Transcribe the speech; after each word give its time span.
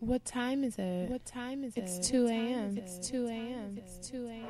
What 0.00 0.24
time 0.24 0.64
is 0.64 0.78
it? 0.78 1.08
What 1.10 1.24
time 1.24 1.64
is 1.64 1.76
it? 1.76 1.84
It's 1.84 2.08
2 2.08 2.26
a.m. 2.26 2.76
It's 2.76 2.98
2 3.08 3.26
a.m. 3.26 3.78
It's 3.78 4.08
2 4.10 4.26
a.m. 4.26 4.44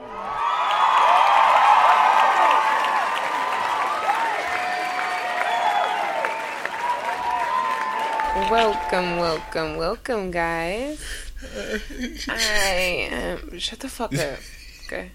Welcome, 8.50 9.16
welcome, 9.18 9.76
welcome, 9.76 10.30
guys. 10.30 11.00
I 12.28 13.08
am. 13.10 13.58
Shut 13.58 13.78
the 13.80 13.88
fuck 13.88 14.12
up. 14.14 14.38
Okay. 14.86 15.12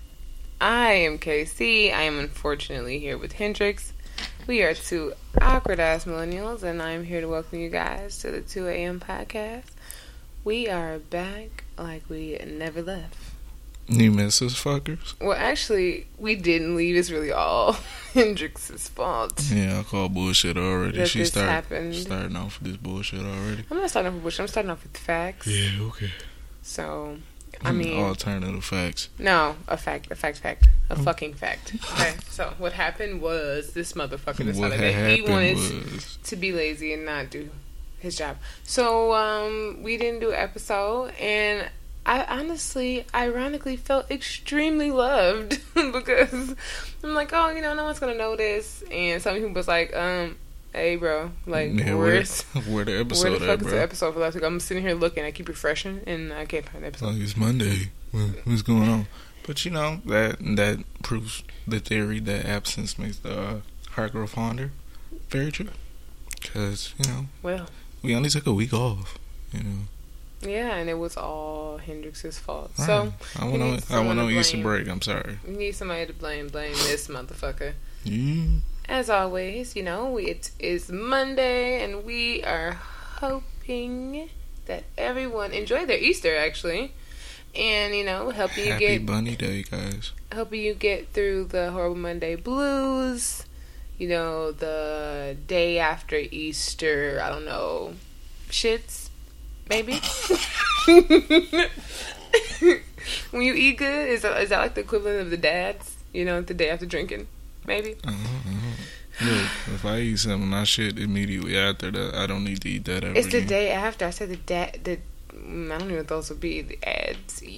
I 0.61 0.91
am 0.91 1.17
KC. 1.17 1.93
I 1.93 2.01
am 2.01 2.19
unfortunately 2.19 2.99
here 2.99 3.17
with 3.17 3.33
Hendrix. 3.33 3.93
We 4.45 4.61
are 4.63 4.73
two 4.73 5.13
awkward 5.41 5.79
ass 5.79 6.05
millennials, 6.05 6.63
and 6.63 6.81
I'm 6.81 7.05
here 7.05 7.21
to 7.21 7.27
welcome 7.27 7.59
you 7.59 7.69
guys 7.69 8.17
to 8.19 8.31
the 8.31 8.41
2 8.41 8.67
a.m. 8.67 8.99
podcast. 8.99 9.71
We 10.43 10.67
are 10.67 10.99
back 10.99 11.63
like 11.77 12.03
we 12.09 12.37
never 12.45 12.81
left. 12.81 13.15
You 13.87 14.11
miss 14.11 14.41
us 14.41 14.53
fuckers? 14.61 15.15
Well, 15.19 15.37
actually, 15.37 16.07
we 16.17 16.35
didn't 16.35 16.75
leave. 16.75 16.95
It's 16.95 17.09
really 17.09 17.31
all 17.31 17.73
Hendrix's 18.13 18.89
fault. 18.89 19.41
Yeah, 19.51 19.79
I 19.79 19.83
call 19.83 20.09
bullshit 20.09 20.57
already. 20.57 20.97
That 20.97 21.07
she 21.07 21.19
this 21.19 21.29
start, 21.29 21.49
happened. 21.49 21.95
starting 21.95 22.35
off 22.35 22.59
with 22.59 22.67
this 22.71 22.77
bullshit 22.77 23.21
already. 23.21 23.63
I'm 23.71 23.77
not 23.77 23.89
starting 23.89 24.09
off 24.09 24.13
with 24.15 24.23
bullshit. 24.23 24.41
I'm 24.41 24.47
starting 24.47 24.71
off 24.71 24.83
with 24.83 24.97
facts. 24.97 25.47
Yeah, 25.47 25.81
okay. 25.83 26.11
So, 26.61 27.17
I 27.63 27.71
mean, 27.71 27.99
alternative 27.99 28.63
facts. 28.63 29.09
No, 29.19 29.55
a 29.67 29.75
fact, 29.77 30.09
a 30.11 30.15
fact, 30.15 30.37
fact, 30.39 30.67
a 30.89 30.93
Oh. 30.97 31.03
fucking 31.03 31.33
fact. 31.33 31.73
Okay, 31.93 32.13
so 32.29 32.53
what 32.57 32.73
happened 32.73 33.21
was 33.21 33.73
this 33.73 33.93
motherfucker 33.93 34.45
What 34.45 34.71
decided 34.71 34.79
had 34.79 35.05
that 35.05 35.15
he 35.15 35.21
wanted 35.21 35.57
was 35.57 36.17
to 36.23 36.35
be 36.35 36.51
lazy 36.53 36.93
and 36.93 37.05
not 37.05 37.29
do 37.29 37.49
his 37.99 38.17
job. 38.17 38.37
So 38.63 39.13
um, 39.13 39.83
we 39.83 39.97
didn't 39.97 40.21
do 40.21 40.29
an 40.29 40.35
episode, 40.39 41.11
and 41.19 41.69
I 42.05 42.23
honestly, 42.23 43.05
ironically, 43.13 43.75
felt 43.75 44.09
extremely 44.09 44.89
loved 44.89 45.59
because 45.75 46.55
I'm 47.03 47.13
like, 47.13 47.31
oh, 47.33 47.49
you 47.49 47.61
know, 47.61 47.73
no 47.73 47.83
one's 47.83 47.99
gonna 47.99 48.15
notice, 48.15 48.83
and 48.89 49.21
some 49.21 49.35
people 49.35 49.51
was 49.51 49.67
like, 49.67 49.93
um, 49.95 50.37
hey, 50.73 50.95
bro, 50.95 51.31
like, 51.45 51.71
yeah, 51.73 51.93
where, 51.95 51.97
where's 52.07 52.41
where 52.67 52.85
the 52.85 52.99
episode? 52.99 53.29
where 53.29 53.39
the 53.39 53.45
fuck 53.45 53.59
at, 53.59 53.65
is 53.65 53.71
the 53.71 53.81
episode 53.81 54.13
for 54.13 54.19
last 54.19 54.35
week? 54.35 54.43
I'm 54.43 54.59
sitting 54.59 54.83
here 54.83 54.93
looking, 54.95 55.23
I 55.23 55.31
keep 55.31 55.47
refreshing, 55.47 56.01
and 56.05 56.31
I 56.33 56.45
can't 56.45 56.67
find 56.67 56.83
the 56.83 56.87
episode. 56.87 57.05
Like 57.13 57.21
it's 57.21 57.37
Monday. 57.37 57.91
What- 58.11 58.45
What's 58.45 58.61
going 58.61 58.89
on? 58.89 59.07
But 59.45 59.65
you 59.65 59.71
know 59.71 60.01
that 60.05 60.37
that 60.57 60.79
proves 61.03 61.43
the 61.67 61.79
theory 61.79 62.19
that 62.19 62.45
absence 62.45 62.99
makes 62.99 63.17
the 63.17 63.39
uh, 63.39 63.55
heart 63.91 64.11
grow 64.11 64.27
fonder. 64.27 64.71
Very 65.29 65.51
true. 65.51 65.69
Because 66.41 66.93
you 66.99 67.09
know 67.11 67.25
Well. 67.41 67.67
we 68.03 68.15
only 68.15 68.29
took 68.29 68.45
a 68.45 68.53
week 68.53 68.73
off. 68.73 69.17
You 69.51 69.63
know. 69.63 69.79
Yeah, 70.41 70.75
and 70.75 70.89
it 70.89 70.93
was 70.99 71.17
all 71.17 71.79
Hendrix's 71.79 72.37
fault. 72.39 72.71
Right. 72.77 72.85
So 72.85 73.13
I 73.39 73.45
went 73.45 73.61
on 73.63 73.79
I 73.89 73.99
went 73.99 74.19
on 74.19 74.27
to 74.29 74.39
Easter 74.39 74.61
break. 74.61 74.87
I'm 74.87 75.01
sorry. 75.01 75.39
you 75.47 75.53
need 75.53 75.71
somebody 75.75 76.05
to 76.05 76.13
blame. 76.13 76.47
Blame 76.47 76.73
this 76.73 77.07
motherfucker. 77.07 77.73
Yeah. 78.03 78.59
As 78.89 79.07
always, 79.09 79.75
you 79.75 79.83
know 79.83 80.17
it 80.17 80.49
is 80.57 80.89
Monday, 80.91 81.83
and 81.83 82.03
we 82.03 82.43
are 82.43 82.73
hoping 83.21 84.29
that 84.65 84.83
everyone 84.97 85.51
enjoy 85.51 85.85
their 85.85 85.99
Easter 85.99 86.35
actually, 86.35 86.93
and 87.55 87.95
you 87.95 88.03
know 88.03 88.31
helping 88.31 88.65
you 88.65 88.71
Happy 88.71 88.87
get 88.97 89.05
Bunny 89.05 89.35
Day, 89.35 89.61
guys. 89.63 90.11
helping 90.31 90.61
you 90.61 90.73
get 90.73 91.09
through 91.13 91.45
the 91.45 91.71
horrible 91.71 91.97
Monday 91.97 92.35
blues. 92.35 93.45
You 93.99 94.09
know 94.09 94.51
the 94.51 95.37
day 95.45 95.77
after 95.77 96.15
Easter. 96.17 97.19
I 97.21 97.29
don't 97.29 97.45
know 97.45 97.93
shits 98.49 99.09
maybe. 99.69 100.01
when 103.31 103.43
you 103.43 103.53
eat 103.53 103.77
good, 103.77 104.09
is 104.09 104.23
that, 104.23 104.41
is 104.41 104.49
that 104.49 104.59
like 104.59 104.73
the 104.73 104.81
equivalent 104.81 105.21
of 105.21 105.29
the 105.29 105.37
dads? 105.37 105.95
You 106.11 106.25
know, 106.25 106.41
the 106.41 106.55
day 106.55 106.69
after 106.71 106.87
drinking, 106.87 107.27
maybe. 107.67 107.95
Uh-huh. 108.03 108.68
Look, 109.21 109.45
if 109.75 109.85
I 109.85 109.99
eat 109.99 110.19
something, 110.19 110.53
I 110.53 110.63
shit 110.63 110.97
immediately 110.97 111.57
after 111.57 111.91
that. 111.91 112.15
I 112.15 112.25
don't 112.25 112.43
need 112.45 112.61
to 112.61 112.69
eat 112.69 112.85
that 112.85 113.03
ever 113.03 113.15
It's 113.17 113.27
the 113.27 113.37
again. 113.39 113.47
day 113.49 113.71
after. 113.71 114.05
I 114.05 114.11
said 114.11 114.29
the 114.29 114.37
dad. 114.37 114.79
The 114.83 114.99
I 115.33 115.37
don't 115.37 115.71
even 115.81 115.87
know 115.89 115.95
what 115.97 116.07
those 116.07 116.29
would 116.29 116.39
be. 116.39 116.61
The 116.61 116.79
ads. 116.87 117.41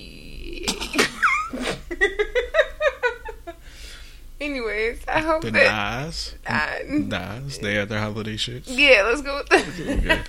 Anyways, 4.40 5.02
I 5.08 5.20
hope 5.20 5.44
The 5.44 5.52
that. 5.52 6.34
I- 6.48 6.82
Nas, 6.88 7.60
day 7.60 7.78
after 7.78 8.00
holiday 8.00 8.38
shit. 8.38 8.68
Yeah, 8.68 9.04
let's 9.06 9.22
go 9.22 9.38
with 9.38 9.50
that. 9.50 9.68
Okay. 9.68 10.22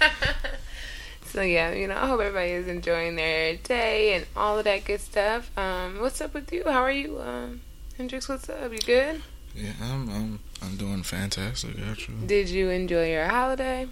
so 1.24 1.40
yeah, 1.40 1.72
you 1.72 1.88
know, 1.88 1.96
I 1.96 2.06
hope 2.08 2.20
everybody 2.20 2.50
is 2.50 2.68
enjoying 2.68 3.16
their 3.16 3.56
day 3.56 4.12
and 4.14 4.26
all 4.36 4.58
of 4.58 4.64
that 4.64 4.84
good 4.84 5.00
stuff. 5.00 5.50
Um, 5.56 6.00
what's 6.00 6.20
up 6.20 6.34
with 6.34 6.52
you? 6.52 6.64
How 6.66 6.82
are 6.82 6.92
you, 6.92 7.18
um, 7.22 7.62
Hendrix? 7.96 8.28
What's 8.28 8.50
up? 8.50 8.70
You 8.70 8.80
good? 8.80 9.22
Yeah, 9.56 9.72
I'm, 9.82 10.08
I'm, 10.10 10.40
I'm 10.62 10.76
doing 10.76 11.02
fantastic 11.02 11.74
actually. 11.90 12.26
Did 12.26 12.48
you 12.48 12.70
enjoy 12.70 13.10
your 13.10 13.26
holiday? 13.26 13.88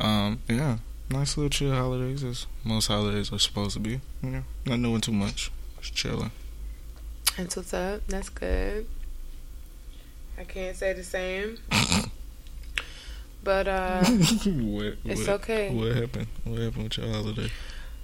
Um, 0.00 0.40
yeah, 0.48 0.78
nice 1.10 1.36
little 1.36 1.50
chill 1.50 1.72
holidays 1.74 2.22
as 2.24 2.46
most 2.64 2.86
holidays 2.88 3.32
are 3.32 3.38
supposed 3.38 3.74
to 3.74 3.80
be. 3.80 4.00
You 4.22 4.30
know, 4.30 4.44
not 4.66 4.82
doing 4.82 5.00
too 5.00 5.12
much, 5.12 5.50
just 5.80 5.94
chilling. 5.94 6.30
That's 7.36 7.56
what's 7.56 7.72
up. 7.74 8.00
That's 8.08 8.28
good. 8.28 8.86
I 10.38 10.44
can't 10.44 10.76
say 10.76 10.92
the 10.92 11.02
same, 11.04 11.58
but 13.42 13.66
uh. 13.68 14.04
what, 14.04 14.94
It's 15.04 15.20
what- 15.20 15.28
okay. 15.40 15.74
What 15.74 15.96
happened? 15.96 16.26
What 16.44 16.60
happened 16.60 16.84
with 16.84 16.98
your 16.98 17.08
holiday? 17.12 17.50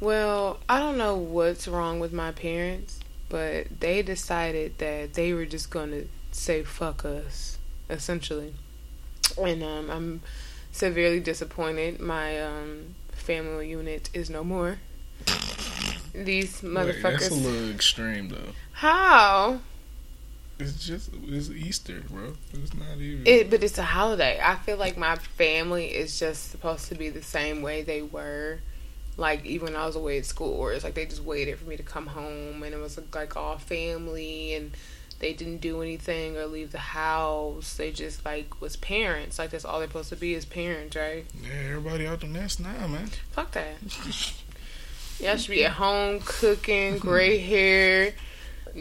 Well, 0.01 0.59
I 0.69 0.79
don't 0.81 0.99
know 0.99 1.17
what's 1.17 1.67
wrong 1.69 2.01
with 2.01 2.13
my 2.13 2.33
parents, 2.33 2.99
but 3.29 3.81
they 3.81 4.03
decided 4.03 4.79
that 4.79 5.15
they 5.15 5.33
were 5.33 5.47
just 5.47 5.71
going 5.71 5.91
to 5.93 6.09
say 6.33 6.63
fuck 6.65 7.05
us, 7.05 7.54
essentially. 7.89 8.55
And 9.41 9.63
um, 9.63 9.91
I'm 9.91 10.21
severely 10.73 11.21
disappointed. 11.21 12.01
My 12.01 12.41
um, 12.41 12.95
family 13.13 13.71
unit 13.71 14.11
is 14.13 14.31
no 14.31 14.45
more. 14.45 14.79
These 16.15 16.63
Wait, 16.63 17.03
that's 17.03 17.31
a 17.31 17.35
little 17.35 17.71
extreme 17.71 18.29
though. 18.29 18.53
How? 18.73 19.61
It's 20.61 20.87
just 20.87 21.11
it's 21.27 21.51
Easter, 21.51 22.03
bro. 22.09 22.35
It's 22.53 22.75
not 22.75 22.99
even. 22.99 23.27
It, 23.27 23.51
but 23.51 23.65
it's 23.65 23.79
a 23.79 23.83
holiday. 23.83 24.41
I 24.43 24.55
feel 24.55 24.77
like 24.77 24.97
my 24.97 25.17
family 25.17 25.87
is 25.87 26.19
just 26.19 26.51
supposed 26.53 26.89
to 26.89 26.95
be 26.95 27.09
the 27.09 27.23
same 27.23 27.63
way 27.63 27.83
they 27.83 28.03
were, 28.03 28.61
like 29.17 29.45
even 29.45 29.73
when 29.73 29.77
I 29.77 29.87
was 29.87 29.97
away 29.97 30.19
at 30.19 30.27
school. 30.27 30.55
Or 30.55 30.73
it's 30.73 30.85
like 30.85 30.95
they 30.95 31.07
just 31.07 31.25
waited 31.25 31.59
for 31.59 31.69
me 31.69 31.77
to 31.77 31.83
come 31.83 32.07
home, 32.07 32.63
and 32.63 32.73
it 32.73 32.79
was 32.79 32.99
like 33.13 33.37
all 33.37 33.59
family, 33.59 34.55
and 34.55 34.71
they 35.25 35.33
didn't 35.33 35.63
do 35.63 35.81
anything 35.81 36.37
or 36.37 36.45
leave 36.45 36.71
the 36.71 36.79
house. 36.79 37.79
They 37.79 37.91
just 37.91 38.27
like 38.27 38.61
was 38.61 38.77
parents. 38.77 39.39
Like 39.39 39.49
that's 39.49 39.65
all 39.65 39.79
they're 39.79 39.89
supposed 39.89 40.11
to 40.11 40.17
be 40.17 40.35
is 40.35 40.45
parents, 40.45 40.95
right? 40.95 41.25
yeah, 41.43 41.71
everybody 41.71 42.07
out 42.07 42.21
the 42.21 42.27
nest 42.27 42.61
now, 42.61 42.87
man. 42.87 43.09
Fuck 43.33 43.53
that. 43.53 43.77
Y'all 45.21 45.39
should 45.39 45.51
be 45.51 45.65
at 45.65 45.73
home 45.73 46.21
cooking, 46.23 46.99
gray 46.99 47.39
hair, 47.39 48.13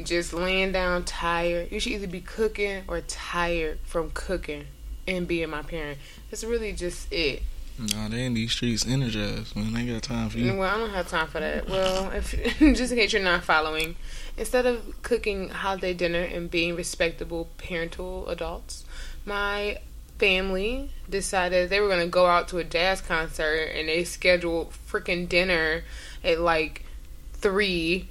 just 0.04 0.34
laying 0.34 0.74
down 0.74 1.06
tired. 1.06 1.72
You 1.72 1.80
should 1.80 1.94
either 1.94 2.08
be 2.08 2.20
cooking 2.20 2.84
or 2.90 3.00
tired 3.00 3.80
from 3.86 4.12
cooking 4.14 4.66
and 5.08 5.26
being 5.26 5.50
my 5.50 5.62
parent. 5.62 5.98
That's 6.30 6.44
really 6.44 6.74
just 6.74 7.10
it. 7.14 7.44
Nah, 7.80 8.10
they 8.10 8.26
in 8.26 8.34
these 8.34 8.52
streets 8.52 8.86
energized, 8.86 9.56
man. 9.56 9.72
They 9.72 9.80
ain't 9.80 9.90
got 9.90 10.04
time 10.04 10.30
for 10.30 10.38
you. 10.38 10.58
Well, 10.58 10.76
I 10.76 10.78
don't 10.78 10.92
have 10.92 11.08
time 11.08 11.28
for 11.28 11.40
that. 11.40 11.70
Well, 11.70 12.12
if 12.12 12.32
just 12.60 12.92
in 12.92 12.98
case 12.98 13.14
you're 13.14 13.24
not 13.24 13.44
following, 13.44 13.96
instead 14.38 14.66
of 14.66 15.02
cooking 15.02 15.50
holiday 15.50 15.94
dinner 15.94 16.22
and 16.22 16.50
being 16.50 16.76
respectable 16.76 17.50
parental 17.58 18.28
adults, 18.28 18.86
my 19.26 19.78
family 20.20 20.92
decided 21.10 21.70
they 21.70 21.80
were 21.80 21.88
going 21.88 22.00
to 22.00 22.08
go 22.08 22.26
out 22.26 22.48
to 22.48 22.58
a 22.58 22.64
jazz 22.64 23.02
concert 23.02 23.70
and 23.76 23.90
they 23.90 24.04
scheduled 24.04 24.72
freaking 24.88 25.28
dinner 25.28 25.84
at 26.24 26.40
like 26.40 26.86
3 27.34 28.08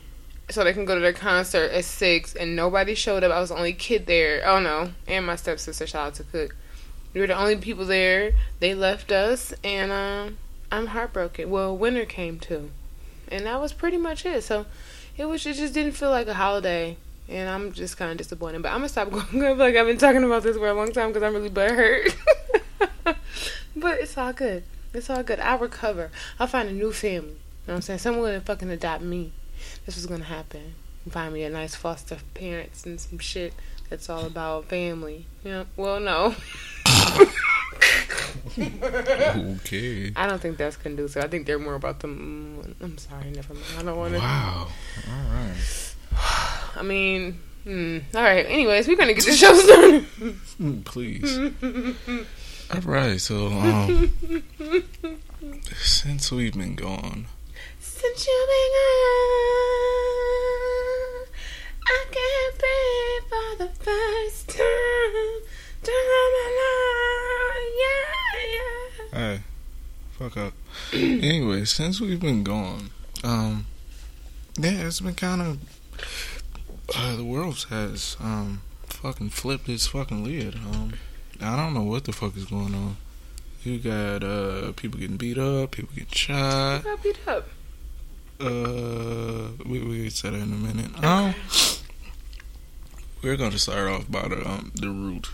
so 0.51 0.65
they 0.65 0.73
can 0.73 0.85
go 0.85 0.95
to 0.95 1.01
their 1.01 1.13
concert 1.13 1.71
at 1.71 1.85
6 1.85 2.35
and 2.35 2.55
nobody 2.55 2.95
showed 2.95 3.25
up. 3.25 3.33
I 3.33 3.41
was 3.41 3.49
the 3.49 3.57
only 3.57 3.73
kid 3.73 4.07
there. 4.07 4.43
Oh 4.45 4.61
no, 4.61 4.91
and 5.07 5.27
my 5.27 5.37
stepsister 5.37 5.87
shout 5.87 6.09
out 6.09 6.15
to 6.17 6.25
cook. 6.25 6.57
We 7.15 7.21
were 7.21 7.27
the 7.27 7.39
only 7.39 7.57
people 7.57 7.85
there. 7.85 8.33
They 8.61 8.75
left 8.75 9.13
us 9.13 9.55
and 9.65 9.91
um 9.93 10.39
I'm 10.71 10.87
heartbroken. 10.89 11.51
Well, 11.51 11.77
winter 11.77 12.07
came 12.07 12.39
too. 12.39 12.71
And 13.29 13.47
that 13.47 13.61
was 13.61 13.73
pretty 13.73 13.99
much 13.99 14.25
it. 14.25 14.43
So 14.43 14.67
it 15.17 15.27
was 15.27 15.47
it 15.47 15.55
just 15.55 15.75
didn't 15.75 15.93
feel 15.93 16.11
like 16.11 16.29
a 16.29 16.35
holiday. 16.35 16.97
And 17.29 17.49
I'm 17.49 17.73
just 17.73 17.97
kind 17.97 18.11
of 18.11 18.19
disappointed. 18.19 18.63
But 18.63 18.73
I'm 18.73 18.83
to 18.83 18.89
stop 18.89 19.11
going. 19.33 19.59
Like 19.59 19.77
I've 19.77 19.87
been 19.87 19.99
talking 19.99 20.25
about 20.25 20.43
this 20.43 20.57
for 20.57 20.69
a 20.69 20.75
long 20.75 20.93
time 20.93 21.09
because 21.09 21.23
I'm 21.23 21.35
really 21.35 21.51
butthurt. 21.51 22.15
but 23.77 24.01
it's 24.01 24.17
all 24.19 24.33
good. 24.33 24.65
It's 24.93 25.09
all 25.09 25.23
good. 25.23 25.41
I'll 25.41 25.59
recover. 25.59 26.11
I'll 26.39 26.47
find 26.47 26.69
a 26.69 26.73
new 26.73 26.93
family. 26.93 27.29
You 27.29 27.69
know 27.69 27.75
what 27.75 27.75
I'm 27.77 27.83
saying? 27.83 27.99
Someone 28.01 28.33
to 28.33 28.41
fucking 28.41 28.71
adopt 28.71 29.03
me. 29.03 29.33
This 29.87 29.97
was 29.97 30.07
to 30.07 30.25
happen. 30.25 30.75
find 31.09 31.33
me 31.33 31.45
a 31.45 31.51
nice 31.51 31.75
foster 31.75 32.19
parents 32.35 32.85
and 32.85 33.01
some 33.01 33.19
shit 33.19 33.55
that's 33.89 34.11
all 34.11 34.27
about 34.27 34.67
family. 34.67 35.27
Yeah. 35.45 35.65
Well, 35.77 36.01
no. 36.01 36.35
okay. 39.57 40.13
I 40.17 40.27
don't 40.27 40.41
think 40.41 40.57
that's 40.59 40.77
conducive. 40.77 41.23
I 41.25 41.29
think 41.29 41.47
they're 41.47 41.59
more 41.59 41.75
about 41.75 42.01
the. 42.01 42.09
mm, 42.09 42.75
I'm 42.81 42.99
sorry, 42.99 43.31
never 43.31 43.55
mind. 43.55 43.67
I 43.79 43.83
don't 43.83 43.97
want 43.99 44.15
to. 44.15 44.19
Wow. 44.21 44.69
All 45.09 45.25
right. 45.35 45.95
I 46.77 46.83
mean, 46.83 47.39
mm, 47.67 48.03
all 48.15 48.23
right. 48.23 48.45
Anyways, 48.47 48.87
we're 48.89 48.97
gonna 48.97 49.15
get 49.15 49.25
the 49.25 49.33
show 49.33 49.55
started. 49.55 50.05
Mm, 50.61 50.85
Please. 50.85 51.39
All 52.73 52.81
right. 52.83 53.21
So, 53.21 53.49
um, 53.49 54.11
since 55.77 56.33
we've 56.33 56.55
been 56.55 56.75
gone, 56.75 57.27
Since 57.81 58.27
you've 58.27 58.49
been 58.49 58.73
gone, 60.33 61.27
I 61.85 62.05
can't 62.11 62.55
breathe 62.63 63.27
for 63.29 63.51
the 63.59 63.71
first 63.85 64.49
time. 64.49 65.41
Turn 65.83 65.95
on 65.95 66.33
my 66.33 66.49
light, 66.61 67.73
yeah, 67.83 68.55
yeah. 68.55 69.19
hey, 69.19 69.41
fuck 70.13 70.37
up. 70.37 70.53
anyway, 70.93 71.65
since 71.65 72.01
we've 72.01 72.21
been 72.21 72.45
gone, 72.45 72.91
um, 73.25 73.67
yeah, 74.57 74.87
it's 74.87 75.01
been 75.01 75.15
kind 75.15 75.43
of 75.43 75.59
uh, 76.97 77.17
the 77.17 77.25
world 77.25 77.67
has 77.71 78.17
um 78.21 78.63
fucking 78.87 79.31
flipped 79.31 79.69
its 79.69 79.89
fucking 79.89 80.23
lid. 80.23 80.55
Um, 80.55 80.95
I 81.41 81.57
don't 81.57 81.75
know 81.75 81.83
what 81.83 82.05
the 82.05 82.13
fuck 82.13 82.37
is 82.37 82.45
going 82.45 82.75
on. 82.75 82.97
You 83.65 83.79
got 83.79 84.23
uh 84.23 84.73
people 84.73 85.01
getting 85.01 85.17
beat 85.17 85.39
up, 85.39 85.73
people 85.73 85.95
getting 85.95 86.13
shot. 86.13 86.85
Got 86.85 87.03
beat 87.03 87.19
up. 87.27 87.49
Uh, 88.41 89.49
we 89.67 89.81
we 89.81 90.05
get 90.05 90.15
to 90.15 90.31
that 90.31 90.35
in 90.35 90.43
a 90.43 90.57
minute. 90.57 91.03
Um, 91.03 91.35
we're 93.23 93.37
going 93.37 93.51
to 93.51 93.59
start 93.59 93.89
off 93.89 94.09
by 94.09 94.29
the 94.29 94.49
um 94.49 94.71
the 94.77 94.91
root 94.91 95.29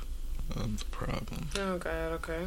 of 0.56 0.78
the 0.78 0.84
problem. 0.86 1.48
Oh 1.58 1.78
God. 1.78 2.12
Okay. 2.12 2.46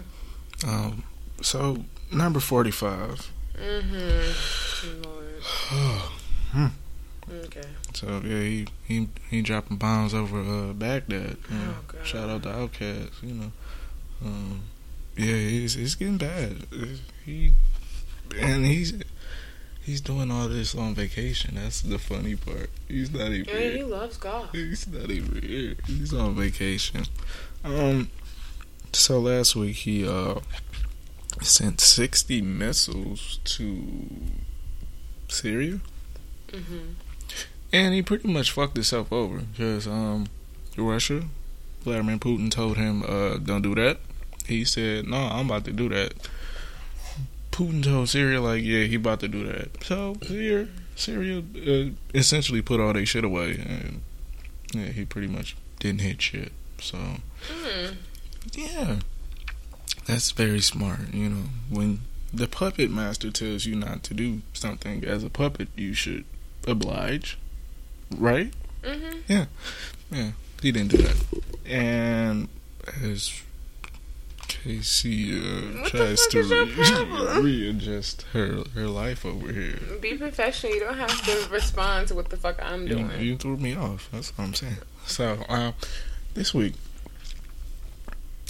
Um, 0.67 1.03
so 1.41 1.85
number 2.11 2.39
forty 2.39 2.71
five. 2.71 3.31
Mm-hmm. 3.57 5.01
Lord. 5.03 6.01
Hmm. 6.51 6.67
Okay. 7.45 7.63
So 7.93 8.21
yeah, 8.25 8.41
he 8.41 8.67
he 8.85 9.07
he 9.29 9.41
dropping 9.41 9.77
bombs 9.77 10.13
over 10.13 10.41
uh 10.41 10.73
Baghdad. 10.73 11.37
You 11.49 11.57
know. 11.57 11.75
Oh, 11.77 11.83
God. 11.87 12.05
Shout 12.05 12.29
out 12.29 12.43
to 12.43 12.49
Outkast, 12.49 13.23
you 13.23 13.33
know. 13.35 13.51
Um, 14.23 14.63
yeah, 15.15 15.35
he's 15.35 15.77
it's 15.77 15.95
getting 15.95 16.17
bad. 16.17 16.67
He 17.25 17.53
and 18.37 18.65
he's 18.65 18.93
he's 19.81 20.01
doing 20.01 20.31
all 20.31 20.47
this 20.47 20.75
on 20.75 20.93
vacation. 20.95 21.55
That's 21.55 21.81
the 21.81 21.99
funny 21.99 22.35
part. 22.35 22.69
He's 22.87 23.11
not 23.11 23.31
even. 23.31 23.45
Yeah, 23.45 23.59
here. 23.59 23.77
he 23.77 23.83
loves 23.83 24.17
golf. 24.17 24.51
He's 24.51 24.87
not 24.87 25.09
even 25.09 25.41
here. 25.41 25.75
He's 25.87 26.13
on 26.13 26.35
vacation. 26.35 27.05
Um. 27.63 28.09
So 28.93 29.19
last 29.19 29.55
week 29.55 29.77
he 29.77 30.07
uh 30.07 30.39
sent 31.41 31.79
sixty 31.81 32.41
missiles 32.41 33.39
to 33.45 33.83
Syria, 35.29 35.79
Mm-hmm. 36.51 36.93
and 37.71 37.93
he 37.93 38.01
pretty 38.01 38.27
much 38.27 38.51
fucked 38.51 38.75
himself 38.75 39.11
over 39.13 39.39
because 39.39 39.87
um 39.87 40.27
Russia, 40.75 41.23
Vladimir 41.83 42.17
Putin 42.17 42.51
told 42.51 42.77
him 42.77 43.03
uh 43.07 43.37
don't 43.37 43.61
do 43.61 43.75
that. 43.75 43.99
He 44.45 44.65
said 44.65 45.07
no, 45.07 45.17
I'm 45.17 45.45
about 45.45 45.65
to 45.65 45.71
do 45.71 45.87
that. 45.89 46.13
Putin 47.51 47.83
told 47.83 48.09
Syria 48.09 48.41
like 48.41 48.63
yeah 48.63 48.83
he 48.83 48.95
about 48.95 49.19
to 49.21 49.27
do 49.29 49.45
that. 49.45 49.83
So 49.85 50.15
Syria 50.23 50.67
Syria 50.95 51.39
uh, 51.65 51.89
essentially 52.13 52.61
put 52.61 52.79
all 52.81 52.91
their 52.93 53.05
shit 53.05 53.23
away 53.23 53.51
and 53.53 54.01
yeah 54.73 54.91
he 54.91 55.05
pretty 55.05 55.27
much 55.27 55.55
didn't 55.79 56.01
hit 56.01 56.21
shit. 56.21 56.51
So 56.81 56.97
Mm. 57.49 57.95
yeah, 58.53 58.99
that's 60.05 60.31
very 60.31 60.61
smart. 60.61 61.13
You 61.13 61.29
know, 61.29 61.43
when 61.69 62.01
the 62.33 62.47
puppet 62.47 62.89
master 62.91 63.29
tells 63.31 63.65
you 63.65 63.75
not 63.75 64.03
to 64.03 64.13
do 64.13 64.41
something 64.53 65.03
as 65.05 65.23
a 65.23 65.29
puppet, 65.29 65.69
you 65.75 65.93
should 65.93 66.25
oblige, 66.67 67.37
right? 68.15 68.51
Mm-hmm. 68.83 69.17
Yeah, 70.11 70.31
he 70.61 70.71
didn't 70.71 70.89
do 70.91 70.97
that. 70.97 71.15
And 71.65 72.47
as 73.03 73.31
Casey 74.47 75.39
uh, 75.39 75.87
tries 75.87 76.25
to 76.27 76.43
re- 76.43 77.41
readjust 77.41 78.23
her 78.33 78.63
her 78.75 78.87
life 78.87 79.25
over 79.25 79.51
here, 79.51 79.77
Be 80.01 80.15
professional. 80.17 80.73
You 80.73 80.79
don't 80.81 80.97
have 80.97 81.21
to 81.25 81.47
respond 81.51 82.07
to 82.09 82.15
what 82.15 82.29
the 82.29 82.37
fuck 82.37 82.59
I'm 82.61 82.83
you, 82.87 82.95
doing. 82.95 83.19
you 83.21 83.37
threw 83.37 83.57
me 83.57 83.75
off. 83.75 84.09
That's 84.11 84.35
what 84.37 84.45
I'm 84.45 84.53
saying. 84.53 84.77
So, 85.05 85.43
um, 85.47 85.73
this 86.33 86.53
week. 86.53 86.73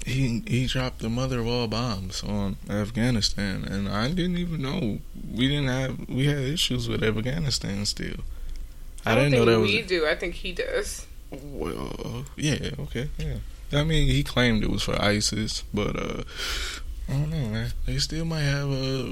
He 0.06 0.42
he 0.48 0.66
dropped 0.66 1.00
the 1.00 1.10
mother 1.10 1.40
of 1.40 1.48
all 1.48 1.68
bombs 1.68 2.24
on 2.24 2.58
Afghanistan, 2.70 3.64
and 3.64 3.88
I 3.88 4.10
didn't 4.10 4.38
even 4.38 4.62
know 4.62 5.00
we 5.32 5.48
didn't 5.48 5.68
have 5.68 6.10
we 6.10 6.26
had 6.26 6.40
issues 6.40 6.90
with 6.90 7.04
Afghanistan 7.04 7.86
still. 7.86 8.22
I, 9.06 9.12
I 9.12 9.16
don't 9.16 9.32
didn't 9.32 9.46
know 9.46 9.52
that 9.52 9.60
was 9.60 9.72
we 9.72 9.82
do. 9.84 10.08
I 10.08 10.16
think 10.16 10.36
he 10.36 10.54
does. 10.54 11.06
well, 11.32 12.26
yeah, 12.36 12.72
okay, 12.80 13.10
yeah. 13.18 13.38
I 13.74 13.84
mean, 13.84 14.08
he 14.08 14.24
claimed 14.24 14.64
it 14.64 14.70
was 14.70 14.84
for 14.84 15.02
ISIS, 15.02 15.64
but 15.74 15.96
uh, 15.96 16.24
I 17.08 17.14
don't 17.14 17.30
know, 17.30 17.48
man. 17.48 17.72
They 17.86 17.98
still 18.00 18.26
might 18.26 18.42
have 18.42 18.70
uh, 18.70 19.06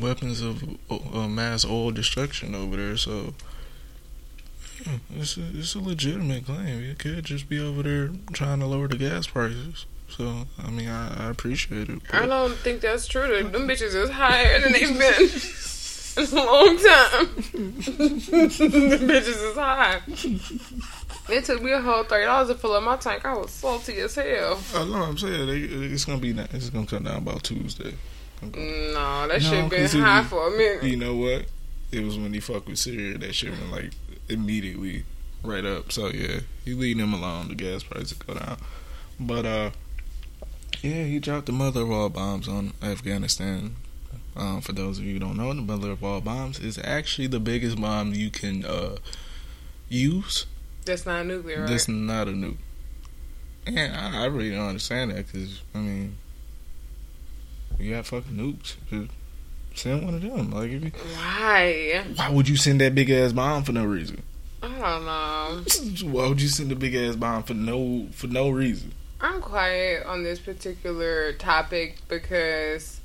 weapons 0.00 0.40
of 0.40 0.64
uh, 0.90 1.28
mass 1.28 1.64
oil 1.64 1.90
destruction 1.90 2.54
over 2.54 2.76
there, 2.76 2.96
so 2.96 3.34
yeah, 4.86 4.98
it's 5.16 5.36
a, 5.36 5.42
it's 5.54 5.74
a 5.74 5.80
legitimate 5.80 6.46
claim. 6.46 6.82
It 6.84 6.98
could 6.98 7.24
just 7.24 7.48
be 7.48 7.58
over 7.60 7.82
there 7.82 8.10
trying 8.32 8.60
to 8.60 8.66
lower 8.66 8.88
the 8.88 8.96
gas 8.96 9.26
prices. 9.26 9.86
So, 10.08 10.46
I 10.62 10.70
mean, 10.70 10.88
I, 10.88 11.26
I 11.26 11.30
appreciate 11.30 11.88
it. 11.88 12.00
I 12.12 12.26
don't 12.26 12.54
think 12.54 12.80
that's 12.82 13.06
true. 13.06 13.26
Them 13.42 13.50
them 13.52 13.66
bitches 13.68 13.94
is 13.94 14.10
higher 14.10 14.60
than 14.60 14.72
they've 14.72 14.96
been 14.96 15.30
in 16.16 16.38
a 16.38 16.44
long 16.44 16.76
time. 16.78 17.34
Them 17.94 19.08
bitches 19.08 19.50
is 19.50 19.54
high. 19.56 20.00
It 21.28 21.44
took 21.44 21.62
me 21.62 21.72
a 21.72 21.80
whole 21.80 22.04
thirty 22.04 22.26
dollars 22.26 22.48
to 22.48 22.54
fill 22.54 22.74
up 22.74 22.82
my 22.84 22.96
tank. 22.96 23.24
I 23.24 23.34
was 23.34 23.50
salty 23.50 23.94
as 24.00 24.14
hell. 24.14 24.60
I 24.74 24.84
know 24.84 24.90
what 25.00 25.08
I'm 25.08 25.18
saying. 25.18 25.46
They, 25.46 25.60
it's 25.86 26.04
gonna 26.04 26.18
be. 26.18 26.30
It's 26.30 26.70
gonna 26.70 26.86
come 26.86 27.04
down 27.04 27.16
about 27.18 27.42
Tuesday. 27.42 27.94
No, 28.42 28.50
that 29.26 29.28
No, 29.30 29.38
shit 29.38 29.70
been 29.70 29.80
'cause 29.80 29.94
it 29.94 30.00
high 30.00 30.20
was- 30.20 30.28
for 30.28 30.48
a 30.54 30.56
minute. 30.56 30.84
You 30.84 30.96
know 30.96 31.16
what? 31.16 31.46
It 31.90 32.04
was 32.04 32.18
when 32.18 32.32
he 32.34 32.40
fucked 32.40 32.66
with 32.68 32.78
Syria 32.78 33.16
that 33.18 33.34
shit 33.34 33.50
went 33.52 33.70
like 33.72 33.90
immediately 34.28 35.04
right 35.42 35.64
up. 35.64 35.92
So 35.92 36.08
yeah, 36.08 36.40
he 36.64 36.74
leading 36.74 37.02
him 37.02 37.12
along. 37.12 37.48
The 37.48 37.54
gas 37.54 37.82
prices 37.82 38.14
go 38.14 38.34
down. 38.34 38.58
But 39.20 39.46
uh, 39.46 39.70
yeah, 40.82 41.04
he 41.04 41.18
dropped 41.18 41.46
the 41.46 41.52
mother 41.52 41.82
of 41.82 41.90
all 41.90 42.08
bombs 42.08 42.48
on 42.48 42.72
Afghanistan. 42.82 43.76
Um, 44.36 44.60
for 44.60 44.72
those 44.72 44.98
of 44.98 45.04
you 45.04 45.14
who 45.14 45.18
don't 45.20 45.36
know, 45.36 45.52
the 45.52 45.62
mother 45.62 45.92
of 45.92 46.02
all 46.02 46.20
bombs 46.20 46.58
is 46.58 46.78
actually 46.82 47.28
the 47.28 47.38
biggest 47.38 47.80
bomb 47.80 48.14
you 48.14 48.30
can 48.30 48.64
uh 48.64 48.96
use. 49.88 50.46
That's 50.84 51.06
not 51.06 51.26
nuclear, 51.26 51.60
right? 51.60 51.68
That's 51.68 51.88
not 51.88 52.28
a 52.28 52.32
nuke. 52.32 52.58
And 53.66 53.96
I, 53.96 54.22
I 54.22 54.24
really 54.26 54.50
don't 54.50 54.68
understand 54.68 55.12
that 55.12 55.26
because 55.26 55.62
I 55.74 55.78
mean, 55.78 56.16
you 57.78 57.94
got 57.94 58.06
fucking 58.06 58.32
nukes. 58.36 59.08
Send 59.74 60.04
one 60.04 60.14
of 60.14 60.22
them. 60.22 60.50
Like 60.50 60.70
if 60.70 60.84
you, 60.84 60.90
Why? 61.16 62.04
why 62.16 62.28
would 62.30 62.48
you 62.48 62.56
send 62.56 62.80
that 62.80 62.94
big 62.94 63.10
ass 63.10 63.32
bomb 63.32 63.64
for 63.64 63.72
no 63.72 63.84
reason? 63.84 64.22
I 64.62 64.68
don't 64.68 65.04
know. 65.04 66.10
Why 66.10 66.28
would 66.28 66.40
you 66.40 66.48
send 66.48 66.72
a 66.72 66.76
big 66.76 66.94
ass 66.94 67.16
bomb 67.16 67.42
for 67.42 67.54
no 67.54 68.06
for 68.12 68.26
no 68.28 68.50
reason? 68.50 68.92
I'm 69.20 69.40
quiet 69.40 70.06
on 70.06 70.22
this 70.22 70.38
particular 70.38 71.32
topic 71.34 71.96
because 72.08 73.00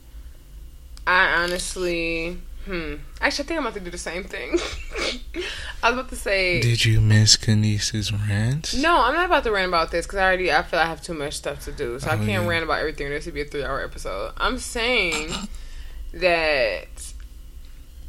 I 1.07 1.25
honestly, 1.43 2.37
hmm. 2.65 2.95
Actually, 3.21 3.43
I 3.45 3.47
think 3.47 3.51
I'm 3.59 3.65
about 3.65 3.73
to 3.75 3.79
do 3.79 3.89
the 3.91 3.97
same 3.97 4.23
thing. 4.25 4.51
I 5.81 5.89
was 5.91 5.99
about 5.99 6.09
to 6.09 6.15
say. 6.15 6.61
Did 6.61 6.83
you 6.85 7.01
miss 7.01 7.35
Kinesis 7.37 8.11
rant? 8.29 8.75
No, 8.77 9.01
I'm 9.01 9.13
not 9.15 9.25
about 9.25 9.43
to 9.45 9.51
rant 9.51 9.69
about 9.69 9.91
this 9.91 10.05
because 10.05 10.19
I 10.19 10.23
already 10.25 10.51
I 10.51 10.61
feel 10.63 10.79
I 10.79 10.85
have 10.85 11.01
too 11.01 11.13
much 11.13 11.33
stuff 11.33 11.63
to 11.65 11.71
do, 11.71 11.99
so 11.99 12.09
I 12.09 12.13
Oh, 12.13 12.17
can't 12.17 12.29
yeah. 12.29 12.47
rant 12.47 12.63
about 12.63 12.79
everything. 12.79 13.09
This 13.09 13.25
would 13.25 13.33
be 13.33 13.41
a 13.41 13.45
three 13.45 13.63
hour 13.63 13.81
episode. 13.83 14.33
I'm 14.37 14.57
saying 14.59 15.31
that 16.13 17.13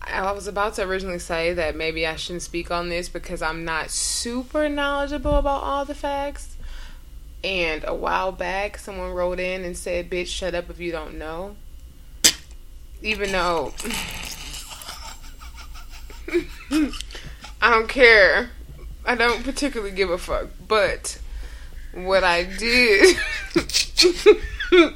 I 0.03 0.33
was 0.33 0.47
about 0.47 0.75
to 0.75 0.83
originally 0.83 1.19
say 1.19 1.53
that 1.55 1.77
maybe 1.77 2.07
I 2.07 2.17
shouldn't 2.17 2.43
speak 2.43 2.71
on 2.71 2.89
this 2.89 3.09
because 3.09 3.43
I'm 3.43 3.65
not 3.65 3.91
super 3.91 4.69
knowledgeable 4.69 5.37
about 5.37 5.63
all 5.63 5.85
the 5.85 5.95
facts. 5.95 6.57
And 7.43 7.85
a 7.87 7.95
while 7.95 8.33
back, 8.33 8.79
someone 8.79 9.13
wrote 9.13 9.41
in 9.41 9.65
and 9.65 9.77
said, 9.77 10.11
"Bitch, 10.11 10.27
shut 10.27 10.55
up 10.55 10.69
if 10.69 10.79
you 10.79 10.93
don't 10.93 11.19
know." 11.19 11.57
Even 13.03 13.33
though 13.33 13.73
I 17.63 17.71
don't 17.71 17.89
care. 17.89 18.51
I 19.07 19.15
don't 19.15 19.43
particularly 19.43 19.93
give 19.93 20.11
a 20.11 20.19
fuck. 20.19 20.49
But 20.69 21.19
what 21.93 22.25
I 22.25 22.45
did, 22.45 23.17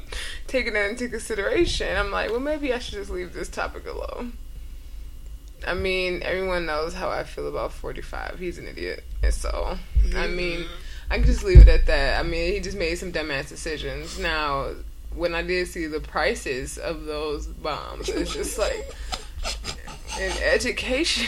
taking 0.54 0.74
that 0.74 0.88
into 0.88 1.08
consideration, 1.08 1.96
I'm 1.96 2.12
like, 2.12 2.30
well, 2.30 2.38
maybe 2.38 2.72
I 2.72 2.78
should 2.78 2.94
just 2.94 3.10
leave 3.10 3.32
this 3.32 3.48
topic 3.48 3.88
alone. 3.88 4.34
I 5.66 5.74
mean, 5.74 6.22
everyone 6.22 6.64
knows 6.64 6.94
how 6.94 7.10
I 7.10 7.24
feel 7.24 7.48
about 7.48 7.72
45. 7.72 8.38
He's 8.38 8.58
an 8.58 8.68
idiot. 8.68 9.02
And 9.24 9.34
so, 9.34 9.76
I 10.14 10.28
mean, 10.28 10.64
I 11.10 11.16
can 11.16 11.26
just 11.26 11.42
leave 11.42 11.58
it 11.58 11.68
at 11.68 11.86
that. 11.86 12.20
I 12.20 12.22
mean, 12.22 12.52
he 12.52 12.60
just 12.60 12.78
made 12.78 12.94
some 12.94 13.10
dumbass 13.10 13.48
decisions. 13.48 14.16
Now, 14.16 14.74
when 15.12 15.34
I 15.34 15.42
did 15.42 15.66
see 15.66 15.88
the 15.88 15.98
prices 15.98 16.78
of 16.78 17.04
those 17.04 17.48
bombs, 17.48 18.08
it's 18.08 18.32
just 18.32 18.56
like, 18.66 18.94
an 20.20 20.36
education. 20.40 21.26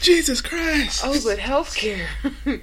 Jesus 0.00 0.40
Christ. 0.40 1.02
Oh, 1.04 1.20
but 1.22 1.38
healthcare. 1.38 2.06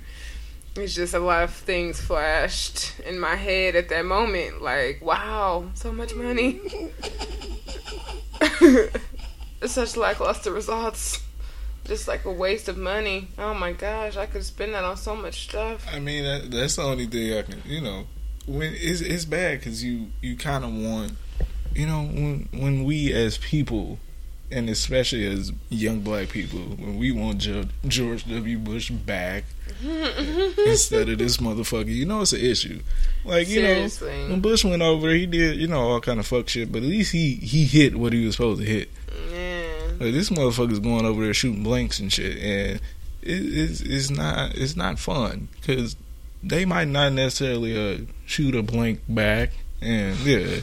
it's 0.78 0.96
just 0.96 1.14
a 1.14 1.20
lot 1.20 1.44
of 1.44 1.54
things 1.54 2.02
flashed 2.02 3.00
in 3.06 3.20
my 3.20 3.36
head 3.36 3.76
at 3.76 3.90
that 3.90 4.06
moment. 4.06 4.62
Like, 4.62 5.02
wow, 5.02 5.70
so 5.74 5.92
much 5.92 6.14
money. 6.16 6.60
Such 9.66 9.96
lackluster 9.96 10.52
results. 10.52 11.24
Just 11.86 12.08
like 12.08 12.26
a 12.26 12.32
waste 12.32 12.68
of 12.68 12.78
money. 12.78 13.30
Oh 13.38 13.54
my 13.54 13.72
gosh, 13.72 14.18
I 14.18 14.26
could 14.26 14.44
spend 14.44 14.74
that 14.74 14.84
on 14.84 14.98
so 14.98 15.16
much 15.16 15.46
stuff. 15.46 15.86
I 15.92 16.00
mean, 16.00 16.24
that, 16.24 16.52
that's 16.52 16.76
the 16.76 16.82
only 16.82 17.06
thing 17.06 17.38
I 17.38 17.44
can, 17.44 17.62
you 17.66 17.80
know, 17.82 18.06
when 18.46 18.74
it's, 18.76 19.02
it's 19.02 19.26
bad 19.26 19.60
because 19.60 19.84
you, 19.84 20.08
you 20.22 20.36
kind 20.36 20.66
of 20.66 20.74
want, 20.74 21.14
you 21.74 21.86
know, 21.86 22.04
when, 22.04 22.50
when 22.52 22.84
we 22.84 23.14
as 23.14 23.38
people 23.38 24.00
and 24.52 24.70
especially 24.70 25.26
as 25.26 25.52
young 25.70 26.02
black 26.02 26.30
people, 26.30 26.60
when 26.60 26.98
we 26.98 27.12
want 27.12 27.48
George 27.88 28.26
W. 28.30 28.58
Bush 28.58 28.90
back 28.90 29.46
instead 29.84 31.10
of 31.10 31.18
this 31.18 31.38
motherfucker, 31.38 31.88
you 31.88 32.06
know 32.06 32.22
it's 32.22 32.34
an 32.34 32.42
issue. 32.42 32.82
Like 33.24 33.48
you 33.48 33.56
Seriously. 33.56 34.24
know, 34.24 34.30
when 34.30 34.42
Bush 34.42 34.64
went 34.64 34.82
over, 34.82 35.10
he 35.10 35.26
did 35.26 35.58
you 35.58 35.68
know 35.68 35.82
all 35.82 36.02
kind 36.02 36.20
of 36.20 36.28
fuck 36.28 36.50
shit, 36.50 36.72
but 36.72 36.80
at 36.80 36.90
least 36.90 37.12
he 37.12 37.36
he 37.36 37.66
hit 37.66 37.96
what 37.96 38.14
he 38.14 38.26
was 38.26 38.36
supposed 38.36 38.62
to 38.62 38.68
hit. 38.68 38.90
Yeah. 39.32 39.88
Like, 40.00 40.14
this 40.14 40.30
motherfucker's 40.30 40.80
going 40.80 41.06
over 41.06 41.24
there 41.24 41.34
shooting 41.34 41.64
blanks 41.64 42.00
and 42.00 42.12
shit, 42.12 42.38
and 42.38 42.76
it, 42.76 42.82
it's 43.24 43.82
it's 43.82 44.10
not 44.10 44.56
it's 44.56 44.76
not 44.76 45.00
fun 45.00 45.48
because 45.60 45.96
they 46.44 46.66
might 46.66 46.88
not 46.88 47.14
necessarily 47.14 47.76
uh, 47.76 47.98
shoot 48.26 48.56
a 48.56 48.62
blank 48.62 49.00
back, 49.10 49.52
and 49.82 50.18
yeah 50.20 50.60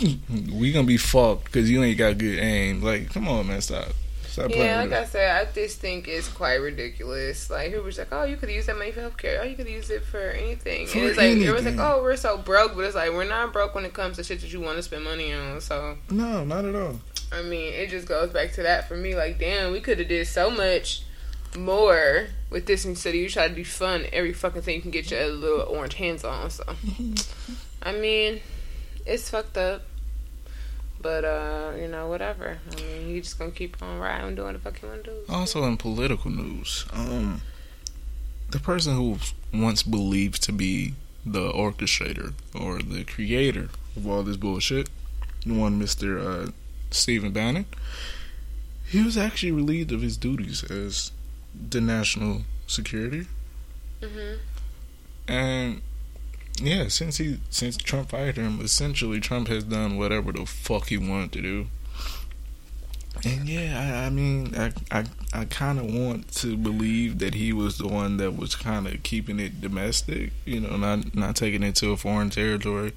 we 0.52 0.72
gonna 0.72 0.86
be 0.86 0.96
fucked 0.96 1.44
because 1.44 1.70
you 1.70 1.82
ain't 1.82 1.98
got 1.98 2.18
good 2.18 2.38
aim. 2.38 2.82
Like, 2.82 3.12
come 3.12 3.28
on, 3.28 3.46
man, 3.46 3.60
stop. 3.60 3.88
Stop 4.32 4.50
yeah, 4.50 4.80
like 4.82 4.92
I 4.92 5.04
said, 5.04 5.46
I 5.46 5.52
just 5.52 5.78
think 5.78 6.08
it's 6.08 6.26
quite 6.26 6.54
ridiculous. 6.54 7.50
Like 7.50 7.70
people 7.70 7.84
was 7.84 7.98
like, 7.98 8.08
"Oh, 8.12 8.24
you 8.24 8.38
could 8.38 8.48
use 8.48 8.64
that 8.64 8.78
money 8.78 8.90
for 8.90 9.02
healthcare. 9.02 9.40
Oh, 9.40 9.42
you 9.42 9.54
could 9.54 9.68
use 9.68 9.90
it 9.90 10.02
for 10.04 10.30
anything." 10.30 10.86
For 10.86 10.98
and 10.98 11.08
it's 11.08 11.18
like 11.18 11.36
it 11.36 11.52
was 11.52 11.66
like, 11.66 11.76
"Oh, 11.78 12.02
we're 12.02 12.16
so 12.16 12.38
broke," 12.38 12.74
but 12.74 12.80
it's 12.84 12.94
like 12.94 13.12
we're 13.12 13.28
not 13.28 13.52
broke 13.52 13.74
when 13.74 13.84
it 13.84 13.92
comes 13.92 14.16
to 14.16 14.24
shit 14.24 14.40
that 14.40 14.50
you 14.50 14.62
want 14.62 14.78
to 14.78 14.82
spend 14.82 15.04
money 15.04 15.34
on. 15.34 15.60
So 15.60 15.98
no, 16.10 16.44
not 16.44 16.64
at 16.64 16.74
all. 16.74 16.98
I 17.30 17.42
mean, 17.42 17.74
it 17.74 17.90
just 17.90 18.08
goes 18.08 18.30
back 18.30 18.52
to 18.52 18.62
that 18.62 18.88
for 18.88 18.96
me. 18.96 19.14
Like, 19.14 19.38
damn, 19.38 19.70
we 19.70 19.80
could 19.80 19.98
have 19.98 20.08
did 20.08 20.26
so 20.26 20.50
much 20.50 21.02
more 21.54 22.28
with 22.48 22.64
this 22.64 22.86
instead 22.86 23.10
of 23.10 23.16
you 23.16 23.28
try 23.28 23.48
to 23.48 23.54
do 23.54 23.64
fun 23.66 24.06
every 24.14 24.32
fucking 24.32 24.62
thing 24.62 24.76
you 24.76 24.82
can 24.82 24.90
get 24.90 25.10
your 25.10 25.26
little 25.28 25.60
orange 25.60 25.94
hands 25.94 26.24
on. 26.24 26.48
So, 26.48 26.64
I 27.82 27.92
mean, 27.92 28.40
it's 29.06 29.30
fucked 29.30 29.56
up. 29.56 29.82
But 31.00 31.24
uh, 31.24 31.72
you 31.76 31.88
know, 31.88 32.06
whatever. 32.06 32.58
I 32.70 32.74
mean, 32.76 33.08
you 33.08 33.20
just 33.20 33.38
gonna 33.38 33.50
keep 33.50 33.82
on 33.82 33.98
riding, 33.98 34.36
doing 34.36 34.52
the 34.52 34.58
fuck 34.60 34.80
you 34.80 34.88
wanna 34.88 35.02
do. 35.02 35.16
Also, 35.28 35.64
in 35.64 35.76
political 35.76 36.30
news, 36.30 36.86
um, 36.92 37.42
the 38.50 38.60
person 38.60 38.94
who 38.94 39.18
once 39.52 39.82
believed 39.82 40.42
to 40.44 40.52
be 40.52 40.94
the 41.26 41.50
orchestrator 41.52 42.34
or 42.54 42.78
the 42.78 43.04
creator 43.04 43.68
of 43.96 44.06
all 44.06 44.22
this 44.22 44.36
bullshit, 44.36 44.90
the 45.44 45.54
one 45.54 45.78
Mister 45.78 46.20
uh, 46.20 46.50
Stephen 46.92 47.32
Bannon, 47.32 47.66
he 48.86 49.02
was 49.02 49.18
actually 49.18 49.52
relieved 49.52 49.90
of 49.90 50.02
his 50.02 50.16
duties 50.16 50.62
as 50.70 51.10
the 51.52 51.80
national 51.80 52.42
security. 52.68 53.26
Mm-hmm. 54.00 54.38
And 55.26 55.82
yeah, 56.60 56.88
since 56.88 57.16
he 57.16 57.38
since 57.50 57.76
Trump 57.76 58.10
fired 58.10 58.36
him, 58.36 58.60
essentially 58.60 59.20
Trump 59.20 59.48
has 59.48 59.64
done 59.64 59.96
whatever 59.96 60.32
the 60.32 60.46
fuck 60.46 60.88
he 60.88 60.98
wanted 60.98 61.32
to 61.32 61.42
do. 61.42 61.66
And 63.24 63.48
yeah, 63.48 63.78
I, 63.78 64.06
I 64.06 64.10
mean, 64.10 64.54
I 64.56 64.72
I, 64.90 65.04
I 65.32 65.44
kind 65.46 65.78
of 65.78 65.92
want 65.92 66.32
to 66.36 66.56
believe 66.56 67.18
that 67.20 67.34
he 67.34 67.52
was 67.52 67.78
the 67.78 67.88
one 67.88 68.16
that 68.18 68.36
was 68.36 68.54
kind 68.54 68.86
of 68.86 69.02
keeping 69.02 69.38
it 69.38 69.60
domestic, 69.60 70.32
you 70.44 70.60
know, 70.60 70.76
not 70.76 71.14
not 71.14 71.36
taking 71.36 71.62
it 71.62 71.76
to 71.76 71.90
a 71.92 71.96
foreign 71.96 72.30
territory. 72.30 72.92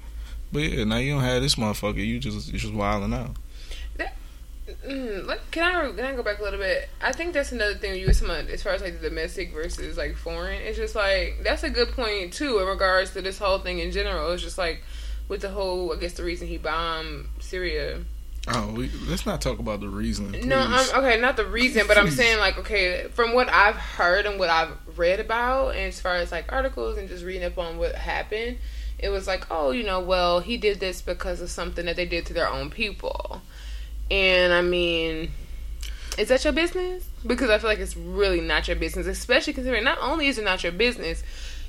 But 0.52 0.60
yeah, 0.60 0.84
now 0.84 0.96
you 0.96 1.14
don't 1.14 1.22
have 1.22 1.42
this 1.42 1.56
motherfucker. 1.56 2.04
You 2.04 2.18
just 2.18 2.52
you 2.52 2.58
just 2.58 2.74
wilding 2.74 3.14
out. 3.14 3.36
Mm, 4.66 5.38
can 5.52 5.62
I 5.62 5.92
can 5.92 6.04
I 6.04 6.14
go 6.14 6.22
back 6.22 6.40
a 6.40 6.42
little 6.42 6.58
bit? 6.58 6.88
I 7.00 7.12
think 7.12 7.34
that's 7.34 7.52
another 7.52 7.74
thing 7.74 7.98
you 8.00 8.06
were 8.06 8.12
talking 8.12 8.48
as 8.50 8.62
far 8.62 8.72
as 8.72 8.82
like 8.82 9.00
the 9.00 9.08
domestic 9.08 9.52
versus 9.52 9.96
like 9.96 10.16
foreign. 10.16 10.60
It's 10.62 10.76
just 10.76 10.96
like 10.96 11.38
that's 11.42 11.62
a 11.62 11.70
good 11.70 11.92
point 11.92 12.32
too 12.32 12.58
in 12.58 12.66
regards 12.66 13.12
to 13.12 13.22
this 13.22 13.38
whole 13.38 13.60
thing 13.60 13.78
in 13.78 13.92
general. 13.92 14.32
It's 14.32 14.42
just 14.42 14.58
like 14.58 14.82
with 15.28 15.42
the 15.42 15.50
whole 15.50 15.92
I 15.92 15.96
guess 15.96 16.14
the 16.14 16.24
reason 16.24 16.48
he 16.48 16.58
bombed 16.58 17.28
Syria. 17.38 18.00
Oh, 18.48 18.72
we, 18.72 18.90
let's 19.08 19.26
not 19.26 19.40
talk 19.40 19.58
about 19.58 19.80
the 19.80 19.88
reason. 19.88 20.30
Please. 20.30 20.46
No, 20.46 20.58
I'm, 20.58 21.04
okay, 21.04 21.20
not 21.20 21.36
the 21.36 21.46
reason, 21.46 21.88
but 21.88 21.98
I'm 21.98 22.10
saying 22.12 22.38
like 22.38 22.58
okay, 22.58 23.06
from 23.12 23.34
what 23.34 23.48
I've 23.48 23.76
heard 23.76 24.26
and 24.26 24.38
what 24.38 24.50
I've 24.50 24.76
read 24.96 25.20
about, 25.20 25.70
and 25.70 25.86
as 25.86 26.00
far 26.00 26.16
as 26.16 26.32
like 26.32 26.52
articles 26.52 26.98
and 26.98 27.08
just 27.08 27.24
reading 27.24 27.44
up 27.44 27.56
on 27.58 27.78
what 27.78 27.94
happened, 27.94 28.58
it 28.98 29.10
was 29.10 29.28
like 29.28 29.46
oh, 29.48 29.70
you 29.70 29.84
know, 29.84 30.00
well 30.00 30.40
he 30.40 30.56
did 30.56 30.80
this 30.80 31.02
because 31.02 31.40
of 31.40 31.50
something 31.50 31.86
that 31.86 31.94
they 31.94 32.06
did 32.06 32.26
to 32.26 32.32
their 32.32 32.48
own 32.48 32.68
people 32.68 33.42
and 34.10 34.52
I 34.52 34.62
mean, 34.62 35.30
is 36.18 36.28
that 36.28 36.44
your 36.44 36.52
business? 36.52 37.08
Because 37.26 37.50
I 37.50 37.58
feel 37.58 37.68
like 37.68 37.78
it's 37.78 37.96
really 37.96 38.40
not 38.40 38.68
your 38.68 38.76
business, 38.76 39.06
especially 39.06 39.52
considering 39.52 39.84
not 39.84 39.98
only 40.00 40.28
is 40.28 40.38
it 40.38 40.44
not 40.44 40.62
your 40.62 40.72
business, 40.72 41.22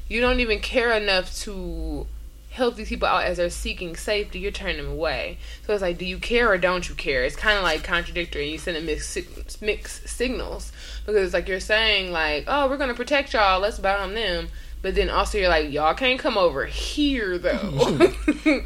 you 0.08 0.22
don't 0.22 0.40
even 0.40 0.60
care 0.60 0.92
enough 0.94 1.36
to 1.40 2.08
help 2.52 2.76
these 2.76 2.90
people 2.90 3.08
out 3.08 3.24
as 3.24 3.38
they're 3.38 3.50
seeking 3.50 3.96
safety. 3.96 4.40
You're 4.40 4.52
turning 4.52 4.78
them 4.78 4.92
away. 4.92 5.38
So 5.66 5.74
it's 5.74 5.82
like, 5.82 5.98
do 5.98 6.06
you 6.06 6.18
care 6.18 6.50
or 6.52 6.58
don't 6.58 6.88
you 6.88 6.96
care? 6.96 7.24
It's 7.24 7.36
kind 7.36 7.58
of 7.58 7.64
like 7.64 7.84
contradictory. 7.84 8.50
You 8.52 8.58
send 8.58 8.78
a 8.78 8.82
mixed 8.82 9.62
mixed 9.62 10.08
signals 10.08 10.72
because 11.06 11.24
it's 11.24 11.34
like 11.34 11.48
you're 11.48 11.60
saying 11.60 12.12
like, 12.12 12.46
oh, 12.48 12.68
we're 12.68 12.78
gonna 12.78 12.94
protect 12.94 13.34
y'all. 13.34 13.60
Let's 13.60 13.80
bomb 13.80 14.14
them. 14.14 14.50
But 14.82 14.96
then 14.96 15.10
also 15.10 15.38
you're 15.38 15.50
like, 15.50 15.72
y'all 15.72 15.94
can't 15.94 16.20
come 16.20 16.38
over 16.38 16.66
here 16.66 17.38
though. 17.38 17.70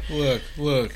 look, 0.10 0.42
look. 0.58 0.92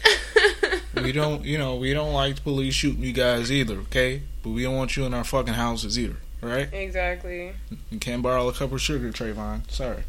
we 1.02 1.12
don't, 1.12 1.44
you 1.44 1.58
know, 1.58 1.76
we 1.76 1.92
don't 1.92 2.12
like 2.12 2.42
police 2.42 2.74
shooting 2.74 3.02
you 3.02 3.12
guys 3.12 3.50
either, 3.50 3.78
okay? 3.78 4.22
But 4.42 4.50
we 4.50 4.62
don't 4.62 4.76
want 4.76 4.96
you 4.96 5.04
in 5.04 5.14
our 5.14 5.24
fucking 5.24 5.54
houses 5.54 5.98
either, 5.98 6.16
right? 6.40 6.72
Exactly. 6.72 7.52
You 7.90 7.98
can't 7.98 8.22
borrow 8.22 8.48
a 8.48 8.52
cup 8.52 8.72
of 8.72 8.80
sugar, 8.80 9.10
Trayvon. 9.10 9.70
Sorry. 9.70 10.04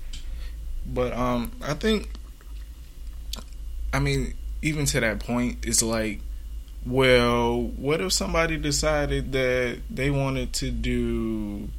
But 0.86 1.14
um, 1.14 1.52
I 1.62 1.74
think, 1.74 2.10
I 3.94 4.00
mean, 4.00 4.34
even 4.62 4.86
to 4.88 5.00
that 5.00 5.20
point, 5.20 5.66
it's 5.66 5.82
like, 5.82 6.22
well, 6.86 7.62
what 7.62 8.00
if 8.02 8.14
somebody 8.14 8.58
decided 8.58 9.32
that 9.34 9.82
they 9.90 10.10
wanted 10.10 10.54
to 10.54 10.72
do 10.72 11.70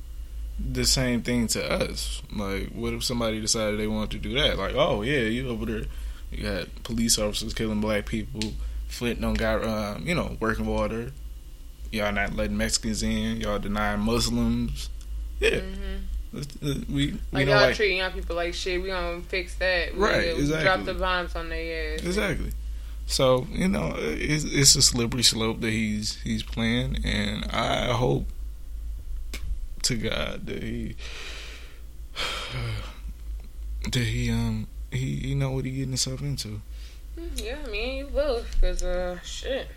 the 0.58 0.84
same 0.84 1.22
thing 1.22 1.46
to 1.48 1.70
us. 1.70 2.22
Like, 2.34 2.70
what 2.70 2.92
if 2.92 3.04
somebody 3.04 3.40
decided 3.40 3.78
they 3.78 3.86
wanted 3.86 4.10
to 4.22 4.28
do 4.28 4.34
that? 4.34 4.58
Like, 4.58 4.74
oh 4.74 5.02
yeah, 5.02 5.20
you 5.20 5.48
over 5.48 5.66
there, 5.66 5.84
you 6.30 6.42
got 6.42 6.82
police 6.84 7.18
officers 7.18 7.54
killing 7.54 7.80
black 7.80 8.06
people. 8.06 8.40
Flint 8.88 9.20
don't 9.20 9.34
got, 9.34 9.64
um, 9.64 10.06
you 10.06 10.14
know, 10.14 10.36
working 10.40 10.66
water. 10.66 11.12
Y'all 11.92 12.12
not 12.12 12.34
letting 12.34 12.56
Mexicans 12.56 13.02
in. 13.02 13.40
Y'all 13.40 13.58
denying 13.58 14.00
Muslims. 14.00 14.90
Yeah. 15.40 15.60
Mm-hmm. 15.60 16.94
We, 16.94 17.12
we 17.12 17.18
like 17.32 17.46
y'all 17.46 17.56
like, 17.56 17.76
treating 17.76 17.98
y'all 17.98 18.10
people 18.10 18.36
like 18.36 18.52
shit. 18.52 18.82
We 18.82 18.88
gonna 18.88 19.22
fix 19.22 19.54
that. 19.56 19.94
We 19.94 20.00
right. 20.00 20.36
Exactly. 20.36 20.64
Drop 20.64 20.84
the 20.84 20.94
bombs 20.94 21.34
on 21.34 21.48
their 21.48 21.94
ass. 21.94 22.02
Exactly. 22.02 22.52
So 23.06 23.46
you 23.50 23.68
know, 23.68 23.94
it's, 23.96 24.44
it's 24.44 24.74
a 24.74 24.82
slippery 24.82 25.22
slope 25.22 25.60
that 25.62 25.70
he's 25.70 26.16
he's 26.22 26.42
playing, 26.42 26.98
and 27.04 27.46
I 27.46 27.92
hope 27.92 28.26
to 29.88 29.96
God 29.96 30.46
that 30.46 30.62
he 30.62 30.94
that 33.90 33.94
he 33.94 34.30
um 34.30 34.66
he 34.90 35.16
he 35.16 35.34
know 35.34 35.50
what 35.50 35.64
he 35.64 35.70
getting 35.70 35.88
himself 35.88 36.20
into. 36.20 36.60
Hmm, 37.18 37.26
yeah, 37.36 37.56
I 37.66 37.70
mean 37.70 37.96
you 37.96 38.06
both, 38.06 38.60
cause 38.60 38.82
uh 38.82 39.18
shit. 39.22 39.68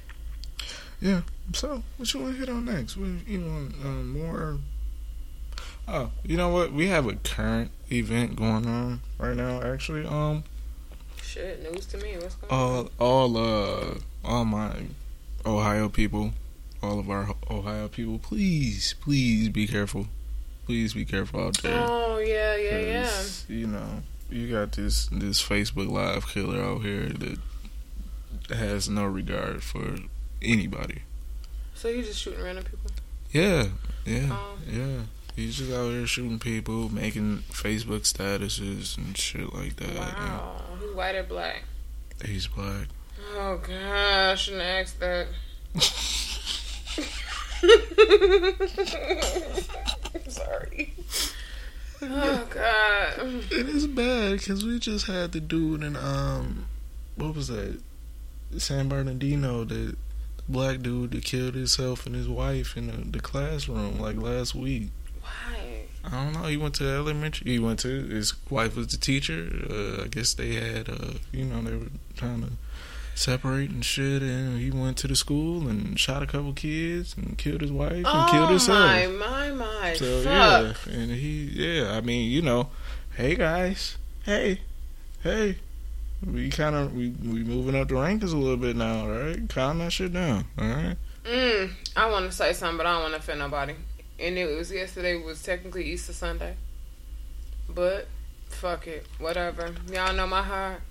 Yeah. 1.00 1.22
So 1.54 1.82
what 1.98 2.14
you 2.14 2.20
want 2.20 2.34
to 2.34 2.40
hit 2.40 2.50
on 2.50 2.66
next? 2.66 2.98
What 2.98 3.08
you 3.26 3.40
want 3.40 3.74
um, 3.84 4.20
more? 4.20 4.60
Oh, 5.88 6.12
you 6.24 6.38
know 6.38 6.50
what? 6.50 6.74
We 6.74 6.88
have 6.88 7.08
a 7.08 7.16
current 7.16 7.72
event 7.92 8.36
going 8.36 8.68
on 8.68 9.02
right 9.18 9.36
now. 9.36 9.62
Actually, 9.62 10.06
um. 10.06 10.44
Shit, 11.24 11.64
news 11.64 11.86
to 11.88 11.98
me. 11.98 12.18
What's 12.18 12.36
going 12.36 12.52
all, 12.52 12.80
on? 12.80 12.90
All 13.00 13.38
uh, 13.38 13.94
all 14.24 14.46
my 14.46 14.74
Ohio 15.46 15.88
people 15.90 16.34
all 16.84 17.00
of 17.00 17.10
our 17.10 17.36
Ohio 17.50 17.88
people, 17.88 18.20
please, 18.20 18.96
please 19.02 19.50
be 19.50 19.68
careful. 19.68 20.08
Please 20.66 20.94
be 20.94 21.06
careful 21.06 21.42
out 21.48 21.58
there. 21.62 21.86
Oh 21.88 22.18
yeah, 22.20 22.56
yeah, 22.56 22.78
yeah. 22.80 23.22
You 23.48 23.68
know, 23.68 24.04
you 24.30 24.50
got 24.52 24.72
this 24.74 25.08
this 25.08 25.42
Facebook 25.42 25.90
Live 25.90 26.28
killer 26.28 26.62
out 26.62 26.82
here 26.82 27.10
that 27.10 27.40
has 28.56 28.88
no 28.90 29.06
regard 29.06 29.64
for 29.64 29.98
anybody. 30.42 31.02
So 31.76 31.92
he's 31.94 32.08
just 32.08 32.20
shooting 32.20 32.44
random 32.44 32.64
people. 32.64 32.92
Yeah, 33.32 33.68
yeah, 34.06 34.28
Oh. 34.32 34.58
yeah. 34.70 35.02
He's 35.36 35.56
just 35.58 35.72
out 35.72 35.90
there 35.92 36.06
shooting 36.06 36.40
people, 36.40 36.90
making 36.94 37.44
Facebook 37.52 38.02
statuses 38.02 38.98
and 38.98 39.18
shit 39.18 39.54
like 39.54 39.78
that. 39.78 39.96
Wow. 39.96 40.62
He's 40.80 40.94
white 40.94 41.16
or 41.16 41.24
black? 41.24 41.64
He's 42.26 42.48
black. 42.48 42.88
Oh 43.36 43.58
gosh, 43.58 43.72
I 43.72 44.36
shouldn't 44.36 44.62
ask 44.64 45.00
that. 45.00 45.28
I'm 46.98 47.08
sorry. 50.30 50.94
Oh 52.02 52.48
god. 52.50 53.14
It 53.52 53.70
is 53.70 53.88
bad 53.88 54.40
because 54.40 54.66
we 54.66 54.80
just 54.80 55.06
had 55.06 55.32
the 55.32 55.40
dude 55.40 55.84
in 55.84 55.96
um, 55.96 56.66
what 57.16 57.36
was 57.36 57.48
that? 57.50 57.80
San 58.58 58.90
Bernardino, 58.90 59.64
the 59.64 59.96
black 60.50 60.82
dude 60.82 61.12
that 61.12 61.24
killed 61.24 61.56
himself 61.56 62.06
and 62.06 62.16
his 62.16 62.28
wife 62.28 62.76
in 62.76 62.88
the, 62.88 63.18
the 63.18 63.20
classroom 63.20 64.00
like 64.00 64.18
last 64.18 64.56
week. 64.56 64.90
Why? 65.22 65.86
I 66.04 66.10
don't 66.10 66.34
know. 66.34 66.48
He 66.48 66.58
went 66.58 66.76
to 66.76 66.90
elementary. 66.90 67.52
He 67.52 67.60
went 67.60 67.80
to 67.82 68.04
his 68.08 68.34
wife 68.50 68.76
was 68.76 68.88
the 68.88 68.98
teacher. 68.98 69.48
Uh, 69.70 70.04
I 70.04 70.08
guess 70.08 70.34
they 70.34 70.56
had, 70.56 70.90
uh, 70.90 71.14
you 71.32 71.46
know, 71.46 71.62
they 71.62 71.76
were 71.76 71.92
trying 72.16 72.42
to 72.42 72.50
separate 73.22 73.70
and 73.70 73.86
shit. 73.86 74.22
And 74.22 74.60
he 74.60 74.72
went 74.72 74.98
to 74.98 75.08
the 75.08 75.16
school 75.16 75.68
and 75.68 76.00
shot 76.00 76.24
a 76.24 76.28
couple 76.28 76.54
kids 76.54 77.16
and 77.16 77.38
killed 77.38 77.62
his 77.62 77.72
wife 77.72 77.92
and 77.94 78.06
oh 78.06 78.28
killed 78.32 78.50
himself. 78.50 78.80
my, 78.80 79.08
my, 79.08 79.52
my. 79.52 79.94
So 79.94 80.24
Fuck. 80.24 80.26
yeah, 80.88 80.94
and 80.94 81.12
he 81.12 81.50
yeah, 81.54 81.92
I 81.92 82.02
mean, 82.02 82.30
you 82.30 82.42
know, 82.42 82.70
hey 83.16 83.36
guys, 83.36 83.98
hey, 84.24 84.62
hey, 85.24 85.58
we 86.26 86.50
kind 86.50 86.76
of 86.76 86.94
we 86.94 87.10
we 87.10 87.44
moving 87.44 87.80
up 87.80 87.88
the 87.88 87.96
rankings 87.96 88.34
a 88.34 88.38
little 88.38 88.58
bit 88.58 88.76
now, 88.76 89.02
all 89.02 89.10
right? 89.10 89.50
Calm 89.50 89.80
that 89.80 89.92
shit 89.92 90.14
down, 90.14 90.46
all 90.58 90.68
right? 90.68 90.98
Mm, 91.24 91.72
I 91.96 92.10
want 92.10 92.26
to 92.26 92.32
say 92.32 92.54
something, 92.54 92.78
but 92.78 92.86
I 92.86 92.94
don't 92.94 93.02
want 93.04 93.14
to 93.14 93.20
offend 93.20 93.40
nobody. 93.40 93.76
And 94.20 94.38
it 94.38 94.56
was 94.56 94.72
yesterday 94.72 95.22
was 95.22 95.42
technically 95.42 95.86
Easter 95.86 96.14
Sunday, 96.14 96.56
but 97.70 98.08
fuck 98.54 98.88
it, 98.88 99.06
whatever. 99.20 99.74
Y'all 99.92 100.14
know 100.14 100.28
my 100.28 100.42
heart. 100.44 100.82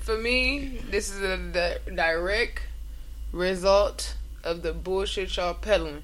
For 0.00 0.16
me, 0.16 0.80
this 0.90 1.10
is 1.10 1.20
a 1.20 1.36
di- 1.36 1.94
direct 1.94 2.62
result 3.32 4.14
of 4.44 4.62
the 4.62 4.72
bullshit 4.72 5.36
y'all 5.36 5.54
peddling. 5.54 6.02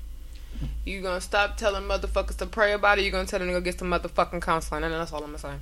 You 0.84 1.00
gonna 1.02 1.20
stop 1.20 1.56
telling 1.56 1.84
motherfuckers 1.84 2.36
to 2.38 2.46
pray 2.46 2.72
about 2.72 2.98
it? 2.98 3.04
You 3.04 3.10
gonna 3.10 3.26
tell 3.26 3.38
them 3.38 3.48
to 3.48 3.54
go 3.54 3.60
get 3.60 3.78
some 3.78 3.90
motherfucking 3.90 4.42
counseling? 4.42 4.84
And 4.84 4.92
that's 4.92 5.12
all 5.12 5.20
I'm 5.20 5.26
gonna 5.26 5.38
say. 5.38 5.54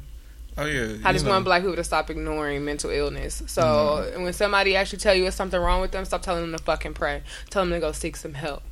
Oh 0.59 0.67
yeah, 0.67 0.97
I 1.05 1.13
just 1.13 1.25
know, 1.25 1.31
want 1.33 1.45
black 1.45 1.63
people 1.63 1.77
to 1.77 1.85
stop 1.85 2.11
ignoring 2.11 2.65
mental 2.65 2.91
illness. 2.91 3.43
So 3.47 3.63
Mm-hmm. 3.63 4.23
when 4.23 4.33
somebody 4.33 4.75
actually 4.77 4.99
tell 4.99 5.15
you 5.15 5.23
there's 5.23 5.35
something 5.35 5.61
wrong 5.61 5.81
with 5.81 5.93
them, 5.93 6.05
stop 6.05 6.23
telling 6.23 6.43
them 6.43 6.59
to 6.59 6.63
fucking 6.65 6.95
pray. 6.95 7.23
Tell 7.51 7.63
them 7.63 7.71
to 7.73 7.81
go 7.81 7.93
seek 7.93 8.17
some 8.17 8.35
help. 8.35 8.63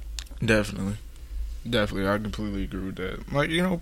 definitely, 0.45 0.97
definitely, 1.69 2.09
I 2.09 2.19
completely 2.19 2.65
agree 2.65 2.87
with 2.87 2.97
that. 2.97 3.33
Like 3.33 3.51
you 3.51 3.63
know, 3.63 3.81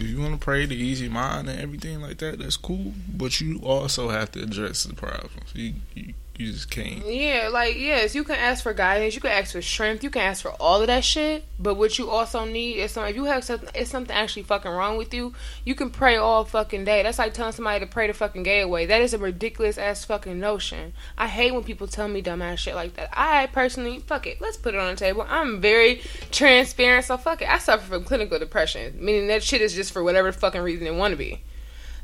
if 0.00 0.08
you 0.08 0.20
want 0.20 0.32
to 0.32 0.38
pray 0.38 0.66
to 0.66 0.74
ease 0.74 1.00
your 1.00 1.10
mind 1.10 1.48
and 1.48 1.60
everything 1.60 2.00
like 2.00 2.18
that, 2.18 2.38
that's 2.38 2.56
cool. 2.56 2.92
But 3.12 3.40
you 3.40 3.60
also 3.62 4.08
have 4.08 4.32
to 4.32 4.42
address 4.42 4.84
the 4.84 4.94
problems. 4.94 5.54
You 5.54 5.74
you, 5.94 6.14
you 6.36 6.52
just 6.52 6.70
can't. 6.70 7.06
Yeah, 7.06 7.50
like 7.52 7.76
yes, 7.76 8.14
you 8.14 8.24
can 8.24 8.36
ask 8.36 8.62
for 8.62 8.72
guidance, 8.72 9.14
you 9.14 9.20
can 9.20 9.30
ask 9.30 9.52
for 9.52 9.60
strength, 9.60 10.02
you 10.02 10.10
can 10.10 10.22
ask 10.22 10.42
for 10.42 10.52
all 10.52 10.80
of 10.80 10.86
that 10.86 11.04
shit. 11.04 11.44
But 11.58 11.74
what 11.74 11.98
you 11.98 12.08
also 12.08 12.44
need 12.44 12.78
is 12.78 12.92
some. 12.92 13.04
If 13.04 13.16
you 13.16 13.24
have 13.24 13.44
something, 13.44 13.68
if 13.74 13.88
something 13.88 14.14
actually 14.14 14.44
fucking 14.44 14.70
wrong 14.70 14.96
with 14.96 15.12
you, 15.12 15.34
you 15.64 15.74
can 15.74 15.90
pray 15.90 16.16
all 16.16 16.44
fucking 16.44 16.84
day. 16.84 17.02
That's 17.02 17.18
like 17.18 17.34
telling 17.34 17.52
somebody 17.52 17.80
to 17.80 17.86
pray 17.86 18.06
the 18.06 18.14
fucking 18.14 18.44
gay 18.44 18.60
away. 18.60 18.86
That 18.86 19.02
is 19.02 19.12
a 19.12 19.18
ridiculous 19.18 19.76
ass 19.76 20.04
fucking 20.06 20.40
notion. 20.40 20.94
I 21.18 21.28
hate 21.28 21.52
when 21.52 21.64
people 21.64 21.86
tell 21.86 22.08
me 22.08 22.22
dumb 22.22 22.40
ass 22.40 22.60
shit 22.60 22.74
like 22.74 22.94
that. 22.94 23.10
I 23.12 23.46
personally, 23.46 23.98
fuck 23.98 24.26
it, 24.26 24.40
let's 24.40 24.56
put 24.56 24.74
it 24.74 24.80
on 24.80 24.94
the 24.94 24.96
table. 24.96 25.26
I'm 25.28 25.60
very 25.60 26.00
transparent, 26.30 27.04
so 27.04 27.18
fuck 27.18 27.42
it. 27.42 27.48
I 27.48 27.58
suffer 27.58 27.84
from 27.86 28.04
clinical 28.04 28.38
depression, 28.38 28.96
meaning 28.98 29.28
that 29.28 29.42
shit 29.42 29.60
is 29.60 29.74
just 29.74 29.92
for 29.92 30.02
whatever 30.02 30.32
fucking 30.32 30.62
reason 30.62 30.86
it 30.86 30.94
want 30.94 31.12
to 31.12 31.18
be. 31.18 31.42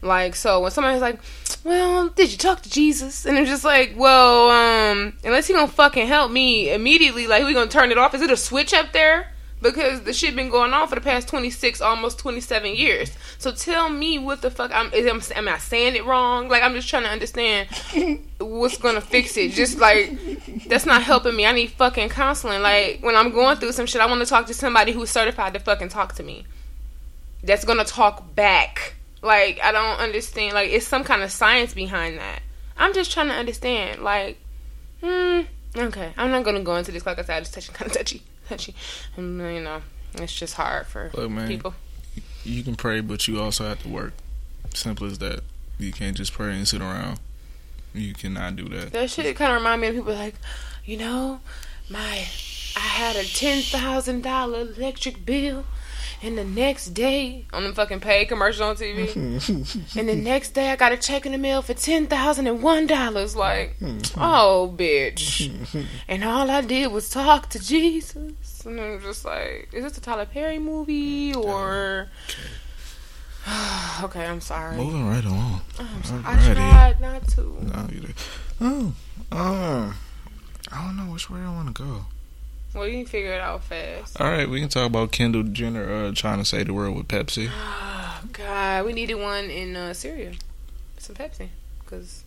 Like, 0.01 0.37
so 0.37 0.61
when 0.61 0.71
somebody's 0.71 1.01
like, 1.01 1.21
well, 1.65 2.09
did 2.09 2.31
you 2.31 2.39
talk 2.39 2.63
to 2.63 2.71
Jesus? 2.71 3.27
And 3.27 3.37
I'm 3.37 3.47
just 3.47 3.65
like, 3.65 3.95
well, 3.97 4.51
um, 4.51 5.15
unless 5.25 5.49
he 5.49 5.55
gonna 5.55 5.69
fucking 5.69 6.07
help 6.07 6.31
me 6.31 6.73
immediately, 6.73 7.27
like, 7.27 7.45
we 7.45 7.53
gonna 7.53 7.71
turn 7.71 7.91
it 7.91 7.99
off? 7.99 8.15
Is 8.15 8.23
it 8.23 8.31
a 8.31 8.37
switch 8.37 8.73
up 8.73 8.93
there? 8.93 9.33
Because 9.61 10.03
the 10.03 10.13
shit 10.13 10.37
been 10.37 10.51
going 10.51 10.73
on 10.73 10.87
for 10.87 10.95
the 10.95 11.01
past 11.01 11.27
26, 11.27 11.81
almost 11.81 12.21
27 12.21 12.77
years. 12.77 13.11
So 13.39 13.51
tell 13.51 13.89
me 13.89 14.17
what 14.17 14.41
the 14.41 14.53
fuck, 14.53 14.71
I'm, 14.73 14.93
is, 14.93 15.05
am, 15.05 15.21
am 15.37 15.53
I 15.53 15.59
saying 15.59 15.97
it 15.97 16.05
wrong? 16.07 16.49
Like, 16.49 16.63
I'm 16.63 16.75
just 16.75 16.89
trying 16.89 17.03
to 17.03 17.09
understand 17.09 17.69
what's 18.39 18.79
gonna 18.79 19.01
fix 19.01 19.37
it. 19.37 19.51
Just 19.51 19.79
like, 19.79 20.17
that's 20.69 20.87
not 20.87 21.03
helping 21.03 21.35
me. 21.35 21.45
I 21.45 21.51
need 21.51 21.71
fucking 21.73 22.11
counseling. 22.11 22.63
Like, 22.63 23.01
when 23.03 23.17
I'm 23.17 23.33
going 23.33 23.57
through 23.57 23.73
some 23.73 23.87
shit, 23.87 24.01
I 24.01 24.07
wanna 24.07 24.27
talk 24.27 24.47
to 24.47 24.55
somebody 24.55 24.93
who's 24.93 25.11
certified 25.11 25.55
to 25.55 25.61
fucking 25.61 25.89
talk 25.89 26.15
to 26.15 26.23
me. 26.23 26.47
That's 27.43 27.65
gonna 27.65 27.85
talk 27.85 28.37
back. 28.37 28.95
Like, 29.23 29.61
I 29.63 29.73
don't 29.73 29.99
understand. 29.99 30.55
Like, 30.55 30.71
it's 30.71 30.87
some 30.87 31.05
kind 31.05 31.23
of 31.23 31.31
science 31.31 31.75
behind 31.75 32.19
that. 32.19 32.43
I'm 32.77 32.95
just 32.95 33.11
trying 33.13 33.29
to 33.29 33.35
understand. 33.35 34.03
Like, 34.03 34.39
hmm, 35.03 35.41
okay. 35.77 36.13
I'm 36.17 36.31
not 36.31 36.45
gonna 36.45 36.61
go 36.63 36.77
into 36.77 36.93
this. 36.93 37.05
Like 37.05 37.19
I 37.19 37.23
said, 37.23 37.43
it's 37.43 37.51
touchy, 37.51 37.73
kind 37.75 37.91
of 37.91 37.97
touchy, 37.97 38.23
touchy. 38.49 38.75
And, 39.17 39.39
you 39.41 39.61
know, 39.61 39.83
it's 40.15 40.35
just 40.35 40.55
hard 40.55 40.87
for 40.87 41.11
Look, 41.15 41.31
man, 41.31 41.49
people. 41.49 41.75
you 42.45 42.63
can 42.63 42.77
pray, 42.77 43.01
but 43.01 43.27
you 43.27 43.41
also 43.41 43.65
have 43.69 43.83
to 43.83 43.89
work. 43.89 44.13
Simple 44.75 45.07
as 45.07 45.19
that. 45.19 45.41
You 45.79 45.93
can't 45.93 46.17
just 46.17 46.33
pray 46.33 46.55
and 46.55 46.67
sit 46.67 46.81
around. 46.81 47.21
You 47.95 48.13
cannot 48.15 48.57
do 48.57 48.69
that. 48.69 48.93
That 48.93 49.11
shit 49.11 49.35
kind 49.37 49.53
of 49.53 49.59
remind 49.59 49.81
me 49.81 49.89
of 49.89 49.95
people 49.95 50.15
like, 50.15 50.35
you 50.85 50.97
know, 50.97 51.41
my 51.89 52.27
I 52.77 52.81
had 52.81 53.17
a 53.17 53.25
ten 53.25 53.63
thousand 53.63 54.23
dollar 54.23 54.61
electric 54.61 55.25
bill, 55.25 55.65
and 56.23 56.37
the 56.37 56.45
next 56.45 56.89
day 56.89 57.47
on 57.53 57.65
the 57.65 57.73
fucking 57.73 58.01
paid 58.01 58.27
commercial 58.27 58.67
on 58.67 58.77
TV, 58.77 59.15
and 59.97 60.09
the 60.09 60.15
next 60.15 60.51
day 60.51 60.71
I 60.71 60.77
got 60.77 60.93
a 60.93 60.97
check 60.97 61.27
in 61.27 61.33
the 61.33 61.39
mail 61.39 61.63
for 61.63 61.75
ten 61.75 62.07
thousand 62.07 62.47
and 62.47 62.63
one 62.63 62.87
dollars. 62.87 63.37
Like, 63.37 63.77
oh 64.17 64.75
bitch, 64.77 65.51
and 66.09 66.25
all 66.25 66.51
I 66.51 66.61
did 66.63 66.93
was 66.93 67.09
talk 67.11 67.51
to 67.51 67.59
Jesus, 67.59 68.65
and 68.65 68.81
I'm 68.81 69.01
just 69.01 69.25
like, 69.25 69.69
is 69.73 69.85
this 69.85 69.99
a 69.99 70.01
Tyler 70.01 70.27
Perry 70.27 70.59
movie 70.59 71.35
or? 71.35 72.09
okay, 74.03 74.27
I'm 74.27 74.41
sorry. 74.41 74.77
Moving 74.77 75.09
right 75.09 75.25
along. 75.25 75.61
I'm 75.79 76.03
sorry. 76.05 76.23
I 76.25 76.55
tried 76.55 77.01
not 77.01 77.29
to. 77.29 77.41
No, 77.63 77.89
you 77.93 78.01
did. 78.01 78.15
Oh, 78.61 78.93
uh, 79.33 79.93
I 80.73 80.85
don't 80.85 80.97
know 80.97 81.13
which 81.13 81.31
way 81.31 81.41
I 81.41 81.51
want 81.51 81.75
to 81.75 81.83
go. 81.83 82.07
Well, 82.79 82.87
you 82.89 82.99
can 82.99 83.07
figure 83.07 83.33
it 83.33 83.41
out 83.41 83.65
fast. 83.65 84.21
All 84.21 84.31
right, 84.31 84.49
we 84.49 84.61
can 84.61 84.69
talk 84.69 84.87
about 84.87 85.11
Kendall 85.13 85.43
Jenner 85.43 85.93
uh, 85.93 86.13
trying 86.15 86.39
to 86.39 86.45
save 86.45 86.67
the 86.69 86.75
world 86.75 86.97
with 86.97 87.09
Pepsi. 87.09 87.49
Oh, 87.51 88.21
God, 88.33 88.87
we 88.87 88.93
needed 88.93 89.17
one 89.17 89.47
in 89.47 89.75
uh, 89.77 89.93
Syria. 89.95 90.33
Some 90.99 91.17
Pepsi. 91.17 91.49
Because 91.81 92.23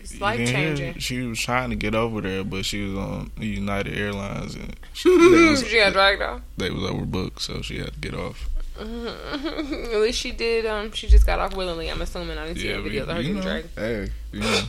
it's 0.00 0.20
life 0.20 0.38
You 0.38 0.46
didn't 0.46 0.58
hear? 0.60 0.76
changing. 0.76 0.98
She 1.00 1.22
was 1.22 1.40
trying 1.40 1.70
to 1.70 1.76
get 1.76 1.94
over 1.94 2.20
there, 2.20 2.44
but 2.44 2.64
she 2.64 2.86
was 2.86 2.96
on 2.96 3.30
United 3.38 3.96
Airlines 3.96 4.54
and 4.54 4.76
she, 4.92 5.08
was, 5.08 5.66
she 5.66 5.76
got 5.78 5.92
dragged 5.94 6.22
off. 6.22 6.42
they 6.58 6.70
was 6.70 6.82
overbooked, 6.82 7.40
so 7.40 7.60
she 7.62 7.78
had 7.78 7.92
to 7.94 7.98
get 8.00 8.14
off. 8.14 8.48
At 8.78 10.00
least 10.00 10.18
she 10.20 10.32
did. 10.32 10.66
Um, 10.66 10.92
she 10.92 11.06
just 11.08 11.24
got 11.26 11.38
off 11.38 11.56
willingly. 11.56 11.90
I'm 11.90 12.02
assuming. 12.02 12.36
I 12.36 12.46
didn't 12.48 12.58
see 12.58 12.68
Yeah, 12.68 12.74
any 12.74 12.82
we, 12.82 12.90
videos 12.90 13.02
of 13.02 13.08
her 13.08 13.22
getting 13.22 13.40
dragged. 13.40 13.68
hey, 13.74 14.08
you 14.32 14.40
know, 14.40 14.60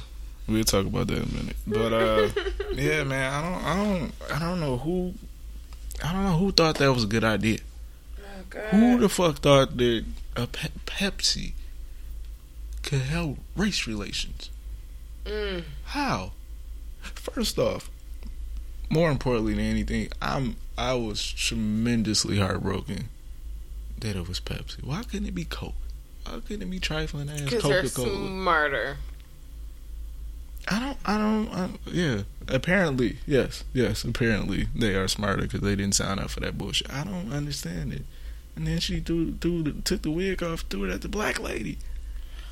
we'll 0.48 0.64
talk 0.64 0.86
about 0.86 1.08
that 1.08 1.18
in 1.18 1.24
a 1.24 1.34
minute. 1.34 1.56
But 1.66 1.94
uh, 1.94 2.30
yeah, 2.74 3.04
man, 3.04 3.34
I 3.34 3.42
don't, 3.42 3.64
I 3.64 3.76
don't, 3.76 4.12
I 4.34 4.40
don't 4.40 4.60
know 4.60 4.78
who, 4.78 5.14
I 6.04 6.14
don't 6.14 6.24
know 6.24 6.38
who 6.38 6.52
thought 6.52 6.76
that 6.76 6.94
was 6.94 7.04
a 7.04 7.08
good 7.08 7.24
idea. 7.24 7.60
Oh. 8.56 8.60
Who 8.70 8.98
the 9.00 9.10
fuck 9.10 9.38
thought 9.40 9.78
that 9.78 10.06
a 10.36 10.48
pe- 10.48 10.70
Pepsi 10.86 11.52
could 12.82 13.02
help 13.02 13.38
race 13.56 13.86
relations? 13.86 14.50
Mm. 15.26 15.64
How? 15.86 16.32
First 17.02 17.60
off, 17.60 17.90
more 18.90 19.12
importantly 19.12 19.54
than 19.54 19.66
anything, 19.66 20.10
I'm 20.22 20.56
I 20.78 20.94
was 20.94 21.32
tremendously 21.32 22.38
heartbroken 22.40 23.10
that 24.00 24.16
it 24.16 24.28
was 24.28 24.40
Pepsi. 24.40 24.84
Why 24.84 25.04
couldn't 25.04 25.28
it 25.28 25.36
be 25.36 25.44
Coke? 25.44 25.74
Why 26.26 26.40
couldn't 26.40 26.62
it 26.62 26.72
be 26.72 26.80
trifling 26.80 27.30
ass 27.30 27.42
Because 27.42 27.64
they're 27.64 27.82
Coca 27.84 27.96
Cola? 27.96 28.28
smarter. 28.28 28.98
I 30.70 30.80
don't. 30.80 30.98
I 31.06 31.18
don't. 31.18 31.50
I, 31.54 31.70
yeah. 31.92 32.22
Apparently, 32.50 33.18
yes, 33.26 33.64
yes. 33.74 34.04
Apparently, 34.04 34.68
they 34.76 34.96
are 34.96 35.08
smarter 35.08 35.42
because 35.44 35.62
they 35.62 35.76
didn't 35.76 35.96
sign 35.96 36.20
up 36.20 36.30
for 36.30 36.40
that 36.42 36.58
bullshit. 36.58 36.92
I 36.94 37.04
don't 37.04 37.32
understand 37.34 37.94
it. 37.94 38.04
And 38.56 38.66
then 38.66 38.80
she 38.80 39.00
threw, 39.02 39.34
threw 39.36 39.64
the, 39.64 39.72
took 39.84 40.02
the 40.02 40.10
wig 40.12 40.42
off, 40.42 40.62
threw 40.62 40.86
it 40.86 40.92
at 40.92 41.02
the 41.02 41.10
black 41.10 41.40
lady. 41.40 41.78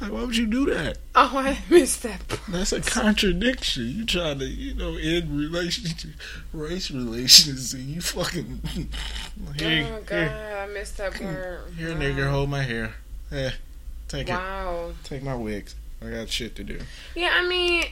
Like, 0.01 0.11
why 0.11 0.23
would 0.25 0.35
you 0.35 0.45
do 0.45 0.65
that? 0.73 0.97
Oh, 1.15 1.31
I 1.35 1.57
missed 1.69 2.03
that. 2.03 2.19
That's 2.49 2.73
a 2.73 2.81
contradiction. 2.81 3.85
You 3.89 4.05
trying 4.05 4.39
to, 4.39 4.45
you 4.45 4.73
know, 4.75 4.97
end 4.97 5.35
relationship, 5.35 6.11
race 6.51 6.91
relations, 6.91 7.73
and 7.73 7.83
you 7.85 8.01
fucking 8.01 8.61
here, 9.57 9.87
oh, 9.89 10.01
God, 10.05 10.09
here, 10.09 10.57
I 10.69 10.73
missed 10.73 10.97
that 10.97 11.13
part. 11.13 11.71
here, 11.77 11.93
wow. 11.93 11.99
nigga, 11.99 12.29
hold 12.29 12.49
my 12.49 12.61
hair. 12.63 12.93
Eh, 13.31 13.51
take 14.09 14.27
it, 14.27 14.33
Wow. 14.33 14.91
take 15.05 15.23
my 15.23 15.35
wigs. 15.35 15.75
I 16.01 16.09
got 16.09 16.29
shit 16.29 16.55
to 16.55 16.63
do. 16.63 16.79
Yeah, 17.15 17.31
I 17.33 17.47
mean, 17.47 17.85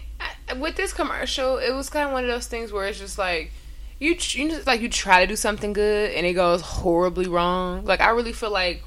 with 0.60 0.76
this 0.76 0.94
commercial, 0.94 1.58
it 1.58 1.74
was 1.74 1.90
kind 1.90 2.08
of 2.08 2.14
one 2.14 2.24
of 2.24 2.30
those 2.30 2.48
things 2.48 2.72
where 2.72 2.86
it's 2.86 3.00
just 3.00 3.18
like 3.18 3.52
you 4.00 4.12
you 4.12 4.50
just 4.50 4.68
like 4.68 4.82
you 4.82 4.90
try 4.90 5.22
to 5.22 5.28
do 5.28 5.36
something 5.36 5.74
good 5.74 6.12
and 6.12 6.26
it 6.26 6.34
goes 6.34 6.62
horribly 6.62 7.28
wrong. 7.28 7.86
Like 7.86 8.02
I 8.02 8.10
really 8.10 8.34
feel 8.34 8.52
like 8.52 8.84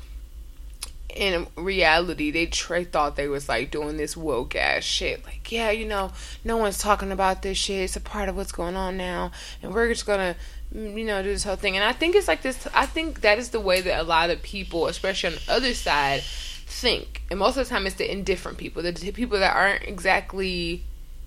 in 1.14 1.46
reality 1.56 2.30
they 2.30 2.46
tra- 2.46 2.84
thought 2.84 3.16
they 3.16 3.28
was 3.28 3.48
like 3.48 3.70
doing 3.70 3.96
this 3.96 4.16
woke 4.16 4.54
ass 4.54 4.84
shit. 4.84 5.24
Like 5.24 5.50
yeah, 5.50 5.70
you 5.70 5.86
know, 5.86 6.12
no 6.44 6.58
one's 6.58 6.78
talking 6.78 7.12
about 7.12 7.42
this 7.42 7.56
shit. 7.56 7.84
It's 7.84 7.96
a 7.96 8.00
part 8.00 8.28
of 8.28 8.36
what's 8.36 8.52
going 8.52 8.76
on 8.76 8.96
now, 8.96 9.32
and 9.62 9.72
we're 9.72 9.88
just 9.88 10.06
gonna 10.06 10.36
mm, 10.74 10.98
you 10.98 11.04
know 11.04 11.22
do 11.22 11.30
this 11.30 11.44
whole 11.44 11.56
thing. 11.56 11.76
And 11.76 11.84
I 11.84 11.92
think 11.92 12.14
it's 12.14 12.28
like 12.28 12.42
this. 12.42 12.68
I 12.74 12.86
think 12.86 13.22
that 13.22 13.38
is 13.38 13.50
the 13.50 13.60
way 13.60 13.80
that 13.80 14.00
a 14.00 14.04
lot 14.04 14.30
of 14.30 14.42
people, 14.42 14.86
especially 14.86 15.34
on 15.34 15.40
the 15.46 15.52
other 15.52 15.74
side, 15.74 16.22
think. 16.76 17.22
And 17.30 17.38
most 17.38 17.56
of 17.56 17.66
the 17.66 17.70
time, 17.70 17.86
it's 17.86 17.96
the 17.96 18.10
indifferent 18.10 18.58
people, 18.58 18.82
the 18.82 18.92
people 19.12 19.38
that 19.38 19.56
aren't 19.56 19.84
exactly 19.84 20.84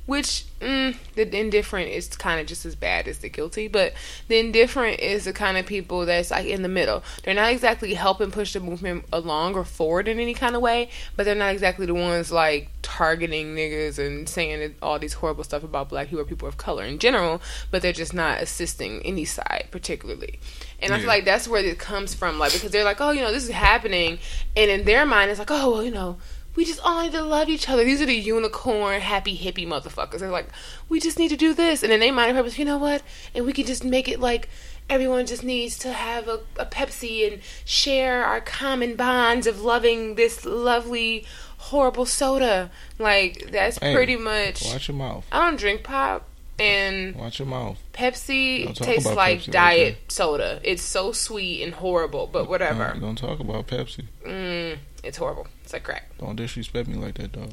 which 0.10 0.46
mm, 0.60 0.96
the 1.14 1.38
indifferent 1.38 1.88
is 1.88 2.08
kind 2.08 2.42
of 2.42 2.48
just 2.48 2.66
as 2.66 2.76
bad 2.76 3.08
as 3.08 3.20
the 3.20 3.30
guilty 3.30 3.68
but 3.68 3.94
the 4.28 4.40
indifferent 4.40 5.00
is 5.00 5.26
the 5.26 5.32
kind 5.32 5.56
of 5.56 5.68
people 5.68 6.04
that's 6.04 6.32
like 6.32 6.48
in 6.48 6.64
the 6.64 6.68
middle 6.68 7.04
they're 7.24 7.36
not 7.36 7.52
exactly 7.52 7.94
helping 7.94 8.32
push 8.32 8.54
the 8.54 8.60
movement 8.60 9.06
along 9.14 9.54
or 9.54 9.64
forward 9.64 10.08
in 10.08 10.20
any 10.20 10.34
kind 10.34 10.56
of 10.56 10.64
way 10.64 10.90
but 11.16 11.26
they're 11.26 11.36
not 11.36 11.54
exactly 11.54 11.86
the 11.86 11.94
ones 11.94 12.32
like 12.32 12.70
targeting 12.82 13.56
niggas 13.56 14.00
and 14.00 14.28
saying 14.28 14.74
all 14.82 14.98
these 14.98 15.14
horrible 15.14 15.44
stuff 15.44 15.64
about 15.64 15.90
black 15.90 16.08
people 16.08 16.22
or 16.22 16.26
people 16.26 16.48
of 16.48 16.58
color 16.58 16.84
in 16.84 16.98
general 16.98 17.40
but 17.70 17.84
they're 17.84 17.94
just 17.94 18.14
not 18.14 18.42
assisting 18.42 19.02
any 19.06 19.26
side 19.26 19.68
particularly 19.70 20.40
and 20.82 20.90
yeah. 20.90 20.96
I 20.96 21.00
feel 21.00 21.08
like 21.08 21.26
that's 21.26 21.48
where 21.48 21.64
it 21.64 21.78
comes 21.78 22.16
from 22.16 22.40
like 22.40 22.52
because 22.52 22.72
they're 22.72 22.84
like 22.84 23.00
oh 23.00 23.12
you 23.12 23.22
know 23.22 23.32
this 23.32 23.44
is 23.44 23.52
happening 23.52 24.18
and 24.58 24.72
in 24.72 24.86
their 24.86 25.06
mind 25.06 25.30
it's 25.30 25.38
like 25.38 25.52
oh 25.52 25.72
well 25.72 25.84
you 25.84 25.92
know 25.92 26.18
we 26.60 26.66
just 26.66 26.82
all 26.84 27.02
need 27.02 27.14
to 27.14 27.22
love 27.22 27.48
each 27.48 27.70
other. 27.70 27.86
These 27.86 28.02
are 28.02 28.06
the 28.06 28.14
unicorn, 28.14 29.00
happy 29.00 29.38
hippie 29.38 29.66
motherfuckers. 29.66 30.20
They're 30.20 30.30
like, 30.30 30.50
we 30.90 31.00
just 31.00 31.18
need 31.18 31.30
to 31.30 31.38
do 31.38 31.54
this. 31.54 31.84
And 31.84 31.90
then 31.90 32.02
they 32.02 32.12
mind 32.12 32.36
purpose, 32.36 32.60
you 32.60 32.66
know 32.66 32.78
what? 32.78 33.02
And 33.34 33.46
we 33.46 33.54
can 33.54 33.66
just 33.66 33.86
make 33.86 34.10
it 34.10 34.20
like 34.20 34.50
everyone 34.90 35.26
just 35.26 35.42
needs 35.42 35.78
to 35.78 35.94
have 35.94 36.28
a, 36.28 36.42
a 36.58 36.66
Pepsi 36.66 37.32
and 37.32 37.42
share 37.64 38.26
our 38.26 38.42
common 38.42 38.98
bonds 38.98 39.48
of 39.48 39.62
loving 39.62 40.16
this 40.16 40.44
lovely, 40.44 41.26
horrible 41.60 42.06
soda. 42.06 42.72
Like, 42.98 43.52
that's 43.54 43.78
hey, 43.78 43.96
pretty 43.96 44.18
much. 44.18 44.66
Watch 44.66 44.90
your 44.90 44.98
mouth. 44.98 45.26
I 45.32 45.40
don't 45.46 45.58
drink 45.58 45.84
pop. 45.84 46.28
And 46.60 47.16
watch 47.16 47.40
your 47.40 47.48
mouth. 47.48 47.82
Pepsi 47.94 48.74
tastes 48.76 49.12
like 49.12 49.42
Pepsi 49.42 49.52
diet 49.52 49.98
soda. 50.08 50.60
It's 50.64 50.84
so 50.84 51.12
sweet 51.12 51.64
and 51.64 51.74
horrible, 51.74 52.28
but 52.28 52.50
whatever. 52.50 52.90
Don't, 52.92 53.02
don't 53.02 53.18
talk 53.18 53.40
about 53.40 53.68
Pepsi. 53.68 54.06
Mm, 54.26 54.78
it's 55.04 55.18
horrible. 55.18 55.48
It's 55.64 55.74
like 55.74 55.84
crack. 55.84 56.10
Don't 56.18 56.36
disrespect 56.36 56.88
me 56.88 56.96
like 56.96 57.16
that, 57.16 57.32
dog. 57.32 57.52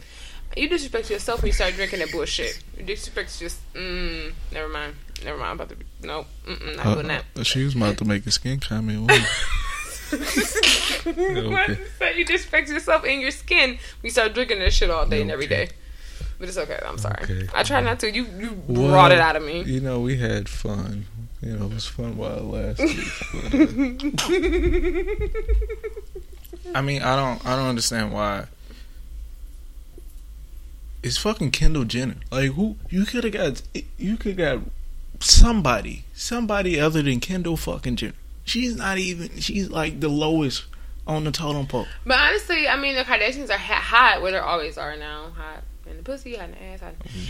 You 0.56 0.68
disrespect 0.68 1.10
yourself 1.10 1.42
when 1.42 1.48
you 1.48 1.52
start 1.52 1.74
drinking 1.74 1.98
that 1.98 2.10
bullshit. 2.10 2.62
You 2.78 2.84
disrespect 2.84 3.38
just. 3.38 3.60
Mm, 3.74 4.32
never 4.52 4.68
mind. 4.68 4.94
Never 5.24 5.36
mind. 5.36 5.50
I'm 5.50 5.56
about 5.56 5.68
to. 5.70 5.76
Be, 5.76 5.84
nope. 6.02 6.26
Mm-mm, 6.46 6.76
not 6.76 6.86
uh, 6.86 6.94
doing 6.94 7.08
that. 7.08 7.24
Uh, 7.36 7.42
she 7.42 7.64
was 7.64 7.74
about 7.74 7.98
to 7.98 8.04
make 8.04 8.26
a 8.26 8.30
skin 8.30 8.60
comment. 8.60 9.10
okay. 11.06 11.48
What? 11.48 12.16
You 12.16 12.24
disrespect 12.24 12.68
yourself 12.68 13.04
and 13.04 13.20
your 13.20 13.30
skin 13.30 13.70
when 13.70 13.78
you 14.04 14.10
start 14.10 14.34
drinking 14.34 14.60
this 14.60 14.74
shit 14.74 14.88
all 14.88 15.04
day 15.06 15.16
okay. 15.16 15.22
and 15.22 15.30
every 15.30 15.46
day. 15.46 15.68
But 16.38 16.48
it's 16.48 16.58
okay. 16.58 16.78
I'm 16.84 16.98
sorry. 16.98 17.22
Okay. 17.22 17.48
I 17.54 17.62
try 17.62 17.80
not 17.80 18.00
to. 18.00 18.10
You 18.10 18.26
you 18.38 18.62
well, 18.68 18.90
brought 18.90 19.12
it 19.12 19.18
out 19.18 19.36
of 19.36 19.44
me. 19.44 19.62
You 19.62 19.80
know, 19.80 20.00
we 20.00 20.18
had 20.18 20.48
fun. 20.48 21.06
You 21.42 21.56
know, 21.56 21.66
it 21.66 21.74
was 21.74 21.86
fun 21.86 22.16
while 22.16 22.38
it 22.38 22.78
lasted. 22.78 22.90
I 26.74 26.80
mean, 26.80 27.02
I 27.02 27.14
don't, 27.14 27.46
I 27.46 27.56
don't 27.56 27.68
understand 27.68 28.12
why. 28.12 28.46
It's 31.02 31.18
fucking 31.18 31.52
Kendall 31.52 31.84
Jenner. 31.84 32.16
Like, 32.30 32.52
who 32.52 32.76
you 32.90 33.04
could 33.04 33.24
have 33.24 33.32
got? 33.32 33.62
You 33.96 34.16
could 34.16 34.38
have 34.38 34.62
got 34.62 34.70
somebody, 35.20 36.04
somebody 36.14 36.80
other 36.80 37.02
than 37.02 37.20
Kendall 37.20 37.56
fucking 37.56 37.96
Jenner. 37.96 38.14
She's 38.44 38.76
not 38.76 38.98
even. 38.98 39.38
She's 39.38 39.70
like 39.70 40.00
the 40.00 40.08
lowest 40.08 40.64
on 41.06 41.24
the 41.24 41.30
totem 41.30 41.66
pole. 41.66 41.86
But 42.04 42.18
honestly, 42.18 42.66
I 42.66 42.76
mean, 42.76 42.96
the 42.96 43.04
Kardashians 43.04 43.50
are 43.50 43.58
hot 43.58 44.20
where 44.20 44.32
they 44.32 44.38
always 44.38 44.76
are 44.76 44.96
now. 44.96 45.30
Hot 45.36 45.62
in 45.88 45.96
the 45.96 46.02
pussy, 46.02 46.36
in 46.36 46.52
the 46.52 46.62
ass. 46.62 46.80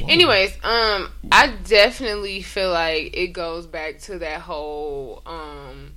Anyways, 0.08 0.52
um, 0.64 1.10
I 1.30 1.54
definitely 1.64 2.42
feel 2.42 2.70
like 2.70 3.16
it 3.16 3.28
goes 3.28 3.66
back 3.66 3.98
to 4.00 4.18
that 4.18 4.40
whole 4.40 5.22
um 5.26 5.92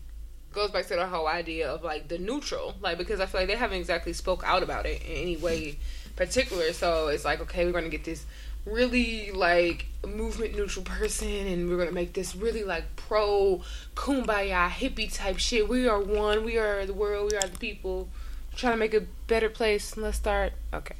goes 0.52 0.72
back 0.72 0.88
to 0.88 0.96
the 0.96 1.06
whole 1.06 1.28
idea 1.28 1.70
of 1.70 1.84
like 1.84 2.08
the 2.08 2.18
neutral, 2.18 2.76
like 2.82 2.98
because 2.98 3.20
I 3.20 3.26
feel 3.26 3.42
like 3.42 3.50
they 3.50 3.56
haven't 3.56 3.78
exactly 3.78 4.14
spoke 4.14 4.44
out 4.46 4.64
about 4.64 4.86
it 4.86 5.02
in 5.04 5.16
any 5.18 5.38
way 5.38 5.78
particular. 6.16 6.74
So 6.74 7.08
it's 7.08 7.26
like 7.26 7.40
okay, 7.42 7.66
we're 7.66 7.72
gonna 7.72 7.90
get 7.90 8.04
this 8.04 8.26
really 8.66 9.32
like 9.32 9.86
movement 10.06 10.56
neutral 10.56 10.86
person 10.86 11.28
and 11.28 11.70
we're 11.70 11.78
gonna 11.78 11.92
make 11.92 12.14
this 12.14 12.36
really 12.36 12.64
like 12.64 12.96
pro 12.96 13.62
kumbaya 13.96 14.70
hippie 14.70 15.14
type 15.14 15.38
shit. 15.38 15.68
We 15.68 15.88
are 15.88 16.00
one, 16.00 16.44
we 16.44 16.58
are 16.58 16.86
the 16.86 16.94
world, 16.94 17.32
we 17.32 17.38
are 17.38 17.48
the 17.48 17.58
people. 17.58 18.10
trying 18.56 18.74
to 18.74 18.78
make 18.78 18.94
a 18.94 19.06
better 19.28 19.50
place. 19.50 19.96
Let's 19.96 20.18
start. 20.18 20.54
Okay. 20.74 20.96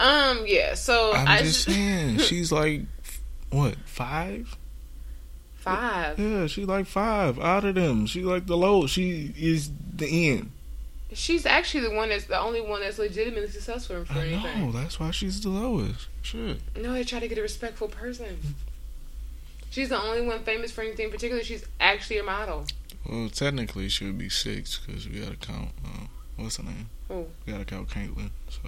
Um. 0.00 0.44
Yeah. 0.46 0.74
So 0.74 1.12
I'm 1.12 1.28
I 1.28 1.38
just 1.42 1.64
saying, 1.64 2.18
she's 2.18 2.50
like 2.50 2.82
what 3.50 3.76
five? 3.84 4.56
Five. 5.56 6.18
Yeah, 6.18 6.46
she 6.46 6.64
like 6.64 6.86
five 6.86 7.38
out 7.38 7.64
of 7.64 7.74
them. 7.74 8.06
She 8.06 8.22
like 8.22 8.46
the 8.46 8.56
low. 8.56 8.86
She 8.86 9.32
is 9.36 9.70
the 9.94 10.30
end. 10.30 10.50
She's 11.12 11.44
actually 11.44 11.88
the 11.88 11.94
one 11.94 12.08
that's 12.08 12.24
the 12.26 12.38
only 12.40 12.60
one 12.60 12.80
that's 12.80 12.98
legitimately 12.98 13.48
successful 13.50 14.04
for 14.04 14.12
I 14.18 14.26
anything. 14.28 14.66
know 14.66 14.72
that's 14.72 14.98
why 15.00 15.10
she's 15.10 15.40
the 15.42 15.48
lowest. 15.50 16.06
Shit. 16.22 16.60
No, 16.76 16.92
they 16.92 17.02
try 17.04 17.18
to 17.18 17.28
get 17.28 17.36
a 17.36 17.42
respectful 17.42 17.88
person. 17.88 18.38
She's 19.70 19.88
the 19.88 20.00
only 20.00 20.22
one 20.26 20.40
famous 20.44 20.70
for 20.72 20.82
anything 20.82 21.10
particular. 21.10 21.42
She's 21.42 21.64
actually 21.80 22.18
a 22.18 22.22
model. 22.22 22.64
Well, 23.08 23.28
technically, 23.28 23.88
she 23.88 24.04
would 24.06 24.18
be 24.18 24.28
six 24.28 24.78
because 24.78 25.08
we 25.08 25.20
gotta 25.20 25.36
count. 25.36 25.70
Uh, 25.84 26.06
what's 26.36 26.56
her 26.58 26.62
name? 26.62 26.88
Who? 27.08 27.26
We 27.44 27.52
gotta 27.52 27.64
count 27.64 27.88
Caitlyn. 27.88 28.30
So 28.48 28.60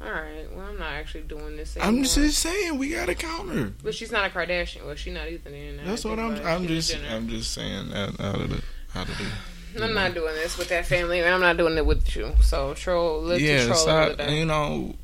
all 0.00 0.10
right. 0.10 0.46
Well, 0.54 0.66
I'm 0.66 0.78
not 0.78 0.92
actually 0.92 1.22
doing 1.22 1.56
this. 1.56 1.76
Anymore. 1.76 1.98
I'm 1.98 2.04
just 2.04 2.38
saying 2.38 2.78
we 2.78 2.90
got 2.90 3.06
to 3.06 3.14
counter. 3.14 3.72
But 3.82 3.94
she's 3.94 4.12
not 4.12 4.30
a 4.30 4.34
Kardashian. 4.34 4.84
Well, 4.84 4.94
she's 4.94 5.14
not 5.14 5.28
either. 5.28 5.50
Then 5.50 5.80
that's 5.84 6.04
what 6.04 6.18
I'm. 6.18 6.34
I'm 6.46 6.66
just. 6.66 6.96
I'm 7.10 7.28
just 7.28 7.52
saying 7.52 7.90
that 7.90 8.20
out 8.20 8.40
of 8.40 8.50
the 8.50 8.62
out 8.94 9.08
of 9.08 9.18
the. 9.18 9.84
I'm 9.84 9.94
not 9.94 10.14
doing 10.14 10.34
this 10.34 10.56
with 10.56 10.68
that 10.68 10.86
family, 10.86 11.20
and 11.20 11.28
I'm 11.28 11.40
not 11.40 11.56
doing 11.56 11.76
it 11.76 11.84
with 11.84 12.14
you. 12.16 12.32
So 12.42 12.74
troll, 12.74 13.38
yeah, 13.38 13.64
troll 13.66 13.76
stop. 13.76 14.30
You 14.30 14.46
know, 14.46 14.94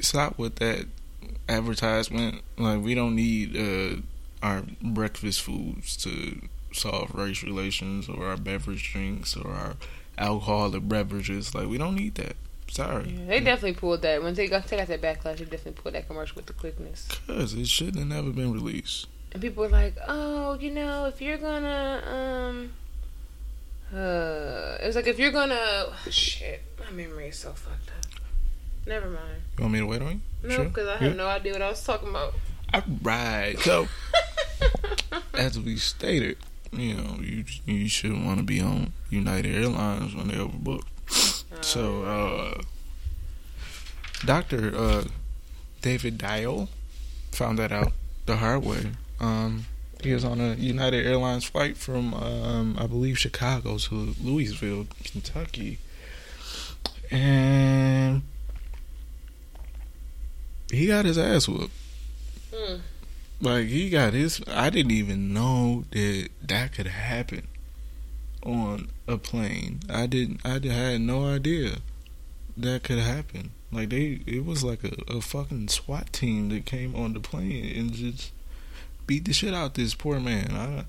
stop 0.00 0.38
with 0.38 0.56
that 0.56 0.86
advertisement. 1.48 2.42
Like 2.58 2.82
we 2.82 2.94
don't 2.94 3.14
need 3.14 3.56
uh, 3.56 4.00
our 4.42 4.62
breakfast 4.82 5.42
foods 5.42 5.96
to 5.98 6.40
solve 6.72 7.14
race 7.14 7.42
relations, 7.42 8.08
or 8.08 8.26
our 8.26 8.36
beverage 8.36 8.92
drinks, 8.92 9.36
or 9.36 9.50
our 9.50 9.76
alcoholic 10.18 10.88
beverages. 10.88 11.54
Like 11.54 11.68
we 11.68 11.78
don't 11.78 11.94
need 11.94 12.14
that. 12.16 12.36
Sorry. 12.68 13.08
Yeah, 13.10 13.26
they 13.26 13.40
definitely 13.40 13.74
pulled 13.74 14.02
that. 14.02 14.22
When 14.22 14.34
they 14.34 14.48
got, 14.48 14.66
they 14.66 14.76
got 14.76 14.88
that 14.88 15.00
backlash, 15.00 15.38
they 15.38 15.44
definitely 15.44 15.72
pulled 15.72 15.94
that 15.94 16.06
commercial 16.06 16.36
with 16.36 16.46
the 16.46 16.52
quickness. 16.52 17.08
Because 17.26 17.54
it 17.54 17.68
shouldn't 17.68 17.98
have 17.98 18.08
never 18.08 18.30
been 18.30 18.52
released. 18.52 19.06
And 19.32 19.42
people 19.42 19.64
were 19.64 19.70
like, 19.70 19.96
oh, 20.06 20.54
you 20.54 20.70
know, 20.70 21.06
if 21.06 21.20
you're 21.20 21.38
gonna, 21.38 22.02
um, 22.06 22.72
uh, 23.94 24.78
it 24.82 24.86
was 24.86 24.96
like, 24.96 25.06
if 25.06 25.18
you're 25.18 25.32
gonna, 25.32 25.56
oh, 25.58 25.96
shit, 26.10 26.62
my 26.78 26.90
memory 26.90 27.28
is 27.28 27.38
so 27.38 27.52
fucked 27.52 27.90
up. 27.90 28.20
Never 28.86 29.08
mind. 29.08 29.42
You 29.58 29.62
want 29.62 29.72
me 29.72 29.80
to 29.80 29.86
wait 29.86 30.02
on 30.02 30.22
you? 30.42 30.48
No, 30.48 30.64
because 30.64 30.86
sure? 30.86 30.94
I 30.94 30.96
have 30.98 31.10
yeah. 31.12 31.16
no 31.16 31.26
idea 31.26 31.52
what 31.52 31.62
I 31.62 31.70
was 31.70 31.82
talking 31.82 32.08
about. 32.08 32.34
All 32.72 32.82
right. 33.02 33.58
So, 33.60 33.88
as 35.34 35.58
we 35.58 35.76
stated, 35.76 36.38
you 36.72 36.94
know, 36.94 37.16
you 37.20 37.44
you 37.64 37.88
shouldn't 37.88 38.24
want 38.24 38.38
to 38.38 38.44
be 38.44 38.60
on 38.60 38.92
United 39.10 39.54
Airlines 39.54 40.14
when 40.14 40.28
they're 40.28 40.38
overbooked. 40.38 40.86
So, 41.60 42.02
uh, 42.04 42.62
Doctor 44.24 44.72
uh, 44.74 45.04
David 45.82 46.18
Dial 46.18 46.68
found 47.32 47.58
that 47.58 47.72
out 47.72 47.92
the 48.26 48.36
hard 48.36 48.64
way. 48.64 48.92
Um, 49.20 49.66
he 50.02 50.12
was 50.12 50.24
on 50.24 50.40
a 50.40 50.54
United 50.54 51.06
Airlines 51.06 51.44
flight 51.44 51.76
from, 51.76 52.14
um, 52.14 52.76
I 52.78 52.86
believe, 52.86 53.18
Chicago 53.18 53.78
to 53.78 54.14
Louisville, 54.22 54.86
Kentucky, 55.04 55.78
and 57.10 58.22
he 60.70 60.86
got 60.86 61.04
his 61.04 61.18
ass 61.18 61.48
whooped. 61.48 61.74
Mm. 62.52 62.80
Like 63.40 63.66
he 63.66 63.90
got 63.90 64.12
his. 64.12 64.42
I 64.46 64.70
didn't 64.70 64.92
even 64.92 65.32
know 65.32 65.84
that 65.90 66.28
that 66.42 66.72
could 66.72 66.86
happen 66.86 67.48
on 68.42 68.88
a 69.06 69.18
plane. 69.18 69.80
I 69.88 70.06
didn't. 70.06 70.40
I 70.44 70.58
had 70.58 71.00
no 71.00 71.26
idea 71.26 71.78
that 72.56 72.82
could 72.82 72.98
happen. 72.98 73.50
Like 73.72 73.90
they, 73.90 74.20
it 74.26 74.44
was 74.44 74.64
like 74.64 74.84
a, 74.84 74.94
a 75.12 75.20
fucking 75.20 75.68
SWAT 75.68 76.12
team 76.12 76.48
that 76.50 76.66
came 76.66 76.94
on 76.94 77.12
the 77.12 77.20
plane 77.20 77.76
and 77.76 77.92
just 77.92 78.32
beat 79.06 79.24
the 79.24 79.32
shit 79.32 79.54
out 79.54 79.74
this 79.74 79.94
poor 79.94 80.20
man. 80.20 80.52
I, 80.52 80.84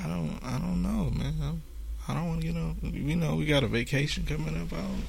I 0.00 0.06
don't, 0.06 0.38
I 0.42 0.58
don't 0.58 0.82
know, 0.82 1.10
man. 1.10 1.34
I, 1.42 2.12
I 2.12 2.14
don't 2.14 2.28
want 2.28 2.40
to, 2.40 2.46
get 2.46 2.56
on. 2.56 2.76
we 2.82 3.14
know 3.14 3.36
we 3.36 3.46
got 3.46 3.64
a 3.64 3.68
vacation 3.68 4.24
coming 4.24 4.60
up. 4.60 4.72
I 4.72 4.80
don't, 4.82 5.04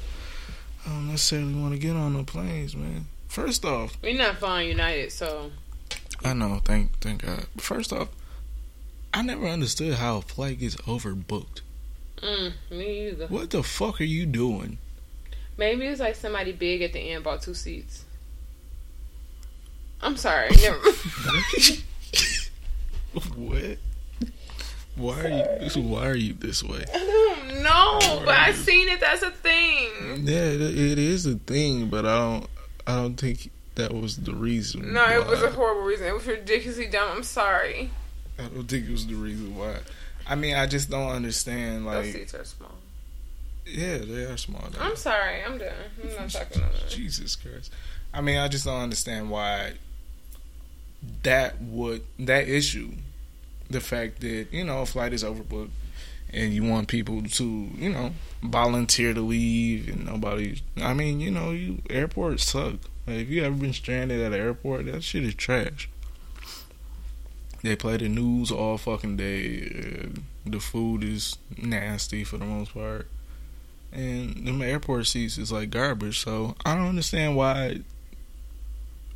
I 0.86 0.90
don't 0.90 1.08
necessarily 1.08 1.54
want 1.54 1.74
to 1.74 1.80
get 1.80 1.96
on 1.96 2.14
the 2.14 2.24
planes, 2.24 2.76
man. 2.76 3.06
First 3.28 3.64
off, 3.64 3.98
we're 4.04 4.18
not 4.18 4.38
flying 4.38 4.70
United, 4.70 5.12
so 5.12 5.52
I 6.24 6.34
know. 6.34 6.60
Thank 6.66 7.00
thank 7.00 7.26
God. 7.26 7.46
First 7.58 7.94
off, 7.94 8.10
I 9.14 9.22
never 9.22 9.46
understood 9.46 9.96
how 9.96 10.18
a 10.18 10.22
flight 10.22 10.60
gets 10.60 10.76
overbooked. 10.78 11.62
Mm, 12.22 12.54
me 12.70 13.10
either. 13.10 13.28
What 13.28 13.50
the 13.50 13.64
fuck 13.64 14.00
are 14.00 14.06
you 14.06 14.26
doing? 14.26 14.78
Maybe 15.58 15.86
it's 15.86 16.00
like 16.00 16.16
somebody 16.16 16.54
big 16.54 16.82
at 16.82 16.94
the 16.94 17.00
end 17.00 17.24
bought 17.24 17.42
two 17.42 17.54
seats. 17.54 18.06
I'm 20.02 20.18
sorry. 20.18 20.50
Never. 20.62 20.80
what? 23.36 23.78
Why 24.96 25.22
are 25.22 25.30
you? 25.30 25.82
Why 25.82 26.08
are 26.08 26.16
you 26.16 26.34
this 26.34 26.64
way? 26.64 26.86
I 26.94 26.98
don't 26.98 27.64
know, 27.64 28.22
but 28.26 28.38
I've 28.38 28.56
seen 28.56 28.90
it. 28.90 29.00
That's 29.00 29.24
a 29.24 29.32
thing. 29.32 29.90
Yeah, 30.26 30.46
it, 30.46 30.62
it 30.62 31.00
is 31.00 31.26
a 31.26 31.36
thing, 31.36 31.88
but 31.88 32.06
I 32.06 32.18
don't. 32.18 32.48
I 32.88 32.96
don't 32.96 33.16
think 33.16 33.52
that 33.76 33.94
was 33.94 34.18
the 34.18 34.34
reason. 34.34 34.94
No, 34.94 35.04
why. 35.04 35.16
it 35.16 35.28
was 35.28 35.42
a 35.42 35.52
horrible 35.52 35.84
reason. 35.84 36.08
It 36.08 36.14
was 36.14 36.28
ridiculously 36.28 36.88
dumb. 36.88 37.10
I'm 37.12 37.24
sorry. 37.24 37.92
I 38.40 38.44
don't 38.44 38.68
think 38.68 38.88
it 38.88 38.92
was 38.92 39.08
the 39.08 39.16
reason 39.16 39.56
why. 39.56 39.78
I 40.28 40.36
mean, 40.36 40.56
I 40.56 40.68
just 40.68 40.90
don't 40.90 41.10
understand. 41.10 41.86
Like, 41.86 42.04
Those 42.06 42.14
seats 42.14 42.34
are 42.36 42.46
small. 42.46 42.76
yeah, 43.66 43.98
they 44.00 44.24
are 44.24 44.38
small. 44.38 44.64
Now. 44.74 44.86
I'm 44.86 44.96
sorry. 44.96 45.44
I'm 45.44 45.58
done. 45.58 45.74
I'm 46.04 46.10
not 46.16 46.30
talking 46.30 46.62
about 46.62 46.74
that. 46.74 46.90
Jesus 46.90 47.36
Christ. 47.36 47.72
I 48.14 48.22
mean, 48.22 48.38
I 48.38 48.48
just 48.48 48.66
don't 48.66 48.82
understand 48.82 49.30
why 49.30 49.74
that 51.24 51.62
would 51.62 52.04
that 52.20 52.48
issue, 52.48 52.92
the 53.70 53.80
fact 53.80 54.22
that 54.22 54.48
you 54.52 54.64
know 54.64 54.82
a 54.82 54.86
flight 54.86 55.14
is 55.14 55.24
overbooked, 55.24 55.70
and 56.32 56.54
you 56.54 56.64
want 56.64 56.88
people 56.88 57.24
to 57.24 57.70
you 57.76 57.90
know 57.90 58.12
volunteer 58.44 59.14
to 59.14 59.22
leave, 59.22 59.88
and 59.90 60.06
nobody. 60.06 60.62
I 60.78 60.94
mean, 60.94 61.20
you 61.20 61.32
know, 61.32 61.52
you 61.52 61.82
airports 61.90 62.44
suck. 62.46 62.76
Like, 63.08 63.18
if 63.22 63.30
you 63.30 63.44
ever 63.44 63.56
been 63.56 63.74
stranded 63.74 64.20
at 64.22 64.32
an 64.34 64.40
airport, 64.40 64.86
that 64.86 65.04
shit 65.04 65.24
is 65.24 65.34
trash. 65.36 65.90
They 67.64 67.76
play 67.76 67.98
the 67.98 68.10
news 68.10 68.52
all 68.52 68.78
fucking 68.78 69.18
day. 69.18 70.04
Uh, 70.06 70.20
the 70.46 70.60
food 70.60 71.04
is 71.04 71.38
nasty 71.58 72.24
for 72.24 72.38
the 72.38 72.46
most 72.46 72.74
part. 72.74 73.08
And 73.92 74.48
them 74.48 74.62
airport 74.62 75.08
seats 75.08 75.38
is 75.38 75.52
like 75.52 75.70
garbage. 75.70 76.20
So 76.20 76.56
I 76.66 76.76
don't 76.76 76.88
understand 76.88 77.36
why, 77.36 77.82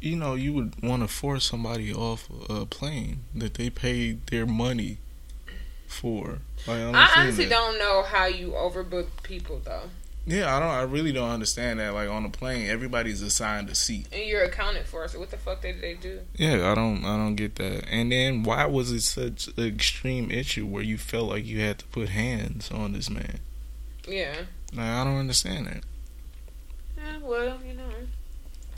you 0.02 0.16
know, 0.16 0.36
you 0.36 0.54
would 0.54 0.82
want 0.84 1.02
to 1.02 1.08
force 1.08 1.46
somebody 1.46 1.94
off 1.94 2.30
a 2.50 2.66
plane 2.66 3.20
that 3.34 3.56
they 3.56 3.70
paid 3.70 4.28
their 4.28 4.46
money 4.46 4.98
for. 5.88 6.40
Like, 6.68 6.82
I, 6.82 6.92
I 6.92 7.10
honestly 7.18 7.46
that. 7.46 7.50
don't 7.50 7.80
know 7.80 8.04
how 8.04 8.26
you 8.26 8.50
overbook 8.50 9.08
people 9.24 9.62
though, 9.64 9.90
Yeah, 10.28 10.56
I 10.56 10.60
don't. 10.60 10.70
I 10.70 10.82
really 10.82 11.12
don't 11.12 11.30
understand 11.30 11.80
that. 11.80 11.94
Like 11.94 12.10
on 12.10 12.26
a 12.26 12.30
plane, 12.30 12.68
everybody's 12.68 13.22
assigned 13.22 13.70
a 13.70 13.76
seat. 13.76 14.08
and 14.12 14.24
you're 14.26 14.44
accounted 14.44 14.88
for. 14.88 15.08
So 15.08 15.20
what 15.20 15.30
the 15.30 15.38
fuck 15.38 15.62
did 15.62 15.82
they 15.82 15.94
do? 15.94 16.22
Yeah, 16.36 16.72
I 16.72 16.76
don't. 16.76 17.06
I 17.06 17.16
don't 17.16 17.36
get 17.36 17.56
that. 17.56 17.86
And 17.90 18.12
then 18.12 18.44
why 18.44 18.66
was 18.66 18.92
it 18.92 19.02
such 19.02 19.50
an 19.56 19.64
extreme 19.66 20.32
issue 20.32 20.66
where 20.66 20.82
you 20.84 20.98
felt 20.98 21.30
like 21.30 21.46
you 21.46 21.60
had 21.62 21.78
to 21.80 21.86
put 21.86 22.10
hands 22.10 22.72
on 22.72 22.94
this 22.94 23.10
man? 23.10 23.40
Yeah. 24.08 24.36
Like 24.74 24.86
I 24.88 25.04
don't 25.04 25.18
understand 25.18 25.68
that. 25.68 25.84
Yeah. 26.98 27.18
Well, 27.22 27.60
you 27.66 27.74
know. 27.74 27.84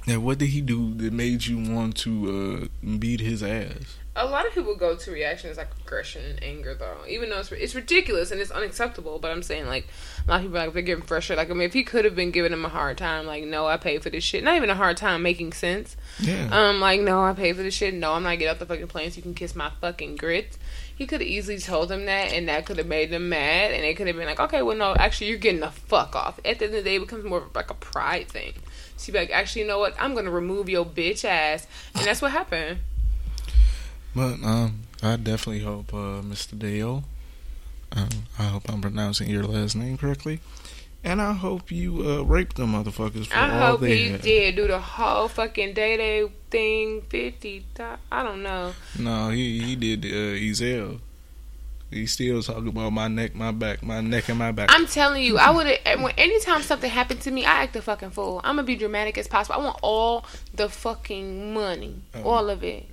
Now, 0.06 0.20
what 0.22 0.38
did 0.38 0.48
he 0.50 0.62
do 0.62 0.94
that 0.96 1.12
made 1.12 1.46
you 1.46 1.58
want 1.74 1.98
to 1.98 2.70
uh, 2.82 2.88
beat 2.98 3.20
his 3.20 3.44
ass? 3.44 3.98
A 4.18 4.26
lot 4.26 4.48
of 4.48 4.54
people 4.54 4.76
go 4.76 4.96
to 4.96 5.12
reactions 5.12 5.58
like 5.58 5.70
aggression 5.86 6.24
and 6.26 6.44
anger, 6.44 6.74
though. 6.74 6.98
Even 7.08 7.30
though 7.30 7.40
it's 7.40 7.52
it's 7.52 7.76
ridiculous 7.76 8.32
and 8.32 8.42
it's 8.42 8.52
unacceptable, 8.52 9.20
but 9.20 9.32
I'm 9.32 9.44
saying 9.44 9.68
like 9.68 9.88
a 10.28 10.32
lot 10.32 10.38
of 10.38 10.42
people 10.44 10.58
like 10.58 10.74
they're 10.74 10.82
getting 10.82 11.04
frustrated. 11.04 11.38
Like 11.38 11.52
I 11.52 11.54
mean, 11.54 11.68
if 11.68 11.74
he 11.74 11.84
could 11.84 12.04
have 12.04 12.16
been 12.16 12.32
giving 12.32 12.52
him 12.52 12.66
a 12.66 12.70
hard 12.70 12.98
time, 12.98 13.26
like 13.26 13.44
no, 13.44 13.68
I 13.68 13.78
paid 13.78 14.04
for 14.04 14.10
this 14.10 14.24
shit. 14.24 14.44
Not 14.44 14.56
even 14.56 14.70
a 14.70 14.76
hard 14.76 14.98
time 14.98 15.22
making 15.22 15.54
sense. 15.54 15.96
Yeah. 16.20 16.50
Um, 16.52 16.80
like 16.80 17.02
no, 17.02 17.24
I 17.24 17.34
paid 17.34 17.56
for 17.56 17.64
this 17.64 17.76
shit. 17.76 17.94
No, 17.94 18.14
I'm 18.14 18.24
not 18.24 18.40
getting 18.40 18.50
off 18.50 18.60
the 18.60 18.66
fucking 18.66 18.88
plane 18.88 19.12
so 19.12 19.18
you 19.18 19.24
can 19.24 19.36
kiss 19.36 19.56
my 19.56 19.72
fucking 19.82 20.16
grits. 20.16 20.58
He 20.98 21.06
could 21.06 21.22
have 21.22 21.30
easily 21.30 21.60
told 21.60 21.90
them 21.90 22.06
that, 22.06 22.34
and 22.34 22.50
that 22.50 22.66
could 22.66 22.80
have 22.80 22.88
made 22.88 23.12
them 23.12 23.30
mad, 23.30 23.72
and 23.72 23.84
they 23.84 23.94
could 23.94 24.08
have 24.08 24.16
been 24.16 24.26
like, 24.26 24.40
okay, 24.40 24.64
well, 24.64 24.76
no, 24.76 24.96
actually, 24.96 25.28
you're 25.28 25.38
getting 25.38 25.60
the 25.60 25.70
fuck 25.70 26.16
off. 26.16 26.40
At 26.40 26.58
the 26.58 26.66
end 26.66 26.76
of 26.76 26.84
the 26.84 26.90
day, 26.90 26.96
it 26.96 27.02
becomes 27.02 27.24
more 27.24 27.44
of 27.44 27.56
like 27.56 27.70
a 27.70 27.76
pride 27.76 28.30
thing. 28.30 28.54
So 28.98 29.08
you 29.08 29.14
be 29.14 29.20
like, 29.20 29.30
actually, 29.30 29.62
you 29.62 29.68
know 29.68 29.78
what? 29.78 29.96
I'm 30.00 30.16
gonna 30.16 30.32
remove 30.32 30.70
your 30.70 30.86
bitch 30.86 31.24
ass, 31.24 31.68
and 31.94 32.04
that's 32.04 32.20
what 32.20 32.32
happened. 32.32 32.80
But 34.18 34.36
um, 34.44 34.70
I 35.04 35.16
definitely 35.16 35.60
hope 35.64 35.94
uh, 35.94 36.22
Mr. 36.32 36.58
Dale. 36.58 37.04
Um, 37.92 38.10
I 38.40 38.44
hope 38.54 38.64
I'm 38.68 38.82
pronouncing 38.82 39.30
your 39.30 39.44
last 39.44 39.76
name 39.76 39.96
correctly, 39.98 40.40
and 41.04 41.22
I 41.22 41.34
hope 41.34 41.72
you 41.72 41.90
uh, 42.10 42.22
raped 42.24 42.56
them 42.58 42.74
motherfuckers 42.74 43.28
for 43.28 43.36
I 43.38 43.50
all 43.62 43.72
hope 43.72 43.82
they 43.82 43.96
he 43.98 44.10
had. 44.10 44.22
did 44.22 44.56
do 44.56 44.68
the 44.68 44.80
whole 44.80 45.28
fucking 45.28 45.74
day 45.76 45.96
day 45.98 46.28
thing. 46.50 47.04
Fifty, 47.10 47.66
thou- 47.76 48.00
I 48.12 48.24
don't 48.24 48.42
know. 48.42 48.74
No, 48.98 49.30
he 49.30 49.60
he 49.62 49.76
did 49.76 50.04
uh, 50.04 50.36
Ezel. 50.48 51.00
He 51.92 52.06
still 52.08 52.42
talking 52.42 52.68
about 52.70 52.92
my 52.92 53.08
neck, 53.08 53.36
my 53.36 53.52
back, 53.52 53.82
my 53.84 54.02
neck 54.02 54.28
and 54.30 54.38
my 54.40 54.52
back. 54.52 54.70
I'm 54.74 54.88
telling 54.88 55.24
you, 55.24 55.38
I 55.38 55.52
would 55.52 55.68
have. 55.68 56.12
Anytime 56.18 56.62
something 56.64 56.90
happened 56.90 57.22
to 57.22 57.32
me, 57.32 57.46
I 57.46 57.64
act 57.64 57.76
a 57.78 57.82
fucking 57.82 58.10
fool. 58.10 58.42
I'm 58.44 58.56
gonna 58.58 58.64
be 58.66 58.76
dramatic 58.76 59.18
as 59.20 59.28
possible. 59.30 59.62
I 59.62 59.64
want 59.64 59.78
all 59.84 60.26
the 60.54 60.68
fucking 60.68 61.54
money, 61.54 62.02
Oh. 62.16 62.24
all 62.24 62.50
of 62.50 62.64
it, 62.66 62.86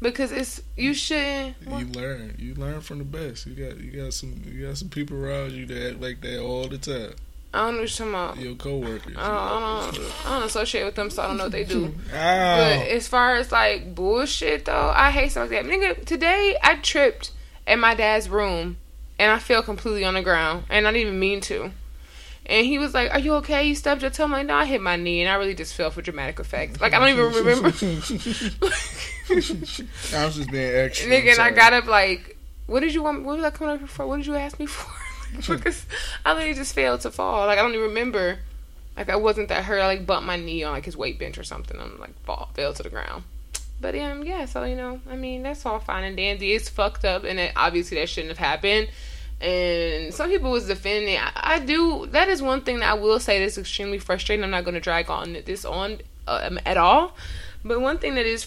because 0.00 0.32
it's 0.32 0.62
you 0.76 0.94
shouldn't. 0.94 1.56
you 1.62 1.86
learn, 1.86 2.34
you 2.38 2.54
learn 2.54 2.80
from 2.80 2.98
the 2.98 3.04
best. 3.04 3.46
You 3.46 3.54
got 3.54 3.78
you 3.78 4.02
got 4.02 4.12
some 4.12 4.42
you 4.44 4.66
got 4.66 4.76
some 4.78 4.88
people 4.88 5.16
around 5.16 5.52
you 5.52 5.66
that 5.66 5.90
act 5.92 6.00
like 6.00 6.20
that 6.22 6.40
all 6.40 6.68
the 6.68 6.78
time. 6.78 7.14
I 7.54 7.60
don't 7.60 7.76
know 7.76 7.80
what 7.82 7.98
you're 7.98 8.08
talking 8.08 8.14
about. 8.14 8.38
Your 8.38 8.54
coworkers. 8.56 9.16
I 9.16 9.28
don't, 9.28 9.36
I 9.38 9.90
don't, 9.94 10.26
I 10.26 10.38
don't 10.38 10.46
associate 10.46 10.84
with 10.84 10.94
them, 10.94 11.08
so 11.08 11.22
I 11.22 11.28
don't 11.28 11.38
know 11.38 11.44
what 11.44 11.52
they 11.52 11.64
do. 11.64 11.94
But 12.10 12.88
as 12.88 13.08
far 13.08 13.36
as 13.36 13.50
like 13.50 13.94
bullshit 13.94 14.66
though, 14.66 14.92
I 14.94 15.10
hate 15.10 15.30
stuff 15.30 15.50
like 15.50 15.62
that. 15.62 15.70
Nigga, 15.70 16.04
today 16.04 16.56
I 16.62 16.76
tripped 16.76 17.32
at 17.66 17.78
my 17.78 17.94
dad's 17.94 18.28
room 18.28 18.76
and 19.18 19.30
I 19.30 19.38
fell 19.38 19.62
completely 19.62 20.04
on 20.04 20.14
the 20.14 20.22
ground 20.22 20.64
and 20.68 20.86
I 20.86 20.92
didn't 20.92 21.06
even 21.06 21.18
mean 21.20 21.40
to. 21.42 21.70
And 22.48 22.64
he 22.64 22.78
was 22.78 22.94
like, 22.94 23.12
"Are 23.12 23.18
you 23.18 23.34
okay? 23.34 23.66
You 23.66 23.74
stubbed 23.74 24.02
your 24.02 24.10
toe." 24.10 24.24
I'm 24.24 24.32
like, 24.32 24.46
"No, 24.46 24.54
I 24.54 24.64
hit 24.64 24.80
my 24.80 24.96
knee 24.96 25.20
and 25.20 25.30
I 25.30 25.34
really 25.34 25.54
just 25.54 25.74
fell 25.74 25.90
for 25.90 26.00
dramatic 26.00 26.38
effect. 26.38 26.80
Like 26.80 26.94
I 26.94 26.98
don't 27.00 27.08
even 27.08 27.32
remember." 27.32 27.68
I 30.16 30.24
was 30.24 30.36
just 30.36 30.50
being 30.50 30.76
extra. 30.76 31.10
Nigga, 31.10 31.32
and 31.32 31.40
I 31.40 31.50
got 31.50 31.72
up 31.72 31.86
like, 31.86 32.36
"What 32.66 32.80
did 32.80 32.94
you 32.94 33.02
want? 33.02 33.24
What 33.24 33.36
was 33.36 33.44
I 33.44 33.50
coming 33.50 33.82
up 33.82 33.88
for? 33.88 34.06
What 34.06 34.18
did 34.18 34.26
you 34.26 34.36
ask 34.36 34.58
me 34.60 34.66
for?" 34.66 34.92
because 35.48 35.86
I 36.24 36.32
literally 36.32 36.54
just 36.54 36.74
failed 36.74 37.00
to 37.02 37.10
fall. 37.10 37.46
Like 37.46 37.58
I 37.58 37.62
don't 37.62 37.72
even 37.72 37.88
remember. 37.88 38.38
Like 38.96 39.10
I 39.10 39.16
wasn't 39.16 39.48
that 39.48 39.64
hurt. 39.64 39.80
I 39.80 39.86
like 39.86 40.06
bumped 40.06 40.26
my 40.26 40.36
knee 40.36 40.62
on 40.62 40.72
like 40.72 40.84
his 40.84 40.96
weight 40.96 41.18
bench 41.18 41.38
or 41.38 41.44
something. 41.44 41.78
I'm 41.78 41.98
like 41.98 42.18
fall, 42.24 42.50
fell 42.54 42.72
to 42.72 42.82
the 42.82 42.88
ground. 42.88 43.24
But 43.80 43.94
um, 43.96 44.24
yeah. 44.24 44.46
So 44.46 44.64
you 44.64 44.76
know, 44.76 45.00
I 45.10 45.16
mean, 45.16 45.42
that's 45.42 45.66
all 45.66 45.78
fine 45.78 46.04
and 46.04 46.16
dandy. 46.16 46.52
It's 46.52 46.68
fucked 46.68 47.04
up, 47.04 47.24
and 47.24 47.38
it, 47.38 47.52
obviously 47.56 47.98
that 47.98 48.08
shouldn't 48.08 48.36
have 48.36 48.38
happened. 48.38 48.88
And 49.40 50.14
some 50.14 50.30
people 50.30 50.50
was 50.50 50.66
defending 50.66 51.14
it. 51.14 51.20
I, 51.22 51.54
I 51.54 51.58
do. 51.58 52.06
That 52.06 52.28
is 52.28 52.40
one 52.40 52.62
thing 52.62 52.78
that 52.80 52.90
I 52.90 52.94
will 52.94 53.20
say 53.20 53.38
that's 53.38 53.58
extremely 53.58 53.98
frustrating. 53.98 54.42
I'm 54.42 54.50
not 54.50 54.64
going 54.64 54.74
to 54.74 54.80
drag 54.80 55.10
on 55.10 55.36
this 55.44 55.64
on 55.64 55.98
um, 56.26 56.58
at 56.64 56.76
all. 56.76 57.14
But 57.64 57.80
one 57.80 57.98
thing 57.98 58.14
that 58.14 58.26
is 58.26 58.46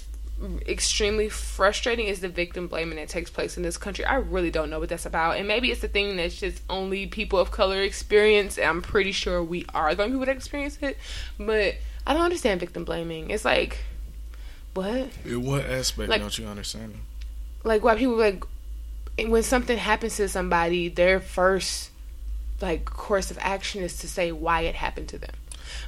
extremely 0.68 1.28
frustrating 1.30 2.08
is 2.08 2.22
the 2.22 2.30
victim 2.30 2.68
blaming 2.68 2.96
that 2.96 3.10
takes 3.10 3.30
place 3.30 3.58
in 3.58 3.64
this 3.64 3.78
country. 3.78 4.06
I 4.06 4.16
really 4.16 4.50
don't 4.50 4.70
know 4.70 4.80
what 4.80 4.90
that's 4.90 5.06
about. 5.06 5.38
And 5.38 5.48
maybe 5.48 5.70
it's 5.70 5.82
the 5.82 5.88
thing 5.90 6.16
that's 6.16 6.40
just 6.40 6.62
only 6.70 7.06
people 7.06 7.38
of 7.40 7.52
color 7.52 7.82
experience. 7.84 8.58
And 8.58 8.68
I'm 8.68 8.82
pretty 8.82 9.12
sure 9.12 9.44
we 9.44 9.66
are 9.74 9.94
the 9.94 10.04
only 10.04 10.14
people 10.14 10.26
that 10.26 10.36
experience 10.36 10.78
it. 10.82 10.98
But 11.38 11.76
I 12.08 12.14
don't 12.14 12.24
understand 12.24 12.60
victim 12.62 12.84
blaming. 12.86 13.30
It's 13.30 13.46
like, 13.46 13.80
what? 14.74 15.10
In 15.26 15.44
what 15.44 15.66
aspect 15.66 16.10
Like- 16.10 16.22
don't 16.22 16.38
you 16.38 16.48
understand? 16.48 16.96
Like, 17.64 17.84
why 17.84 17.96
people 17.96 18.16
like, 18.16 18.44
when 19.28 19.44
something 19.44 19.78
happens 19.78 20.16
to 20.18 20.30
somebody, 20.30 20.88
their 20.90 21.20
first, 21.20 21.90
like, 22.62 22.86
course 22.86 23.32
of 23.32 23.38
action 23.42 23.84
is 23.84 23.98
to 24.00 24.08
say 24.08 24.32
why 24.32 24.62
it 24.62 24.76
happened 24.76 25.10
to 25.10 25.18
them. 25.18 25.32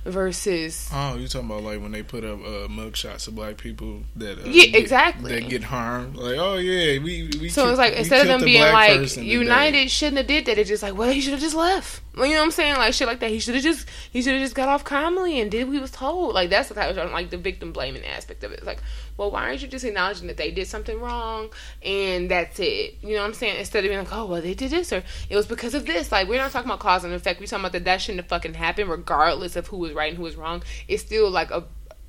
Versus, 0.05 0.89
Oh, 0.93 1.15
you 1.15 1.27
talking 1.27 1.47
about 1.49 1.63
like 1.63 1.79
when 1.81 1.91
they 1.91 2.01
put 2.03 2.23
up 2.23 2.39
uh, 2.39 2.67
mugshots 2.67 3.27
of 3.27 3.35
black 3.35 3.57
people 3.57 4.01
that 4.15 4.39
uh, 4.39 4.41
Yeah, 4.45 4.65
get- 4.65 4.75
exactly. 4.75 5.31
that 5.39 5.49
get 5.49 5.63
harmed? 5.63 6.15
Like, 6.17 6.37
oh 6.37 6.55
yeah, 6.57 6.99
we 7.01 7.29
we. 7.39 7.49
So 7.49 7.69
it's 7.69 7.77
like 7.77 7.93
instead 7.93 8.21
of 8.21 8.27
them 8.27 8.41
being 8.43 8.61
like 8.61 8.97
person 8.97 9.23
today. 9.23 9.33
United 9.35 9.89
shouldn't 9.91 10.17
have 10.17 10.27
did 10.27 10.45
that, 10.45 10.57
it's 10.57 10.69
just 10.69 10.81
like, 10.83 10.95
well, 10.95 11.11
he 11.11 11.21
should 11.21 11.33
have 11.33 11.39
just 11.41 11.55
left. 11.55 12.01
You 12.15 12.23
know 12.23 12.29
what 12.29 12.39
I'm 12.41 12.51
saying? 12.51 12.75
Like 12.77 12.93
shit 12.93 13.07
like 13.07 13.19
that. 13.21 13.29
He 13.29 13.39
should 13.39 13.55
have 13.55 13.63
just 13.63 13.87
he 14.11 14.21
should 14.21 14.33
have 14.33 14.41
just 14.41 14.55
got 14.55 14.69
off 14.69 14.83
calmly 14.83 15.39
and 15.39 15.49
did 15.51 15.65
what 15.67 15.73
he 15.73 15.79
was 15.79 15.91
told. 15.91 16.33
Like 16.35 16.49
that's 16.49 16.69
the 16.69 16.75
type 16.75 16.95
of 16.95 17.11
like 17.11 17.29
the 17.29 17.37
victim 17.37 17.71
blaming 17.71 18.03
aspect 18.05 18.43
of 18.43 18.51
it. 18.51 18.59
It's 18.59 18.67
like, 18.67 18.79
well, 19.21 19.29
why 19.29 19.43
aren't 19.43 19.61
you 19.61 19.67
just 19.67 19.85
acknowledging 19.85 20.25
that 20.25 20.37
they 20.37 20.49
did 20.49 20.65
something 20.65 20.99
wrong 20.99 21.51
and 21.83 22.31
that's 22.31 22.59
it? 22.59 22.97
You 23.03 23.09
know 23.09 23.19
what 23.21 23.27
I'm 23.27 23.33
saying? 23.35 23.59
Instead 23.59 23.85
of 23.85 23.89
being 23.91 23.99
like, 23.99 24.11
oh 24.11 24.25
well, 24.25 24.41
they 24.41 24.55
did 24.55 24.71
this 24.71 24.91
or 24.91 25.03
it 25.29 25.35
was 25.35 25.45
because 25.45 25.75
of 25.75 25.85
this. 25.85 26.11
Like 26.11 26.27
we're 26.27 26.39
not 26.39 26.49
talking 26.49 26.67
about 26.67 26.79
cause 26.79 27.03
and 27.03 27.13
effect. 27.13 27.39
We're 27.39 27.45
talking 27.45 27.61
about 27.61 27.73
that 27.73 27.85
that 27.85 28.01
shouldn't 28.01 28.21
have 28.21 28.29
fucking 28.29 28.55
happened, 28.55 28.89
regardless 28.89 29.55
of 29.55 29.67
who 29.67 29.77
was 29.77 29.93
right 29.93 30.09
and 30.09 30.17
who 30.17 30.23
was 30.23 30.35
wrong. 30.35 30.63
It's 30.87 31.03
still 31.03 31.29
like 31.29 31.51
a 31.51 31.65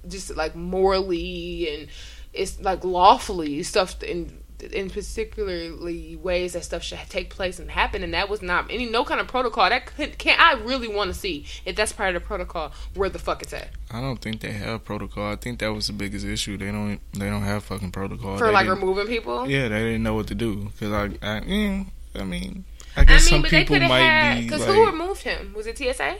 just 0.09 0.35
like 0.35 0.57
morally 0.57 1.69
and 1.69 1.89
it's 2.33 2.59
like 2.63 2.83
lawfully 2.83 3.63
stuff 3.63 4.03
and 4.03 4.42
in 4.71 4.91
particularly 4.91 6.17
ways 6.17 6.53
that 6.53 6.65
stuff 6.65 6.83
should 6.83 6.99
take 7.09 7.31
place 7.31 7.59
and 7.59 7.71
happen, 7.71 8.03
and 8.03 8.15
that 8.15 8.29
was 8.29 8.43
not 8.43 8.71
any 8.71 8.87
no 8.87 9.05
kind 9.05 9.21
of 9.21 9.27
protocol. 9.27 9.69
That 9.69 9.87
could 9.87 10.19
can't. 10.19 10.41
I 10.41 10.55
really 10.55 10.89
want 10.89 11.13
to 11.13 11.19
see 11.19 11.47
if 11.65 11.75
that's 11.75 11.93
part 11.93 12.15
of 12.15 12.23
the 12.23 12.27
protocol. 12.27 12.73
Where 12.95 13.09
the 13.09 13.19
fuck 13.19 13.43
it's 13.43 13.53
at? 13.53 13.71
I 13.91 14.01
don't 14.01 14.19
think 14.19 14.41
they 14.41 14.53
have 14.53 14.85
protocol. 14.85 15.33
I 15.33 15.37
think 15.37 15.59
that 15.61 15.73
was 15.73 15.89
the 15.89 15.93
biggest 15.93 16.25
issue. 16.25 16.57
They 16.57 16.71
don't. 16.71 17.01
They 17.13 17.29
don't 17.29 17.43
have 17.43 17.65
fucking 17.65 17.91
protocol 17.91 18.39
for 18.39 18.47
They 18.47 18.53
like 18.53 18.69
removing 18.69 19.07
people. 19.07 19.49
Yeah, 19.49 19.69
they 19.69 19.81
didn't 19.81 20.03
know 20.03 20.15
what 20.15 20.29
to 20.29 20.35
do 20.35 20.71
because 20.71 20.93
I, 20.93 21.05
I, 21.37 21.41
mm, 21.41 21.87
I 22.15 22.25
mean, 22.25 22.65
I 22.97 23.05
guess 23.05 23.31
I 23.31 23.37
mean, 23.37 23.43
some 23.43 23.43
but 23.43 23.51
people 23.51 23.77
could 23.77 23.89
might 23.89 24.01
had 24.01 24.39
be 24.39 24.45
because 24.45 24.67
like, 24.67 24.77
who 24.77 24.87
removed 24.87 25.23
him? 25.23 25.55
Was 25.55 25.67
it 25.67 25.79
TSA? 25.79 26.19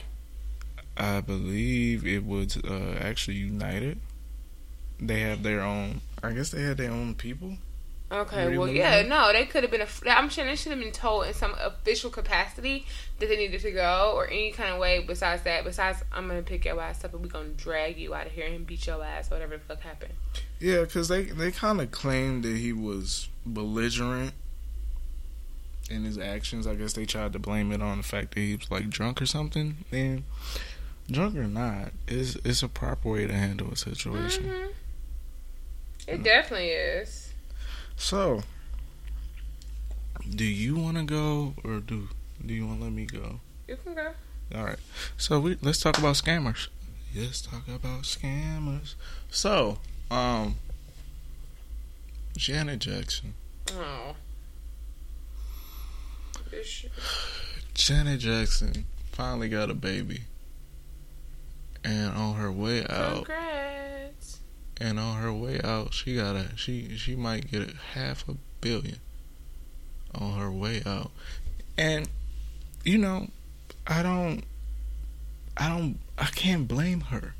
I 0.97 1.21
believe 1.21 2.05
it 2.05 2.25
was 2.25 2.57
uh, 2.57 2.97
actually 2.99 3.37
United. 3.37 3.99
They 4.99 5.21
have 5.21 5.43
their 5.43 5.61
own. 5.61 6.01
I 6.21 6.31
guess 6.31 6.51
they 6.51 6.61
had 6.61 6.77
their 6.77 6.91
own 6.91 7.15
people. 7.15 7.57
Okay, 8.13 8.55
well, 8.55 8.67
yeah, 8.67 9.01
no, 9.01 9.33
they 9.33 9.45
could 9.45 9.63
have 9.63 9.71
been. 9.71 9.81
A, 9.81 9.87
I'm 10.11 10.29
sure 10.29 10.45
they 10.45 10.55
should 10.55 10.71
have 10.71 10.79
been 10.79 10.91
told 10.91 11.25
in 11.25 11.33
some 11.33 11.55
official 11.59 12.11
capacity 12.11 12.85
that 13.17 13.27
they 13.27 13.35
needed 13.35 13.61
to 13.61 13.71
go, 13.71 14.13
or 14.15 14.27
any 14.27 14.51
kind 14.51 14.71
of 14.71 14.79
way 14.79 15.03
besides 15.03 15.41
that. 15.43 15.63
Besides, 15.63 16.03
I'm 16.11 16.27
gonna 16.27 16.43
pick 16.43 16.65
your 16.65 16.79
ass 16.79 17.03
up 17.03 17.13
and 17.13 17.23
we 17.23 17.29
gonna 17.29 17.49
drag 17.49 17.97
you 17.97 18.13
out 18.13 18.27
of 18.27 18.33
here 18.33 18.45
and 18.45 18.67
beat 18.67 18.85
your 18.85 19.03
ass, 19.03 19.31
whatever 19.31 19.57
the 19.57 19.63
fuck 19.63 19.81
happened. 19.81 20.13
Yeah, 20.59 20.81
because 20.81 21.07
they 21.07 21.23
they 21.23 21.51
kind 21.51 21.81
of 21.81 21.89
claimed 21.89 22.43
that 22.43 22.57
he 22.57 22.71
was 22.71 23.29
belligerent 23.47 24.33
in 25.89 26.03
his 26.03 26.19
actions. 26.19 26.67
I 26.67 26.75
guess 26.75 26.93
they 26.93 27.05
tried 27.05 27.33
to 27.33 27.39
blame 27.39 27.71
it 27.71 27.81
on 27.81 27.97
the 27.97 28.03
fact 28.03 28.35
that 28.35 28.41
he 28.41 28.55
was 28.55 28.69
like 28.69 28.89
drunk 28.91 29.23
or 29.23 29.25
something. 29.25 29.77
And 29.91 30.23
drunk 31.09 31.35
or 31.35 31.47
not, 31.47 31.93
it's 32.07 32.35
it's 32.45 32.61
a 32.61 32.67
proper 32.67 33.09
way 33.09 33.25
to 33.25 33.33
handle 33.33 33.71
a 33.71 33.75
situation. 33.75 34.43
hmm 34.45 34.67
It 36.07 36.21
definitely 36.21 36.69
is. 36.69 37.22
So, 38.03 38.41
do 40.29 40.43
you 40.43 40.75
want 40.75 40.97
to 40.97 41.03
go 41.03 41.53
or 41.63 41.79
do 41.79 42.09
do 42.45 42.53
you 42.53 42.67
want 42.67 42.79
to 42.79 42.83
let 42.83 42.93
me 42.93 43.05
go? 43.05 43.39
You 43.65 43.77
can 43.77 43.95
go. 43.95 44.11
All 44.53 44.65
right. 44.65 44.77
So 45.15 45.39
we 45.39 45.57
let's 45.61 45.79
talk 45.79 45.97
about 45.97 46.15
scammers. 46.15 46.67
Let's 47.15 47.41
talk 47.41 47.65
about 47.69 48.01
scammers. 48.01 48.95
So, 49.29 49.77
um, 50.11 50.55
Janet 52.35 52.79
Jackson. 52.79 53.35
Oh. 53.71 54.15
Janet 57.73 58.19
Jackson 58.19 58.85
finally 59.13 59.47
got 59.47 59.69
a 59.69 59.73
baby. 59.73 60.23
And 61.85 62.11
on 62.17 62.35
her 62.35 62.51
way 62.51 62.85
out, 62.89 63.27
Congrats. 63.27 63.92
And 64.79 64.99
on 64.99 65.21
her 65.21 65.33
way 65.33 65.59
out, 65.63 65.93
she 65.93 66.15
got 66.15 66.35
a 66.35 66.55
she 66.55 66.95
she 66.97 67.15
might 67.15 67.51
get 67.51 67.61
a 67.61 67.75
half 67.93 68.27
a 68.27 68.35
billion 68.61 68.97
on 70.13 70.39
her 70.39 70.51
way 70.51 70.81
out. 70.85 71.11
And 71.77 72.09
you 72.83 72.97
know, 72.97 73.27
I 73.85 74.03
don't 74.03 74.43
I 75.55 75.69
don't 75.69 75.99
I 76.17 76.25
can't 76.25 76.67
blame 76.67 77.01
her. 77.01 77.35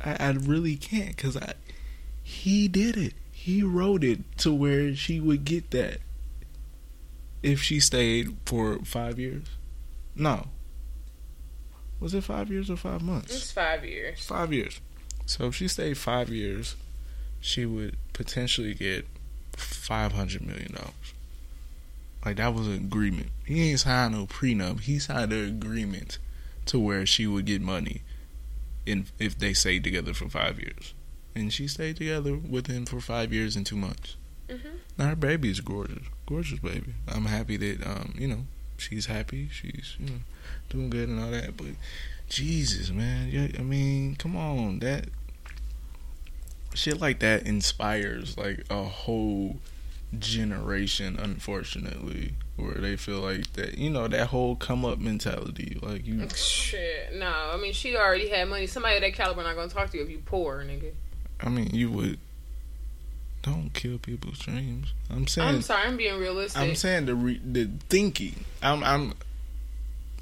I 0.00 0.16
I 0.18 0.30
really 0.30 0.76
can't 0.76 1.16
cuz 1.16 1.36
I 1.36 1.54
he 2.22 2.68
did 2.68 2.96
it. 2.96 3.14
He 3.32 3.62
wrote 3.62 4.02
it 4.02 4.20
to 4.38 4.52
where 4.52 4.94
she 4.94 5.20
would 5.20 5.44
get 5.44 5.70
that 5.72 6.00
if 7.42 7.60
she 7.60 7.78
stayed 7.78 8.38
for 8.46 8.78
5 8.78 9.18
years. 9.18 9.44
No. 10.16 10.48
Was 12.00 12.14
it 12.14 12.24
5 12.24 12.50
years 12.50 12.70
or 12.70 12.76
5 12.76 13.02
months? 13.02 13.34
It's 13.34 13.52
five 13.52 13.84
years. 13.84 14.24
Five 14.24 14.50
years. 14.52 14.80
So 15.26 15.46
if 15.46 15.54
she 15.56 15.68
stayed 15.68 15.96
five 15.98 16.28
years, 16.28 16.76
she 17.40 17.64
would 17.66 17.96
potentially 18.12 18.74
get 18.74 19.06
five 19.52 20.12
hundred 20.12 20.46
million 20.46 20.72
dollars. 20.72 20.92
Like 22.24 22.36
that 22.36 22.54
was 22.54 22.66
an 22.66 22.74
agreement. 22.76 23.28
He 23.44 23.70
ain't 23.70 23.80
signed 23.80 24.14
no 24.14 24.26
prenup. 24.26 24.80
He 24.80 24.98
signed 24.98 25.32
an 25.32 25.46
agreement 25.48 26.18
to 26.66 26.78
where 26.78 27.04
she 27.04 27.26
would 27.26 27.44
get 27.44 27.60
money 27.60 28.02
in 28.86 29.06
if 29.18 29.38
they 29.38 29.52
stayed 29.52 29.84
together 29.84 30.14
for 30.14 30.28
five 30.28 30.58
years. 30.58 30.94
And 31.34 31.52
she 31.52 31.68
stayed 31.68 31.96
together 31.96 32.34
with 32.36 32.66
him 32.66 32.86
for 32.86 33.00
five 33.00 33.32
years 33.32 33.56
and 33.56 33.66
two 33.66 33.76
months. 33.76 34.16
Mhm. 34.48 34.78
Now 34.98 35.08
her 35.08 35.16
baby 35.16 35.50
is 35.50 35.60
gorgeous, 35.60 36.04
gorgeous 36.26 36.60
baby. 36.60 36.94
I'm 37.08 37.26
happy 37.26 37.56
that 37.58 37.86
um 37.86 38.14
you 38.18 38.28
know 38.28 38.46
she's 38.78 39.06
happy. 39.06 39.48
She's 39.52 39.96
you 39.98 40.06
know 40.06 40.20
doing 40.70 40.90
good 40.90 41.08
and 41.08 41.20
all 41.20 41.30
that. 41.30 41.56
But 41.56 41.66
Jesus, 42.28 42.90
man, 42.90 43.28
yeah, 43.30 43.48
I 43.58 43.62
mean, 43.62 44.16
come 44.16 44.36
on, 44.36 44.80
that 44.80 45.06
shit 46.74 47.00
like 47.00 47.20
that 47.20 47.46
inspires 47.46 48.36
like 48.36 48.64
a 48.70 48.82
whole 48.82 49.56
generation. 50.18 51.18
Unfortunately, 51.18 52.34
where 52.56 52.74
they 52.74 52.96
feel 52.96 53.20
like 53.20 53.52
that, 53.54 53.78
you 53.78 53.90
know, 53.90 54.08
that 54.08 54.28
whole 54.28 54.56
come 54.56 54.84
up 54.84 54.98
mentality. 54.98 55.78
Like 55.80 56.06
you, 56.06 56.28
Shit. 56.34 57.14
No, 57.14 57.50
I 57.52 57.56
mean 57.56 57.72
she 57.72 57.96
already 57.96 58.28
had 58.28 58.48
money. 58.48 58.66
Somebody 58.66 58.96
of 58.96 59.02
that 59.02 59.14
caliber 59.14 59.42
not 59.42 59.56
gonna 59.56 59.68
talk 59.68 59.90
to 59.90 59.98
you 59.98 60.04
if 60.04 60.10
you 60.10 60.22
poor, 60.24 60.64
nigga. 60.64 60.92
I 61.40 61.48
mean, 61.48 61.70
you 61.72 61.90
would. 61.90 62.18
Don't 63.42 63.74
kill 63.74 63.98
people's 63.98 64.38
dreams. 64.38 64.94
I'm 65.10 65.26
saying. 65.26 65.48
I'm 65.48 65.62
sorry, 65.62 65.86
I'm 65.86 65.98
being 65.98 66.18
realistic. 66.18 66.60
I'm 66.60 66.74
saying 66.74 67.06
the 67.06 67.14
re- 67.14 67.40
the 67.44 67.70
thinking. 67.88 68.44
I'm 68.62 68.82
I'm. 68.82 69.14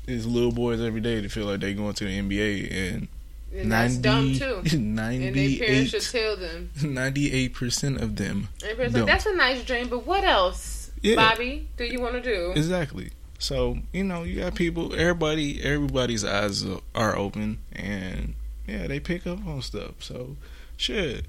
It's 0.07 0.25
little 0.27 0.53
boys 0.53 0.81
every 0.81 1.01
day 1.01 1.21
that 1.21 1.31
feel 1.31 1.47
like 1.47 1.61
they 1.61 1.75
going 1.75 1.95
to 1.95 2.05
the 2.05 2.19
NBA 2.21 2.95
and 2.95 3.09
and 3.55 3.71
that's 3.71 3.97
dumb 3.97 4.35
too. 4.35 4.62
And 4.73 4.99
their 4.99 5.59
parents 5.59 5.91
should 5.91 6.03
98 6.03 6.03
tell 6.11 6.37
them. 6.37 6.71
98 6.83 7.55
percent 7.55 8.01
of 8.01 8.17
them. 8.17 8.49
And 8.55 8.61
their 8.62 8.75
parents 8.77 8.95
Don't. 8.95 9.03
like, 9.03 9.12
that's 9.12 9.27
a 9.27 9.35
nice 9.37 9.65
dream, 9.65 9.88
but 9.88 10.07
what 10.07 10.25
else, 10.25 10.91
Yeah. 11.03 11.17
Bobby, 11.17 11.69
do 11.77 11.85
you 11.85 12.01
want 12.01 12.15
to 12.15 12.23
do? 12.23 12.53
Exactly. 12.57 13.11
So 13.38 13.79
you 13.93 14.05
know 14.05 14.23
you 14.23 14.41
got 14.41 14.55
people. 14.55 14.95
Everybody, 14.95 15.62
everybody's 15.62 16.25
eyes 16.25 16.65
are 16.95 17.17
open, 17.17 17.59
and 17.73 18.35
yeah, 18.69 18.87
they 18.87 19.01
pick 19.01 19.27
up 19.27 19.45
on 19.47 19.62
stuff. 19.62 19.95
So 19.99 20.37
shit, 20.77 21.27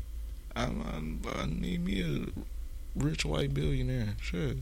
I'm, 0.55 0.81
I'm 0.81 1.21
I 1.35 1.47
need 1.47 1.83
me 1.85 2.01
a 2.03 2.99
rich 2.99 3.25
white 3.25 3.53
billionaire. 3.53 4.15
Shit. 4.21 4.57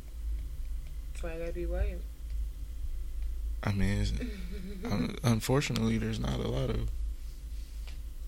That's 1.11 1.23
why 1.23 1.33
I 1.33 1.39
gotta 1.39 1.51
be 1.51 1.65
white. 1.65 1.97
I 3.63 3.71
mean, 3.71 4.07
unfortunately, 5.23 5.97
there's 5.97 6.19
not 6.19 6.39
a 6.39 6.47
lot 6.47 6.69
of 6.69 6.89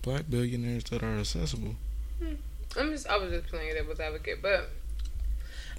black 0.02 0.24
billionaires 0.28 0.84
that 0.84 1.02
are 1.02 1.18
accessible. 1.18 1.76
I'm 2.76 2.90
just, 2.90 3.06
I 3.08 3.16
was 3.18 3.30
just 3.30 3.46
playing 3.46 3.74
devil's 3.74 4.00
advocate, 4.00 4.42
but 4.42 4.70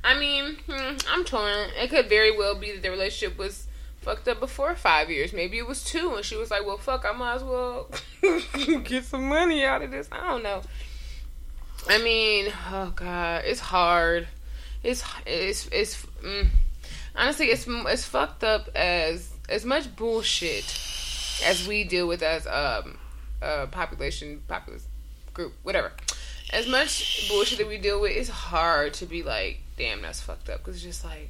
I 0.03 0.17
mean, 0.17 0.57
hmm, 0.69 0.97
I'm 1.09 1.25
torn. 1.25 1.69
It 1.77 1.89
could 1.89 2.09
very 2.09 2.35
well 2.35 2.55
be 2.55 2.71
that 2.71 2.83
the 2.83 2.89
relationship 2.89 3.37
was 3.37 3.67
fucked 4.01 4.27
up 4.27 4.39
before 4.39 4.75
five 4.75 5.09
years. 5.09 5.33
Maybe 5.33 5.57
it 5.57 5.67
was 5.67 5.83
two, 5.83 6.15
and 6.15 6.23
she 6.23 6.35
was 6.37 6.51
like, 6.51 6.65
"Well, 6.65 6.77
fuck, 6.77 7.05
I 7.05 7.11
might 7.11 7.35
as 7.35 7.43
well 7.43 7.89
get 8.83 9.03
some 9.03 9.27
money 9.27 9.65
out 9.65 9.81
of 9.81 9.91
this." 9.91 10.07
I 10.11 10.27
don't 10.27 10.43
know. 10.43 10.61
I 11.89 11.97
mean, 12.01 12.51
oh 12.71 12.93
god, 12.95 13.43
it's 13.45 13.59
hard. 13.59 14.27
It's 14.83 15.03
it's 15.25 15.67
it's 15.71 16.05
mm, 16.23 16.47
honestly, 17.15 17.47
it's 17.47 17.65
it's 17.67 18.05
fucked 18.05 18.43
up 18.43 18.69
as 18.75 19.34
as 19.49 19.65
much 19.65 19.95
bullshit 19.95 20.65
as 21.45 21.67
we 21.67 21.83
deal 21.83 22.07
with 22.07 22.21
as 22.21 22.47
um 22.47 22.97
a 23.41 23.67
population 23.67 24.41
populist 24.47 24.87
group 25.33 25.53
whatever. 25.63 25.91
As 26.51 26.67
much 26.67 27.27
bullshit 27.27 27.57
that 27.57 27.67
we 27.67 27.77
deal 27.77 27.99
with 27.99 28.11
it's 28.11 28.29
hard 28.29 28.93
to 28.95 29.05
be 29.05 29.23
like 29.23 29.59
damn 29.77 30.01
that's 30.01 30.21
fucked 30.21 30.49
up. 30.49 30.59
Because 30.59 30.75
it's 30.75 30.83
just 30.83 31.05
like 31.05 31.29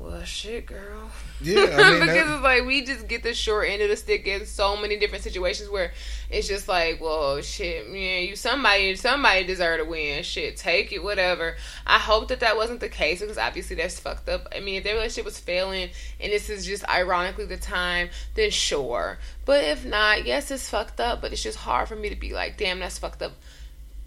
well 0.00 0.24
shit 0.24 0.64
girl. 0.64 1.10
Yeah, 1.42 1.60
I 1.60 1.60
mean, 1.90 2.00
because 2.00 2.06
that- 2.06 2.34
it's 2.34 2.42
like 2.42 2.64
we 2.64 2.84
just 2.86 3.06
get 3.06 3.22
the 3.22 3.34
short 3.34 3.68
end 3.68 3.82
of 3.82 3.90
the 3.90 3.96
stick 3.96 4.26
in 4.26 4.46
so 4.46 4.74
many 4.76 4.96
different 4.98 5.22
situations 5.24 5.68
where 5.68 5.92
it's 6.30 6.48
just 6.48 6.68
like 6.68 7.00
well 7.02 7.42
shit 7.42 7.86
yeah 7.88 8.18
you 8.20 8.34
somebody 8.34 8.96
somebody 8.96 9.44
deserve 9.44 9.80
to 9.80 9.84
win. 9.84 10.22
Shit 10.22 10.56
take 10.56 10.90
it 10.92 11.02
whatever. 11.04 11.54
I 11.86 11.98
hope 11.98 12.28
that 12.28 12.40
that 12.40 12.56
wasn't 12.56 12.80
the 12.80 12.88
case 12.88 13.20
because 13.20 13.36
obviously 13.36 13.76
that's 13.76 14.00
fucked 14.00 14.28
up. 14.30 14.48
I 14.56 14.60
mean 14.60 14.76
if 14.76 14.84
their 14.84 14.94
relationship 14.94 15.26
was 15.26 15.38
failing 15.38 15.90
and 16.18 16.32
this 16.32 16.48
is 16.48 16.64
just 16.64 16.88
ironically 16.88 17.44
the 17.44 17.58
time 17.58 18.08
then 18.34 18.50
sure. 18.50 19.18
But 19.44 19.64
if 19.64 19.84
not 19.84 20.24
yes 20.24 20.50
it's 20.50 20.68
fucked 20.70 20.98
up 20.98 21.20
but 21.20 21.32
it's 21.32 21.42
just 21.42 21.58
hard 21.58 21.88
for 21.88 21.96
me 21.96 22.08
to 22.08 22.16
be 22.16 22.32
like 22.32 22.56
damn 22.56 22.78
that's 22.80 22.98
fucked 22.98 23.20
up 23.20 23.32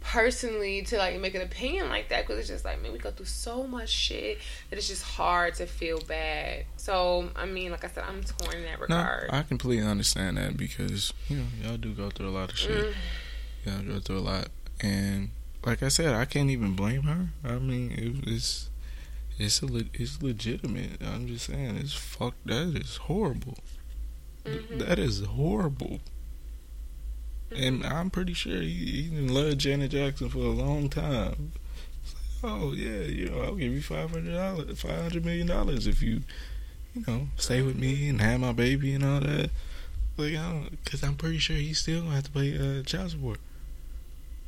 personally 0.03 0.81
to 0.83 0.97
like 0.97 1.17
make 1.19 1.33
an 1.33 1.41
opinion 1.41 1.89
like 1.89 2.09
that 2.09 2.23
because 2.27 2.37
it's 2.37 2.49
just 2.49 2.65
like 2.65 2.81
man 2.81 2.91
we 2.91 2.99
go 2.99 3.09
through 3.09 3.25
so 3.25 3.65
much 3.65 3.89
shit 3.89 4.37
that 4.69 4.75
it's 4.77 4.87
just 4.87 5.01
hard 5.03 5.55
to 5.55 5.65
feel 5.65 5.99
bad 6.01 6.65
so 6.77 7.29
i 7.37 7.45
mean 7.45 7.71
like 7.71 7.83
i 7.85 7.87
said 7.87 8.03
i'm 8.07 8.21
torn 8.23 8.57
in 8.57 8.63
that 8.63 8.79
regard 8.79 9.29
No, 9.31 9.37
I 9.37 9.43
completely 9.43 9.85
understand 9.85 10.37
that 10.37 10.57
because 10.57 11.13
you 11.29 11.37
know 11.37 11.45
y'all 11.63 11.77
do 11.77 11.93
go 11.93 12.09
through 12.09 12.27
a 12.29 12.35
lot 12.37 12.51
of 12.51 12.57
shit. 12.57 12.85
Mm. 12.85 12.93
Y'all 13.65 13.93
go 13.95 13.99
through 14.01 14.17
a 14.17 14.19
lot, 14.19 14.49
and 14.81 15.29
like 15.65 15.81
I 15.81 15.87
said, 15.87 16.13
I 16.13 16.25
can't 16.25 16.49
even 16.49 16.73
blame 16.75 17.03
her. 17.03 17.29
I 17.45 17.53
mean, 17.59 17.91
it, 17.91 18.29
it's 18.29 18.69
it's 19.39 19.61
a 19.61 19.65
le- 19.65 19.85
it's 19.93 20.21
legitimate. 20.21 21.01
I'm 21.01 21.27
just 21.27 21.45
saying, 21.45 21.77
it's 21.77 21.93
fuck. 21.93 22.33
That 22.45 22.75
is 22.75 22.97
horrible. 22.97 23.57
Mhm. 24.45 24.79
That 24.79 24.99
is 24.99 25.21
horrible. 25.23 26.01
And 27.55 27.85
I'm 27.85 28.09
pretty 28.09 28.33
sure 28.33 28.61
he, 28.61 29.09
he 29.11 29.27
loved 29.27 29.59
Janet 29.59 29.91
Jackson 29.91 30.29
for 30.29 30.39
a 30.39 30.51
long 30.51 30.89
time. 30.89 31.53
oh 32.43 32.73
yeah, 32.73 33.01
you 33.03 33.29
know, 33.29 33.41
I'll 33.41 33.55
give 33.55 33.71
you 33.73 33.81
five 33.81 34.11
hundred 34.11 34.33
dollars, 34.33 34.81
five 34.81 35.01
hundred 35.01 35.25
million 35.25 35.47
dollars 35.47 35.87
if 35.87 36.01
you, 36.01 36.21
you 36.93 37.03
know, 37.07 37.27
stay 37.37 37.61
with 37.61 37.77
me 37.77 38.09
and 38.09 38.21
have 38.21 38.39
my 38.39 38.51
baby 38.51 38.93
and 38.93 39.03
all 39.05 39.19
that. 39.21 39.49
Like, 40.17 40.33
I 40.35 40.51
don't, 40.51 40.77
cause 40.85 41.03
I'm 41.03 41.15
pretty 41.15 41.39
sure 41.39 41.55
he's 41.55 41.79
still 41.79 42.01
gonna 42.01 42.15
have 42.15 42.25
to 42.25 42.31
pay 42.31 42.55
uh, 42.79 42.83
child 42.83 43.11
support. 43.11 43.39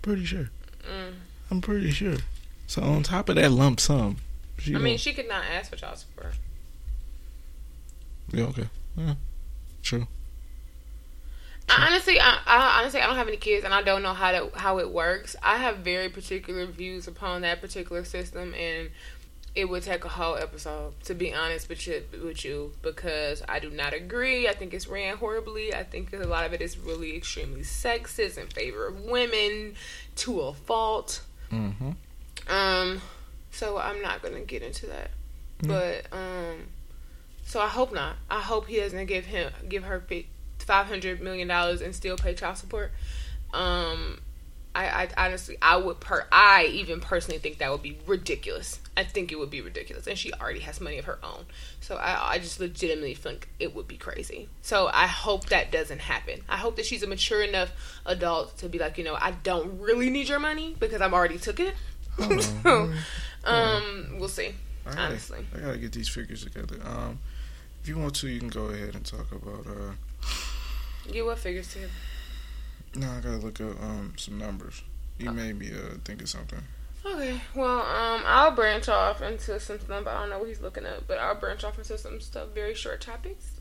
Pretty 0.01 0.25
sure. 0.25 0.49
Mm. 0.83 1.13
I'm 1.49 1.61
pretty 1.61 1.91
sure. 1.91 2.17
So 2.67 2.81
on 2.81 3.03
top 3.03 3.29
of 3.29 3.35
that 3.35 3.51
lump 3.51 3.79
sum, 3.79 4.17
she 4.59 4.75
I 4.75 4.79
mean, 4.79 4.97
she 4.97 5.13
could 5.13 5.27
not 5.27 5.43
ask 5.51 5.69
for 5.71 5.77
child 5.77 5.97
support. 5.97 6.33
Yeah. 8.31 8.45
Okay. 8.45 8.69
Yeah. 8.95 9.15
True. 9.83 10.07
I 11.67 11.87
honestly, 11.87 12.19
I, 12.19 12.39
I, 12.45 12.79
honestly, 12.79 13.01
I 13.01 13.07
don't 13.07 13.15
have 13.15 13.27
any 13.27 13.37
kids, 13.37 13.65
and 13.65 13.73
I 13.73 13.81
don't 13.81 14.03
know 14.03 14.13
how 14.13 14.31
to 14.31 14.51
how 14.55 14.79
it 14.79 14.91
works. 14.91 15.35
I 15.41 15.57
have 15.57 15.77
very 15.77 16.09
particular 16.09 16.65
views 16.65 17.07
upon 17.07 17.41
that 17.41 17.61
particular 17.61 18.03
system, 18.03 18.53
and 18.53 18.91
it 19.55 19.69
would 19.69 19.83
take 19.83 20.03
a 20.03 20.09
whole 20.09 20.35
episode 20.35 20.93
to 21.05 21.15
be 21.15 21.33
honest 21.33 21.69
with 21.69 21.87
you, 21.87 22.03
with 22.23 22.43
you 22.43 22.73
because 22.81 23.41
I 23.47 23.59
do 23.59 23.69
not 23.69 23.93
agree. 23.93 24.47
I 24.47 24.53
think 24.53 24.73
it's 24.73 24.87
ran 24.87 25.17
horribly. 25.17 25.73
I 25.73 25.83
think 25.83 26.13
a 26.13 26.17
lot 26.17 26.45
of 26.45 26.53
it 26.53 26.61
is 26.61 26.77
really 26.77 27.15
extremely 27.15 27.61
sexist 27.61 28.37
in 28.37 28.47
favor 28.47 28.87
of 28.87 29.01
women 29.05 29.75
to 30.17 30.41
a 30.41 30.53
fault. 30.53 31.21
Mm-hmm. 31.51 31.91
Um, 32.53 33.01
so 33.51 33.77
I'm 33.77 34.01
not 34.01 34.21
gonna 34.21 34.41
get 34.41 34.61
into 34.61 34.87
that, 34.87 35.11
mm-hmm. 35.61 35.67
but 35.67 36.05
um, 36.11 36.67
so 37.45 37.61
I 37.61 37.67
hope 37.67 37.93
not. 37.93 38.17
I 38.29 38.41
hope 38.41 38.67
he 38.67 38.77
doesn't 38.77 39.05
give 39.05 39.25
him 39.25 39.51
give 39.69 39.85
her 39.85 39.99
five 40.65 40.87
hundred 40.87 41.21
million 41.21 41.47
dollars 41.47 41.81
and 41.81 41.95
still 41.95 42.17
pay 42.17 42.33
child 42.33 42.57
support. 42.57 42.91
Um, 43.53 44.19
I, 44.75 45.07
I 45.17 45.25
honestly, 45.25 45.57
I 45.61 45.77
would 45.77 46.01
per, 46.01 46.27
I 46.31 46.65
even 46.65 46.99
personally 46.99 47.39
think 47.39 47.59
that 47.59 47.71
would 47.71 47.81
be 47.81 47.97
ridiculous. 48.05 48.81
I 48.97 49.05
think 49.05 49.31
it 49.31 49.39
would 49.39 49.49
be 49.49 49.61
ridiculous, 49.61 50.05
and 50.05 50.17
she 50.17 50.33
already 50.33 50.59
has 50.59 50.81
money 50.81 50.97
of 50.97 51.05
her 51.05 51.17
own. 51.23 51.45
So 51.79 51.95
I, 51.95 52.33
I 52.33 52.39
just 52.39 52.59
legitimately 52.59 53.13
think 53.13 53.47
it 53.57 53.73
would 53.73 53.87
be 53.87 53.95
crazy. 53.95 54.49
So 54.61 54.89
I 54.91 55.07
hope 55.07 55.45
that 55.45 55.71
doesn't 55.71 55.99
happen. 55.99 56.41
I 56.49 56.57
hope 56.57 56.75
that 56.75 56.85
she's 56.85 57.03
a 57.03 57.07
mature 57.07 57.41
enough 57.41 57.71
adult 58.05 58.57
to 58.57 58.67
be 58.67 58.77
like, 58.77 58.97
you 58.97 59.05
know, 59.05 59.15
I 59.15 59.31
don't 59.31 59.79
really 59.79 60.09
need 60.09 60.27
your 60.27 60.39
money 60.39 60.75
because 60.77 60.99
I've 60.99 61.13
already 61.13 61.37
took 61.37 61.61
it. 61.61 61.73
Oh, 62.19 62.39
so, 62.63 62.91
um, 63.45 64.17
we'll 64.19 64.27
see. 64.27 64.55
Right. 64.85 64.97
Honestly, 64.97 65.45
I 65.55 65.59
gotta 65.59 65.77
get 65.77 65.93
these 65.93 66.09
figures 66.09 66.43
together. 66.43 66.75
Um, 66.83 67.19
if 67.81 67.87
you 67.87 67.97
want 67.97 68.15
to, 68.15 68.27
you 68.27 68.39
can 68.39 68.49
go 68.49 68.65
ahead 68.65 68.93
and 68.93 69.05
talk 69.05 69.31
about 69.31 69.65
uh 69.67 69.93
Get 71.11 71.25
what 71.25 71.39
figures 71.39 71.67
to 71.73 71.79
too? 71.79 71.87
No, 72.95 73.09
I 73.09 73.19
gotta 73.19 73.37
look 73.37 73.59
up 73.61 73.81
um 73.81 74.13
some 74.17 74.37
numbers. 74.37 74.81
You 75.17 75.29
oh. 75.29 75.33
made 75.33 75.57
me 75.57 75.69
uh 75.71 75.97
think 76.03 76.21
of 76.21 76.29
something. 76.29 76.61
Okay, 77.05 77.39
well, 77.53 77.81
um, 77.81 78.23
I'll 78.25 78.51
branch 78.51 78.89
off 78.89 79.21
into 79.21 79.59
some 79.59 79.79
stuff. 79.79 80.07
I 80.07 80.21
don't 80.21 80.29
know 80.31 80.39
what 80.39 80.47
he's 80.47 80.61
looking 80.61 80.87
up, 80.87 81.03
but 81.07 81.19
I'll 81.19 81.35
branch 81.35 81.63
off 81.63 81.77
into 81.77 81.97
some 81.99 82.19
stuff. 82.19 82.49
Very 82.49 82.73
short 82.73 83.01
topics. 83.01 83.51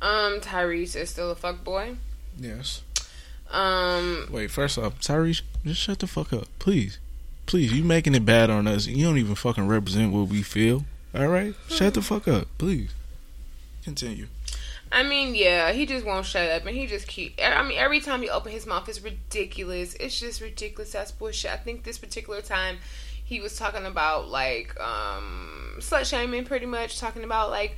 Um, 0.00 0.40
Tyrese 0.40 0.94
is 0.94 1.10
still 1.10 1.32
a 1.32 1.34
fuck 1.34 1.64
boy. 1.64 1.96
Yes. 2.38 2.82
Um. 3.50 4.28
Wait. 4.30 4.52
First 4.52 4.78
off, 4.78 5.00
Tyrese, 5.00 5.42
just 5.64 5.80
shut 5.80 5.98
the 5.98 6.06
fuck 6.06 6.32
up, 6.32 6.46
please. 6.60 6.98
Please, 7.46 7.72
you 7.72 7.82
making 7.82 8.14
it 8.14 8.24
bad 8.24 8.48
on 8.48 8.68
us. 8.68 8.86
You 8.86 9.04
don't 9.04 9.18
even 9.18 9.34
fucking 9.34 9.66
represent 9.66 10.12
what 10.12 10.28
we 10.28 10.42
feel. 10.42 10.84
All 11.12 11.26
right, 11.26 11.54
shut 11.68 11.94
the 11.94 12.02
fuck 12.02 12.28
up, 12.28 12.46
please. 12.58 12.90
Continue. 13.82 14.28
I 14.92 15.04
mean, 15.04 15.34
yeah, 15.34 15.70
he 15.72 15.86
just 15.86 16.04
won't 16.04 16.26
shut 16.26 16.50
up, 16.50 16.66
and 16.66 16.76
he 16.76 16.86
just 16.86 17.06
keep. 17.06 17.38
I 17.42 17.62
mean, 17.62 17.78
every 17.78 18.00
time 18.00 18.22
he 18.22 18.28
open 18.28 18.50
his 18.50 18.66
mouth, 18.66 18.88
it's 18.88 19.00
ridiculous. 19.00 19.94
It's 19.94 20.18
just 20.18 20.40
ridiculous. 20.40 20.92
That's 20.92 21.12
bullshit. 21.12 21.52
I 21.52 21.56
think 21.56 21.84
this 21.84 21.98
particular 21.98 22.42
time, 22.42 22.78
he 23.24 23.40
was 23.40 23.56
talking 23.56 23.86
about 23.86 24.28
like 24.28 24.78
um 24.80 25.76
slut 25.78 26.06
shaming, 26.06 26.44
pretty 26.44 26.66
much 26.66 26.98
talking 26.98 27.22
about 27.22 27.50
like 27.50 27.76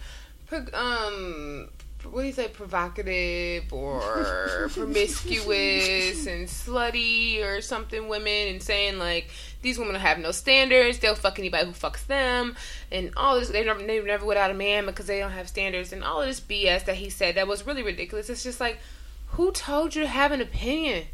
um 0.72 1.68
what 2.10 2.22
do 2.22 2.26
you 2.26 2.32
say, 2.32 2.48
provocative 2.48 3.72
or 3.72 4.68
promiscuous 4.72 6.26
and 6.26 6.48
slutty 6.48 7.44
or 7.44 7.60
something 7.60 8.08
women 8.08 8.48
and 8.48 8.62
saying 8.62 8.98
like 8.98 9.28
these 9.62 9.78
women 9.78 9.94
have 9.94 10.18
no 10.18 10.32
standards, 10.32 10.98
they'll 10.98 11.14
fuck 11.14 11.38
anybody 11.38 11.66
who 11.66 11.72
fucks 11.72 12.06
them 12.06 12.56
and 12.90 13.12
all 13.16 13.38
this 13.38 13.48
they 13.48 13.64
never 13.64 13.80
they 13.80 14.00
never 14.00 14.26
without 14.26 14.50
a 14.50 14.54
man 14.54 14.86
because 14.86 15.06
they 15.06 15.20
don't 15.20 15.30
have 15.30 15.48
standards 15.48 15.92
and 15.92 16.04
all 16.04 16.20
of 16.20 16.28
this 16.28 16.40
BS 16.40 16.84
that 16.84 16.96
he 16.96 17.08
said 17.08 17.36
that 17.36 17.48
was 17.48 17.66
really 17.66 17.82
ridiculous. 17.82 18.28
It's 18.28 18.42
just 18.42 18.60
like 18.60 18.78
who 19.28 19.50
told 19.52 19.94
you 19.94 20.02
to 20.02 20.08
have 20.08 20.32
an 20.32 20.40
opinion? 20.40 21.04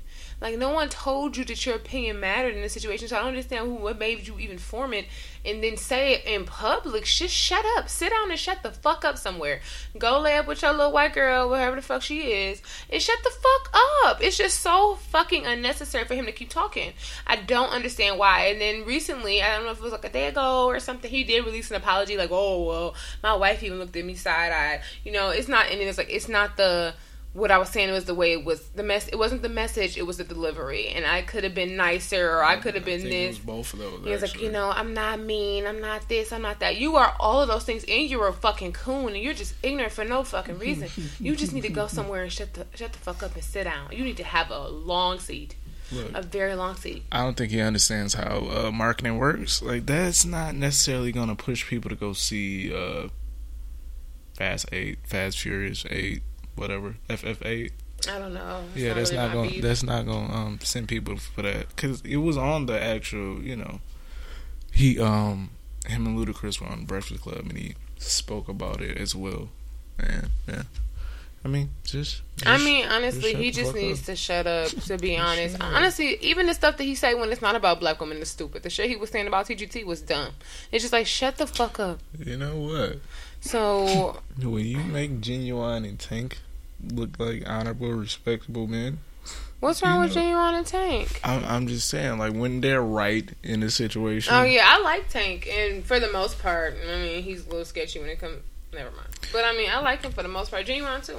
Like 0.40 0.56
no 0.56 0.70
one 0.70 0.88
told 0.88 1.36
you 1.36 1.44
that 1.46 1.66
your 1.66 1.74
opinion 1.74 2.20
mattered 2.20 2.54
in 2.54 2.62
this 2.62 2.72
situation. 2.72 3.08
So 3.08 3.16
I 3.16 3.20
don't 3.20 3.28
understand 3.28 3.66
who 3.66 3.74
what 3.74 3.98
made 3.98 4.26
you 4.26 4.38
even 4.38 4.58
form 4.58 4.92
it 4.92 5.06
and 5.44 5.62
then 5.62 5.76
say 5.76 6.14
it 6.14 6.24
in 6.26 6.44
public. 6.44 7.04
Just 7.04 7.34
shut 7.34 7.64
up. 7.76 7.88
Sit 7.88 8.10
down 8.10 8.30
and 8.30 8.38
shut 8.38 8.62
the 8.62 8.70
fuck 8.70 9.04
up 9.04 9.18
somewhere. 9.18 9.60
Go 9.98 10.20
lay 10.20 10.36
up 10.36 10.46
with 10.46 10.62
your 10.62 10.72
little 10.72 10.92
white 10.92 11.12
girl, 11.12 11.48
whatever 11.48 11.76
the 11.76 11.82
fuck 11.82 12.02
she 12.02 12.32
is, 12.32 12.62
and 12.90 13.02
shut 13.02 13.18
the 13.24 13.30
fuck 13.30 13.74
up. 14.04 14.22
It's 14.22 14.36
just 14.36 14.60
so 14.60 14.96
fucking 14.96 15.44
unnecessary 15.44 16.04
for 16.04 16.14
him 16.14 16.26
to 16.26 16.32
keep 16.32 16.50
talking. 16.50 16.92
I 17.26 17.36
don't 17.36 17.70
understand 17.70 18.18
why. 18.18 18.46
And 18.46 18.60
then 18.60 18.84
recently, 18.84 19.42
I 19.42 19.56
don't 19.56 19.64
know 19.64 19.72
if 19.72 19.78
it 19.78 19.84
was 19.84 19.92
like 19.92 20.04
a 20.04 20.10
day 20.10 20.28
ago 20.28 20.66
or 20.66 20.78
something, 20.78 21.10
he 21.10 21.24
did 21.24 21.44
release 21.44 21.70
an 21.70 21.76
apology 21.76 22.16
like, 22.16 22.30
"Oh 22.30 22.64
well, 22.64 22.94
my 23.22 23.34
wife 23.34 23.62
even 23.62 23.78
looked 23.78 23.96
at 23.96 24.04
me 24.04 24.14
side 24.14 24.52
eyed." 24.52 24.82
You 25.04 25.12
know, 25.12 25.30
it's 25.30 25.48
not. 25.48 25.70
And 25.70 25.80
it's 25.80 25.98
like 25.98 26.10
it's 26.10 26.28
not 26.28 26.56
the 26.56 26.94
what 27.34 27.50
I 27.50 27.58
was 27.58 27.68
saying 27.68 27.92
was 27.92 28.06
the 28.06 28.14
way 28.14 28.32
it 28.32 28.44
was 28.44 28.68
the 28.70 28.82
mess. 28.82 29.06
It 29.08 29.16
wasn't 29.16 29.42
the 29.42 29.48
message; 29.48 29.96
it 29.96 30.06
was 30.06 30.16
the 30.16 30.24
delivery. 30.24 30.88
And 30.88 31.06
I 31.06 31.22
could 31.22 31.44
have 31.44 31.54
been 31.54 31.76
nicer, 31.76 32.30
or 32.30 32.42
I 32.42 32.56
could 32.56 32.74
have 32.74 32.84
been 32.84 33.02
this. 33.02 33.38
both 33.38 33.72
of 33.74 33.78
those. 33.78 34.04
He 34.04 34.10
was 34.10 34.22
like, 34.22 34.40
you 34.40 34.50
know, 34.50 34.70
I'm 34.70 34.94
not 34.94 35.20
mean. 35.20 35.66
I'm 35.66 35.80
not 35.80 36.08
this. 36.08 36.32
I'm 36.32 36.42
not 36.42 36.60
that. 36.60 36.76
You 36.76 36.96
are 36.96 37.14
all 37.20 37.42
of 37.42 37.48
those 37.48 37.64
things, 37.64 37.84
and 37.88 38.08
you're 38.08 38.28
a 38.28 38.32
fucking 38.32 38.72
coon, 38.72 39.08
and 39.08 39.18
you're 39.18 39.34
just 39.34 39.54
ignorant 39.62 39.92
for 39.92 40.04
no 40.04 40.24
fucking 40.24 40.58
reason. 40.58 40.88
you 41.20 41.36
just 41.36 41.52
need 41.52 41.62
to 41.62 41.68
go 41.68 41.86
somewhere 41.98 42.22
and 42.22 42.32
shut 42.32 42.54
the 42.54 42.66
shut 42.74 42.92
the 42.92 42.98
fuck 42.98 43.22
up 43.22 43.34
and 43.34 43.44
sit 43.44 43.64
down. 43.64 43.92
You 43.92 44.04
need 44.04 44.16
to 44.16 44.24
have 44.24 44.50
a 44.50 44.68
long 44.68 45.18
seat. 45.18 45.54
Look, 45.90 46.10
a 46.14 46.20
very 46.20 46.54
long 46.54 46.76
seat. 46.76 47.04
I 47.10 47.22
don't 47.22 47.34
think 47.34 47.50
he 47.50 47.60
understands 47.62 48.12
how 48.12 48.46
uh, 48.50 48.70
marketing 48.70 49.16
works. 49.16 49.62
Like 49.62 49.86
that's 49.86 50.24
not 50.24 50.54
necessarily 50.54 51.12
going 51.12 51.28
to 51.28 51.34
push 51.34 51.66
people 51.66 51.88
to 51.88 51.96
go 51.96 52.12
see 52.12 52.74
uh, 52.74 53.08
Fast 54.34 54.66
Eight, 54.70 54.98
Fast 55.06 55.40
Furious 55.40 55.86
Eight, 55.88 56.22
whatever 56.58 56.96
FF 57.08 57.44
eight. 57.44 57.72
I 58.08 58.18
don't 58.18 58.34
know. 58.34 58.62
It's 58.74 58.82
yeah, 58.82 58.88
not 58.88 58.94
that's, 58.96 59.10
really 59.10 59.26
not 59.26 59.32
gonna, 59.32 59.60
that's 59.60 59.82
not 59.82 60.06
gonna 60.06 60.34
um, 60.34 60.58
send 60.62 60.88
people 60.88 61.16
for 61.16 61.42
that 61.42 61.68
because 61.68 62.00
it 62.02 62.18
was 62.18 62.36
on 62.36 62.66
the 62.66 62.80
actual. 62.80 63.42
You 63.42 63.56
know, 63.56 63.80
he 64.72 65.00
um 65.00 65.50
him 65.86 66.06
and 66.06 66.18
Ludacris 66.18 66.60
were 66.60 66.68
on 66.68 66.84
Breakfast 66.84 67.22
Club 67.22 67.38
and 67.38 67.56
he 67.56 67.74
spoke 67.98 68.48
about 68.48 68.80
it 68.80 68.96
as 68.98 69.14
well. 69.14 69.48
And 69.98 70.30
yeah. 70.46 70.62
I 71.44 71.48
mean, 71.48 71.70
just. 71.84 72.22
just 72.36 72.46
I 72.46 72.58
mean, 72.58 72.86
honestly, 72.86 73.32
just 73.32 73.36
he 73.42 73.50
just 73.50 73.74
needs 73.74 74.00
up. 74.00 74.06
to 74.06 74.16
shut 74.16 74.46
up. 74.46 74.68
To 74.68 74.98
be 74.98 75.16
honest, 75.18 75.56
honestly, 75.60 76.18
even 76.20 76.46
the 76.46 76.54
stuff 76.54 76.76
that 76.76 76.84
he 76.84 76.94
say 76.94 77.14
when 77.14 77.30
it's 77.30 77.42
not 77.42 77.54
about 77.54 77.80
black 77.80 78.00
women 78.00 78.18
is 78.18 78.28
stupid. 78.28 78.62
The 78.62 78.70
shit 78.70 78.90
he 78.90 78.96
was 78.96 79.10
saying 79.10 79.26
about 79.26 79.46
TGT 79.46 79.84
was 79.84 80.02
dumb. 80.02 80.32
It's 80.72 80.82
just 80.82 80.92
like 80.92 81.06
shut 81.06 81.36
the 81.36 81.46
fuck 81.46 81.78
up. 81.78 82.00
You 82.18 82.36
know 82.36 82.56
what? 82.56 82.98
So 83.40 84.20
when 84.42 84.64
you 84.64 84.78
make 84.78 85.20
Ginuwine 85.20 85.88
and 85.88 85.98
Tank 85.98 86.38
look 86.82 87.18
like 87.18 87.48
honorable, 87.48 87.92
respectable 87.92 88.66
men. 88.66 89.00
What's 89.60 89.82
wrong 89.82 90.00
with 90.00 90.14
Ginuwine 90.14 90.54
and 90.54 90.66
Tank? 90.66 91.20
I'm, 91.24 91.44
I'm 91.44 91.66
just 91.66 91.88
saying, 91.88 92.18
like 92.18 92.32
when 92.32 92.60
they're 92.60 92.82
right 92.82 93.28
in 93.42 93.60
the 93.60 93.70
situation. 93.70 94.32
Oh 94.32 94.44
yeah, 94.44 94.64
I 94.64 94.80
like 94.80 95.08
Tank, 95.08 95.48
and 95.50 95.84
for 95.84 95.98
the 95.98 96.10
most 96.12 96.38
part, 96.38 96.76
I 96.88 96.96
mean, 96.96 97.22
he's 97.24 97.44
a 97.44 97.50
little 97.50 97.64
sketchy 97.64 97.98
when 97.98 98.08
it 98.08 98.20
comes. 98.20 98.38
Never 98.72 98.90
mind, 98.90 99.08
but 99.32 99.44
I 99.44 99.56
mean, 99.56 99.68
I 99.70 99.80
like 99.80 100.02
him 100.02 100.12
for 100.12 100.22
the 100.22 100.28
most 100.28 100.50
part. 100.50 100.64
Ginuwine 100.64 101.04
too. 101.04 101.18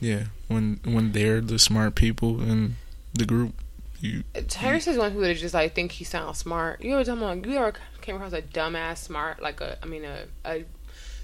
Yeah, 0.00 0.26
when 0.48 0.80
when 0.84 1.12
they're 1.12 1.42
the 1.42 1.58
smart 1.58 1.94
people 1.94 2.40
in 2.40 2.76
the 3.12 3.26
group, 3.26 3.52
you. 4.00 4.24
Tyrese 4.34 4.88
is 4.88 4.96
one 4.96 5.12
who 5.12 5.18
would 5.18 5.36
just 5.36 5.52
like 5.52 5.74
think 5.74 5.92
he 5.92 6.04
sounds 6.04 6.38
smart. 6.38 6.82
You 6.82 6.94
ever 6.94 7.04
talking 7.04 7.22
about? 7.22 7.46
You 7.46 7.58
ever 7.58 7.74
came 8.00 8.16
across 8.16 8.32
a 8.32 8.40
dumbass 8.40 8.98
smart, 8.98 9.42
like 9.42 9.60
a, 9.60 9.76
I 9.82 9.86
mean, 9.86 10.04
a 10.04 10.24
a 10.46 10.64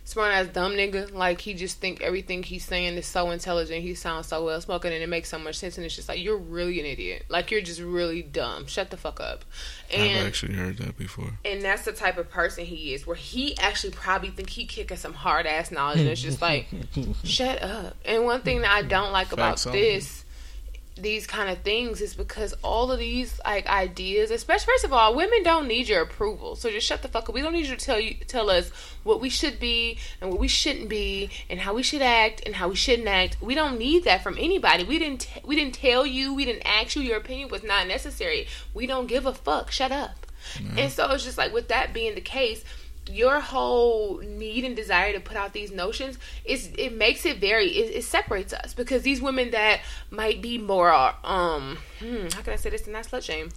smart 0.06 0.32
ass 0.32 0.46
dumb 0.46 0.72
nigga. 0.72 1.12
Like 1.12 1.42
he 1.42 1.52
just 1.52 1.78
think 1.78 2.00
everything 2.00 2.42
he's 2.42 2.64
saying 2.64 2.96
is 2.96 3.06
so 3.06 3.30
intelligent. 3.30 3.82
He 3.82 3.94
sounds 3.94 4.28
so 4.28 4.44
well 4.44 4.60
spoken, 4.60 4.92
and 4.92 5.02
it 5.02 5.08
makes 5.08 5.28
so 5.28 5.38
much 5.38 5.56
sense. 5.56 5.76
And 5.76 5.84
it's 5.84 5.94
just 5.94 6.08
like 6.08 6.22
you're 6.22 6.38
really 6.38 6.80
an 6.80 6.86
idiot. 6.86 7.26
Like 7.28 7.50
you're 7.50 7.60
just 7.60 7.80
really 7.80 8.22
dumb. 8.22 8.66
Shut 8.66 8.90
the 8.90 8.96
fuck 8.96 9.20
up. 9.20 9.44
And, 9.92 10.20
I've 10.20 10.26
actually 10.28 10.54
heard 10.54 10.78
that 10.78 10.96
before. 10.96 11.32
And 11.44 11.62
that's 11.62 11.84
the 11.84 11.92
type 11.92 12.16
of 12.16 12.30
person 12.30 12.64
he 12.64 12.94
is, 12.94 13.06
where 13.06 13.16
he 13.16 13.58
actually 13.58 13.92
probably 13.92 14.30
think 14.30 14.48
he 14.48 14.64
kicking 14.64 14.96
some 14.96 15.12
hard 15.12 15.46
ass 15.46 15.70
knowledge, 15.70 16.00
and 16.00 16.08
it's 16.08 16.22
just 16.22 16.40
like, 16.40 16.68
shut 17.24 17.62
up. 17.62 17.96
And 18.04 18.24
one 18.24 18.40
thing 18.40 18.62
that 18.62 18.70
I 18.70 18.82
don't 18.82 19.12
like 19.12 19.32
about 19.32 19.58
this 19.58 20.24
these 20.96 21.26
kind 21.26 21.50
of 21.50 21.58
things 21.58 22.00
is 22.00 22.14
because 22.14 22.54
all 22.62 22.90
of 22.90 22.98
these 22.98 23.38
like 23.44 23.66
ideas, 23.66 24.30
especially 24.30 24.66
first 24.72 24.84
of 24.84 24.92
all, 24.92 25.14
women 25.14 25.42
don't 25.42 25.68
need 25.68 25.88
your 25.88 26.02
approval. 26.02 26.56
So 26.56 26.70
just 26.70 26.86
shut 26.86 27.02
the 27.02 27.08
fuck 27.08 27.28
up. 27.28 27.34
We 27.34 27.42
don't 27.42 27.52
need 27.52 27.66
you 27.66 27.76
to 27.76 27.84
tell 27.84 28.00
you 28.00 28.14
tell 28.26 28.48
us 28.48 28.70
what 29.02 29.20
we 29.20 29.28
should 29.28 29.60
be 29.60 29.98
and 30.20 30.30
what 30.30 30.40
we 30.40 30.48
shouldn't 30.48 30.88
be 30.88 31.30
and 31.50 31.60
how 31.60 31.74
we 31.74 31.82
should 31.82 32.02
act 32.02 32.42
and 32.46 32.54
how 32.56 32.68
we 32.68 32.76
shouldn't 32.76 33.08
act. 33.08 33.36
We 33.40 33.54
don't 33.54 33.78
need 33.78 34.04
that 34.04 34.22
from 34.22 34.36
anybody. 34.38 34.84
We 34.84 34.98
didn't 34.98 35.20
t- 35.22 35.40
we 35.44 35.54
didn't 35.54 35.74
tell 35.74 36.06
you. 36.06 36.32
We 36.32 36.46
didn't 36.46 36.66
ask 36.66 36.96
you. 36.96 37.02
Your 37.02 37.18
opinion 37.18 37.50
was 37.50 37.62
not 37.62 37.86
necessary. 37.86 38.48
We 38.72 38.86
don't 38.86 39.06
give 39.06 39.26
a 39.26 39.34
fuck. 39.34 39.70
Shut 39.70 39.92
up. 39.92 40.26
Mm-hmm. 40.54 40.78
And 40.78 40.92
so 40.92 41.10
it's 41.10 41.24
just 41.24 41.38
like 41.38 41.52
with 41.52 41.68
that 41.68 41.92
being 41.92 42.14
the 42.14 42.20
case, 42.20 42.64
your 43.08 43.40
whole 43.40 44.18
need 44.18 44.64
and 44.64 44.74
desire 44.74 45.12
to 45.12 45.20
put 45.20 45.36
out 45.36 45.52
these 45.52 45.70
notions 45.70 46.18
is 46.44 46.70
it 46.76 46.92
makes 46.92 47.24
it 47.24 47.38
very 47.38 47.68
it, 47.68 47.96
it, 47.96 48.04
separates 48.04 48.52
us 48.52 48.74
because 48.74 49.02
these 49.02 49.20
women 49.20 49.50
that 49.50 49.80
might 50.10 50.42
be 50.42 50.58
more 50.58 50.92
um 51.24 51.78
hmm, 52.00 52.26
how 52.34 52.42
can 52.42 52.52
I 52.52 52.56
say 52.56 52.70
this? 52.70 52.84
And 52.84 52.92
not 52.92 53.06
slut 53.06 53.22
shame 53.22 53.50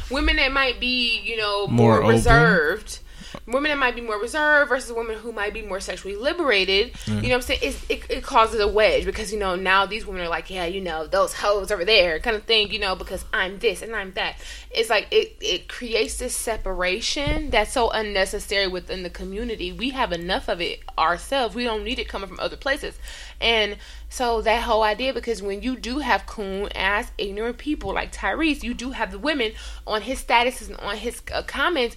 women 0.10 0.36
that 0.36 0.52
might 0.52 0.80
be 0.80 1.20
you 1.20 1.36
know 1.36 1.66
more, 1.66 2.00
more 2.00 2.10
reserved 2.10 3.00
women 3.46 3.70
that 3.70 3.78
might 3.78 3.94
be 3.94 4.00
more 4.00 4.20
reserved 4.20 4.68
versus 4.68 4.92
women 4.92 5.18
who 5.18 5.32
might 5.32 5.52
be 5.52 5.62
more 5.62 5.80
sexually 5.80 6.16
liberated. 6.16 6.92
You 7.06 7.14
know 7.14 7.20
what 7.20 7.32
I'm 7.32 7.42
saying? 7.42 7.74
It, 7.88 8.10
it 8.10 8.22
causes 8.22 8.60
a 8.60 8.68
wedge 8.68 9.04
because, 9.04 9.32
you 9.32 9.38
know, 9.38 9.56
now 9.56 9.86
these 9.86 10.06
women 10.06 10.22
are 10.22 10.28
like, 10.28 10.50
yeah, 10.50 10.66
you 10.66 10.80
know, 10.80 11.06
those 11.06 11.34
hoes 11.34 11.70
over 11.70 11.84
there 11.84 12.18
kind 12.20 12.36
of 12.36 12.44
thing, 12.44 12.70
you 12.70 12.78
know, 12.78 12.94
because 12.94 13.24
I'm 13.32 13.58
this 13.58 13.82
and 13.82 13.94
I'm 13.94 14.12
that. 14.12 14.36
It's 14.70 14.90
like 14.90 15.08
it, 15.10 15.36
it 15.40 15.68
creates 15.68 16.18
this 16.18 16.34
separation 16.34 17.50
that's 17.50 17.72
so 17.72 17.90
unnecessary 17.90 18.66
within 18.66 19.02
the 19.02 19.10
community. 19.10 19.72
We 19.72 19.90
have 19.90 20.12
enough 20.12 20.48
of 20.48 20.60
it 20.60 20.80
ourselves. 20.98 21.54
We 21.54 21.64
don't 21.64 21.84
need 21.84 21.98
it 21.98 22.08
coming 22.08 22.28
from 22.28 22.40
other 22.40 22.56
places. 22.56 22.98
And 23.40 23.76
so 24.08 24.42
that 24.42 24.62
whole 24.62 24.82
idea, 24.82 25.12
because 25.14 25.42
when 25.42 25.62
you 25.62 25.76
do 25.76 25.98
have 25.98 26.26
coon 26.26 26.68
ass 26.74 27.10
ignorant 27.16 27.58
people 27.58 27.94
like 27.94 28.12
Tyrese, 28.12 28.62
you 28.62 28.74
do 28.74 28.90
have 28.90 29.12
the 29.12 29.18
women 29.18 29.52
on 29.86 30.02
his 30.02 30.22
statuses 30.22 30.68
and 30.68 30.76
on 30.78 30.96
his 30.96 31.22
uh, 31.32 31.42
comments 31.42 31.96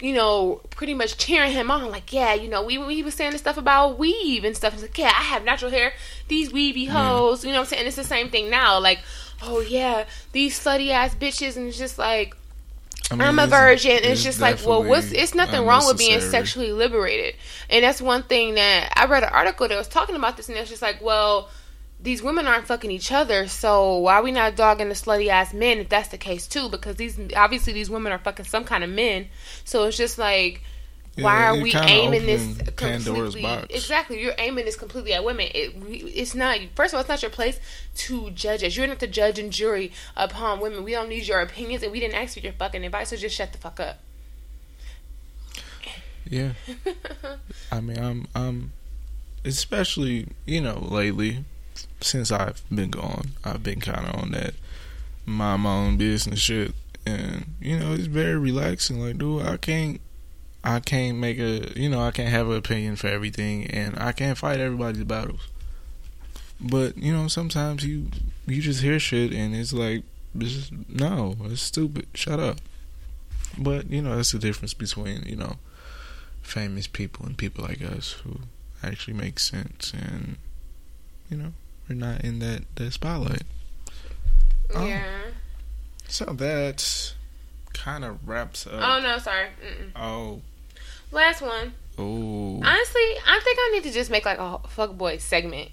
you 0.00 0.14
know, 0.14 0.60
pretty 0.70 0.94
much 0.94 1.18
cheering 1.18 1.52
him 1.52 1.70
on, 1.70 1.90
like, 1.90 2.12
yeah, 2.12 2.34
you 2.34 2.48
know, 2.48 2.62
we 2.62 2.76
he 2.94 3.02
was 3.02 3.14
saying 3.14 3.32
the 3.32 3.38
stuff 3.38 3.56
about 3.56 3.98
weave 3.98 4.44
and 4.44 4.56
stuff. 4.56 4.72
He's 4.72 4.82
like, 4.82 4.96
yeah, 4.96 5.08
I 5.08 5.22
have 5.22 5.44
natural 5.44 5.70
hair. 5.70 5.92
These 6.28 6.52
weavy 6.52 6.86
hoes, 6.86 7.44
you 7.44 7.50
know 7.50 7.58
what 7.58 7.64
I'm 7.64 7.74
saying? 7.74 7.86
It's 7.86 7.96
the 7.96 8.04
same 8.04 8.30
thing 8.30 8.50
now. 8.50 8.80
Like, 8.80 9.00
oh 9.42 9.60
yeah, 9.60 10.06
these 10.32 10.58
slutty 10.58 10.90
ass 10.90 11.14
bitches, 11.14 11.56
and 11.56 11.68
it's 11.68 11.78
just 11.78 11.98
like. 11.98 12.34
I 13.12 13.16
mean, 13.16 13.22
I'm 13.22 13.40
a 13.40 13.46
virgin. 13.48 13.90
It's, 13.90 14.06
it's 14.06 14.22
just 14.22 14.40
like, 14.40 14.64
well, 14.64 14.84
what's? 14.84 15.10
It's 15.10 15.34
nothing 15.34 15.66
wrong 15.66 15.84
with 15.84 15.98
being 15.98 16.20
sexually 16.20 16.72
liberated, 16.72 17.34
and 17.68 17.82
that's 17.84 18.00
one 18.00 18.22
thing 18.22 18.54
that 18.54 18.92
I 18.94 19.06
read 19.06 19.24
an 19.24 19.30
article 19.30 19.66
that 19.66 19.76
was 19.76 19.88
talking 19.88 20.14
about 20.14 20.36
this, 20.36 20.48
and 20.48 20.56
it's 20.56 20.70
just 20.70 20.80
like, 20.80 21.02
well, 21.02 21.48
these 22.02 22.22
women 22.22 22.46
aren't 22.46 22.66
fucking 22.66 22.90
each 22.90 23.12
other, 23.12 23.46
so 23.46 23.98
why 23.98 24.14
are 24.14 24.22
we 24.22 24.32
not 24.32 24.56
dogging 24.56 24.88
the 24.88 24.94
slutty 24.94 25.28
ass 25.28 25.52
men 25.52 25.78
if 25.78 25.88
that's 25.88 26.08
the 26.08 26.18
case 26.18 26.46
too? 26.46 26.68
Because 26.68 26.96
these 26.96 27.18
obviously 27.36 27.72
these 27.72 27.90
women 27.90 28.12
are 28.12 28.18
fucking 28.18 28.46
some 28.46 28.64
kind 28.64 28.82
of 28.82 28.90
men. 28.90 29.28
So 29.64 29.84
it's 29.84 29.96
just 29.96 30.18
like 30.18 30.62
yeah, 31.16 31.24
why 31.24 31.46
are 31.46 31.60
we 31.60 31.74
aiming 31.74 32.24
this 32.24 32.56
completely? 32.76 33.44
Exactly, 33.68 34.22
you're 34.22 34.34
aiming 34.38 34.64
this 34.64 34.76
completely 34.76 35.12
at 35.12 35.24
women. 35.24 35.48
It, 35.54 35.74
it's 35.88 36.34
not. 36.34 36.58
First 36.74 36.94
of 36.94 36.96
all, 36.96 37.00
it's 37.00 37.08
not 37.08 37.22
your 37.22 37.30
place 37.30 37.60
to 37.96 38.30
judge 38.30 38.64
us. 38.64 38.76
You're 38.76 38.86
not 38.86 39.00
the 39.00 39.06
judge 39.06 39.38
and 39.38 39.52
jury 39.52 39.92
upon 40.16 40.60
women. 40.60 40.84
We 40.84 40.92
don't 40.92 41.08
need 41.08 41.26
your 41.26 41.40
opinions, 41.40 41.82
and 41.82 41.92
we 41.92 42.00
didn't 42.00 42.14
ask 42.14 42.34
for 42.34 42.40
your 42.40 42.52
fucking 42.54 42.84
advice. 42.84 43.10
So 43.10 43.16
just 43.16 43.36
shut 43.36 43.52
the 43.52 43.58
fuck 43.58 43.80
up. 43.80 43.98
Yeah, 46.24 46.52
I 47.72 47.80
mean, 47.80 47.98
I'm, 47.98 48.26
I'm, 48.34 48.72
especially 49.44 50.28
you 50.46 50.60
know 50.60 50.78
lately 50.78 51.44
since 52.00 52.30
I've 52.30 52.62
been 52.74 52.90
gone, 52.90 53.32
I've 53.44 53.62
been 53.62 53.80
kind 53.80 54.06
of 54.06 54.14
on 54.22 54.30
that 54.32 54.54
mind 55.26 55.62
my 55.62 55.74
own 55.74 55.96
business 55.96 56.38
shit, 56.38 56.72
and 57.06 57.46
you 57.60 57.78
know 57.78 57.92
it's 57.92 58.06
very 58.06 58.38
relaxing. 58.38 59.00
Like, 59.00 59.18
dude, 59.18 59.46
I 59.46 59.56
can't, 59.56 60.00
I 60.64 60.80
can't 60.80 61.18
make 61.18 61.38
a, 61.38 61.78
you 61.78 61.88
know, 61.88 62.00
I 62.00 62.10
can't 62.10 62.30
have 62.30 62.48
an 62.48 62.56
opinion 62.56 62.96
for 62.96 63.08
everything, 63.08 63.66
and 63.66 63.98
I 63.98 64.12
can't 64.12 64.38
fight 64.38 64.60
everybody's 64.60 65.04
battles. 65.04 65.48
But 66.60 66.96
you 66.98 67.12
know, 67.12 67.28
sometimes 67.28 67.84
you 67.84 68.08
you 68.46 68.60
just 68.60 68.82
hear 68.82 68.98
shit, 68.98 69.32
and 69.32 69.54
it's 69.54 69.72
like, 69.72 70.02
just, 70.36 70.72
no, 70.88 71.36
it's 71.44 71.62
stupid. 71.62 72.08
Shut 72.14 72.40
up. 72.40 72.58
But 73.58 73.90
you 73.90 74.02
know, 74.02 74.16
that's 74.16 74.32
the 74.32 74.38
difference 74.38 74.74
between 74.74 75.22
you 75.26 75.36
know 75.36 75.56
famous 76.42 76.86
people 76.86 77.26
and 77.26 77.36
people 77.36 77.64
like 77.64 77.82
us 77.82 78.12
who 78.24 78.40
actually 78.82 79.14
make 79.14 79.38
sense 79.38 79.92
and 79.92 80.36
you 81.28 81.36
know 81.36 81.52
we're 81.90 81.96
not 81.96 82.24
in 82.24 82.38
that 82.38 82.62
that 82.76 82.92
spotlight. 82.92 83.42
Oh. 84.74 84.86
Yeah. 84.86 85.22
So 86.06 86.24
that 86.26 87.14
kind 87.72 88.04
of 88.04 88.26
wraps 88.26 88.66
up. 88.66 88.74
Oh 88.74 89.00
no, 89.00 89.18
sorry. 89.18 89.48
Mm-mm. 89.62 89.90
Oh. 89.96 90.40
Last 91.10 91.42
one. 91.42 91.74
Oh. 91.98 92.62
Honestly, 92.64 93.02
I 93.26 93.40
think 93.42 93.58
I 93.60 93.70
need 93.72 93.82
to 93.82 93.92
just 93.92 94.10
make 94.10 94.24
like 94.24 94.38
a 94.38 94.60
fuck 94.68 94.96
boy 94.96 95.18
segment 95.18 95.70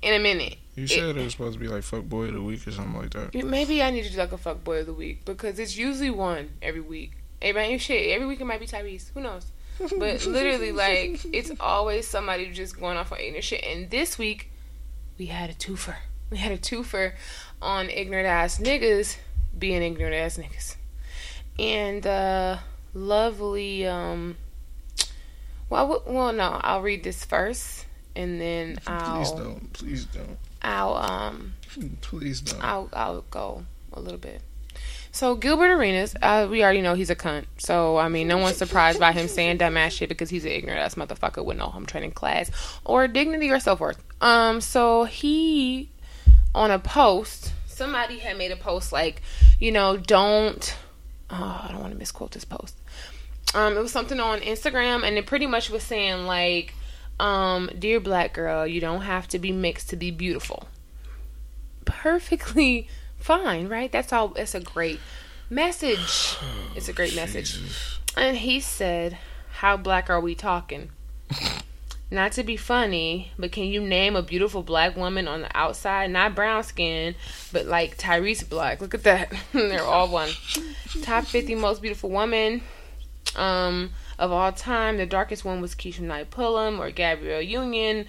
in 0.00 0.14
a 0.14 0.20
minute. 0.20 0.56
You 0.76 0.86
said 0.86 1.10
it, 1.10 1.16
it 1.16 1.24
was 1.24 1.32
supposed 1.32 1.54
to 1.54 1.60
be 1.60 1.68
like 1.68 1.82
fuck 1.82 2.04
boy 2.04 2.26
of 2.26 2.34
the 2.34 2.42
week 2.42 2.66
or 2.66 2.70
something 2.70 2.96
like 2.96 3.10
that. 3.10 3.34
Maybe 3.44 3.82
I 3.82 3.90
need 3.90 4.04
to 4.04 4.12
do 4.12 4.18
like 4.18 4.32
a 4.32 4.38
fuck 4.38 4.62
boy 4.62 4.78
of 4.78 4.86
the 4.86 4.94
week 4.94 5.24
because 5.24 5.58
it's 5.58 5.76
usually 5.76 6.10
one 6.10 6.50
every 6.62 6.80
week. 6.80 7.12
Every 7.42 7.78
shit, 7.78 8.14
every 8.14 8.28
week 8.28 8.40
it 8.40 8.44
might 8.44 8.60
be 8.60 8.66
Tyrese. 8.66 9.12
Who 9.12 9.20
knows? 9.20 9.46
But 9.80 10.24
literally, 10.26 10.72
like 10.72 11.24
it's 11.32 11.50
always 11.60 12.06
somebody 12.06 12.52
just 12.52 12.78
going 12.78 12.96
off 12.96 13.10
on 13.10 13.18
ignorant 13.18 13.44
shit. 13.44 13.64
And 13.64 13.90
this 13.90 14.16
week 14.16 14.49
we 15.20 15.26
had 15.26 15.50
a 15.50 15.52
twofer. 15.52 15.96
We 16.30 16.38
had 16.38 16.50
a 16.50 16.56
twofer 16.56 17.12
on 17.60 17.90
ignorant 17.90 18.26
ass 18.26 18.58
niggas 18.58 19.18
being 19.56 19.82
ignorant 19.82 20.14
ass 20.14 20.38
niggas. 20.38 20.76
And 21.58 22.06
uh 22.06 22.56
lovely 22.94 23.86
um 23.86 24.38
well 25.68 26.02
well 26.06 26.32
no, 26.32 26.58
I'll 26.62 26.80
read 26.80 27.04
this 27.04 27.22
first 27.22 27.84
and 28.16 28.40
then 28.40 28.78
I'll 28.86 29.16
Please 29.16 29.32
don't. 29.32 29.72
Please 29.74 30.04
don't. 30.06 30.38
I'll 30.62 30.94
um 30.94 31.52
please 32.00 32.40
don't. 32.40 32.64
I'll 32.64 32.88
I'll 32.94 33.20
go 33.30 33.66
a 33.92 34.00
little 34.00 34.18
bit. 34.18 34.40
So 35.12 35.34
Gilbert 35.34 35.70
Arenas, 35.70 36.14
uh, 36.22 36.46
we 36.48 36.62
already 36.62 36.82
know 36.82 36.94
he's 36.94 37.10
a 37.10 37.16
cunt. 37.16 37.46
So 37.58 37.96
I 37.96 38.08
mean, 38.08 38.28
no 38.28 38.38
one's 38.38 38.56
surprised 38.56 39.00
by 39.00 39.12
him 39.12 39.28
saying 39.28 39.58
dumbass 39.58 39.90
shit 39.90 40.08
because 40.08 40.30
he's 40.30 40.44
an 40.44 40.52
ignorant 40.52 40.80
ass 40.80 40.94
motherfucker 40.94 41.44
with 41.44 41.56
no 41.56 41.66
home 41.66 41.86
training 41.86 42.12
class 42.12 42.50
or 42.84 43.08
dignity 43.08 43.50
or 43.50 43.58
self 43.58 43.80
worth. 43.80 44.02
Um, 44.20 44.60
so 44.60 45.04
he 45.04 45.88
on 46.54 46.70
a 46.70 46.78
post, 46.78 47.52
somebody 47.66 48.18
had 48.18 48.36
made 48.38 48.52
a 48.52 48.56
post 48.56 48.92
like, 48.92 49.22
you 49.58 49.72
know, 49.72 49.96
don't. 49.96 50.76
Oh, 51.30 51.60
I 51.64 51.68
don't 51.70 51.80
want 51.80 51.92
to 51.92 51.98
misquote 51.98 52.32
this 52.32 52.44
post. 52.44 52.76
Um, 53.54 53.76
it 53.76 53.80
was 53.80 53.92
something 53.92 54.20
on 54.20 54.40
Instagram, 54.40 55.04
and 55.04 55.16
it 55.16 55.26
pretty 55.26 55.46
much 55.46 55.70
was 55.70 55.82
saying 55.82 56.26
like, 56.26 56.74
um, 57.18 57.70
dear 57.78 58.00
black 58.00 58.32
girl, 58.34 58.66
you 58.66 58.80
don't 58.80 59.02
have 59.02 59.26
to 59.28 59.38
be 59.38 59.52
mixed 59.52 59.90
to 59.90 59.96
be 59.96 60.10
beautiful. 60.10 60.68
Perfectly 61.84 62.88
fine, 63.20 63.68
right? 63.68 63.90
That's 63.90 64.12
all. 64.12 64.34
It's 64.36 64.54
a 64.54 64.60
great 64.60 65.00
message. 65.48 66.36
It's 66.74 66.88
a 66.88 66.92
great 66.92 67.14
message. 67.14 67.58
And 68.16 68.36
he 68.38 68.60
said, 68.60 69.18
"How 69.60 69.76
black 69.76 70.10
are 70.10 70.20
we 70.20 70.34
talking?" 70.34 70.90
Not 72.12 72.32
to 72.32 72.42
be 72.42 72.56
funny, 72.56 73.30
but 73.38 73.52
can 73.52 73.64
you 73.64 73.80
name 73.80 74.16
a 74.16 74.22
beautiful 74.22 74.64
black 74.64 74.96
woman 74.96 75.28
on 75.28 75.42
the 75.42 75.56
outside? 75.56 76.10
Not 76.10 76.34
brown 76.34 76.64
skin, 76.64 77.14
but 77.52 77.66
like 77.66 77.96
Tyrese 77.98 78.48
Black. 78.48 78.80
Look 78.80 78.94
at 78.94 79.04
that. 79.04 79.32
They're 79.52 79.84
all 79.84 80.08
one. 80.08 80.30
Top 81.02 81.24
50 81.24 81.54
most 81.54 81.80
beautiful 81.80 82.10
woman 82.10 82.62
um, 83.36 83.90
of 84.18 84.32
all 84.32 84.50
time. 84.50 84.96
The 84.96 85.06
darkest 85.06 85.44
one 85.44 85.60
was 85.60 85.76
Keshia 85.76 86.00
Knight 86.00 86.32
Pulliam 86.32 86.80
or 86.80 86.90
Gabrielle 86.90 87.42
Union 87.42 88.06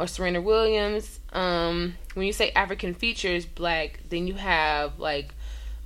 or 0.00 0.06
Serena 0.06 0.40
Williams. 0.40 1.20
Um, 1.32 1.96
when 2.14 2.26
you 2.26 2.32
say 2.32 2.50
African 2.52 2.94
features 2.94 3.44
black, 3.44 4.00
then 4.08 4.26
you 4.26 4.34
have 4.34 4.98
like 4.98 5.34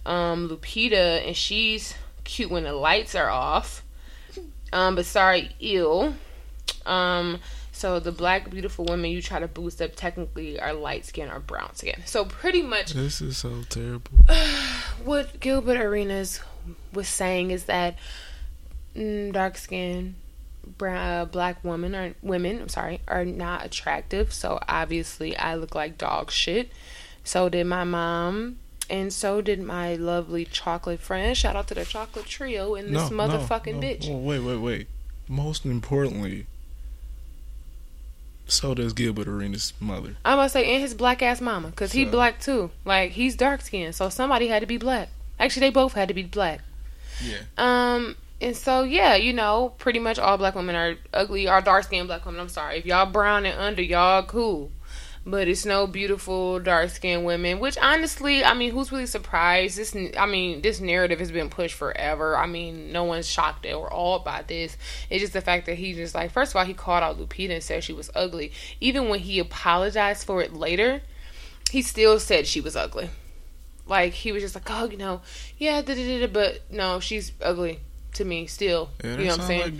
um, 0.06 0.48
Lupita, 0.48 1.26
and 1.26 1.36
she's 1.36 1.94
cute 2.22 2.50
when 2.50 2.64
the 2.64 2.72
lights 2.72 3.14
are 3.14 3.28
off. 3.28 3.82
Um, 4.72 4.94
but 4.94 5.06
sorry, 5.06 5.54
ill. 5.60 6.14
Um, 6.86 7.40
so 7.72 7.98
the 7.98 8.12
black 8.12 8.50
beautiful 8.50 8.84
women 8.84 9.10
you 9.10 9.20
try 9.20 9.40
to 9.40 9.48
boost 9.48 9.82
up 9.82 9.96
technically 9.96 10.60
are 10.60 10.72
light 10.72 11.04
skin 11.04 11.28
or 11.28 11.40
brown 11.40 11.74
skin. 11.74 12.02
So 12.04 12.24
pretty 12.24 12.62
much 12.62 12.92
this 12.92 13.20
is 13.20 13.36
so 13.36 13.62
terrible. 13.68 14.12
what 15.04 15.40
Gilbert 15.40 15.78
Arenas 15.78 16.40
was 16.92 17.08
saying 17.08 17.50
is 17.50 17.64
that 17.64 17.96
mm, 18.96 19.32
dark 19.32 19.56
skin 19.58 20.14
brown, 20.78 21.28
black 21.28 21.62
women 21.64 21.94
or 21.94 22.14
women, 22.22 22.60
I'm 22.60 22.68
sorry, 22.68 23.00
are 23.06 23.24
not 23.24 23.64
attractive. 23.64 24.32
So 24.32 24.58
obviously, 24.68 25.36
I 25.36 25.54
look 25.54 25.74
like 25.74 25.98
dog 25.98 26.30
shit. 26.30 26.70
So 27.24 27.48
did 27.48 27.66
my 27.66 27.84
mom, 27.84 28.58
and 28.90 29.12
so 29.12 29.40
did 29.40 29.62
my 29.62 29.94
lovely 29.96 30.44
chocolate 30.44 31.00
friend. 31.00 31.36
Shout 31.36 31.56
out 31.56 31.68
to 31.68 31.74
the 31.74 31.84
chocolate 31.84 32.26
trio 32.26 32.74
and 32.74 32.94
this 32.94 33.10
no, 33.10 33.16
motherfucking 33.16 33.74
no, 33.74 33.80
no. 33.80 33.86
bitch. 33.86 34.08
Oh, 34.10 34.18
wait, 34.18 34.40
wait, 34.40 34.58
wait. 34.58 34.86
Most 35.26 35.64
importantly, 35.64 36.46
so 38.46 38.74
does 38.74 38.92
Gilbert 38.92 39.26
Arenas' 39.26 39.72
mother. 39.80 40.16
I'm 40.24 40.36
gonna 40.36 40.48
say, 40.48 40.74
and 40.74 40.82
his 40.82 40.94
black 40.94 41.22
ass 41.22 41.40
mama, 41.40 41.72
cause 41.72 41.92
so. 41.92 41.98
he 41.98 42.04
black 42.04 42.40
too. 42.40 42.70
Like 42.84 43.12
he's 43.12 43.36
dark 43.36 43.62
skinned, 43.62 43.94
so 43.94 44.08
somebody 44.10 44.48
had 44.48 44.60
to 44.60 44.66
be 44.66 44.76
black. 44.76 45.08
Actually, 45.38 45.60
they 45.60 45.70
both 45.70 45.94
had 45.94 46.08
to 46.08 46.14
be 46.14 46.22
black. 46.22 46.60
Yeah. 47.22 47.38
Um, 47.56 48.16
and 48.44 48.54
so 48.54 48.82
yeah, 48.82 49.14
you 49.14 49.32
know, 49.32 49.72
pretty 49.78 49.98
much 49.98 50.18
all 50.18 50.36
black 50.36 50.54
women 50.54 50.76
are 50.76 50.96
ugly 51.14 51.48
or 51.48 51.62
dark 51.62 51.84
skinned 51.84 52.08
black 52.08 52.26
women. 52.26 52.42
I'm 52.42 52.50
sorry. 52.50 52.76
If 52.76 52.84
y'all 52.84 53.10
brown 53.10 53.46
and 53.46 53.58
under, 53.58 53.80
y'all 53.80 54.22
cool. 54.22 54.70
but 55.24 55.48
it's 55.48 55.64
no 55.64 55.86
beautiful 55.86 56.60
dark 56.60 56.90
skinned 56.90 57.24
women. 57.24 57.58
Which 57.58 57.78
honestly, 57.78 58.44
I 58.44 58.52
mean, 58.52 58.70
who's 58.70 58.92
really 58.92 59.06
surprised? 59.06 59.78
This, 59.78 59.96
I 60.18 60.26
mean, 60.26 60.60
this 60.60 60.78
narrative 60.78 61.20
has 61.20 61.32
been 61.32 61.48
pushed 61.48 61.74
forever. 61.74 62.36
I 62.36 62.44
mean, 62.46 62.92
no 62.92 63.04
one's 63.04 63.26
shocked 63.26 63.64
or 63.64 63.90
awed 63.90 64.24
by 64.24 64.42
this. 64.46 64.76
It's 65.08 65.22
just 65.22 65.32
the 65.32 65.40
fact 65.40 65.64
that 65.64 65.76
he 65.76 65.94
just 65.94 66.14
like, 66.14 66.30
first 66.30 66.52
of 66.52 66.56
all, 66.56 66.66
he 66.66 66.74
called 66.74 67.02
out 67.02 67.18
Lupita 67.18 67.54
and 67.54 67.62
said 67.62 67.82
she 67.82 67.94
was 67.94 68.10
ugly. 68.14 68.52
Even 68.78 69.08
when 69.08 69.20
he 69.20 69.38
apologized 69.38 70.26
for 70.26 70.42
it 70.42 70.52
later, 70.52 71.00
he 71.70 71.80
still 71.80 72.20
said 72.20 72.46
she 72.46 72.60
was 72.60 72.76
ugly. 72.76 73.08
Like 73.86 74.12
he 74.12 74.32
was 74.32 74.42
just 74.42 74.54
like, 74.54 74.68
oh, 74.68 74.84
you 74.84 74.98
know, 74.98 75.22
yeah, 75.56 75.80
da 75.80 75.94
da 75.94 76.20
da, 76.20 76.26
but 76.26 76.60
no, 76.70 77.00
she's 77.00 77.32
ugly 77.40 77.80
to 78.14 78.24
me 78.24 78.46
still. 78.46 78.90
Yeah, 79.02 79.10
you 79.12 79.16
know 79.16 79.24
what 79.30 79.40
I'm 79.40 79.46
saying? 79.46 79.60
like 79.62 79.76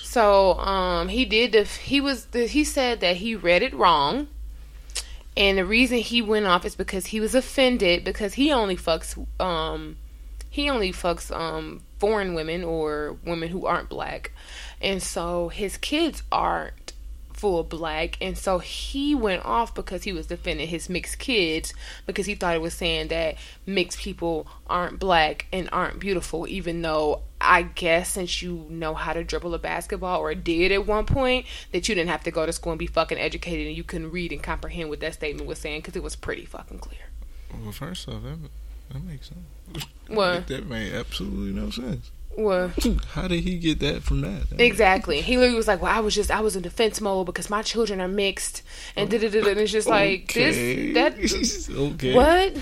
So, 0.00 0.58
um, 0.58 1.08
he 1.08 1.24
did 1.24 1.52
the 1.52 1.64
he 1.64 2.00
was 2.00 2.26
the, 2.26 2.46
he 2.46 2.64
said 2.64 3.00
that 3.00 3.16
he 3.16 3.34
read 3.34 3.62
it 3.62 3.74
wrong. 3.74 4.28
And 5.34 5.56
the 5.56 5.64
reason 5.64 5.98
he 5.98 6.20
went 6.20 6.46
off 6.46 6.66
is 6.66 6.74
because 6.74 7.06
he 7.06 7.18
was 7.20 7.34
offended 7.34 8.04
because 8.04 8.34
he 8.34 8.52
only 8.52 8.76
fucks 8.76 9.16
um 9.40 9.96
he 10.50 10.68
only 10.68 10.92
fucks 10.92 11.34
um 11.34 11.82
foreign 11.98 12.34
women 12.34 12.62
or 12.64 13.16
women 13.24 13.48
who 13.48 13.64
aren't 13.64 13.88
black. 13.88 14.32
And 14.80 15.02
so 15.02 15.48
his 15.48 15.76
kids 15.78 16.22
aren't 16.30 16.81
full 17.42 17.64
black 17.64 18.16
and 18.20 18.38
so 18.38 18.60
he 18.60 19.16
went 19.16 19.44
off 19.44 19.74
because 19.74 20.04
he 20.04 20.12
was 20.12 20.28
defending 20.28 20.68
his 20.68 20.88
mixed 20.88 21.18
kids 21.18 21.74
because 22.06 22.24
he 22.24 22.36
thought 22.36 22.54
it 22.54 22.60
was 22.60 22.72
saying 22.72 23.08
that 23.08 23.34
mixed 23.66 23.98
people 23.98 24.46
aren't 24.68 25.00
black 25.00 25.46
and 25.52 25.68
aren't 25.72 25.98
beautiful 25.98 26.46
even 26.46 26.82
though 26.82 27.20
I 27.40 27.62
guess 27.62 28.10
since 28.10 28.42
you 28.42 28.64
know 28.70 28.94
how 28.94 29.12
to 29.12 29.24
dribble 29.24 29.54
a 29.54 29.58
basketball 29.58 30.20
or 30.20 30.32
did 30.36 30.70
at 30.70 30.86
one 30.86 31.04
point 31.04 31.46
that 31.72 31.88
you 31.88 31.96
didn't 31.96 32.10
have 32.10 32.22
to 32.22 32.30
go 32.30 32.46
to 32.46 32.52
school 32.52 32.70
and 32.70 32.78
be 32.78 32.86
fucking 32.86 33.18
educated 33.18 33.66
and 33.66 33.76
you 33.76 33.82
couldn't 33.82 34.12
read 34.12 34.30
and 34.30 34.40
comprehend 34.40 34.88
what 34.88 35.00
that 35.00 35.14
statement 35.14 35.48
was 35.48 35.58
saying 35.58 35.80
because 35.80 35.96
it 35.96 36.02
was 36.04 36.14
pretty 36.14 36.44
fucking 36.44 36.78
clear. 36.78 37.10
Well, 37.60 37.72
first 37.72 38.08
off, 38.08 38.22
that 38.22 38.38
that 38.92 39.02
makes 39.02 39.30
sense. 39.30 39.86
What? 40.06 40.46
that 40.46 40.68
made 40.68 40.92
absolutely 40.92 41.60
no 41.60 41.70
sense. 41.70 42.12
What? 42.34 42.70
How 43.12 43.28
did 43.28 43.40
he 43.40 43.58
get 43.58 43.80
that 43.80 44.02
from 44.02 44.22
that? 44.22 44.48
that 44.50 44.60
exactly. 44.60 45.20
He 45.20 45.36
literally 45.36 45.56
was 45.56 45.68
like, 45.68 45.82
"Well, 45.82 45.94
I 45.94 46.00
was 46.00 46.14
just 46.14 46.30
I 46.30 46.40
was 46.40 46.56
in 46.56 46.62
defense 46.62 47.00
mode 47.00 47.26
because 47.26 47.50
my 47.50 47.62
children 47.62 48.00
are 48.00 48.08
mixed," 48.08 48.62
and 48.96 49.10
da 49.10 49.18
da 49.18 49.28
da. 49.28 49.50
And 49.50 49.60
it's 49.60 49.72
just 49.72 49.88
like 49.88 50.24
okay. 50.24 50.94
this 50.94 51.66
that. 51.66 51.76
okay. 51.76 52.14
What? 52.14 52.56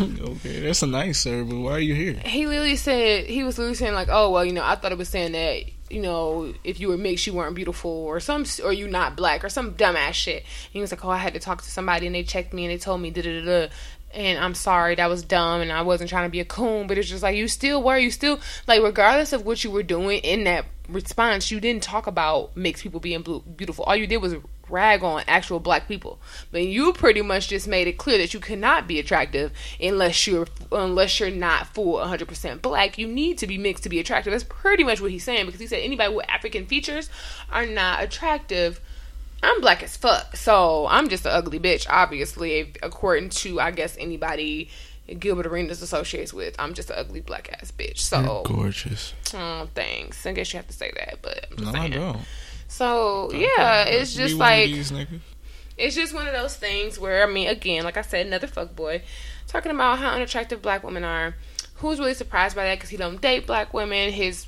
okay, 0.00 0.60
that's 0.60 0.82
a 0.82 0.86
nice 0.86 1.18
sir, 1.18 1.44
but 1.44 1.56
why 1.56 1.72
are 1.72 1.80
you 1.80 1.94
here? 1.94 2.14
He 2.24 2.46
literally 2.46 2.76
said 2.76 3.26
he 3.26 3.44
was 3.44 3.58
literally 3.58 3.74
saying 3.74 3.94
like, 3.94 4.08
"Oh 4.10 4.30
well, 4.30 4.44
you 4.44 4.52
know, 4.52 4.64
I 4.64 4.76
thought 4.76 4.92
it 4.92 4.98
was 4.98 5.08
saying 5.08 5.32
that." 5.32 5.64
You 5.90 6.00
know, 6.00 6.54
if 6.64 6.80
you 6.80 6.88
were 6.88 6.96
mixed, 6.96 7.26
you 7.26 7.34
weren't 7.34 7.54
beautiful, 7.54 7.90
or 7.90 8.18
some, 8.18 8.46
or 8.64 8.72
you 8.72 8.88
not 8.88 9.14
black, 9.14 9.44
or 9.44 9.50
some 9.50 9.74
dumbass 9.74 10.14
shit. 10.14 10.38
And 10.38 10.72
he 10.72 10.80
was 10.80 10.90
like, 10.90 11.04
"Oh, 11.04 11.10
I 11.10 11.18
had 11.18 11.34
to 11.34 11.40
talk 11.40 11.60
to 11.60 11.70
somebody, 11.70 12.06
and 12.06 12.14
they 12.14 12.22
checked 12.22 12.54
me, 12.54 12.64
and 12.64 12.72
they 12.72 12.78
told 12.78 13.02
me 13.02 13.10
da 13.10 13.20
da 13.20 13.44
da." 13.44 13.68
And 14.14 14.38
I'm 14.38 14.54
sorry 14.54 14.94
that 14.94 15.08
was 15.08 15.22
dumb 15.22 15.60
and 15.60 15.72
I 15.72 15.82
wasn't 15.82 16.10
trying 16.10 16.26
to 16.26 16.30
be 16.30 16.40
a 16.40 16.44
coon, 16.44 16.86
but 16.86 16.98
it's 16.98 17.08
just 17.08 17.22
like 17.22 17.36
you 17.36 17.48
still 17.48 17.82
were, 17.82 17.98
you 17.98 18.10
still 18.10 18.40
like 18.66 18.82
regardless 18.82 19.32
of 19.32 19.44
what 19.44 19.64
you 19.64 19.70
were 19.70 19.82
doing 19.82 20.18
in 20.20 20.44
that 20.44 20.66
response, 20.88 21.50
you 21.50 21.60
didn't 21.60 21.82
talk 21.82 22.06
about 22.06 22.56
mixed 22.56 22.82
people 22.82 23.00
being 23.00 23.22
blue, 23.22 23.40
beautiful. 23.40 23.84
All 23.84 23.96
you 23.96 24.06
did 24.06 24.18
was 24.18 24.36
rag 24.68 25.02
on 25.02 25.22
actual 25.28 25.60
black 25.60 25.86
people, 25.86 26.18
but 26.50 26.62
you 26.62 26.92
pretty 26.92 27.22
much 27.22 27.48
just 27.48 27.68
made 27.68 27.86
it 27.86 27.98
clear 27.98 28.18
that 28.18 28.32
you 28.32 28.40
cannot 28.40 28.88
be 28.88 28.98
attractive 28.98 29.52
unless 29.80 30.26
you're 30.26 30.46
unless 30.70 31.20
you're 31.20 31.30
not 31.30 31.66
full 31.74 31.96
100% 31.96 32.62
black. 32.62 32.98
You 32.98 33.06
need 33.06 33.38
to 33.38 33.46
be 33.46 33.58
mixed 33.58 33.82
to 33.84 33.88
be 33.88 34.00
attractive. 34.00 34.32
That's 34.32 34.44
pretty 34.44 34.84
much 34.84 35.00
what 35.00 35.10
he's 35.10 35.24
saying 35.24 35.46
because 35.46 35.60
he 35.60 35.66
said 35.66 35.80
anybody 35.80 36.14
with 36.14 36.28
African 36.28 36.66
features 36.66 37.10
are 37.50 37.66
not 37.66 38.02
attractive 38.02 38.80
I'm 39.42 39.60
black 39.60 39.82
as 39.82 39.96
fuck, 39.96 40.36
so 40.36 40.86
I'm 40.88 41.08
just 41.08 41.26
an 41.26 41.32
ugly 41.32 41.58
bitch. 41.58 41.86
Obviously, 41.90 42.72
according 42.82 43.30
to 43.30 43.60
I 43.60 43.72
guess 43.72 43.96
anybody 43.98 44.70
Gilbert 45.18 45.46
Arenas 45.46 45.82
associates 45.82 46.32
with, 46.32 46.54
I'm 46.58 46.74
just 46.74 46.90
an 46.90 46.96
ugly 46.98 47.20
black 47.20 47.52
ass 47.52 47.72
bitch. 47.72 47.98
So 47.98 48.20
You're 48.20 48.42
gorgeous. 48.56 49.14
Oh, 49.34 49.68
thanks. 49.74 50.24
I 50.26 50.32
guess 50.32 50.52
you 50.52 50.58
have 50.58 50.68
to 50.68 50.72
say 50.72 50.92
that, 50.96 51.18
but 51.22 51.46
I'm 51.50 51.64
no, 51.64 51.72
saying. 51.72 51.92
I 51.92 51.96
don't. 51.96 52.20
So 52.68 53.32
yeah, 53.32 53.82
it's 53.82 54.14
just 54.14 54.36
like 54.36 54.70
it's 55.76 55.96
just 55.96 56.14
one 56.14 56.26
of 56.26 56.32
those 56.32 56.56
things 56.56 56.98
where 56.98 57.22
I 57.22 57.30
mean, 57.30 57.48
again, 57.48 57.84
like 57.84 57.96
I 57.96 58.02
said, 58.02 58.26
another 58.26 58.46
fuck 58.46 58.74
boy 58.76 59.02
talking 59.48 59.72
about 59.72 59.98
how 59.98 60.10
unattractive 60.10 60.62
black 60.62 60.84
women 60.84 61.04
are. 61.04 61.34
Who's 61.76 61.98
really 61.98 62.14
surprised 62.14 62.54
by 62.54 62.64
that? 62.64 62.76
Because 62.76 62.90
he 62.90 62.96
don't 62.96 63.20
date 63.20 63.46
black 63.46 63.74
women. 63.74 64.12
His 64.12 64.46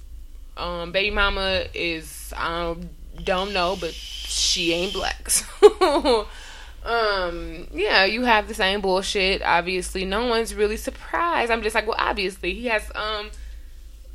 um, 0.57 0.93
baby 0.93 1.11
mama 1.15 1.65
is 1.75 2.33
I 2.37 2.77
don't, 3.23 3.53
know, 3.53 3.77
but 3.81 3.93
she 3.93 4.73
ain't 4.73 4.93
black. 4.93 5.29
So, 5.65 6.27
um, 6.85 7.67
yeah, 7.73 8.05
you 8.05 8.23
have 8.23 8.47
the 8.47 8.55
same 8.55 8.81
bullshit. 8.83 9.41
Obviously, 9.43 10.05
no 10.05 10.27
one's 10.27 10.55
really 10.55 10.77
surprised. 10.77 11.51
I'm 11.51 11.62
just 11.62 11.75
like, 11.75 11.87
well, 11.87 11.97
obviously, 11.99 12.55
he 12.55 12.67
has 12.67 12.91
um. 12.95 13.31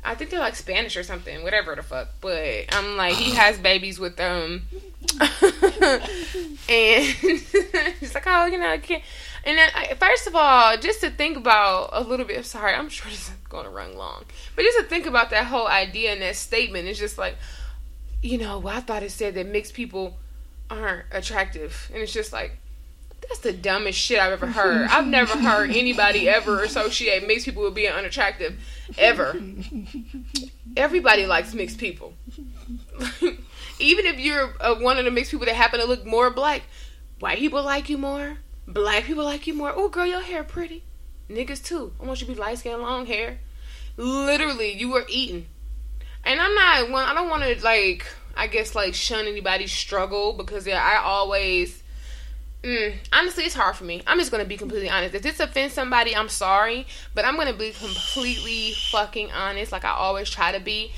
I 0.02 0.14
think 0.14 0.30
they're 0.30 0.40
like 0.40 0.56
Spanish 0.56 0.96
or 0.96 1.02
something, 1.02 1.42
whatever 1.42 1.74
the 1.74 1.82
fuck. 1.82 2.08
But 2.22 2.74
I'm 2.74 2.96
like, 2.96 3.14
he 3.14 3.34
has 3.34 3.58
babies 3.58 3.98
with 3.98 4.18
um, 4.18 4.62
and 5.20 7.04
he's 8.00 8.14
like, 8.14 8.24
oh, 8.26 8.46
you 8.46 8.58
know, 8.58 8.70
I 8.70 8.78
can't. 8.78 9.02
And 9.44 9.58
then, 9.58 9.68
I, 9.74 9.94
first 9.94 10.26
of 10.26 10.34
all, 10.34 10.76
just 10.76 11.00
to 11.00 11.10
think 11.10 11.36
about 11.36 11.90
a 11.92 12.02
little 12.02 12.26
bit. 12.26 12.44
Sorry, 12.46 12.74
I'm 12.74 12.88
sure 12.88 13.10
this 13.10 13.28
is 13.28 13.34
going 13.48 13.64
to 13.64 13.70
run 13.70 13.96
long, 13.96 14.24
but 14.54 14.62
just 14.62 14.78
to 14.78 14.84
think 14.84 15.06
about 15.06 15.30
that 15.30 15.46
whole 15.46 15.66
idea 15.66 16.12
and 16.12 16.22
that 16.22 16.36
statement, 16.36 16.88
it's 16.88 16.98
just 16.98 17.18
like, 17.18 17.36
you 18.22 18.38
know, 18.38 18.58
well, 18.58 18.76
I 18.76 18.80
thought 18.80 19.02
it 19.02 19.10
said 19.10 19.34
that 19.34 19.46
mixed 19.46 19.74
people 19.74 20.18
aren't 20.68 21.06
attractive, 21.10 21.90
and 21.92 22.02
it's 22.02 22.12
just 22.12 22.32
like. 22.32 22.58
That's 23.28 23.40
the 23.40 23.52
dumbest 23.52 23.98
shit 23.98 24.18
I've 24.18 24.32
ever 24.32 24.46
heard. 24.46 24.88
I've 24.88 25.06
never 25.06 25.36
heard 25.36 25.70
anybody 25.70 26.26
ever 26.26 26.62
associate 26.62 27.26
mixed 27.26 27.44
people 27.44 27.62
with 27.62 27.74
being 27.74 27.92
unattractive, 27.92 28.58
ever. 28.96 29.38
Everybody 30.76 31.26
likes 31.26 31.52
mixed 31.52 31.78
people. 31.78 32.14
Even 33.78 34.06
if 34.06 34.18
you're 34.18 34.54
uh, 34.58 34.74
one 34.76 34.96
of 34.98 35.04
the 35.04 35.10
mixed 35.10 35.30
people 35.30 35.46
that 35.46 35.54
happen 35.54 35.80
to 35.80 35.86
look 35.86 36.04
more 36.06 36.30
black, 36.30 36.62
white 37.20 37.38
people 37.38 37.62
like 37.62 37.88
you 37.88 37.98
more. 37.98 38.38
Black 38.66 39.04
people 39.04 39.24
like 39.24 39.46
you 39.46 39.54
more. 39.54 39.72
Oh, 39.74 39.88
girl, 39.88 40.06
your 40.06 40.22
hair 40.22 40.42
pretty. 40.42 40.82
Niggas 41.28 41.62
too. 41.62 41.92
I 42.00 42.04
want 42.04 42.20
you 42.20 42.26
to 42.26 42.32
be 42.32 42.38
light 42.38 42.58
skinned, 42.58 42.82
long 42.82 43.06
hair. 43.06 43.38
Literally, 43.96 44.72
you 44.72 44.90
were 44.90 45.04
eating. 45.08 45.46
And 46.24 46.40
I'm 46.40 46.54
not 46.54 46.90
one. 46.90 47.04
I 47.04 47.14
don't 47.14 47.28
want 47.28 47.42
to 47.42 47.64
like. 47.64 48.06
I 48.36 48.46
guess 48.46 48.74
like 48.74 48.94
shun 48.94 49.26
anybody's 49.26 49.72
struggle 49.72 50.32
because 50.32 50.66
yeah, 50.66 50.82
I 50.82 51.02
always. 51.02 51.82
Mm, 52.62 52.94
honestly, 53.12 53.44
it's 53.44 53.54
hard 53.54 53.74
for 53.74 53.84
me. 53.84 54.02
I'm 54.06 54.18
just 54.18 54.30
gonna 54.30 54.44
be 54.44 54.56
completely 54.56 54.90
honest. 54.90 55.14
If 55.14 55.22
this 55.22 55.40
offends 55.40 55.74
somebody, 55.74 56.14
I'm 56.14 56.28
sorry, 56.28 56.86
but 57.14 57.24
I'm 57.24 57.36
gonna 57.36 57.54
be 57.54 57.70
completely 57.70 58.72
fucking 58.90 59.30
honest, 59.30 59.72
like 59.72 59.84
I 59.84 59.90
always 59.90 60.28
try 60.28 60.52
to 60.52 60.60
be. 60.60 60.92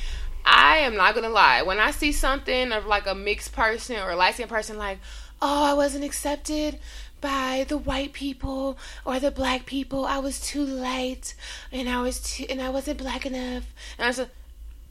I 0.44 0.78
am 0.78 0.96
not 0.96 1.14
gonna 1.14 1.28
lie. 1.28 1.62
When 1.62 1.78
I 1.78 1.92
see 1.92 2.10
something 2.10 2.72
of 2.72 2.86
like 2.86 3.06
a 3.06 3.14
mixed 3.14 3.52
person 3.52 3.96
or 3.96 4.10
a 4.10 4.16
light 4.16 4.34
skinned 4.34 4.50
person, 4.50 4.76
like, 4.76 4.98
oh, 5.40 5.64
I 5.64 5.74
wasn't 5.74 6.04
accepted 6.04 6.80
by 7.20 7.64
the 7.68 7.78
white 7.78 8.12
people 8.12 8.76
or 9.04 9.20
the 9.20 9.30
black 9.30 9.64
people. 9.64 10.04
I 10.04 10.18
was 10.18 10.40
too 10.40 10.64
light, 10.64 11.34
and 11.70 11.88
I 11.88 12.02
was 12.02 12.20
too, 12.20 12.44
and 12.50 12.60
I 12.60 12.70
wasn't 12.70 12.98
black 12.98 13.24
enough. 13.24 13.72
And 13.98 14.04
I 14.04 14.08
was. 14.08 14.18
Like, 14.18 14.30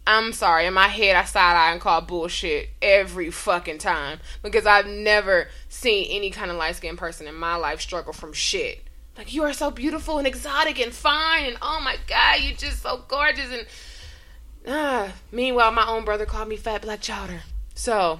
I'm 0.05 0.33
sorry, 0.33 0.65
in 0.65 0.73
my 0.73 0.87
head, 0.87 1.15
I 1.15 1.25
side 1.25 1.55
eye 1.55 1.71
and 1.71 1.79
call 1.79 2.01
bullshit 2.01 2.69
every 2.81 3.29
fucking 3.29 3.77
time 3.77 4.19
because 4.41 4.65
I've 4.65 4.87
never 4.87 5.47
seen 5.69 6.07
any 6.09 6.31
kind 6.31 6.49
of 6.49 6.57
light 6.57 6.75
skinned 6.75 6.97
person 6.97 7.27
in 7.27 7.35
my 7.35 7.55
life 7.55 7.81
struggle 7.81 8.13
from 8.13 8.33
shit. 8.33 8.83
Like, 9.17 9.33
you 9.33 9.43
are 9.43 9.53
so 9.53 9.69
beautiful 9.69 10.17
and 10.17 10.25
exotic 10.25 10.79
and 10.79 10.91
fine, 10.91 11.45
and 11.45 11.57
oh 11.61 11.79
my 11.83 11.97
god, 12.07 12.39
you're 12.41 12.55
just 12.55 12.81
so 12.81 13.03
gorgeous. 13.07 13.51
And 13.51 13.67
ah, 14.67 15.13
meanwhile, 15.31 15.71
my 15.71 15.87
own 15.87 16.03
brother 16.03 16.25
called 16.25 16.47
me 16.47 16.55
fat 16.55 16.81
black 16.81 17.01
chowder. 17.01 17.41
So, 17.75 18.19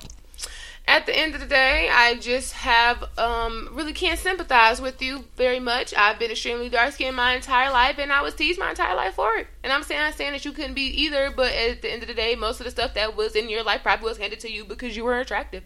at 0.88 1.06
the 1.06 1.18
end 1.18 1.36
of 1.36 1.42
the 1.42 1.48
day, 1.48 1.90
I 1.90 2.16
just 2.16 2.54
have 2.54 3.04
um 3.18 3.70
really 3.72 3.94
can't 3.94 4.20
sympathize 4.20 4.82
with 4.82 5.02
you 5.02 5.26
very 5.38 5.60
much. 5.60 5.94
I've 5.96 6.20
been 6.20 6.32
extremely 6.32 6.70
dark 6.70 6.94
skinned 6.94 7.16
my 7.16 7.36
entire 7.36 7.72
life, 7.72 7.98
and 7.98 8.12
I 8.12 8.22
was 8.22 8.34
teased 8.34 8.60
my 8.60 8.72
entire 8.72 8.96
life 8.96 9.14
for 9.14 9.36
it. 9.36 9.48
And 9.64 9.72
I'm 9.72 9.84
saying 9.84 10.02
I'm 10.02 10.14
saying 10.14 10.34
that 10.34 10.46
you 10.46 10.52
couldn't 10.52 10.74
be 10.74 10.88
either, 11.04 11.32
but 11.32 11.54
at 11.54 11.82
the 11.82 11.92
end 11.92 12.02
of 12.02 12.08
the 12.08 12.14
day, 12.14 12.36
most 12.36 12.60
of 12.60 12.66
the 12.66 12.72
stuff 12.72 12.94
that 12.96 13.16
was 13.16 13.36
in 13.36 13.50
your 13.50 13.64
life 13.64 13.84
probably 13.84 14.06
was 14.06 14.18
handed 14.18 14.40
to 14.42 14.52
you 14.52 14.66
because 14.66 14.96
you 14.98 15.04
were 15.04 15.20
attractive. 15.20 15.64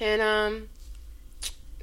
And 0.00 0.20
um 0.20 0.68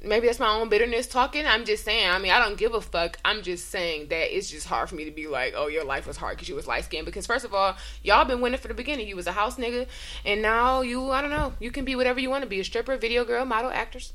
maybe 0.04 0.26
that's 0.26 0.38
my 0.38 0.52
own 0.52 0.68
bitterness 0.68 1.06
talking. 1.06 1.46
I'm 1.46 1.64
just 1.64 1.84
saying. 1.84 2.08
I 2.08 2.18
mean, 2.18 2.32
I 2.32 2.38
don't 2.38 2.58
give 2.58 2.74
a 2.74 2.80
fuck. 2.80 3.18
I'm 3.24 3.42
just 3.42 3.70
saying 3.70 4.08
that 4.08 4.36
it's 4.36 4.50
just 4.50 4.66
hard 4.66 4.88
for 4.88 4.94
me 4.94 5.04
to 5.04 5.10
be 5.10 5.26
like, 5.26 5.54
oh, 5.56 5.68
your 5.68 5.84
life 5.84 6.06
was 6.06 6.16
hard 6.16 6.36
because 6.36 6.48
you 6.48 6.54
was 6.54 6.66
light 6.66 6.84
skinned. 6.84 7.06
Because 7.06 7.26
first 7.26 7.44
of 7.44 7.54
all, 7.54 7.76
y'all 8.02 8.24
been 8.24 8.40
winning 8.40 8.58
for 8.58 8.68
the 8.68 8.74
beginning. 8.74 9.08
You 9.08 9.16
was 9.16 9.26
a 9.26 9.32
house 9.32 9.56
nigga, 9.56 9.86
and 10.24 10.42
now 10.42 10.80
you, 10.80 11.10
I 11.10 11.20
don't 11.20 11.30
know, 11.30 11.52
you 11.60 11.70
can 11.70 11.84
be 11.84 11.96
whatever 11.96 12.20
you 12.20 12.30
want 12.30 12.42
to 12.42 12.48
be: 12.48 12.60
a 12.60 12.64
stripper, 12.64 12.96
video 12.96 13.24
girl, 13.24 13.44
model, 13.44 13.70
actress. 13.70 14.12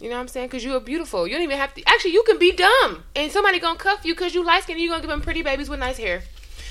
You 0.00 0.08
know 0.08 0.14
what 0.14 0.22
I'm 0.22 0.28
saying? 0.28 0.46
Because 0.46 0.62
you 0.62 0.76
are 0.76 0.80
beautiful. 0.80 1.26
You 1.26 1.34
don't 1.34 1.42
even 1.42 1.58
have 1.58 1.74
to. 1.74 1.82
Actually, 1.86 2.12
you 2.12 2.22
can 2.22 2.38
be 2.38 2.52
dumb, 2.52 3.04
and 3.16 3.32
somebody 3.32 3.58
gonna 3.58 3.78
cuff 3.78 4.04
you 4.04 4.14
because 4.14 4.34
you 4.34 4.44
light 4.44 4.62
skinned. 4.62 4.80
You 4.80 4.88
gonna 4.88 5.00
give 5.00 5.10
them 5.10 5.22
pretty 5.22 5.42
babies 5.42 5.68
with 5.68 5.80
nice 5.80 5.96
hair. 5.96 6.22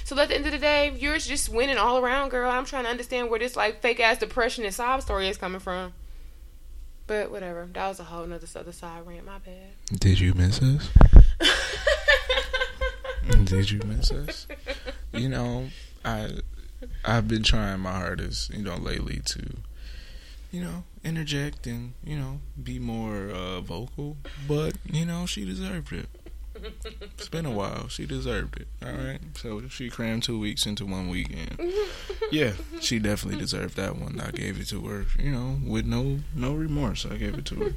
So 0.05 0.17
at 0.19 0.29
the 0.29 0.35
end 0.35 0.45
of 0.45 0.53
the 0.53 0.57
day, 0.57 0.93
you're 0.97 1.17
just 1.17 1.49
winning 1.49 1.77
all 1.77 1.97
around, 1.97 2.29
girl. 2.29 2.49
I'm 2.49 2.63
trying 2.63 2.85
to 2.85 2.89
understand 2.89 3.29
where 3.29 3.39
this 3.39 3.57
like 3.57 3.81
fake 3.81 3.99
ass 3.99 4.19
depression 4.19 4.63
and 4.63 4.73
sob 4.73 5.01
story 5.01 5.27
is 5.27 5.37
coming 5.37 5.59
from. 5.59 5.91
But 7.07 7.31
whatever. 7.31 7.67
That 7.73 7.87
was 7.87 7.99
a 7.99 8.03
whole 8.03 8.25
nother 8.25 8.47
other 8.55 8.73
side 8.73 9.07
rant. 9.07 9.25
My 9.25 9.39
bad. 9.39 9.99
Did 9.99 10.19
you 10.19 10.33
miss 10.33 10.61
us? 10.61 10.89
Did 13.45 13.71
you 13.71 13.79
miss 13.85 14.11
us? 14.11 14.47
You 15.13 15.29
know, 15.29 15.67
I 16.03 16.31
I've 17.05 17.27
been 17.27 17.43
trying 17.43 17.79
my 17.79 17.93
hardest, 17.93 18.53
you 18.53 18.63
know, 18.63 18.75
lately 18.75 19.21
to, 19.25 19.57
you 20.51 20.61
know, 20.61 20.83
interject 21.03 21.65
and 21.65 21.93
you 22.03 22.17
know 22.17 22.39
be 22.61 22.77
more 22.77 23.29
uh, 23.29 23.61
vocal. 23.61 24.17
But 24.47 24.75
you 24.85 25.05
know, 25.05 25.25
she 25.25 25.45
deserved 25.45 25.93
it. 25.93 26.09
It's 27.17 27.29
been 27.29 27.45
a 27.45 27.51
while. 27.51 27.87
She 27.87 28.05
deserved 28.05 28.57
it. 28.57 28.67
All 28.85 28.91
right. 28.93 29.19
So 29.35 29.67
she 29.69 29.89
crammed 29.89 30.23
two 30.23 30.39
weeks 30.39 30.65
into 30.65 30.85
one 30.85 31.09
weekend. 31.09 31.59
Yeah, 32.31 32.53
she 32.79 32.99
definitely 32.99 33.39
deserved 33.39 33.75
that 33.77 33.97
one. 33.97 34.19
I 34.19 34.31
gave 34.31 34.59
it 34.59 34.67
to 34.67 34.81
her. 34.87 35.05
You 35.17 35.31
know, 35.31 35.59
with 35.65 35.85
no 35.85 36.19
no 36.35 36.53
remorse. 36.53 37.05
I 37.05 37.15
gave 37.17 37.37
it 37.37 37.45
to 37.45 37.55
her. 37.55 37.73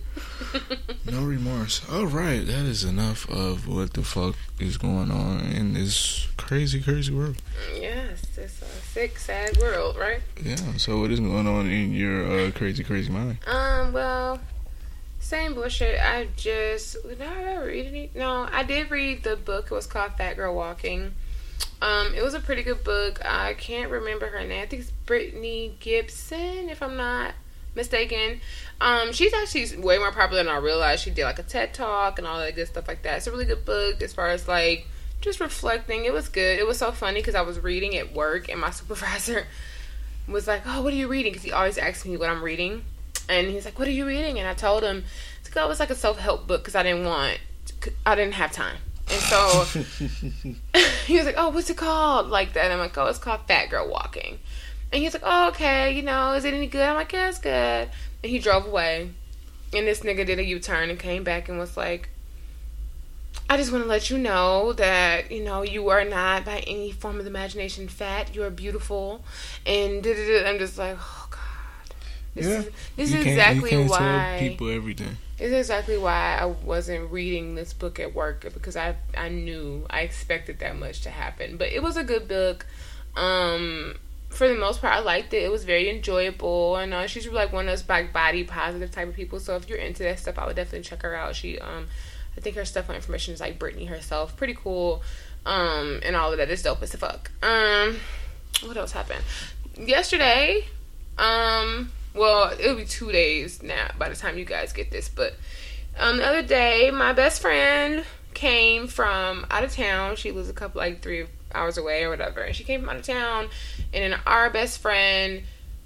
No 1.11 1.23
remorse. 1.25 1.83
All 1.91 2.07
right. 2.07 2.45
That 2.47 2.67
is 2.67 2.85
enough 2.85 3.29
of 3.31 3.67
what 3.69 3.95
the 3.95 4.03
fuck 4.03 4.37
is 4.59 4.77
going 4.77 5.11
on 5.11 5.41
in 5.41 5.75
this 5.75 6.29
crazy, 6.37 6.81
crazy 6.81 7.13
world. 7.13 7.37
Yes, 7.75 8.23
it's 8.37 8.63
a 8.63 8.65
sick, 8.65 9.19
sad 9.19 9.57
world, 9.59 9.97
right? 9.97 10.21
Yeah. 10.43 10.77
So 10.77 11.01
what 11.01 11.11
is 11.11 11.21
going 11.21 11.47
on 11.47 11.69
in 11.69 11.93
your 11.93 12.27
uh, 12.27 12.51
crazy, 12.53 12.85
crazy 12.85 13.11
mind? 13.11 13.39
Um. 13.47 13.93
Well. 13.93 14.41
Same 15.21 15.55
bullshit. 15.55 16.01
I 16.01 16.29
just 16.37 16.97
did 17.07 17.21
I 17.21 17.53
ever 17.53 17.67
read 17.67 17.87
any? 17.87 18.11
No, 18.15 18.49
I 18.51 18.63
did 18.63 18.91
read 18.91 19.23
the 19.23 19.37
book. 19.37 19.67
It 19.67 19.75
was 19.75 19.87
called 19.87 20.15
Fat 20.17 20.35
Girl 20.35 20.55
Walking. 20.55 21.15
Um, 21.83 22.15
it 22.15 22.23
was 22.23 22.35
a 22.35 22.41
pretty 22.41 22.63
good 22.63 22.83
book. 22.85 23.25
I 23.25 23.55
can't 23.55 23.91
remember 23.91 24.27
her 24.27 24.41
name. 24.41 24.63
I 24.63 24.67
think 24.67 24.83
it's 24.83 24.91
Brittany 24.91 25.77
Gibson, 25.79 26.69
if 26.69 26.83
I'm 26.83 26.97
not 26.97 27.35
mistaken. 27.75 28.41
Um, 28.81 29.13
she's 29.13 29.33
actually 29.33 29.77
way 29.79 29.99
more 29.99 30.11
popular 30.11 30.43
than 30.43 30.53
I 30.53 30.59
realized. 30.59 31.05
She 31.05 31.11
did 31.11 31.25
like 31.25 31.39
a 31.39 31.43
TED 31.43 31.75
talk 31.75 32.19
and 32.19 32.27
all 32.27 32.39
that 32.39 32.57
good 32.57 32.67
stuff 32.67 32.89
like 32.89 33.03
that. 33.03 33.19
It's 33.19 33.27
a 33.27 33.31
really 33.31 33.45
good 33.45 33.65
book 33.65 34.03
as 34.03 34.13
far 34.13 34.29
as 34.29 34.49
like 34.49 34.87
just 35.21 35.39
reflecting. 35.39 36.07
It 36.07 36.15
was 36.15 36.29
good. 36.29 36.59
It 36.59 36.67
was 36.67 36.79
so 36.79 36.93
funny 36.93 37.21
because 37.21 37.35
I 37.35 37.43
was 37.43 37.61
reading 37.61 37.97
at 37.97 38.15
work 38.15 38.49
and 38.49 38.61
my 38.61 38.71
supervisor 38.71 39.47
was 40.27 40.47
like, 40.47 40.63
"Oh, 40.67 40.83
what 40.83 40.93
are 40.93 40.97
you 40.97 41.09
reading?" 41.09 41.33
Because 41.33 41.45
he 41.45 41.53
always 41.53 41.79
asks 41.79 42.07
me 42.07 42.17
what 42.17 42.31
I'm 42.31 42.43
reading 42.43 42.85
and 43.31 43.49
he's 43.49 43.65
like, 43.65 43.79
"What 43.79 43.89
are 43.89 43.93
you 43.93 44.07
reading?" 44.07 44.39
And 44.39 44.49
I 44.49 44.55
told 44.55 44.83
him 44.83 45.05
to 45.45 45.51
go. 45.53 45.65
It 45.65 45.69
was 45.69 45.81
like 45.81 45.91
a 45.91 45.95
self 45.95 46.19
help 46.19 46.47
book 46.47 46.63
because 46.63 46.75
I 46.75 46.83
didn't 46.83 47.05
want, 47.07 47.39
I 48.05 48.15
didn't 48.15 48.35
have 48.35 48.53
time. 48.53 48.77
And 49.11 49.21
so 49.21 49.65
he 51.07 51.17
was 51.17 51.25
like, 51.25 51.37
"Oh, 51.39 51.51
what's 51.51 51.71
it 51.71 51.77
called?" 51.77 52.29
Like 52.29 52.53
that. 52.55 52.71
I'm 52.71 52.79
like, 52.79 52.97
"Oh, 52.99 53.07
it's 53.07 53.19
called 53.19 53.41
Fat 53.47 53.71
Girl 53.71 53.89
Walking." 53.89 54.39
And 54.93 55.03
he's 55.03 55.15
like, 55.15 55.23
"Oh, 55.25 55.49
okay. 55.49 55.93
You 55.93 56.03
know, 56.03 56.33
is 56.33 56.45
it 56.45 56.55
any 56.55 56.67
good?" 56.67 56.83
I'm 56.83 56.97
like, 56.97 57.13
"Yeah, 57.13 57.29
it's 57.29 57.39
good." 57.39 57.89
And 58.23 58.31
he 58.31 58.39
drove 58.39 58.67
away. 58.67 59.11
And 59.73 59.87
this 59.87 60.01
nigga 60.01 60.27
did 60.27 60.39
a 60.39 60.45
U 60.45 60.59
turn 60.59 60.91
and 60.91 60.99
came 60.99 61.23
back 61.23 61.49
and 61.49 61.57
was 61.59 61.77
like, 61.77 62.09
I 63.49 63.57
just 63.57 63.73
want 63.73 63.83
to 63.83 63.89
let 63.89 64.11
you 64.11 64.19
know 64.19 64.73
that 64.75 65.33
you 65.33 65.43
know 65.43 65.63
you 65.63 65.89
are 65.89 66.05
not 66.05 66.45
by 66.45 66.61
any 66.67 66.93
form 66.93 67.19
of 67.19 67.27
imagination 67.27 67.89
fat. 67.89 68.35
You 68.35 68.45
are 68.45 68.51
beautiful, 68.51 69.25
and 69.67 70.07
I'm 70.07 70.59
just 70.59 70.79
like, 70.79 70.97
this 72.35 72.47
yeah. 72.47 72.59
is 72.59 72.71
this 72.97 73.09
is 73.13 73.27
exactly 73.27 73.85
why 73.85 74.37
people 74.39 74.71
everything. 74.71 75.17
This 75.39 75.49
is 75.49 75.53
exactly 75.55 75.99
why 75.99 76.39
I 76.41 76.45
wasn't 76.45 77.11
reading 77.11 77.55
this 77.55 77.73
book 77.73 77.99
at 77.99 78.15
work 78.15 78.47
because 78.53 78.77
I 78.77 78.97
I 79.17 79.29
knew 79.29 79.87
I 79.91 80.01
expected 80.01 80.59
that 80.61 80.77
much 80.77 81.03
to 81.03 81.11
happen. 81.11 81.57
But 81.57 81.69
it 81.69 81.83
was 81.83 81.97
a 81.97 82.05
good 82.05 82.29
book. 82.29 82.67
Um 83.17 83.97
for 84.31 84.47
the 84.47 84.55
most 84.55 84.81
part, 84.81 84.95
I 84.95 85.01
liked 85.01 85.35
it. 85.35 85.43
It 85.43 85.51
was 85.51 85.65
very 85.65 85.91
enjoyable, 85.91 86.77
and 86.77 86.95
uh, 86.95 87.07
she's 87.09 87.27
like 87.29 87.53
one 87.53 87.69
of 87.69 87.73
those 87.73 87.89
like 87.89 88.13
body 88.13 88.45
positive 88.45 88.93
type 88.93 89.09
of 89.09 89.15
people. 89.15 89.41
So 89.41 89.57
if 89.57 89.69
you're 89.69 89.79
into 89.79 90.05
that 90.05 90.21
stuff, 90.21 90.39
I 90.39 90.47
would 90.47 90.57
definitely 90.57 90.83
check 90.83 91.03
her 91.03 91.15
out. 91.15 91.35
She, 91.35 91.59
um, 91.59 91.89
I 92.37 92.41
think 92.41 92.55
her 92.55 92.65
stuff 92.65 92.89
on 92.89 92.95
information 92.95 93.35
is 93.35 93.41
like 93.41 93.59
Brittany 93.59 93.87
herself, 93.87 94.37
pretty 94.37 94.55
cool, 94.55 95.03
um, 95.45 96.01
and 96.05 96.15
all 96.15 96.31
of 96.31 96.39
that 96.39 96.49
is 96.49 96.63
dope 96.63 96.81
as 96.81 96.95
fuck. 96.95 97.33
Um, 97.43 97.99
what 98.65 98.77
else 98.77 98.93
happened 98.93 99.25
yesterday? 99.77 100.67
Um, 101.19 101.91
well, 102.15 102.53
it'll 102.59 102.77
be 102.77 102.85
two 102.85 103.13
days 103.13 103.63
now 103.63 103.89
by 103.99 104.09
the 104.09 104.17
time 104.17 104.39
you 104.39 104.45
guys 104.45 104.73
get 104.73 104.91
this. 104.91 105.09
But 105.09 105.35
um, 105.99 106.19
the 106.19 106.27
other 106.27 106.43
day, 106.43 106.91
my 106.91 107.13
best 107.13 107.41
friend 107.41 108.05
came 108.35 108.87
from 108.87 109.47
out 109.51 109.65
of 109.65 109.75
town. 109.75 110.17
She 110.17 110.33
lives 110.33 110.49
a 110.49 110.53
couple, 110.53 110.81
like 110.81 111.03
three 111.03 111.27
hours 111.55 111.79
away 111.79 112.05
or 112.05 112.11
whatever. 112.11 112.41
And 112.41 112.55
she 112.55 112.65
came 112.65 112.81
from 112.81 112.91
out 112.91 112.97
of 112.97 113.03
town. 113.03 113.49
And 113.93 114.13
then 114.13 114.21
our 114.27 114.51
best 114.51 114.81
friend, 114.81 115.43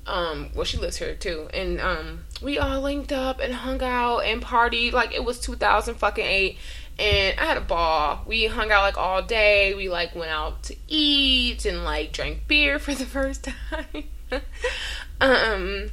um, 0.07 0.51
well, 0.55 0.65
she 0.65 0.77
lives 0.77 0.97
here 0.97 1.15
too. 1.15 1.49
And 1.53 1.81
um, 1.81 2.25
we 2.43 2.59
all 2.59 2.81
linked 2.81 3.13
up 3.13 3.41
and 3.41 3.53
hung 3.53 3.83
out 3.83 4.21
and 4.21 4.43
partied 4.43 4.93
like 4.93 5.13
it 5.13 5.25
was 5.25 5.41
2000 5.41 5.97
fucking 5.97 6.25
eight. 6.25 6.59
And 6.99 7.39
I 7.41 7.45
had 7.45 7.57
a 7.57 7.63
ball. 7.63 8.23
We 8.27 8.47
hung 8.47 8.71
out 8.71 8.83
like 8.83 8.97
all 8.97 9.21
day. 9.23 9.75
We 9.75 9.89
like 9.89 10.15
went 10.15 10.31
out 10.31 10.63
to 10.65 10.77
eat 10.87 11.65
and 11.65 11.85
like 11.85 12.13
drank 12.13 12.47
beer 12.47 12.79
for 12.79 12.95
the 12.95 13.07
first 13.07 13.45
time. 13.45 14.05
um 15.21 15.91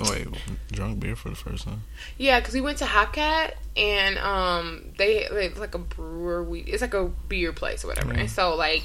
Oh, 0.00 0.10
wait, 0.10 0.28
drunk 0.70 1.00
beer 1.00 1.16
for 1.16 1.30
the 1.30 1.34
first 1.34 1.64
time? 1.64 1.82
Yeah, 2.18 2.38
because 2.40 2.54
we 2.54 2.60
went 2.60 2.78
to 2.78 2.84
Hopcat 2.84 3.54
and 3.76 4.18
um 4.18 4.84
they 4.96 5.24
it's 5.24 5.58
like 5.58 5.74
a 5.74 5.78
brewer 5.78 6.42
we 6.42 6.60
it's 6.60 6.82
like 6.82 6.94
a 6.94 7.06
beer 7.28 7.52
place 7.52 7.84
or 7.84 7.88
whatever, 7.88 8.12
and 8.12 8.30
so 8.30 8.54
like 8.54 8.84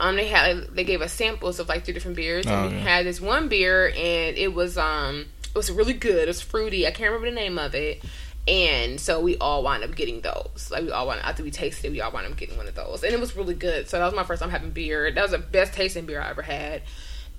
um 0.00 0.16
they 0.16 0.26
had 0.26 0.68
they 0.74 0.84
gave 0.84 1.02
us 1.02 1.12
samples 1.12 1.58
of 1.58 1.68
like 1.68 1.84
three 1.84 1.94
different 1.94 2.16
beers, 2.16 2.46
and 2.46 2.54
oh, 2.54 2.68
we 2.68 2.74
yeah. 2.74 2.80
had 2.80 3.06
this 3.06 3.20
one 3.20 3.48
beer 3.48 3.88
and 3.88 4.36
it 4.36 4.54
was 4.54 4.78
um 4.78 5.26
it 5.54 5.58
was 5.58 5.70
really 5.70 5.92
good. 5.92 6.24
It 6.24 6.28
was 6.28 6.40
fruity. 6.40 6.86
I 6.86 6.90
can't 6.90 7.12
remember 7.12 7.30
the 7.30 7.36
name 7.36 7.58
of 7.58 7.74
it. 7.74 8.02
And 8.46 9.00
so 9.00 9.20
we 9.20 9.38
all 9.38 9.62
wound 9.62 9.84
up 9.84 9.94
getting 9.94 10.20
those. 10.20 10.68
Like 10.70 10.82
we 10.82 10.90
all 10.90 11.06
wound 11.06 11.20
after 11.22 11.42
we 11.42 11.50
tasted 11.50 11.86
it, 11.86 11.90
we 11.92 12.00
all 12.00 12.10
wound 12.10 12.26
up 12.26 12.36
getting 12.36 12.56
one 12.56 12.66
of 12.66 12.74
those, 12.74 13.02
and 13.02 13.12
it 13.12 13.20
was 13.20 13.36
really 13.36 13.54
good. 13.54 13.88
So 13.88 13.98
that 13.98 14.04
was 14.04 14.14
my 14.14 14.24
first 14.24 14.42
time 14.42 14.50
having 14.50 14.70
beer. 14.70 15.10
That 15.10 15.22
was 15.22 15.30
the 15.30 15.38
best 15.38 15.72
tasting 15.72 16.06
beer 16.06 16.20
I 16.20 16.30
ever 16.30 16.42
had. 16.42 16.82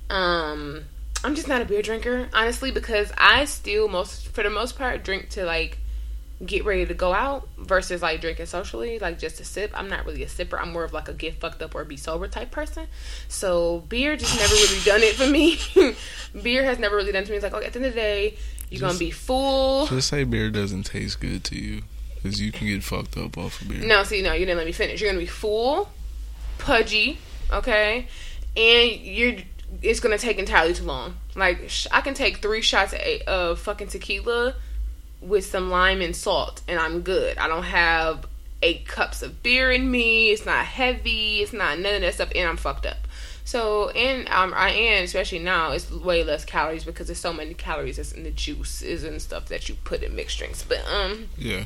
Um, 0.09 0.86
I'm 1.24 1.36
just 1.36 1.47
not 1.47 1.61
a 1.61 1.66
beer 1.66 1.82
drinker, 1.82 2.30
honestly, 2.34 2.72
because 2.72 3.11
I 3.18 3.45
still 3.45 3.88
most 3.88 4.28
for 4.28 4.43
the 4.43 4.49
most 4.49 4.78
part 4.78 5.03
drink 5.03 5.30
to 5.32 5.43
like 5.45 5.80
get 6.43 6.66
ready 6.66 6.86
to 6.86 6.93
go 6.93 7.13
out 7.13 7.47
versus 7.57 8.01
like 8.01 8.22
drinking 8.22 8.45
socially, 8.45 8.99
like 8.99 9.20
just 9.20 9.39
a 9.39 9.45
sip. 9.45 9.72
I'm 9.74 9.89
not 9.89 10.05
really 10.05 10.24
a 10.24 10.28
sipper. 10.28 10.59
I'm 10.59 10.74
more 10.74 10.84
of 10.84 10.93
like 10.93 11.07
a 11.07 11.13
get 11.13 11.39
fucked 11.39 11.61
up 11.61 11.76
or 11.76 11.84
be 11.86 11.97
sober 11.97 12.28
type 12.28 12.51
person. 12.51 12.88
So 13.28 13.80
beer 13.88 14.18
just 14.18 14.36
never 14.38 14.53
really 14.53 14.82
done 14.86 15.01
it 15.01 15.16
for 15.16 15.28
me. 15.28 15.95
beer 16.43 16.63
has 16.63 16.80
never 16.80 16.95
really 16.95 17.11
done 17.11 17.24
it 17.24 17.28
to 17.28 17.32
me. 17.32 17.38
It's 17.38 17.43
like, 17.43 17.53
okay, 17.53 17.68
at 17.68 17.74
the 17.74 17.80
end 17.80 17.86
of 17.88 17.93
the 17.93 17.99
day, 17.99 18.38
you're 18.70 18.80
just, 18.80 18.82
gonna 18.82 18.99
be 18.99 19.11
full. 19.11 19.88
Just 19.88 20.09
say 20.09 20.24
beer 20.24 20.49
doesn't 20.49 20.84
taste 20.84 21.20
good 21.20 21.43
to 21.45 21.55
you, 21.55 21.84
because 22.16 22.41
you 22.41 22.51
can 22.51 22.68
get 22.68 22.84
fucked 22.84 23.18
up 23.18 23.38
off 23.38 23.61
of 23.61 23.70
beer. 23.70 23.86
No, 23.86 24.03
see, 24.03 24.22
no, 24.22 24.34
you 24.34 24.45
didn't 24.45 24.57
let 24.57 24.66
me 24.66 24.72
finish. 24.72 24.99
You're 24.99 25.09
gonna 25.11 25.20
be 25.20 25.28
full, 25.28 25.89
pudgy, 26.57 27.20
okay, 27.51 28.07
and 28.57 28.91
you're 28.91 29.36
it's 29.82 29.99
gonna 29.99 30.17
take 30.17 30.38
entirely 30.38 30.73
too 30.73 30.84
long. 30.86 31.15
Like 31.36 31.69
sh- 31.69 31.88
I 31.91 32.01
can 32.01 32.13
take 32.13 32.38
three 32.38 32.61
shots 32.61 32.93
of 33.28 33.59
fucking 33.59 33.88
tequila 33.88 34.55
with 35.21 35.45
some 35.45 35.69
lime 35.69 36.01
and 36.01 36.15
salt, 36.15 36.61
and 36.67 36.80
I'm 36.80 37.01
good. 37.01 37.38
I 37.38 37.47
don't 37.47 37.63
have 37.63 38.26
eight 38.61 38.88
cups 38.88 39.21
of 39.21 39.43
beer 39.43 39.71
in 39.71 39.89
me. 39.89 40.30
It's 40.30 40.45
not 40.45 40.65
heavy. 40.65 41.41
It's 41.41 41.53
not 41.53 41.80
none 41.80 41.95
of 41.95 42.01
that 42.01 42.13
stuff, 42.15 42.32
and 42.36 42.47
I'm 42.47 42.57
fucked 42.57 42.86
up. 42.86 42.97
So, 43.45 43.89
and 43.89 44.28
um, 44.30 44.53
I 44.55 44.71
am, 44.71 45.03
especially 45.03 45.38
now, 45.38 45.71
it's 45.71 45.91
way 45.91 46.23
less 46.23 46.45
calories 46.45 46.84
because 46.84 47.07
there's 47.07 47.19
so 47.19 47.32
many 47.32 47.53
calories 47.53 47.97
that's 47.97 48.11
in 48.11 48.23
the 48.23 48.32
juices 48.32 49.03
and 49.03 49.21
stuff 49.21 49.49
that 49.49 49.69
you 49.69 49.76
put 49.84 50.01
in 50.01 50.15
mixed 50.15 50.39
drinks. 50.39 50.63
But 50.63 50.84
um, 50.91 51.30
yeah. 51.38 51.65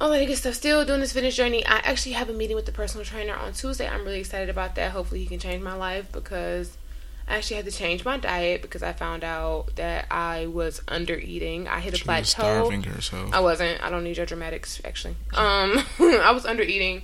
All 0.00 0.10
that 0.10 0.24
good 0.24 0.36
stuff. 0.36 0.54
Still 0.54 0.86
doing 0.86 1.00
this 1.00 1.12
fitness 1.12 1.36
journey. 1.36 1.66
I 1.66 1.78
actually 1.78 2.12
have 2.12 2.30
a 2.30 2.32
meeting 2.32 2.56
with 2.56 2.66
the 2.66 2.72
personal 2.72 3.04
trainer 3.04 3.34
on 3.34 3.52
Tuesday. 3.52 3.86
I'm 3.86 4.04
really 4.04 4.20
excited 4.20 4.48
about 4.48 4.76
that. 4.76 4.92
Hopefully, 4.92 5.20
he 5.20 5.26
can 5.26 5.38
change 5.38 5.62
my 5.62 5.74
life 5.74 6.10
because 6.10 6.77
I 7.28 7.36
actually 7.36 7.56
had 7.56 7.66
to 7.66 7.70
change 7.70 8.06
my 8.06 8.16
diet 8.16 8.62
because 8.62 8.82
I 8.82 8.94
found 8.94 9.22
out 9.22 9.76
that 9.76 10.06
I 10.10 10.46
was 10.46 10.80
under 10.88 11.14
eating. 11.14 11.68
I 11.68 11.80
hit 11.80 11.92
a 11.92 11.98
she 11.98 12.04
plateau. 12.04 12.70
Was. 12.70 13.12
I 13.32 13.40
wasn't. 13.40 13.82
I 13.82 13.90
don't 13.90 14.02
need 14.02 14.16
your 14.16 14.24
dramatics 14.24 14.80
actually. 14.82 15.14
Um, 15.34 15.84
I 16.00 16.30
was 16.32 16.46
under 16.46 16.62
eating. 16.62 17.02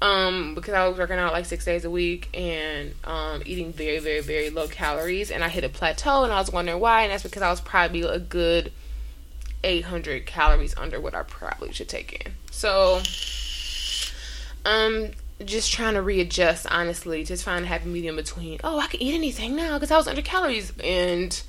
Um, 0.00 0.54
because 0.54 0.74
I 0.74 0.86
was 0.86 0.96
working 0.96 1.16
out 1.18 1.32
like 1.32 1.44
six 1.44 1.64
days 1.64 1.84
a 1.84 1.90
week 1.90 2.28
and 2.32 2.94
um 3.02 3.42
eating 3.44 3.72
very, 3.72 3.98
very, 3.98 4.20
very 4.20 4.48
low 4.48 4.68
calories 4.68 5.30
and 5.32 5.42
I 5.42 5.48
hit 5.48 5.64
a 5.64 5.68
plateau 5.68 6.22
and 6.22 6.32
I 6.32 6.38
was 6.38 6.52
wondering 6.52 6.78
why 6.78 7.02
and 7.02 7.10
that's 7.10 7.24
because 7.24 7.42
I 7.42 7.50
was 7.50 7.60
probably 7.60 8.02
a 8.02 8.20
good 8.20 8.70
eight 9.64 9.86
hundred 9.86 10.24
calories 10.24 10.72
under 10.78 11.00
what 11.00 11.16
I 11.16 11.24
probably 11.24 11.72
should 11.72 11.88
take 11.88 12.24
in. 12.24 12.32
So 12.52 13.02
um 14.64 15.10
just 15.44 15.72
trying 15.72 15.94
to 15.94 16.02
readjust, 16.02 16.66
honestly, 16.70 17.24
just 17.24 17.44
find 17.44 17.64
a 17.64 17.68
happy 17.68 17.88
medium 17.88 18.16
between, 18.16 18.58
oh, 18.64 18.78
I 18.78 18.86
can 18.86 19.02
eat 19.02 19.14
anything 19.14 19.54
now 19.56 19.74
because 19.74 19.90
I 19.90 19.96
was 19.96 20.08
under 20.08 20.22
calories 20.22 20.72
and 20.82 21.40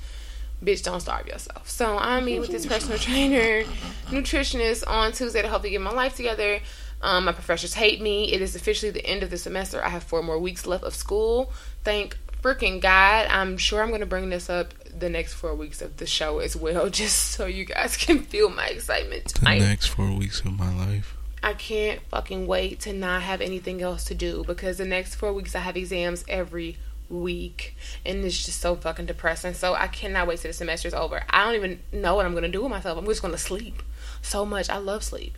bitch, 0.62 0.82
don't 0.82 1.00
starve 1.00 1.26
yourself. 1.26 1.68
So 1.68 1.98
I'm 1.98 2.24
meeting 2.24 2.40
with 2.40 2.50
this 2.50 2.66
personal 2.66 2.98
trainer, 3.00 3.64
nutritionist 4.06 4.86
on 4.86 5.12
Tuesday 5.12 5.42
to 5.42 5.48
help 5.48 5.64
me 5.64 5.70
get 5.70 5.80
my 5.80 5.90
life 5.90 6.16
together. 6.16 6.60
Um, 7.02 7.24
my 7.24 7.32
professors 7.32 7.74
hate 7.74 8.00
me. 8.00 8.32
It 8.32 8.42
is 8.42 8.54
officially 8.54 8.90
the 8.90 9.04
end 9.04 9.22
of 9.22 9.30
the 9.30 9.38
semester. 9.38 9.82
I 9.82 9.88
have 9.88 10.04
four 10.04 10.22
more 10.22 10.38
weeks 10.38 10.66
left 10.66 10.84
of 10.84 10.94
school. 10.94 11.52
Thank 11.82 12.18
freaking 12.42 12.80
God. 12.80 13.26
I'm 13.28 13.56
sure 13.56 13.82
I'm 13.82 13.88
going 13.88 14.00
to 14.00 14.06
bring 14.06 14.28
this 14.30 14.50
up 14.50 14.74
the 14.84 15.08
next 15.08 15.34
four 15.34 15.54
weeks 15.54 15.82
of 15.82 15.96
the 15.96 16.06
show 16.06 16.40
as 16.40 16.56
well, 16.56 16.90
just 16.90 17.16
so 17.30 17.46
you 17.46 17.64
guys 17.64 17.96
can 17.96 18.20
feel 18.20 18.50
my 18.50 18.66
excitement. 18.66 19.34
The 19.40 19.48
I, 19.48 19.58
next 19.58 19.86
four 19.86 20.12
weeks 20.12 20.40
of 20.40 20.58
my 20.58 20.74
life. 20.74 21.16
I 21.42 21.54
can't 21.54 22.00
fucking 22.08 22.46
wait 22.46 22.80
to 22.80 22.92
not 22.92 23.22
have 23.22 23.40
anything 23.40 23.80
else 23.82 24.04
to 24.04 24.14
do 24.14 24.44
because 24.46 24.78
the 24.78 24.84
next 24.84 25.14
four 25.14 25.32
weeks 25.32 25.54
I 25.54 25.60
have 25.60 25.76
exams 25.76 26.24
every 26.28 26.76
week 27.08 27.74
and 28.06 28.24
it's 28.24 28.44
just 28.44 28.60
so 28.60 28.76
fucking 28.76 29.06
depressing. 29.06 29.54
So 29.54 29.74
I 29.74 29.88
cannot 29.88 30.26
wait 30.26 30.40
till 30.40 30.50
the 30.50 30.52
semester's 30.52 30.94
over. 30.94 31.22
I 31.28 31.44
don't 31.44 31.54
even 31.54 31.80
know 31.92 32.14
what 32.14 32.26
I'm 32.26 32.34
gonna 32.34 32.48
do 32.48 32.62
with 32.62 32.70
myself. 32.70 32.98
I'm 32.98 33.06
just 33.06 33.22
gonna 33.22 33.38
sleep 33.38 33.82
so 34.22 34.44
much. 34.44 34.68
I 34.70 34.78
love 34.78 35.02
sleep. 35.02 35.36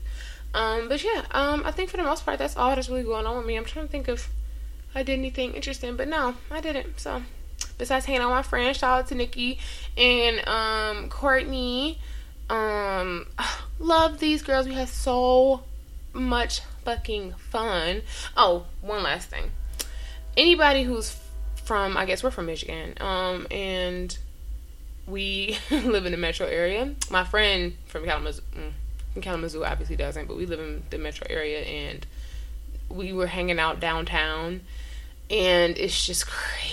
Um, 0.55 0.89
but 0.89 1.03
yeah, 1.03 1.25
um, 1.31 1.63
I 1.65 1.71
think 1.71 1.91
for 1.91 1.97
the 1.97 2.03
most 2.03 2.25
part 2.25 2.39
that's 2.39 2.57
all 2.57 2.75
that's 2.75 2.89
really 2.89 3.05
going 3.05 3.27
on 3.27 3.37
with 3.37 3.47
me. 3.47 3.57
I'm 3.57 3.65
trying 3.65 3.87
to 3.87 3.93
think 3.93 4.09
if 4.09 4.31
I 4.95 5.03
did 5.03 5.19
anything 5.19 5.55
interesting, 5.55 5.97
but 5.97 6.09
no, 6.09 6.35
I 6.51 6.61
didn't. 6.61 7.01
So 7.01 7.23
besides 7.79 8.05
hanging 8.07 8.23
out 8.23 8.29
with 8.29 8.37
my 8.37 8.43
friends, 8.43 8.79
shout 8.79 8.99
out 8.99 9.07
to 9.09 9.15
Nikki 9.15 9.59
and 9.97 10.47
um 10.47 11.09
Courtney. 11.09 11.99
Um, 12.51 13.27
love 13.79 14.19
these 14.19 14.43
girls. 14.43 14.67
We 14.67 14.75
had 14.75 14.89
so 14.89 15.63
much 16.13 16.61
fucking 16.85 17.35
fun. 17.35 18.03
Oh, 18.37 18.67
one 18.81 19.03
last 19.03 19.29
thing. 19.29 19.51
Anybody 20.37 20.83
who's 20.83 21.19
from, 21.65 21.97
I 21.97 22.05
guess 22.05 22.23
we're 22.23 22.31
from 22.31 22.47
Michigan, 22.47 22.95
um, 23.01 23.47
and 23.51 24.17
we 25.07 25.57
live 25.71 26.07
in 26.07 26.13
the 26.13 26.19
metro 26.19 26.47
area. 26.47 26.95
My 27.11 27.25
friend 27.25 27.75
from 27.87 28.05
Kalamazoo, 28.05 28.43
mm, 28.57 28.73
from 29.13 29.23
Kalamazoo 29.23 29.65
obviously 29.65 29.97
doesn't, 29.97 30.27
but 30.27 30.37
we 30.37 30.47
live 30.47 30.61
in 30.61 30.83
the 30.91 30.99
metro 30.99 31.27
area, 31.29 31.61
and 31.61 32.07
we 32.89 33.13
were 33.13 33.27
hanging 33.27 33.59
out 33.59 33.81
downtown, 33.81 34.63
and 35.31 35.77
it's 35.77 36.07
just 36.07 36.27
crazy. 36.27 36.72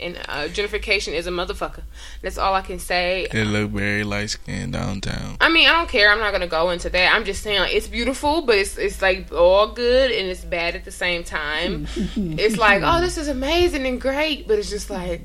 And 0.00 0.16
uh, 0.28 0.48
gentrification 0.48 1.12
is 1.12 1.26
a 1.26 1.30
motherfucker. 1.30 1.82
That's 2.22 2.38
all 2.38 2.54
I 2.54 2.62
can 2.62 2.78
say. 2.78 3.28
It 3.32 3.44
look 3.44 3.70
very 3.70 4.02
light 4.04 4.30
skinned 4.30 4.72
downtown. 4.72 5.36
I 5.40 5.50
mean, 5.50 5.68
I 5.68 5.72
don't 5.72 5.88
care. 5.88 6.10
I'm 6.10 6.18
not 6.18 6.32
gonna 6.32 6.46
go 6.46 6.70
into 6.70 6.88
that. 6.90 7.14
I'm 7.14 7.24
just 7.24 7.42
saying 7.42 7.60
like, 7.60 7.74
it's 7.74 7.88
beautiful, 7.88 8.42
but 8.42 8.56
it's 8.56 8.78
it's 8.78 9.02
like 9.02 9.32
all 9.32 9.68
good 9.68 10.10
and 10.10 10.28
it's 10.28 10.44
bad 10.44 10.74
at 10.74 10.84
the 10.84 10.90
same 10.90 11.24
time. 11.24 11.86
it's 11.96 12.56
like, 12.56 12.82
oh, 12.84 13.00
this 13.00 13.18
is 13.18 13.28
amazing 13.28 13.86
and 13.86 14.00
great, 14.00 14.48
but 14.48 14.58
it's 14.58 14.70
just 14.70 14.90
like, 14.90 15.22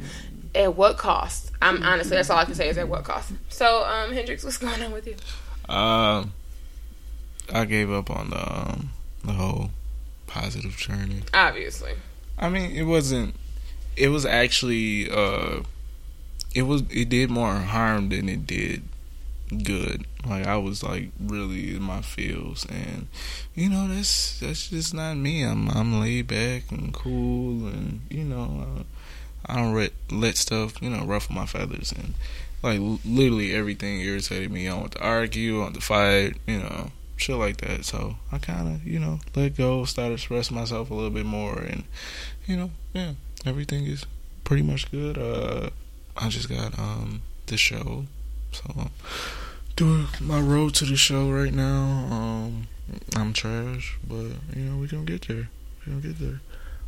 at 0.53 0.75
what 0.75 0.97
cost? 0.97 1.51
I'm 1.61 1.83
honestly, 1.83 2.15
that's 2.15 2.29
all 2.29 2.37
I 2.37 2.45
can 2.45 2.55
say 2.55 2.69
is 2.69 2.77
at 2.77 2.87
what 2.87 3.03
cost. 3.03 3.31
So, 3.49 3.83
um, 3.83 4.11
Hendrix, 4.11 4.43
what's 4.43 4.57
going 4.57 4.81
on 4.81 4.91
with 4.91 5.07
you? 5.07 5.15
Um, 5.73 6.33
I 7.53 7.65
gave 7.65 7.91
up 7.91 8.09
on 8.09 8.29
the 8.29 8.39
um, 8.39 8.89
the 9.23 9.33
whole 9.33 9.71
positive 10.27 10.77
journey. 10.77 11.21
Obviously, 11.33 11.93
I 12.37 12.49
mean, 12.49 12.71
it 12.71 12.83
wasn't. 12.83 13.35
It 13.95 14.09
was 14.09 14.25
actually. 14.25 15.09
Uh, 15.09 15.61
it 16.53 16.63
was. 16.63 16.83
It 16.89 17.09
did 17.09 17.29
more 17.29 17.53
harm 17.55 18.09
than 18.09 18.29
it 18.29 18.47
did 18.47 18.83
good. 19.63 20.05
Like 20.25 20.47
I 20.47 20.57
was 20.57 20.83
like 20.83 21.09
really 21.19 21.75
in 21.75 21.83
my 21.83 22.01
feels, 22.01 22.65
and 22.65 23.07
you 23.53 23.69
know 23.69 23.87
that's 23.87 24.39
that's 24.39 24.69
just 24.69 24.93
not 24.93 25.15
me. 25.15 25.43
I'm 25.43 25.69
I'm 25.69 25.99
laid 25.99 26.27
back 26.27 26.71
and 26.71 26.93
cool, 26.93 27.67
and 27.67 28.01
you 28.09 28.23
know 28.23 28.65
uh, 28.65 28.83
I 29.45 29.57
don't 29.57 29.75
let 29.75 29.93
let 30.11 30.37
stuff 30.37 30.81
you 30.81 30.89
know 30.89 31.05
ruffle 31.05 31.35
my 31.35 31.45
feathers, 31.45 31.91
and 31.91 32.15
like 32.63 32.79
literally 33.05 33.53
everything 33.53 34.01
irritated 34.01 34.51
me. 34.51 34.67
I 34.67 34.71
don't 34.71 34.81
want 34.81 34.91
to 34.93 35.03
argue, 35.03 35.59
I 35.59 35.63
want 35.63 35.75
to 35.75 35.81
fight, 35.81 36.37
you 36.47 36.59
know, 36.59 36.91
shit 37.15 37.35
like 37.35 37.57
that. 37.57 37.85
So 37.85 38.15
I 38.31 38.39
kind 38.39 38.73
of 38.73 38.85
you 38.85 38.99
know 38.99 39.19
let 39.35 39.55
go, 39.55 39.85
started 39.85 40.15
expressing 40.15 40.57
myself 40.57 40.89
a 40.89 40.93
little 40.95 41.11
bit 41.11 41.25
more, 41.25 41.59
and 41.59 41.83
you 42.47 42.57
know 42.57 42.71
yeah, 42.93 43.11
everything 43.45 43.85
is 43.85 44.05
pretty 44.43 44.63
much 44.63 44.91
good. 44.91 45.17
Uh, 45.17 45.69
I 46.17 46.29
just 46.29 46.49
got 46.49 46.77
um 46.79 47.21
the 47.47 47.57
show, 47.57 48.05
so 48.51 48.63
I'm 48.77 48.89
doing 49.75 50.07
my 50.21 50.39
road 50.39 50.73
to 50.75 50.85
the 50.85 50.95
show 50.95 51.29
right 51.31 51.53
now. 51.53 52.07
Um, 52.11 52.67
I'm 53.15 53.33
trash, 53.33 53.97
but 54.07 54.27
you 54.55 54.63
know 54.63 54.77
we 54.77 54.87
gonna 54.87 55.03
get 55.03 55.27
there. 55.27 55.49
We 55.85 55.93
gonna 55.93 56.01
get 56.01 56.19
there. 56.19 56.41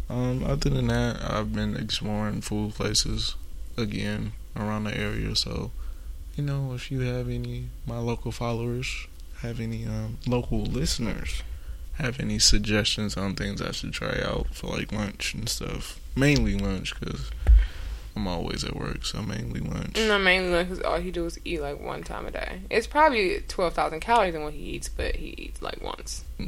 Um, 0.09 0.43
other 0.43 0.69
than 0.69 0.87
that, 0.87 1.21
I've 1.21 1.53
been 1.53 1.75
exploring 1.75 2.41
food 2.41 2.75
places 2.75 3.35
again 3.75 4.31
around 4.55 4.85
the 4.85 4.97
area. 4.97 5.35
So, 5.35 5.71
you 6.35 6.43
know, 6.43 6.73
if 6.73 6.89
you 6.91 7.01
have 7.01 7.27
any 7.29 7.69
my 7.85 7.97
local 7.97 8.31
followers, 8.31 9.07
have 9.41 9.59
any 9.59 9.85
um, 9.85 10.17
local 10.25 10.61
listeners, 10.63 11.43
have 11.97 12.19
any 12.19 12.39
suggestions 12.39 13.17
on 13.17 13.35
things 13.35 13.61
I 13.61 13.71
should 13.71 13.93
try 13.93 14.21
out 14.23 14.53
for 14.53 14.67
like 14.67 14.91
lunch 14.91 15.33
and 15.33 15.49
stuff. 15.49 15.99
Mainly 16.15 16.57
lunch 16.57 16.99
because 16.99 17.31
I'm 18.15 18.27
always 18.27 18.63
at 18.63 18.75
work, 18.75 19.05
so 19.05 19.21
mainly 19.21 19.59
lunch. 19.59 19.95
no, 19.95 20.17
mainly 20.17 20.49
lunch 20.49 20.69
because 20.69 20.83
all 20.83 20.99
he 20.99 21.11
do 21.11 21.25
is 21.25 21.39
eat 21.45 21.61
like 21.61 21.79
one 21.79 22.03
time 22.03 22.25
a 22.25 22.31
day. 22.31 22.61
It's 22.69 22.87
probably 22.87 23.43
twelve 23.47 23.73
thousand 23.73 23.99
calories 23.99 24.35
in 24.35 24.43
what 24.43 24.53
he 24.53 24.61
eats, 24.61 24.89
but 24.89 25.17
he 25.17 25.35
eats 25.37 25.61
like 25.61 25.81
once. 25.81 26.23
No, 26.39 26.45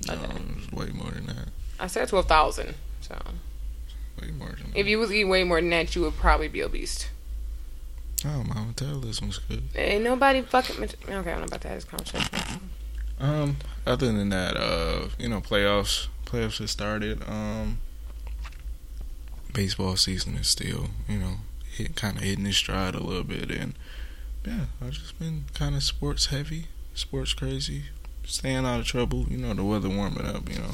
it's 0.58 0.72
way 0.72 0.89
more 0.89 1.12
than 1.12 1.28
that. 1.28 1.50
I 1.80 1.88
said 1.88 2.08
twelve 2.08 2.28
thousand, 2.28 2.76
so. 3.02 3.16
Way 4.22 4.32
more 4.32 4.50
than 4.50 4.72
If 4.76 4.88
you 4.88 5.00
was 5.00 5.12
eating 5.12 5.30
way 5.30 5.43
more 5.43 5.62
than 5.62 5.70
that, 5.70 5.95
you 5.95 6.02
would 6.02 6.18
probably 6.18 6.47
be 6.47 6.62
obese. 6.62 7.08
Oh, 8.26 8.43
my 8.43 8.66
metabolism's 8.66 9.38
good. 9.38 9.64
Ain't 9.76 10.04
nobody 10.04 10.41
fucking. 10.41 10.84
Okay, 10.84 11.32
I'm 11.32 11.43
about 11.43 11.62
to 11.62 11.68
have 11.70 11.78
this 11.78 11.86
conversation. 11.86 12.70
Um, 13.20 13.58
other 13.86 14.08
than 14.12 14.30
that, 14.30 14.56
uh, 14.58 15.10
you 15.18 15.28
know, 15.30 15.42
playoffs 15.42 16.08
playoffs 16.26 16.60
have 16.60 16.70
started. 16.70 17.22
Um, 17.28 17.80
baseball 19.54 19.96
season 19.96 20.36
is 20.36 20.48
still, 20.48 20.88
you 21.08 21.18
know, 21.18 21.36
hit 21.76 21.96
kind 21.96 22.18
of 22.18 22.24
hitting 22.24 22.46
its 22.46 22.58
stride 22.58 22.96
a 22.96 23.04
little 23.04 23.24
bit, 23.24 23.52
and 23.52 23.74
yeah, 24.46 24.66
I've 24.82 24.92
just 24.92 25.18
been 25.20 25.46
kind 25.54 25.76
of 25.76 25.84
sports 25.84 26.28
heavy, 26.28 26.68
sports 26.94 27.34
crazy, 27.34 27.84
staying 28.24 28.66
out 28.66 28.80
of 28.80 28.86
trouble. 28.86 29.26
You 29.30 29.38
know, 29.38 29.54
the 29.54 29.64
weather 29.64 29.90
warming 29.90 30.26
up. 30.26 30.50
You 30.50 30.60
know, 30.60 30.72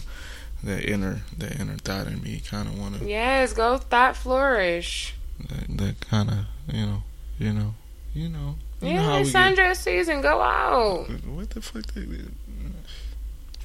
that 0.63 0.83
inner 0.85 1.21
that 1.37 1.59
inner 1.59 1.77
thought 1.77 2.07
in 2.07 2.21
me 2.21 2.41
kind 2.47 2.67
of 2.67 2.77
want 2.79 2.99
to 2.99 3.05
Yes, 3.07 3.53
go 3.53 3.77
thought 3.77 4.15
flourish. 4.15 5.15
that, 5.39 5.77
that 5.77 5.99
kind 6.01 6.29
of 6.29 6.37
you 6.73 6.85
know 6.85 7.03
you 7.39 7.53
know 7.53 7.73
you 8.13 8.29
know. 8.29 8.55
You 8.81 8.89
Yeah, 8.89 9.17
it's 9.17 9.31
sundress 9.31 9.77
season. 9.77 10.21
Go 10.21 10.41
out. 10.41 11.07
What 11.25 11.49
the 11.51 11.61
fuck? 11.61 11.85
They, 11.93 12.05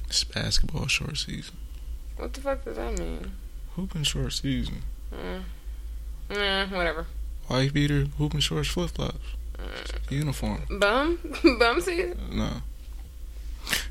it's 0.07 0.23
basketball 0.23 0.87
short 0.87 1.17
season. 1.17 1.55
What 2.17 2.33
the 2.33 2.41
fuck 2.41 2.63
does 2.65 2.77
that 2.77 2.97
mean? 2.99 3.31
Hooping 3.75 4.03
short 4.03 4.33
season. 4.33 4.83
Mm. 5.13 5.43
Yeah, 6.29 6.65
whatever. 6.75 7.05
Wife 7.49 7.73
beater, 7.73 8.05
hooping 8.17 8.39
shorts, 8.39 8.69
flip 8.69 8.91
flops, 8.91 9.17
uniform. 10.09 10.63
Bum, 10.79 11.19
bum 11.59 11.81
season. 11.81 12.17
No. 12.31 12.49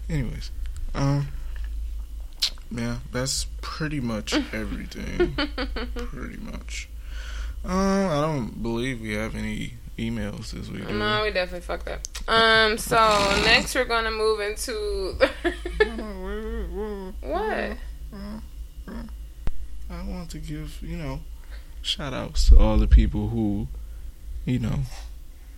Anyways, 0.08 0.50
um, 0.94 1.28
yeah, 2.70 2.98
that's 3.12 3.46
pretty 3.60 4.00
much 4.00 4.34
everything. 4.52 5.34
pretty 5.94 6.38
much. 6.38 6.88
Um, 7.64 7.72
I 7.72 8.20
don't 8.20 8.62
believe 8.62 9.00
we 9.00 9.12
have 9.14 9.34
any 9.34 9.74
emails 9.98 10.52
this 10.52 10.68
week. 10.68 10.86
we? 10.86 10.92
No, 10.94 11.22
we 11.22 11.30
definitely 11.30 11.60
fucked 11.60 11.88
up. 11.88 12.00
Um, 12.28 12.78
so 12.78 12.96
next 13.44 13.74
we're 13.74 13.84
gonna 13.84 14.10
move 14.10 14.40
into 14.40 15.14
what? 17.20 17.76
I 19.90 20.02
want 20.04 20.30
to 20.30 20.38
give, 20.38 20.80
you 20.82 20.96
know, 20.96 21.20
shout 21.82 22.14
outs 22.14 22.48
to 22.48 22.58
all 22.58 22.76
the 22.76 22.86
people 22.86 23.28
who, 23.28 23.68
you 24.44 24.58
know, 24.58 24.80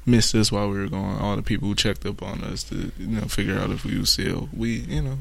missed 0.07 0.35
us 0.35 0.51
while 0.51 0.68
we 0.70 0.78
were 0.78 0.89
gone. 0.89 1.20
All 1.20 1.37
the 1.37 1.43
people 1.43 1.68
who 1.68 1.74
checked 1.74 2.07
up 2.07 2.22
on 2.22 2.43
us 2.43 2.62
to, 2.64 2.93
you 2.99 3.07
know, 3.07 3.22
figure 3.22 3.59
out 3.59 3.70
if 3.70 3.85
we 3.85 3.99
were 3.99 4.07
still. 4.07 4.49
We, 4.57 4.76
you 4.80 5.03
know, 5.03 5.18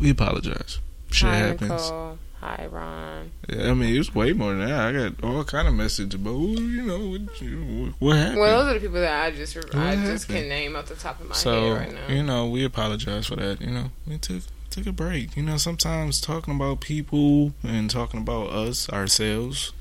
we 0.00 0.10
apologize. 0.10 0.80
Shit 1.10 1.28
Hi, 1.28 1.36
happens. 1.36 1.70
Nicole. 1.70 2.18
Hi, 2.40 2.68
Ron. 2.70 3.32
Yeah, 3.48 3.70
I 3.70 3.74
mean, 3.74 3.94
it 3.94 3.98
was 3.98 4.14
way 4.14 4.32
more 4.34 4.54
than 4.54 4.66
that. 4.68 4.78
I 4.78 4.92
got 4.92 5.24
all 5.24 5.42
kind 5.42 5.66
of 5.66 5.74
messages 5.74 6.14
about, 6.14 6.30
oh, 6.34 6.60
you 6.60 6.82
know, 6.82 7.08
what, 7.10 7.40
you- 7.40 7.94
what 7.98 8.16
happened. 8.16 8.40
Well, 8.40 8.58
those 8.64 8.70
are 8.70 8.74
the 8.74 8.80
people 8.80 9.00
that 9.00 9.24
I 9.24 9.30
just 9.30 9.56
I 9.56 9.96
just 9.96 10.26
happened? 10.26 10.26
can 10.28 10.48
name 10.48 10.76
off 10.76 10.86
the 10.86 10.94
top 10.96 11.18
of 11.18 11.26
my 11.28 11.34
so 11.34 11.74
head 11.74 11.78
right 11.80 11.94
now. 11.94 12.14
you 12.14 12.22
know, 12.22 12.46
we 12.48 12.64
apologize 12.64 13.26
for 13.26 13.36
that. 13.36 13.60
You 13.62 13.70
know, 13.70 13.90
we 14.06 14.18
took 14.18 14.42
took 14.70 14.86
a 14.86 14.92
break. 14.92 15.34
You 15.36 15.42
know, 15.42 15.56
sometimes 15.56 16.20
talking 16.20 16.54
about 16.54 16.80
people 16.80 17.54
and 17.62 17.88
talking 17.90 18.20
about 18.20 18.50
us 18.50 18.90
ourselves, 18.90 19.72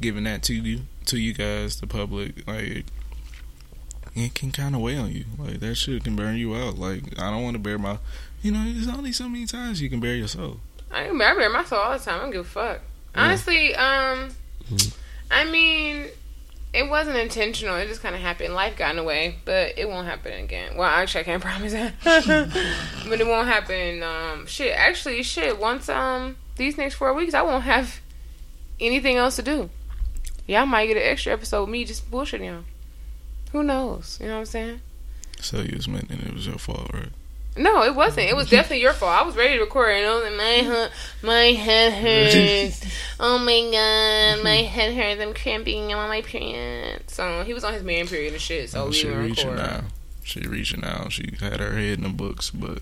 giving 0.00 0.24
that 0.24 0.42
to 0.44 0.54
you 0.54 0.82
to 1.06 1.18
you 1.18 1.32
guys, 1.32 1.80
the 1.80 1.86
public, 1.86 2.46
like 2.46 2.84
it 4.14 4.34
can 4.34 4.50
kind 4.52 4.74
of 4.74 4.82
weigh 4.82 4.98
on 4.98 5.12
you. 5.12 5.24
Like 5.38 5.60
that 5.60 5.74
shit 5.76 6.04
can 6.04 6.14
burn 6.14 6.36
you 6.36 6.54
out. 6.54 6.76
Like 6.78 7.18
I 7.18 7.30
don't 7.30 7.42
want 7.42 7.54
to 7.54 7.58
bear 7.60 7.78
my, 7.78 7.98
you 8.42 8.52
know, 8.52 8.64
there's 8.70 8.88
only 8.88 9.12
so 9.12 9.28
many 9.30 9.46
times 9.46 9.80
you 9.80 9.88
can 9.88 10.00
bear 10.00 10.14
yourself. 10.14 10.58
I 10.90 11.08
I 11.08 11.12
bear 11.18 11.50
myself 11.50 11.72
all 11.84 11.98
the 11.98 12.04
time. 12.04 12.18
I 12.18 12.22
don't 12.22 12.30
give 12.30 12.40
a 12.42 12.48
fuck. 12.48 12.80
Honestly, 13.14 13.74
um, 13.74 14.30
Mhm. 14.70 14.94
I 15.30 15.44
mean, 15.44 16.06
it 16.72 16.88
wasn't 16.90 17.16
intentional. 17.16 17.76
It 17.76 17.88
just 17.88 18.02
kind 18.02 18.14
of 18.14 18.20
happened. 18.20 18.54
Life 18.54 18.76
got 18.76 18.90
in 18.90 18.96
the 18.96 19.02
way, 19.04 19.38
but 19.44 19.78
it 19.78 19.88
won't 19.88 20.06
happen 20.06 20.32
again. 20.32 20.76
Well, 20.76 20.88
actually, 20.88 21.22
I 21.22 21.24
can't 21.24 21.42
promise 21.50 21.72
that, 21.72 21.94
but 23.08 23.20
it 23.20 23.26
won't 23.26 23.48
happen. 23.48 24.02
Um, 24.02 24.46
shit, 24.46 24.72
actually, 24.76 25.22
shit. 25.22 25.58
Once 25.58 25.88
um 25.88 26.36
these 26.56 26.76
next 26.78 26.94
four 26.94 27.12
weeks, 27.14 27.34
I 27.34 27.42
won't 27.42 27.64
have 27.64 28.00
anything 28.80 29.16
else 29.16 29.36
to 29.36 29.42
do. 29.42 29.70
Y'all 30.46 30.66
might 30.66 30.86
get 30.86 30.96
an 30.96 31.02
extra 31.02 31.32
episode 31.32 31.62
with 31.62 31.70
me 31.70 31.84
just 31.84 32.08
bullshitting 32.10 32.44
y'all. 32.46 32.64
Who 33.52 33.62
knows? 33.62 34.18
You 34.20 34.26
know 34.28 34.34
what 34.34 34.40
I'm 34.40 34.46
saying? 34.46 34.80
So 35.40 35.60
you 35.60 35.74
was 35.76 35.88
meant 35.88 36.10
and 36.10 36.22
it 36.22 36.34
was 36.34 36.46
your 36.46 36.58
fault, 36.58 36.90
right? 36.92 37.08
No, 37.56 37.82
it 37.84 37.94
wasn't. 37.94 38.28
It 38.28 38.36
was 38.36 38.50
definitely 38.50 38.80
your 38.82 38.92
fault. 38.92 39.12
I 39.12 39.22
was 39.22 39.36
ready 39.36 39.54
to 39.54 39.60
record, 39.60 39.90
and 39.94 40.06
I 40.06 40.14
was 40.14 40.24
like, 40.24 40.34
my 40.36 40.88
my 41.28 41.44
head 41.52 41.92
hurts. 41.92 42.84
oh 43.20 43.38
my 43.38 43.70
god, 43.72 44.44
my 44.44 44.56
head 44.68 44.94
hurts. 44.94 45.20
I'm 45.22 45.34
cramping. 45.34 45.92
I'm 45.92 45.98
on 45.98 46.08
my 46.08 46.22
period. 46.22 47.08
So 47.10 47.42
he 47.44 47.54
was 47.54 47.64
on 47.64 47.72
his 47.74 47.82
man 47.82 48.06
period 48.06 48.32
and 48.34 48.42
shit. 48.42 48.70
So 48.70 48.84
Oh, 48.84 48.86
we 48.88 48.92
she 48.92 49.04
didn't 49.04 49.22
reaching 49.22 49.50
record. 49.50 49.66
now. 49.66 49.80
She 50.22 50.40
reaching 50.40 50.84
out. 50.84 51.12
She 51.12 51.30
had 51.40 51.60
her 51.60 51.72
head 51.72 51.98
in 51.98 52.02
the 52.02 52.08
books, 52.08 52.50
but 52.50 52.78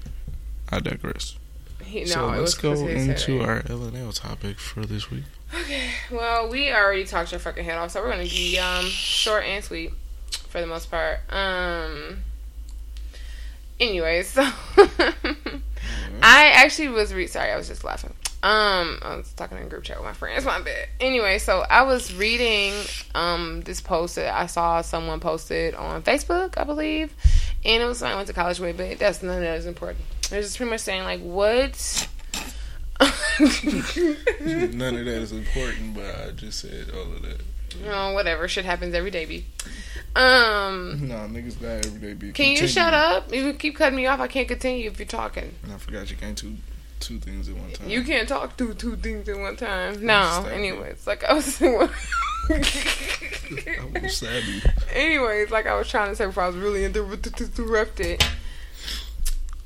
I 0.72 0.80
digress. 0.80 1.36
He, 1.84 2.00
no, 2.04 2.06
so 2.06 2.26
let's 2.28 2.54
go 2.54 2.70
'cause 2.70 2.80
of 2.80 2.88
his 2.88 3.06
into 3.06 3.42
our 3.42 3.60
LNL 3.62 4.12
topic 4.14 4.58
for 4.58 4.86
this 4.86 5.10
week. 5.10 5.24
Okay. 5.54 5.90
Well, 6.10 6.48
we 6.48 6.72
already 6.72 7.04
talked 7.04 7.30
your 7.30 7.38
fucking 7.38 7.62
head 7.64 7.76
off, 7.76 7.90
so 7.90 8.00
we're 8.02 8.10
gonna 8.10 8.22
be 8.24 8.58
um 8.58 8.86
short 8.86 9.44
and 9.44 9.62
sweet 9.62 9.92
for 10.48 10.60
the 10.62 10.66
most 10.66 10.90
part. 10.90 11.20
Um. 11.30 12.22
Anyways, 13.84 14.28
so 14.28 14.42
I 16.22 16.52
actually 16.54 16.88
was 16.88 17.12
re- 17.12 17.26
sorry, 17.26 17.52
I 17.52 17.56
was 17.56 17.68
just 17.68 17.84
laughing. 17.84 18.14
Um, 18.42 18.98
I 19.02 19.16
was 19.16 19.30
talking 19.34 19.58
in 19.58 19.64
a 19.64 19.68
group 19.68 19.84
chat 19.84 19.98
with 19.98 20.06
my 20.06 20.14
friends. 20.14 20.46
My 20.46 20.58
bad. 20.58 20.88
Anyway, 21.00 21.38
so 21.38 21.64
I 21.68 21.82
was 21.82 22.14
reading 22.14 22.72
um 23.14 23.60
this 23.60 23.82
post 23.82 24.16
that 24.16 24.34
I 24.34 24.46
saw 24.46 24.80
someone 24.80 25.20
posted 25.20 25.74
on 25.74 26.02
Facebook, 26.02 26.56
I 26.56 26.64
believe, 26.64 27.14
and 27.62 27.82
it 27.82 27.86
was 27.86 27.98
something 27.98 28.14
I 28.14 28.16
went 28.16 28.28
to 28.28 28.32
college 28.32 28.58
with, 28.58 28.78
but 28.78 28.98
that's 28.98 29.22
none 29.22 29.36
of 29.36 29.42
that 29.42 29.58
is 29.58 29.66
important. 29.66 30.04
It 30.32 30.36
was 30.36 30.46
just 30.46 30.56
pretty 30.56 30.70
much 30.70 30.80
saying 30.80 31.04
like 31.04 31.20
what. 31.20 32.08
None 33.00 34.96
of 34.96 35.04
that 35.04 35.20
is 35.20 35.32
important, 35.32 35.94
but 35.94 36.04
I 36.04 36.30
just 36.30 36.60
said 36.60 36.90
all 36.94 37.12
of 37.12 37.22
that. 37.22 37.40
Oh, 37.86 38.12
whatever. 38.12 38.46
Shit 38.46 38.64
happens 38.64 38.94
every 38.94 39.10
day, 39.10 39.26
B. 39.26 39.44
Um, 40.16 41.08
No, 41.08 41.16
niggas 41.26 41.60
die 41.60 41.80
every 41.84 42.00
day. 42.00 42.14
Be 42.14 42.32
can 42.32 42.52
you 42.52 42.68
shut 42.68 42.94
up? 42.94 43.32
You 43.34 43.52
keep 43.54 43.76
cutting 43.76 43.96
me 43.96 44.06
off. 44.06 44.20
I 44.20 44.28
can't 44.28 44.46
continue 44.46 44.88
if 44.88 44.98
you're 44.98 45.06
talking. 45.06 45.54
And 45.62 45.72
I 45.72 45.76
forgot 45.78 46.10
you 46.10 46.16
can't 46.16 46.40
do 46.40 46.54
two 47.00 47.18
things 47.18 47.48
at 47.48 47.56
one 47.56 47.70
time. 47.72 47.88
You 47.88 48.02
can't 48.04 48.28
talk 48.28 48.56
two 48.56 48.74
two 48.74 48.96
things 48.96 49.28
at 49.28 49.38
one 49.38 49.56
time. 49.56 50.04
No. 50.04 50.46
Anyways, 50.50 51.06
like 51.06 51.24
I 51.24 51.34
was. 51.34 51.60
I 51.62 51.90
you. 54.40 54.60
anyways, 54.92 55.50
like 55.50 55.66
I 55.66 55.74
was 55.74 55.88
trying 55.88 56.10
to 56.10 56.16
say 56.16 56.26
before 56.26 56.44
I 56.44 56.48
was 56.48 56.56
really 56.56 56.84
inter- 56.84 57.04
interrupted. 57.12 58.24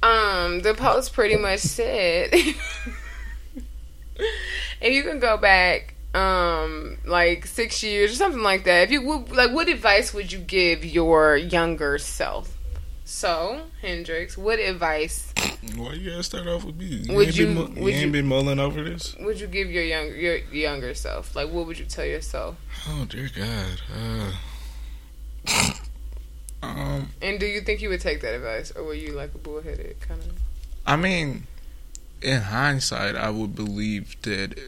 Um, 0.03 0.61
the 0.61 0.74
post 0.74 1.12
pretty 1.12 1.36
much 1.36 1.59
said, 1.61 2.30
if 2.32 2.57
you 4.82 5.03
can 5.03 5.18
go 5.18 5.36
back, 5.36 5.94
um, 6.18 6.98
like 7.04 7.46
six 7.46 7.82
years 7.82 8.12
or 8.12 8.16
something 8.16 8.42
like 8.42 8.64
that, 8.64 8.82
if 8.84 8.90
you 8.90 9.02
would, 9.02 9.30
like, 9.30 9.52
what 9.52 9.68
advice 9.68 10.12
would 10.14 10.32
you 10.32 10.38
give 10.40 10.84
your 10.84 11.36
younger 11.36 11.98
self? 11.98 12.56
So, 13.04 13.62
Hendrix, 13.80 14.36
what 14.36 14.58
advice 14.58 15.32
Why 15.76 15.94
you 15.94 16.10
gotta 16.10 16.22
start 16.22 16.46
off 16.46 16.64
with 16.64 16.76
me? 16.76 16.86
You 16.86 17.14
Would 17.14 17.28
ain't 17.28 17.36
you- 17.36 17.46
Been, 17.46 17.56
would 17.56 17.78
you 17.78 17.88
ain't 17.88 18.06
you- 18.06 18.12
been 18.12 18.26
mulling 18.26 18.58
over 18.58 18.82
this? 18.84 19.14
would 19.20 19.40
you 19.40 19.46
give 19.46 19.70
your 19.70 19.82
young 19.84 20.08
your 20.14 20.36
younger 20.52 20.92
self? 20.94 21.34
Like, 21.34 21.48
what 21.50 21.66
would 21.66 21.78
you 21.78 21.86
tell 21.86 22.04
yourself? 22.04 22.56
Oh 22.86 23.06
dear 23.08 23.30
God. 23.34 23.80
Uh, 23.96 24.32
um, 26.62 27.08
And 27.22 27.40
do 27.40 27.46
you 27.46 27.60
think 27.62 27.80
you 27.80 27.88
would 27.88 28.00
take 28.02 28.20
that 28.20 28.34
advice, 28.34 28.70
or 28.72 28.84
were 28.84 28.94
you 28.94 29.12
like 29.12 29.34
a 29.34 29.38
bullheaded 29.38 30.00
kind 30.00 30.20
of? 30.22 30.32
I 30.86 30.96
mean, 30.96 31.46
in 32.20 32.42
hindsight, 32.42 33.16
I 33.16 33.30
would 33.30 33.54
believe 33.54 34.16
that 34.22 34.58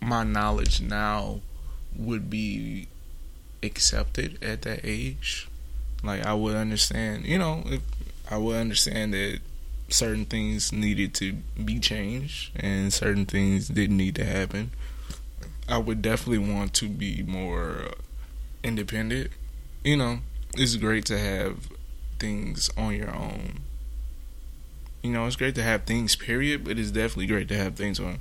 my 0.00 0.24
knowledge 0.24 0.80
now 0.80 1.40
would 1.96 2.30
be 2.30 2.88
accepted 3.62 4.42
at 4.42 4.62
that 4.62 4.80
age. 4.84 5.48
Like 6.02 6.24
I 6.24 6.34
would 6.34 6.56
understand, 6.56 7.26
you 7.26 7.38
know, 7.38 7.62
if 7.66 7.82
I 8.30 8.38
would 8.38 8.56
understand 8.56 9.12
that 9.14 9.40
certain 9.88 10.24
things 10.24 10.72
needed 10.72 11.14
to 11.14 11.34
be 11.62 11.78
changed 11.78 12.52
and 12.56 12.92
certain 12.92 13.26
things 13.26 13.68
didn't 13.68 13.96
need 13.96 14.14
to 14.14 14.24
happen. 14.24 14.70
I 15.68 15.78
would 15.78 16.02
definitely 16.02 16.52
want 16.52 16.74
to 16.74 16.88
be 16.88 17.22
more 17.22 17.90
independent. 18.62 19.30
You 19.84 19.96
know, 19.96 20.18
it's 20.54 20.76
great 20.76 21.04
to 21.06 21.18
have 21.18 21.68
things 22.18 22.70
on 22.76 22.94
your 22.94 23.14
own 23.14 23.60
you 25.02 25.10
know, 25.10 25.26
it's 25.26 25.36
great 25.36 25.54
to 25.54 25.62
have 25.62 25.84
things, 25.84 26.14
period, 26.16 26.64
but 26.64 26.78
it's 26.78 26.90
definitely 26.90 27.26
great 27.26 27.48
to 27.48 27.56
have 27.56 27.74
things 27.74 27.98
on 27.98 28.18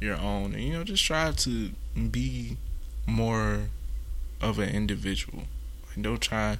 your 0.00 0.16
own. 0.16 0.54
And, 0.54 0.62
you 0.62 0.72
know, 0.72 0.84
just 0.84 1.04
try 1.04 1.30
to 1.32 1.70
be 2.10 2.56
more 3.06 3.68
of 4.40 4.58
an 4.58 4.70
individual. 4.70 5.44
Like, 5.88 6.02
don't 6.02 6.20
try 6.20 6.58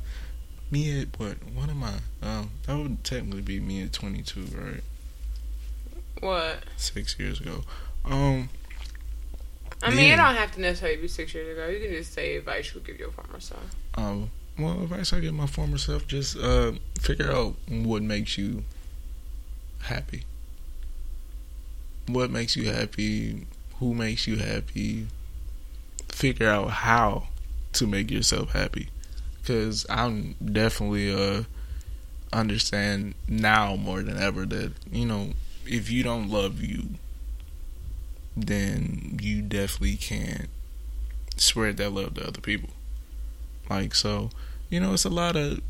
me 0.71 1.01
at 1.01 1.09
what? 1.19 1.37
What 1.55 1.69
am 1.71 1.83
I? 1.83 1.95
Um, 2.23 2.51
that 2.67 2.77
would 2.77 3.03
technically 3.05 3.43
be 3.43 3.59
me 3.61 3.83
at 3.83 3.93
22, 3.93 4.41
right? 4.57 4.83
What? 6.21 6.65
Six 6.77 7.19
years 7.19 7.41
ago. 7.41 7.65
Um, 8.05 8.51
I 9.83 9.91
mean, 9.91 10.07
Yeah. 10.09 10.15
it 10.15 10.17
don't 10.17 10.35
have 10.37 10.53
to 10.53 10.61
necessarily 10.61 11.01
be 11.01 11.09
six 11.09 11.33
years 11.33 11.57
ago. 11.57 11.69
You 11.69 11.81
can 11.81 11.91
just 11.97 12.13
say 12.13 12.37
advice 12.37 12.67
you 12.69 12.75
would 12.75 12.87
give 12.87 12.99
your 12.99 13.11
former 13.11 13.41
self. 13.41 13.63
um, 13.95 14.31
well, 14.59 14.83
advice 14.83 15.13
I 15.15 15.21
give 15.21 15.33
my 15.33 15.47
former 15.47 15.79
self: 15.79 16.07
just 16.07 16.37
uh, 16.37 16.73
figure 17.01 17.33
out 17.33 17.55
what 17.69 18.03
makes 18.03 18.37
you 18.37 18.65
happy. 19.81 20.25
What 22.13 22.31
makes 22.31 22.57
you 22.57 22.71
happy? 22.71 23.47
Who 23.79 23.95
makes 23.95 24.27
you 24.27 24.37
happy? 24.37 25.07
Figure 26.09 26.49
out 26.49 26.71
how 26.71 27.29
to 27.75 27.87
make 27.87 28.11
yourself 28.11 28.51
happy, 28.53 28.89
because 29.41 29.87
I'm 29.89 30.35
definitely 30.45 31.13
uh 31.13 31.45
understand 32.33 33.15
now 33.29 33.75
more 33.77 34.03
than 34.03 34.17
ever 34.17 34.47
that 34.47 34.73
you 34.93 35.05
know 35.05 35.31
if 35.67 35.91
you 35.91 36.03
don't 36.03 36.29
love 36.29 36.61
you, 36.61 36.91
then 38.37 39.19
you 39.21 39.43
definitely 39.43 39.97
can't 39.97 40.49
spread 41.37 41.77
that 41.79 41.91
love 41.93 42.15
to 42.15 42.27
other 42.27 42.41
people. 42.41 42.71
Like 43.69 43.95
so, 43.95 44.31
you 44.69 44.81
know, 44.81 44.95
it's 44.95 45.05
a 45.05 45.11
lot 45.11 45.37
of 45.37 45.61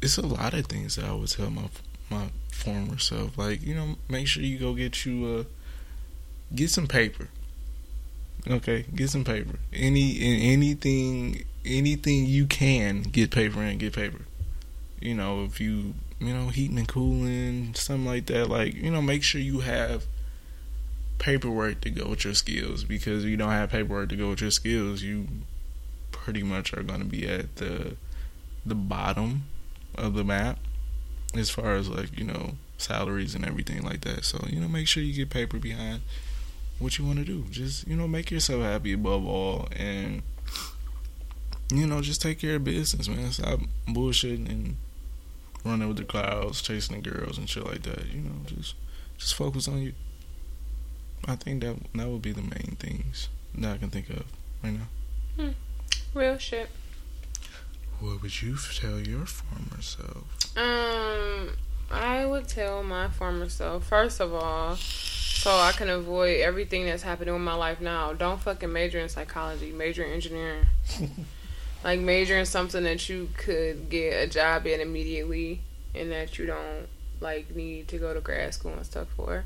it's 0.00 0.18
a 0.18 0.26
lot 0.26 0.54
of 0.54 0.66
things 0.66 0.96
that 0.96 1.04
I 1.04 1.12
would 1.12 1.28
tell 1.28 1.50
my 1.50 1.68
my 2.10 2.28
former 2.52 2.98
self. 2.98 3.36
Like, 3.38 3.62
you 3.62 3.74
know, 3.74 3.96
make 4.08 4.26
sure 4.26 4.42
you 4.42 4.58
go 4.58 4.74
get 4.74 5.04
you 5.04 5.26
uh 5.26 5.44
get 6.54 6.70
some 6.70 6.86
paper. 6.86 7.28
Okay, 8.48 8.84
get 8.94 9.10
some 9.10 9.24
paper. 9.24 9.58
Any 9.72 10.12
in 10.12 10.40
anything 10.40 11.44
anything 11.64 12.26
you 12.26 12.46
can 12.46 13.02
get 13.02 13.30
paper 13.30 13.60
and 13.60 13.78
get 13.78 13.92
paper. 13.92 14.20
You 15.00 15.14
know, 15.14 15.44
if 15.44 15.60
you 15.60 15.94
you 16.18 16.32
know, 16.32 16.48
heating 16.48 16.78
and 16.78 16.88
cooling, 16.88 17.74
something 17.74 18.06
like 18.06 18.26
that, 18.26 18.48
like, 18.48 18.74
you 18.74 18.90
know, 18.90 19.02
make 19.02 19.22
sure 19.22 19.40
you 19.40 19.60
have 19.60 20.06
paperwork 21.18 21.80
to 21.82 21.90
go 21.90 22.08
with 22.10 22.24
your 22.24 22.34
skills 22.34 22.84
because 22.84 23.24
if 23.24 23.30
you 23.30 23.36
don't 23.36 23.50
have 23.50 23.70
paperwork 23.70 24.08
to 24.10 24.16
go 24.16 24.30
with 24.30 24.40
your 24.40 24.50
skills, 24.50 25.02
you 25.02 25.28
pretty 26.12 26.42
much 26.42 26.72
are 26.74 26.82
going 26.82 27.00
to 27.00 27.06
be 27.06 27.26
at 27.28 27.56
the 27.56 27.96
the 28.64 28.74
bottom 28.74 29.44
of 29.94 30.14
the 30.14 30.24
map 30.24 30.58
as 31.38 31.50
far 31.50 31.74
as 31.74 31.88
like 31.88 32.18
you 32.18 32.24
know 32.24 32.52
salaries 32.78 33.34
and 33.34 33.44
everything 33.44 33.82
like 33.82 34.02
that. 34.02 34.24
So 34.24 34.44
you 34.48 34.60
know, 34.60 34.68
make 34.68 34.88
sure 34.88 35.02
you 35.02 35.14
get 35.14 35.30
paper 35.30 35.58
behind 35.58 36.02
what 36.78 36.98
you 36.98 37.04
want 37.04 37.18
to 37.18 37.24
do. 37.24 37.44
Just 37.50 37.86
you 37.86 37.96
know, 37.96 38.08
make 38.08 38.30
yourself 38.30 38.62
happy 38.62 38.92
above 38.92 39.26
all, 39.26 39.68
and 39.76 40.22
you 41.72 41.86
know, 41.86 42.00
just 42.00 42.22
take 42.22 42.38
care 42.38 42.56
of 42.56 42.64
business, 42.64 43.08
man. 43.08 43.30
Stop 43.32 43.60
bullshitting 43.88 44.48
and 44.48 44.76
running 45.64 45.88
with 45.88 45.96
the 45.96 46.04
clouds, 46.04 46.62
chasing 46.62 47.00
the 47.00 47.10
girls 47.10 47.38
and 47.38 47.48
shit 47.48 47.66
like 47.66 47.82
that. 47.82 48.06
You 48.12 48.20
know, 48.20 48.34
just 48.46 48.74
just 49.18 49.34
focus 49.34 49.68
on 49.68 49.82
you. 49.82 49.92
I 51.26 51.36
think 51.36 51.62
that 51.62 51.76
that 51.94 52.08
would 52.08 52.22
be 52.22 52.32
the 52.32 52.42
main 52.42 52.76
things 52.78 53.28
that 53.56 53.74
I 53.74 53.78
can 53.78 53.90
think 53.90 54.10
of 54.10 54.24
right 54.62 54.74
now. 54.74 54.88
Hmm. 55.42 55.50
Real 56.14 56.38
shit. 56.38 56.68
What 58.00 58.22
would 58.22 58.42
you 58.42 58.56
tell 58.74 59.00
your 59.00 59.24
former 59.24 59.80
self? 59.80 60.24
Um, 60.56 61.50
I 61.90 62.26
would 62.26 62.46
tell 62.46 62.82
my 62.82 63.08
former 63.08 63.48
self 63.48 63.86
first 63.86 64.20
of 64.20 64.34
all, 64.34 64.76
so 64.76 65.50
I 65.50 65.72
can 65.72 65.88
avoid 65.88 66.40
everything 66.40 66.86
that's 66.86 67.02
happening 67.02 67.34
in 67.34 67.40
my 67.40 67.54
life 67.54 67.80
now. 67.80 68.12
Don't 68.12 68.40
fucking 68.40 68.72
major 68.72 68.98
in 68.98 69.08
psychology. 69.08 69.72
Major 69.72 70.04
in 70.04 70.12
engineering. 70.12 70.66
like 71.84 72.00
major 72.00 72.36
in 72.36 72.46
something 72.46 72.82
that 72.84 73.08
you 73.08 73.30
could 73.36 73.88
get 73.88 74.12
a 74.12 74.26
job 74.26 74.66
in 74.66 74.80
immediately, 74.80 75.60
and 75.94 76.10
that 76.12 76.38
you 76.38 76.46
don't 76.46 76.88
like 77.20 77.54
need 77.56 77.88
to 77.88 77.98
go 77.98 78.12
to 78.12 78.20
grad 78.20 78.52
school 78.52 78.72
and 78.72 78.84
stuff 78.84 79.08
for. 79.16 79.44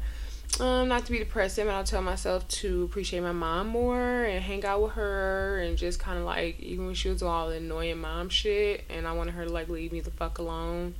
Um, 0.58 0.88
not 0.88 1.06
to 1.06 1.12
be 1.12 1.18
depressive, 1.18 1.66
and 1.66 1.76
I'll 1.76 1.84
tell 1.84 2.02
myself 2.02 2.46
to 2.48 2.82
appreciate 2.82 3.20
my 3.20 3.32
mom 3.32 3.68
more 3.68 4.24
and 4.24 4.42
hang 4.42 4.64
out 4.64 4.82
with 4.82 4.92
her 4.92 5.60
and 5.60 5.78
just 5.78 5.98
kind 5.98 6.18
of 6.18 6.24
like, 6.24 6.60
even 6.60 6.86
when 6.86 6.94
she 6.94 7.08
was 7.08 7.20
doing 7.20 7.30
all 7.30 7.48
the 7.48 7.56
annoying 7.56 7.98
mom 7.98 8.28
shit, 8.28 8.84
and 8.90 9.06
I 9.06 9.12
wanted 9.12 9.34
her 9.34 9.44
to 9.44 9.52
like 9.52 9.68
leave 9.68 9.92
me 9.92 10.00
the 10.00 10.10
fuck 10.10 10.38
alone. 10.38 10.96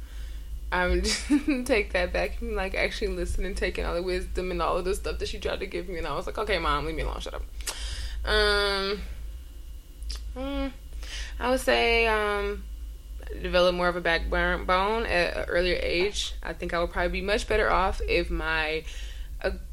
I 0.72 0.86
would 0.86 1.04
take 1.66 1.92
that 1.92 2.12
back 2.12 2.40
and 2.40 2.54
like 2.54 2.74
actually 2.74 3.08
listen 3.08 3.44
and 3.44 3.56
taking 3.56 3.84
all 3.84 3.94
the 3.94 4.02
wisdom 4.02 4.50
and 4.52 4.62
all 4.62 4.78
of 4.78 4.84
the 4.84 4.94
stuff 4.94 5.18
that 5.18 5.28
she 5.28 5.38
tried 5.38 5.60
to 5.60 5.66
give 5.66 5.88
me, 5.88 5.98
and 5.98 6.06
I 6.06 6.14
was 6.14 6.26
like, 6.26 6.38
okay, 6.38 6.58
mom, 6.58 6.86
leave 6.86 6.96
me 6.96 7.02
alone, 7.02 7.20
shut 7.20 7.34
up. 7.34 7.42
Um, 8.24 9.00
mm, 10.36 10.72
I 11.38 11.50
would 11.50 11.60
say 11.60 12.06
um, 12.06 12.64
develop 13.42 13.74
more 13.74 13.88
of 13.88 13.96
a 13.96 14.00
backbone 14.00 15.06
at 15.06 15.36
an 15.36 15.44
earlier 15.48 15.78
age. 15.82 16.34
I 16.42 16.52
think 16.52 16.72
I 16.72 16.80
would 16.80 16.90
probably 16.90 17.20
be 17.20 17.26
much 17.26 17.48
better 17.48 17.70
off 17.70 18.00
if 18.08 18.30
my 18.30 18.84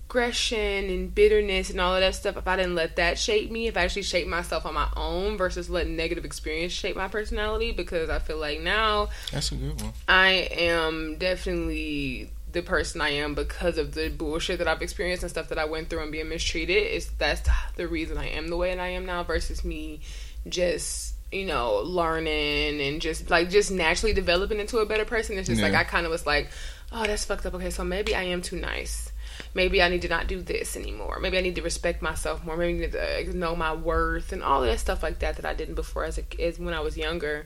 aggression 0.09 0.89
and 0.89 1.13
bitterness 1.13 1.69
and 1.69 1.81
all 1.81 1.93
of 1.93 1.99
that 1.99 2.15
stuff, 2.15 2.37
if 2.37 2.47
I 2.47 2.55
didn't 2.55 2.75
let 2.75 2.95
that 2.95 3.19
shape 3.19 3.51
me, 3.51 3.67
if 3.67 3.75
I 3.75 3.83
actually 3.83 4.03
shaped 4.03 4.29
myself 4.29 4.65
on 4.65 4.73
my 4.73 4.87
own 4.95 5.37
versus 5.37 5.69
letting 5.69 5.97
negative 5.97 6.23
experience 6.23 6.71
shape 6.71 6.95
my 6.95 7.09
personality, 7.09 7.73
because 7.73 8.09
I 8.09 8.19
feel 8.19 8.37
like 8.37 8.61
now 8.61 9.09
that's 9.31 9.51
a 9.51 9.55
good 9.55 9.81
one. 9.81 9.93
I 10.07 10.47
am 10.51 11.17
definitely 11.17 12.31
the 12.53 12.61
person 12.61 13.01
I 13.01 13.09
am 13.09 13.35
because 13.35 13.77
of 13.77 13.93
the 13.93 14.07
bullshit 14.07 14.59
that 14.59 14.67
I've 14.67 14.81
experienced 14.81 15.23
and 15.23 15.29
stuff 15.29 15.49
that 15.49 15.59
I 15.59 15.65
went 15.65 15.89
through 15.89 16.03
and 16.03 16.11
being 16.11 16.29
mistreated. 16.29 16.87
Is 16.87 17.09
that's 17.17 17.47
the 17.75 17.87
reason 17.87 18.17
I 18.17 18.29
am 18.29 18.47
the 18.47 18.57
way 18.57 18.73
that 18.73 18.81
I 18.81 18.89
am 18.89 19.05
now 19.05 19.23
versus 19.23 19.65
me 19.65 19.99
just 20.47 21.15
you 21.29 21.45
know 21.45 21.81
learning 21.83 22.79
and 22.79 23.01
just 23.01 23.29
like 23.29 23.49
just 23.49 23.69
naturally 23.69 24.13
developing 24.13 24.61
into 24.61 24.77
a 24.77 24.85
better 24.85 25.05
person. 25.05 25.37
It's 25.37 25.49
just 25.49 25.59
yeah. 25.59 25.67
like 25.67 25.75
I 25.75 25.83
kind 25.83 26.05
of 26.05 26.13
was 26.13 26.25
like, 26.25 26.49
oh, 26.93 27.05
that's 27.05 27.25
fucked 27.25 27.45
up. 27.45 27.55
Okay, 27.55 27.71
so 27.71 27.83
maybe 27.83 28.15
I 28.15 28.23
am 28.23 28.41
too 28.41 28.55
nice 28.55 29.11
maybe 29.53 29.81
I 29.81 29.89
need 29.89 30.01
to 30.03 30.07
not 30.07 30.27
do 30.27 30.41
this 30.41 30.75
anymore. 30.75 31.19
Maybe 31.19 31.37
I 31.37 31.41
need 31.41 31.55
to 31.55 31.61
respect 31.61 32.01
myself 32.01 32.43
more. 32.45 32.57
Maybe 32.57 32.85
I 32.85 33.21
need 33.21 33.31
to 33.31 33.37
know 33.37 33.55
my 33.55 33.73
worth 33.73 34.31
and 34.31 34.43
all 34.43 34.61
that 34.61 34.79
stuff 34.79 35.03
like 35.03 35.19
that 35.19 35.35
that 35.37 35.45
I 35.45 35.53
didn't 35.53 35.75
before 35.75 36.05
as 36.05 36.17
a 36.17 36.41
as 36.41 36.59
when 36.59 36.73
I 36.73 36.79
was 36.79 36.97
younger. 36.97 37.45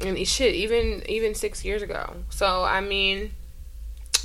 And 0.00 0.26
shit, 0.26 0.54
even 0.54 1.02
even 1.08 1.34
six 1.34 1.64
years 1.64 1.82
ago. 1.82 2.16
So 2.30 2.64
I 2.64 2.80
mean, 2.80 3.32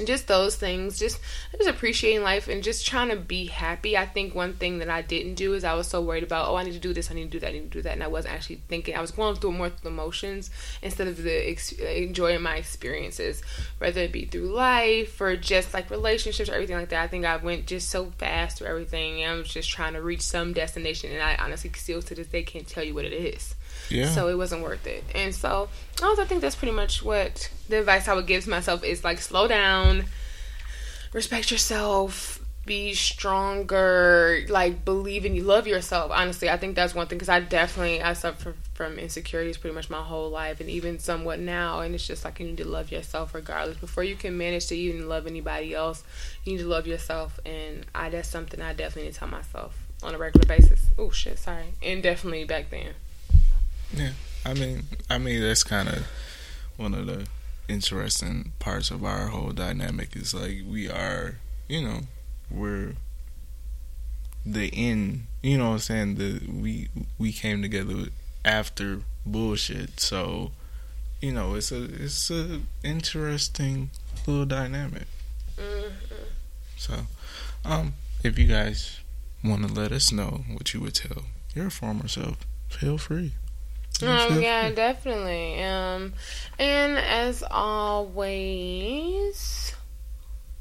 just 0.03 0.27
those 0.27 0.55
things 0.55 0.99
just 0.99 1.19
just 1.57 1.69
appreciating 1.69 2.21
life 2.21 2.47
and 2.47 2.63
just 2.63 2.85
trying 2.85 3.09
to 3.09 3.15
be 3.15 3.45
happy. 3.45 3.97
I 3.97 4.05
think 4.05 4.35
one 4.35 4.53
thing 4.53 4.79
that 4.79 4.89
i 4.89 5.01
didn't 5.01 5.35
do 5.35 5.53
is 5.53 5.63
i 5.63 5.73
was 5.73 5.87
so 5.87 6.01
worried 6.01 6.23
about 6.23 6.49
oh 6.49 6.55
i 6.55 6.63
need 6.63 6.73
to 6.73 6.79
do 6.79 6.93
this 6.93 7.11
i 7.11 7.13
need 7.13 7.25
to 7.25 7.29
do 7.29 7.39
that 7.39 7.49
i 7.49 7.53
need 7.53 7.71
to 7.71 7.77
do 7.77 7.81
that. 7.83 7.93
And 7.93 8.03
i 8.03 8.07
wasn't 8.07 8.33
actually 8.33 8.61
thinking 8.67 8.95
i 8.95 9.01
was 9.01 9.11
going 9.11 9.35
through 9.35 9.53
more 9.53 9.69
through 9.69 9.91
emotions 9.91 10.49
instead 10.81 11.07
of 11.07 11.21
the 11.21 11.49
ex- 11.49 11.71
enjoying 11.71 12.41
my 12.41 12.57
experiences 12.57 13.41
whether 13.77 14.01
it 14.01 14.11
be 14.11 14.25
through 14.25 14.53
life 14.53 15.19
or 15.21 15.35
just 15.35 15.73
like 15.73 15.89
relationships 15.89 16.49
or 16.49 16.53
everything 16.53 16.77
like 16.77 16.89
that. 16.89 17.03
I 17.03 17.07
think 17.07 17.25
i 17.25 17.37
went 17.37 17.65
just 17.65 17.89
so 17.89 18.11
fast 18.17 18.57
through 18.57 18.67
everything 18.67 19.21
and 19.21 19.31
i 19.31 19.35
was 19.35 19.49
just 19.49 19.69
trying 19.69 19.93
to 19.93 20.01
reach 20.01 20.21
some 20.21 20.53
destination 20.53 21.11
and 21.11 21.21
i 21.21 21.35
honestly 21.35 21.71
still 21.75 22.01
to 22.01 22.15
this 22.15 22.27
day 22.27 22.43
can't 22.43 22.67
tell 22.67 22.83
you 22.83 22.93
what 22.93 23.05
it 23.05 23.13
is 23.13 23.55
yeah. 23.89 24.09
So 24.09 24.27
it 24.27 24.37
wasn't 24.37 24.63
worth 24.63 24.85
it. 24.87 25.03
And 25.13 25.33
so 25.33 25.69
I 26.01 26.05
also 26.05 26.25
think 26.25 26.41
that's 26.41 26.55
pretty 26.55 26.73
much 26.73 27.03
what 27.03 27.49
the 27.69 27.79
advice 27.79 28.07
I 28.07 28.13
would 28.13 28.27
give 28.27 28.43
to 28.43 28.49
myself 28.49 28.83
is 28.83 29.03
like 29.03 29.19
slow 29.19 29.47
down, 29.47 30.05
respect 31.13 31.51
yourself, 31.51 32.45
be 32.65 32.93
stronger, 32.95 34.43
like 34.49 34.83
believe 34.83 35.25
in 35.25 35.35
you, 35.35 35.43
love 35.43 35.67
yourself. 35.67 36.11
Honestly, 36.11 36.49
I 36.49 36.57
think 36.57 36.75
that's 36.75 36.95
one 36.95 37.07
thing 37.07 37.17
because 37.17 37.29
I 37.29 37.39
definitely 37.39 38.01
I 38.01 38.13
suffer 38.13 38.55
from 38.73 38.97
insecurities 38.97 39.57
pretty 39.57 39.75
much 39.75 39.89
my 39.89 40.01
whole 40.01 40.29
life 40.29 40.59
and 40.59 40.69
even 40.69 40.99
somewhat 40.99 41.39
now. 41.39 41.81
And 41.81 41.93
it's 41.93 42.07
just 42.07 42.25
like 42.25 42.39
you 42.39 42.47
need 42.47 42.57
to 42.57 42.67
love 42.67 42.91
yourself 42.91 43.35
regardless. 43.35 43.77
Before 43.77 44.03
you 44.03 44.15
can 44.15 44.37
manage 44.37 44.67
to 44.67 44.75
even 44.75 45.07
love 45.07 45.27
anybody 45.27 45.75
else, 45.75 46.03
you 46.43 46.53
need 46.53 46.63
to 46.63 46.67
love 46.67 46.87
yourself. 46.87 47.39
And 47.45 47.85
I 47.93 48.09
that's 48.09 48.29
something 48.29 48.61
I 48.61 48.73
definitely 48.73 49.03
need 49.03 49.13
to 49.13 49.19
tell 49.19 49.27
myself 49.27 49.77
on 50.01 50.15
a 50.15 50.17
regular 50.17 50.47
basis. 50.47 50.87
Oh 50.97 51.11
shit, 51.11 51.37
sorry. 51.37 51.73
And 51.83 52.01
definitely 52.01 52.45
back 52.45 52.71
then. 52.71 52.93
Yeah, 53.95 54.11
I 54.45 54.53
mean, 54.53 54.83
I 55.09 55.17
mean 55.17 55.41
that's 55.41 55.63
kind 55.63 55.89
of 55.89 56.05
one 56.77 56.93
of 56.93 57.07
the 57.07 57.27
interesting 57.67 58.51
parts 58.59 58.91
of 58.91 59.03
our 59.03 59.27
whole 59.27 59.51
dynamic 59.51 60.15
is 60.15 60.33
like 60.33 60.61
we 60.69 60.89
are, 60.89 61.35
you 61.67 61.81
know, 61.81 62.01
we're 62.49 62.93
the 64.45 64.71
end. 64.73 65.25
You 65.41 65.57
know 65.57 65.69
what 65.69 65.73
I'm 65.73 65.79
saying? 65.79 66.15
The 66.15 66.41
we 66.51 66.89
we 67.17 67.31
came 67.31 67.61
together 67.61 68.09
after 68.43 69.01
bullshit, 69.25 69.99
so 69.99 70.51
you 71.21 71.31
know 71.31 71.55
it's 71.55 71.71
a 71.71 71.83
it's 71.83 72.29
a 72.29 72.61
interesting 72.83 73.89
little 74.27 74.45
dynamic. 74.45 75.07
Mm-hmm. 75.57 76.15
So, 76.77 76.93
um, 77.63 77.93
if 78.23 78.37
you 78.37 78.47
guys 78.47 78.99
want 79.43 79.67
to 79.67 79.73
let 79.73 79.91
us 79.91 80.11
know 80.11 80.43
what 80.51 80.73
you 80.73 80.81
would 80.81 80.95
tell 80.95 81.23
your 81.55 81.69
former 81.69 82.07
self, 82.07 82.37
feel 82.67 82.97
free. 82.97 83.33
Um, 84.03 84.41
yeah, 84.41 84.71
definitely. 84.71 85.63
Um, 85.63 86.13
and 86.59 86.97
as 86.97 87.43
always, 87.49 88.15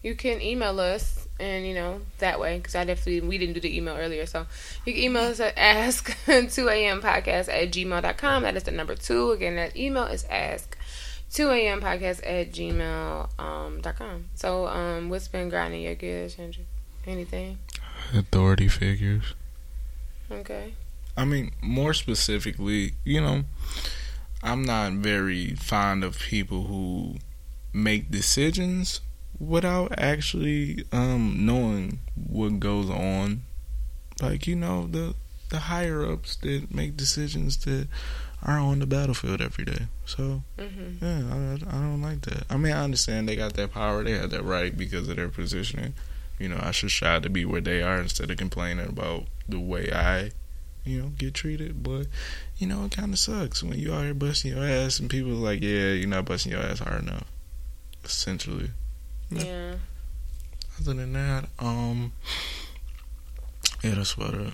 you 0.02 0.14
can 0.14 0.40
email 0.40 0.78
us, 0.80 1.26
and 1.40 1.66
you 1.66 1.74
know 1.74 2.00
that 2.18 2.38
way 2.38 2.58
because 2.58 2.74
I 2.74 2.84
definitely 2.84 3.26
we 3.26 3.38
didn't 3.38 3.54
do 3.54 3.60
the 3.60 3.76
email 3.76 3.96
earlier, 3.96 4.26
so 4.26 4.46
you 4.84 4.92
can 4.92 5.02
email 5.02 5.24
us 5.24 5.40
at 5.40 5.54
ask 5.58 6.16
two 6.26 6.68
am 6.68 7.00
podcast 7.02 7.48
at 7.48 7.72
gmail.com. 7.72 8.42
That 8.42 8.56
is 8.56 8.62
the 8.64 8.70
number 8.70 8.94
two. 8.94 9.32
Again, 9.32 9.56
that 9.56 9.76
email 9.76 10.04
is 10.04 10.24
ask 10.30 10.76
2 11.34 11.50
a.m. 11.50 11.80
podcast 11.80 12.20
at 12.24 12.52
gmail 12.52 13.40
um, 13.40 13.80
dot 13.80 13.96
com. 13.96 14.26
So, 14.36 14.68
um, 14.68 15.08
what's 15.08 15.26
been 15.26 15.48
grinding 15.48 15.82
your 15.82 15.96
gears, 15.96 16.36
Hendrix? 16.36 16.68
Anything? 17.06 17.58
Authority 18.14 18.68
figures. 18.68 19.34
Okay. 20.30 20.74
I 21.16 21.24
mean, 21.24 21.52
more 21.62 21.94
specifically, 21.94 22.94
you 23.04 23.20
know, 23.20 23.44
I'm 24.42 24.64
not 24.64 24.92
very 24.92 25.54
fond 25.54 26.04
of 26.04 26.18
people 26.18 26.64
who 26.64 27.16
make 27.72 28.10
decisions 28.10 29.00
without 29.38 29.98
actually 29.98 30.84
um, 30.92 31.46
knowing 31.46 32.00
what 32.14 32.60
goes 32.60 32.90
on. 32.90 33.42
Like 34.22 34.46
you 34.46 34.54
know 34.54 34.86
the 34.86 35.14
the 35.50 35.58
higher 35.60 36.04
ups 36.04 36.36
that 36.36 36.74
make 36.74 36.96
decisions 36.96 37.56
that 37.64 37.88
are 38.42 38.58
on 38.58 38.78
the 38.78 38.86
battlefield 38.86 39.40
every 39.40 39.64
day. 39.64 39.86
So 40.04 40.42
mm-hmm. 40.58 41.04
yeah, 41.04 41.68
I, 41.72 41.76
I 41.76 41.80
don't 41.80 42.02
like 42.02 42.22
that. 42.22 42.44
I 42.50 42.56
mean, 42.56 42.72
I 42.72 42.84
understand 42.84 43.28
they 43.28 43.36
got 43.36 43.54
that 43.54 43.72
power, 43.72 44.04
they 44.04 44.12
have 44.12 44.30
that 44.30 44.44
right 44.44 44.76
because 44.76 45.08
of 45.08 45.16
their 45.16 45.28
positioning. 45.28 45.94
You 46.38 46.48
know, 46.48 46.58
I 46.60 46.72
should 46.72 46.90
try 46.90 47.18
to 47.20 47.30
be 47.30 47.44
where 47.44 47.60
they 47.60 47.82
are 47.82 48.00
instead 48.00 48.30
of 48.30 48.36
complaining 48.36 48.88
about 48.88 49.24
the 49.48 49.60
way 49.60 49.90
I 49.92 50.30
you 50.84 51.02
know, 51.02 51.08
get 51.18 51.34
treated. 51.34 51.82
But 51.82 52.06
you 52.58 52.66
know, 52.66 52.84
it 52.84 52.96
kind 52.96 53.12
of 53.12 53.18
sucks 53.18 53.62
when 53.62 53.78
you 53.78 53.92
out 53.92 54.04
here 54.04 54.14
busting 54.14 54.54
your 54.54 54.64
ass 54.64 54.98
and 54.98 55.10
people 55.10 55.32
like, 55.32 55.60
yeah, 55.62 55.90
you're 55.90 56.08
not 56.08 56.24
busting 56.24 56.52
your 56.52 56.62
ass 56.62 56.80
hard 56.80 57.02
enough. 57.02 57.30
Essentially. 58.04 58.70
Yeah. 59.30 59.74
Other 60.80 60.94
than 60.94 61.12
that, 61.12 61.46
um, 61.58 62.12
yeah, 63.82 63.94
that's 63.94 64.14
about 64.14 64.34
it. 64.34 64.52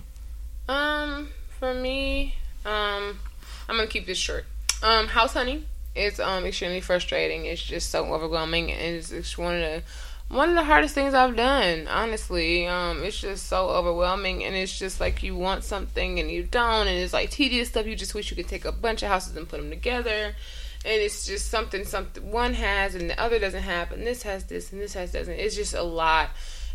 Um, 0.69 1.29
for 1.59 1.73
me, 1.73 2.35
um, 2.65 3.19
I'm 3.67 3.75
gonna 3.75 3.87
keep 3.87 4.05
this 4.05 4.17
short. 4.17 4.45
Um, 4.83 5.07
house 5.07 5.33
hunting 5.33 5.65
is 5.95 6.19
um 6.19 6.45
extremely 6.45 6.81
frustrating. 6.81 7.45
It's 7.45 7.61
just 7.61 7.89
so 7.89 8.05
overwhelming, 8.05 8.71
and 8.71 8.95
it's, 8.95 9.11
it's 9.11 9.37
one 9.37 9.55
of 9.55 9.61
the 9.61 9.83
one 10.31 10.49
of 10.49 10.55
the 10.55 10.63
hardest 10.63 10.95
things 10.95 11.13
I've 11.13 11.35
done, 11.35 11.87
honestly. 11.87 12.67
Um, 12.67 13.03
it's 13.03 13.19
just 13.19 13.47
so 13.47 13.69
overwhelming, 13.69 14.43
and 14.43 14.55
it's 14.55 14.77
just 14.77 14.99
like 14.99 15.23
you 15.23 15.35
want 15.35 15.63
something 15.63 16.19
and 16.19 16.31
you 16.31 16.43
don't, 16.43 16.87
and 16.87 16.97
it's 16.97 17.13
like 17.13 17.29
tedious 17.29 17.69
stuff. 17.69 17.85
You 17.85 17.95
just 17.95 18.15
wish 18.15 18.29
you 18.31 18.37
could 18.37 18.47
take 18.47 18.65
a 18.65 18.71
bunch 18.71 19.03
of 19.03 19.09
houses 19.09 19.35
and 19.35 19.47
put 19.47 19.59
them 19.59 19.69
together, 19.69 20.35
and 20.83 21.01
it's 21.01 21.25
just 21.25 21.49
something 21.49 21.83
something 21.83 22.31
one 22.31 22.53
has 22.53 22.95
and 22.95 23.09
the 23.09 23.21
other 23.21 23.39
doesn't 23.39 23.63
have, 23.63 23.91
and 23.91 24.07
this 24.07 24.23
has 24.23 24.45
this 24.45 24.71
and 24.71 24.81
this 24.81 24.93
has 24.93 25.11
doesn't. 25.11 25.33
It's 25.33 25.55
just 25.55 25.73
a 25.73 25.83
lot. 25.83 26.29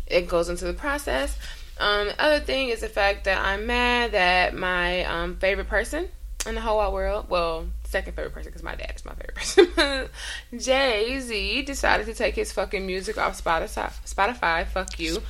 It 0.05 0.27
goes 0.27 0.49
into 0.49 0.65
the 0.65 0.73
process. 0.73 1.37
Um, 1.79 2.07
the 2.07 2.21
other 2.21 2.39
thing 2.39 2.69
is 2.69 2.81
the 2.81 2.89
fact 2.89 3.25
that 3.25 3.43
I'm 3.43 3.67
mad 3.67 4.13
that 4.13 4.55
my 4.55 5.03
um, 5.03 5.35
favorite 5.35 5.67
person 5.67 6.09
in 6.47 6.55
the 6.55 6.61
whole 6.61 6.77
wide 6.77 6.93
world, 6.93 7.29
well, 7.29 7.67
second 7.87 8.13
favorite 8.13 8.33
person 8.33 8.49
because 8.49 8.63
my 8.63 8.75
dad 8.75 8.93
is 8.95 9.05
my 9.05 9.13
favorite 9.13 9.35
person. 9.35 10.09
Jay 10.59 11.19
Z 11.19 11.61
decided 11.63 12.05
to 12.07 12.13
take 12.13 12.35
his 12.35 12.51
fucking 12.51 12.85
music 12.85 13.17
off 13.17 13.41
Spotify. 13.41 13.91
Spotify, 14.05 14.67
fuck 14.67 14.99
you. 14.99 15.21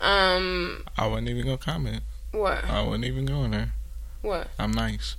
Um, 0.00 0.84
I 0.98 1.06
wasn't 1.06 1.30
even 1.30 1.44
gonna 1.44 1.58
comment. 1.58 2.02
What? 2.32 2.64
I 2.64 2.82
wasn't 2.82 3.04
even 3.04 3.26
going 3.26 3.52
there. 3.52 3.72
What? 4.22 4.48
I'm 4.58 4.72
nice. 4.72 5.16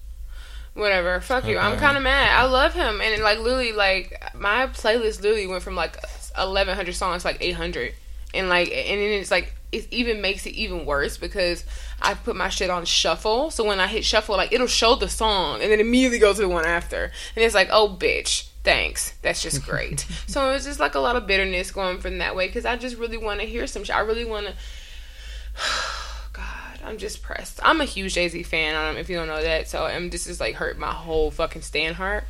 Whatever. 0.74 1.22
Fuck 1.22 1.48
you. 1.48 1.57
I'm 1.57 1.78
kind 1.78 1.95
of 1.95 2.03
mad. 2.03 2.38
I 2.38 2.45
love 2.45 2.74
him, 2.74 2.99
and 3.02 3.24
like 3.24 3.40
literally, 3.40 3.72
like 3.72 4.22
my 4.36 4.68
playlist 4.68 5.22
literally 5.22 5.48
went 5.48 5.64
from 5.64 5.76
like 5.76 5.98
1,100 6.36 6.94
songs 6.94 7.22
to 7.22 7.30
like 7.30 7.38
800, 7.40 7.94
and 8.34 8.49
like, 8.49 8.68
and 8.68 8.99
then 8.99 9.12
it's 9.12 9.32
like 9.32 9.53
it 9.71 9.87
even 9.91 10.21
makes 10.21 10.45
it 10.45 10.53
even 10.53 10.85
worse 10.85 11.17
because 11.17 11.65
I 12.01 12.13
put 12.13 12.35
my 12.35 12.49
shit 12.49 12.69
on 12.69 12.85
shuffle. 12.85 13.51
So 13.51 13.65
when 13.65 13.79
I 13.79 13.87
hit 13.87 14.05
shuffle, 14.05 14.37
like 14.37 14.53
it'll 14.53 14.67
show 14.67 14.95
the 14.95 15.09
song 15.09 15.61
and 15.61 15.71
then 15.71 15.79
immediately 15.79 16.19
go 16.19 16.33
to 16.33 16.41
the 16.41 16.49
one 16.49 16.65
after. 16.65 17.11
And 17.35 17.43
it's 17.43 17.55
like, 17.55 17.69
oh, 17.71 17.97
bitch, 17.99 18.49
thanks. 18.63 19.13
That's 19.21 19.41
just 19.41 19.65
great. 19.65 19.99
so 20.27 20.51
it's 20.51 20.65
just 20.65 20.79
like 20.79 20.95
a 20.95 20.99
lot 20.99 21.15
of 21.15 21.27
bitterness 21.27 21.71
going 21.71 21.99
from 21.99 22.19
that 22.19 22.35
way 22.35 22.47
because 22.47 22.65
I 22.65 22.75
just 22.77 22.97
really 22.97 23.17
want 23.17 23.41
to 23.41 23.45
hear 23.45 23.67
some 23.67 23.83
shit. 23.83 23.95
I 23.95 23.99
really 23.99 24.25
want 24.25 24.47
to. 24.47 24.53
God, 26.33 26.79
I'm 26.83 26.97
just 26.97 27.21
pressed. 27.21 27.59
I'm 27.63 27.81
a 27.81 27.85
huge 27.85 28.13
Jay 28.13 28.27
Z 28.27 28.43
fan. 28.43 28.75
Um, 28.75 28.97
if 28.97 29.09
you 29.09 29.15
don't 29.15 29.27
know 29.27 29.41
that, 29.41 29.67
so 29.67 29.85
um, 29.85 30.09
this 30.09 30.27
is 30.27 30.39
like 30.39 30.55
hurt 30.55 30.77
my 30.77 30.91
whole 30.91 31.31
fucking 31.31 31.61
stand 31.61 31.95
heart 31.95 32.25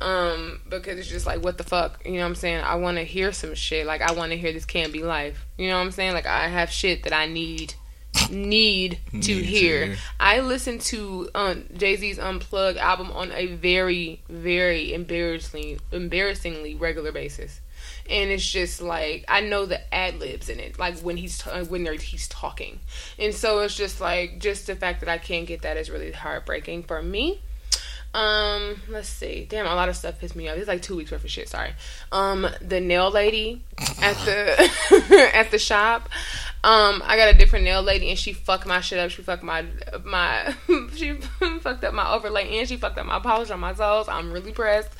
um 0.00 0.60
because 0.68 0.98
it's 0.98 1.08
just 1.08 1.26
like 1.26 1.42
what 1.42 1.56
the 1.58 1.64
fuck? 1.64 2.00
You 2.04 2.12
know 2.14 2.18
what 2.20 2.26
i'm 2.26 2.34
saying? 2.34 2.62
I 2.64 2.74
want 2.76 2.96
to 2.96 3.04
hear 3.04 3.32
some 3.32 3.54
shit. 3.54 3.86
Like 3.86 4.00
i 4.02 4.12
want 4.12 4.32
to 4.32 4.36
hear 4.38 4.52
this 4.52 4.64
can't 4.64 4.92
be 4.92 5.02
life. 5.02 5.46
You 5.56 5.68
know 5.68 5.76
what 5.76 5.82
i'm 5.84 5.90
saying? 5.92 6.12
Like 6.14 6.26
i 6.26 6.48
have 6.48 6.70
shit 6.70 7.04
that 7.04 7.12
i 7.12 7.26
need 7.26 7.74
need 8.30 8.98
to 9.10 9.16
Need 9.18 9.44
hear. 9.44 9.86
to. 9.88 9.96
I 10.20 10.40
listened 10.40 10.80
to 10.82 11.28
um, 11.34 11.64
Jay 11.76 11.96
Z's 11.96 12.18
Unplugged 12.18 12.78
album 12.78 13.10
on 13.10 13.32
a 13.32 13.46
very, 13.46 14.22
very 14.28 14.94
embarrassingly, 14.94 15.78
embarrassingly 15.90 16.76
regular 16.76 17.10
basis, 17.10 17.60
and 18.08 18.30
it's 18.30 18.48
just 18.48 18.80
like 18.80 19.24
I 19.26 19.40
know 19.40 19.66
the 19.66 19.92
ad 19.92 20.20
libs 20.20 20.48
in 20.48 20.60
it, 20.60 20.78
like 20.78 20.98
when 21.00 21.16
he's 21.16 21.38
ta- 21.38 21.64
when 21.64 21.82
they're, 21.82 21.94
he's 21.94 22.28
talking, 22.28 22.78
and 23.18 23.34
so 23.34 23.58
it's 23.60 23.76
just 23.76 24.00
like 24.00 24.38
just 24.38 24.68
the 24.68 24.76
fact 24.76 25.00
that 25.00 25.08
I 25.08 25.18
can't 25.18 25.46
get 25.46 25.62
that 25.62 25.76
is 25.76 25.90
really 25.90 26.12
heartbreaking 26.12 26.84
for 26.84 27.02
me. 27.02 27.42
Um, 28.14 28.80
let's 28.88 29.08
see. 29.08 29.44
Damn, 29.48 29.66
a 29.66 29.74
lot 29.74 29.88
of 29.88 29.96
stuff 29.96 30.20
pissed 30.20 30.36
me 30.36 30.48
off. 30.48 30.56
It's 30.56 30.68
like 30.68 30.82
two 30.82 30.96
weeks 30.96 31.10
worth 31.10 31.24
of 31.24 31.30
shit. 31.30 31.48
Sorry. 31.48 31.72
Um, 32.12 32.46
the 32.60 32.80
nail 32.80 33.10
lady 33.10 33.64
at 34.00 34.16
the 34.24 35.30
at 35.34 35.50
the 35.50 35.58
shop. 35.58 36.08
Um, 36.62 37.02
I 37.04 37.16
got 37.16 37.34
a 37.34 37.36
different 37.36 37.64
nail 37.64 37.82
lady, 37.82 38.10
and 38.10 38.18
she 38.18 38.32
fucked 38.32 38.66
my 38.66 38.80
shit 38.80 39.00
up. 39.00 39.10
She 39.10 39.22
fucked 39.22 39.42
my 39.42 39.66
my 40.04 40.54
she 40.94 41.14
fucked 41.60 41.82
up 41.82 41.92
my 41.92 42.12
overlay, 42.12 42.56
and 42.56 42.68
she 42.68 42.76
fucked 42.76 42.98
up 42.98 43.06
my 43.06 43.18
polish 43.18 43.50
on 43.50 43.58
my 43.58 43.72
toes. 43.72 44.08
I'm 44.08 44.32
really 44.32 44.52
pressed. 44.52 44.92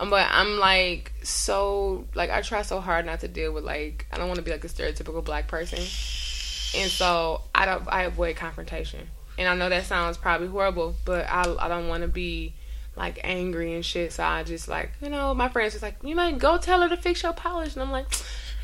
Um, 0.00 0.08
but 0.08 0.26
I'm 0.30 0.58
like 0.58 1.12
so 1.22 2.06
like 2.14 2.30
I 2.30 2.40
try 2.40 2.62
so 2.62 2.80
hard 2.80 3.04
not 3.04 3.20
to 3.20 3.28
deal 3.28 3.52
with 3.52 3.64
like 3.64 4.06
I 4.10 4.16
don't 4.16 4.28
want 4.28 4.38
to 4.38 4.42
be 4.42 4.50
like 4.50 4.64
a 4.64 4.68
stereotypical 4.68 5.22
black 5.22 5.46
person, 5.46 5.78
and 5.78 6.90
so 6.90 7.42
I 7.54 7.66
don't 7.66 7.86
I 7.86 8.04
avoid 8.04 8.36
confrontation. 8.36 9.10
And 9.36 9.46
I 9.46 9.54
know 9.54 9.68
that 9.68 9.84
sounds 9.84 10.16
probably 10.16 10.48
horrible, 10.48 10.94
but 11.04 11.26
I 11.28 11.54
I 11.58 11.68
don't 11.68 11.88
want 11.88 12.00
to 12.00 12.08
be 12.08 12.54
like 12.96 13.20
angry 13.22 13.74
and 13.74 13.84
shit. 13.84 14.12
So 14.12 14.22
I 14.22 14.42
just 14.42 14.68
like 14.68 14.90
you 15.00 15.08
know 15.08 15.34
my 15.34 15.48
friends 15.48 15.72
just 15.72 15.82
like 15.82 15.96
you 16.02 16.14
might 16.14 16.38
go 16.38 16.58
tell 16.58 16.82
her 16.82 16.88
to 16.88 16.96
fix 16.96 17.22
your 17.22 17.32
polish, 17.32 17.74
and 17.74 17.82
I'm 17.82 17.90
like 17.90 18.06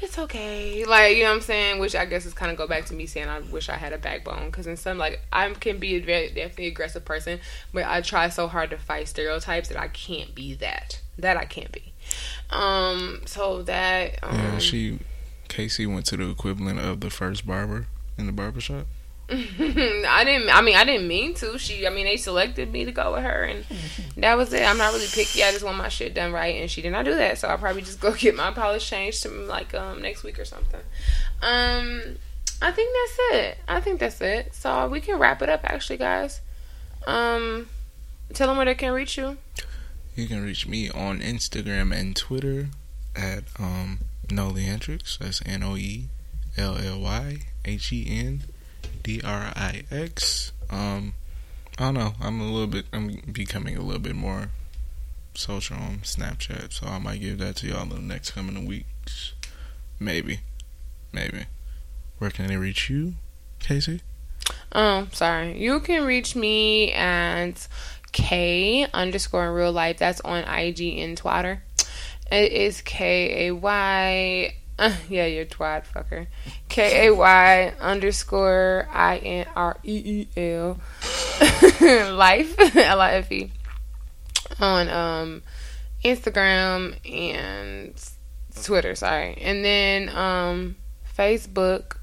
it's 0.00 0.18
okay. 0.18 0.84
Like, 0.84 1.16
you 1.16 1.24
know 1.24 1.30
what 1.30 1.36
I'm 1.36 1.40
saying? 1.40 1.80
Which 1.80 1.96
I 1.96 2.04
guess 2.04 2.24
is 2.24 2.32
kind 2.32 2.52
of 2.52 2.56
go 2.56 2.66
back 2.66 2.84
to 2.86 2.94
me 2.94 3.06
saying 3.06 3.28
I 3.28 3.40
wish 3.40 3.68
I 3.68 3.76
had 3.76 3.92
a 3.92 3.98
backbone. 3.98 4.46
Because 4.46 4.66
in 4.66 4.76
some, 4.76 4.98
like, 4.98 5.20
I 5.32 5.48
can 5.50 5.78
be 5.78 5.96
a 5.96 6.00
very, 6.00 6.28
definitely 6.28 6.68
aggressive 6.68 7.04
person, 7.04 7.40
but 7.72 7.84
I 7.84 8.00
try 8.00 8.28
so 8.28 8.46
hard 8.46 8.70
to 8.70 8.78
fight 8.78 9.08
stereotypes 9.08 9.68
that 9.68 9.78
I 9.78 9.88
can't 9.88 10.34
be 10.34 10.54
that. 10.54 11.00
That 11.18 11.36
I 11.36 11.46
can't 11.46 11.72
be. 11.72 11.92
Um, 12.50 13.22
so 13.26 13.62
that. 13.62 14.18
Um, 14.22 14.36
Yeah, 14.36 14.58
she 14.58 14.98
Casey 15.48 15.86
went 15.86 16.06
to 16.06 16.16
the 16.16 16.30
equivalent 16.30 16.78
of 16.78 17.00
the 17.00 17.10
first 17.10 17.46
barber 17.46 17.86
in 18.16 18.26
the 18.26 18.32
barbershop. 18.32 18.86
I 19.30 20.22
didn't. 20.24 20.48
I 20.48 20.62
mean, 20.62 20.74
I 20.74 20.84
didn't 20.84 21.06
mean 21.06 21.34
to. 21.34 21.58
She. 21.58 21.86
I 21.86 21.90
mean, 21.90 22.06
they 22.06 22.16
selected 22.16 22.72
me 22.72 22.86
to 22.86 22.92
go 22.92 23.12
with 23.12 23.22
her, 23.22 23.44
and 23.44 23.66
that 24.16 24.38
was 24.38 24.54
it. 24.54 24.62
I'm 24.62 24.78
not 24.78 24.94
really 24.94 25.06
picky. 25.06 25.44
I 25.44 25.52
just 25.52 25.62
want 25.62 25.76
my 25.76 25.90
shit 25.90 26.14
done 26.14 26.32
right, 26.32 26.58
and 26.58 26.70
she 26.70 26.80
did 26.80 26.92
not 26.92 27.04
do 27.04 27.14
that. 27.14 27.36
So 27.36 27.48
I'll 27.48 27.58
probably 27.58 27.82
just 27.82 28.00
go 28.00 28.14
get 28.18 28.34
my 28.34 28.52
polish 28.52 28.88
changed 28.88 29.22
to 29.24 29.28
like 29.28 29.74
um 29.74 30.00
next 30.00 30.22
week 30.24 30.38
or 30.38 30.46
something. 30.46 30.80
Um, 31.42 32.16
I 32.62 32.70
think 32.70 32.96
that's 32.96 33.18
it. 33.34 33.58
I 33.68 33.80
think 33.80 34.00
that's 34.00 34.20
it. 34.22 34.54
So 34.54 34.88
we 34.88 35.00
can 35.02 35.18
wrap 35.18 35.42
it 35.42 35.50
up, 35.50 35.60
actually, 35.62 35.98
guys. 35.98 36.40
Um, 37.06 37.68
tell 38.32 38.48
them 38.48 38.56
where 38.56 38.64
they 38.64 38.74
can 38.74 38.92
reach 38.92 39.18
you. 39.18 39.36
You 40.16 40.26
can 40.26 40.42
reach 40.42 40.66
me 40.66 40.88
on 40.88 41.20
Instagram 41.20 41.94
and 41.94 42.16
Twitter 42.16 42.68
at 43.14 43.44
um 43.58 43.98
Hendrix. 44.30 45.18
That's 45.18 45.42
N 45.44 45.62
O 45.62 45.76
E 45.76 46.06
L 46.56 46.78
L 46.78 46.98
Y 46.98 47.40
H 47.66 47.92
E 47.92 48.06
N 48.08 48.44
D 49.08 49.22
R 49.24 49.52
I 49.56 49.84
X. 49.90 50.52
Um, 50.68 51.14
I 51.78 51.84
don't 51.84 51.94
know. 51.94 52.12
I'm 52.20 52.42
a 52.42 52.44
little 52.44 52.66
bit. 52.66 52.84
I'm 52.92 53.22
becoming 53.32 53.74
a 53.74 53.80
little 53.80 54.02
bit 54.02 54.14
more 54.14 54.50
social 55.32 55.78
on 55.78 56.00
Snapchat, 56.00 56.74
so 56.74 56.86
I 56.86 56.98
might 56.98 57.22
give 57.22 57.38
that 57.38 57.56
to 57.56 57.68
y'all 57.68 57.84
in 57.84 57.88
the 57.88 58.00
next 58.00 58.32
coming 58.32 58.66
weeks. 58.66 59.32
Maybe, 59.98 60.40
maybe. 61.10 61.46
Where 62.18 62.28
can 62.28 62.48
they 62.48 62.58
reach 62.58 62.90
you, 62.90 63.14
Casey? 63.60 64.02
Oh, 64.72 65.08
sorry. 65.12 65.58
You 65.58 65.80
can 65.80 66.04
reach 66.04 66.36
me 66.36 66.92
at 66.92 67.66
K 68.12 68.86
underscore 68.92 69.46
in 69.46 69.52
real 69.52 69.72
life. 69.72 69.96
That's 69.96 70.20
on 70.20 70.44
IG 70.44 70.98
and 70.98 71.16
Twitter. 71.16 71.62
It 72.30 72.52
is 72.52 72.82
K 72.82 73.46
A 73.46 73.54
Y. 73.54 74.54
Uh, 74.78 74.94
yeah, 75.08 75.26
you're 75.26 75.44
twat 75.44 75.86
fucker. 75.86 76.26
K 76.68 77.08
A 77.08 77.14
Y 77.14 77.74
underscore 77.80 78.88
I 78.92 79.16
N 79.18 79.46
R 79.56 79.76
E 79.82 80.26
E 80.36 80.40
L 80.40 80.78
life 81.80 82.54
L 82.76 83.00
I 83.00 83.12
F 83.14 83.32
E 83.32 83.50
on 84.60 84.88
um 84.88 85.42
Instagram 86.04 86.94
and 87.10 87.94
Twitter. 88.62 88.94
Sorry, 88.94 89.36
and 89.40 89.64
then 89.64 90.08
um 90.10 90.76
Facebook 91.16 91.96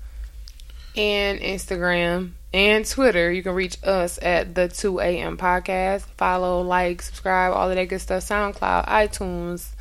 and 0.97 1.39
Instagram 1.39 2.31
and 2.53 2.85
Twitter. 2.85 3.31
You 3.31 3.43
can 3.43 3.53
reach 3.53 3.77
us 3.83 4.17
at 4.21 4.55
the 4.55 4.69
2 4.69 4.99
a.m. 4.99 5.37
podcast. 5.37 6.01
Follow, 6.17 6.61
like, 6.61 7.01
subscribe, 7.01 7.53
all 7.53 7.69
of 7.69 7.75
that 7.75 7.85
good 7.85 7.99
stuff. 7.99 8.23
SoundCloud, 8.23 8.87
iTunes, 8.87 9.71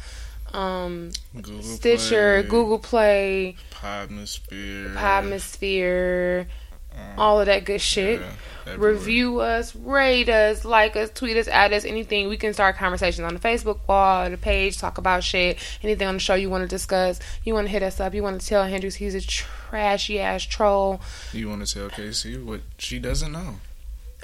um, 0.54 1.10
Google 1.34 1.62
Stitcher, 1.62 2.40
Play, 2.42 2.48
Google 2.50 2.78
Play, 2.78 3.56
Podmosphere, 3.70 4.94
Podmosphere, 4.94 6.46
um, 6.94 7.18
all 7.18 7.40
of 7.40 7.46
that 7.46 7.64
good 7.64 7.80
shit. 7.80 8.20
yeah. 8.20 8.76
Review 8.76 9.40
us, 9.40 9.76
rate 9.76 10.30
us, 10.30 10.64
like 10.64 10.96
us, 10.96 11.10
tweet 11.10 11.36
us, 11.36 11.48
add 11.48 11.74
us, 11.74 11.84
anything. 11.84 12.28
We 12.28 12.38
can 12.38 12.54
start 12.54 12.76
conversations 12.76 13.26
on 13.26 13.34
the 13.34 13.40
Facebook 13.40 13.80
wall, 13.86 14.30
the 14.30 14.38
page, 14.38 14.78
talk 14.78 14.96
about 14.96 15.22
shit, 15.22 15.58
anything 15.82 16.08
on 16.08 16.14
the 16.14 16.20
show 16.20 16.34
you 16.34 16.48
want 16.48 16.62
to 16.62 16.68
discuss. 16.68 17.20
You 17.44 17.52
want 17.52 17.66
to 17.66 17.70
hit 17.70 17.82
us 17.82 18.00
up. 18.00 18.14
You 18.14 18.22
want 18.22 18.40
to 18.40 18.46
tell 18.46 18.64
Hendrix 18.64 18.94
he's 18.94 19.14
a 19.14 19.20
trashy 19.20 20.18
ass 20.18 20.44
troll. 20.44 21.02
You 21.34 21.50
want 21.50 21.66
to 21.66 21.74
tell 21.74 21.90
Casey 21.90 22.38
what 22.38 22.62
she 22.78 22.98
doesn't 22.98 23.32
know? 23.32 23.56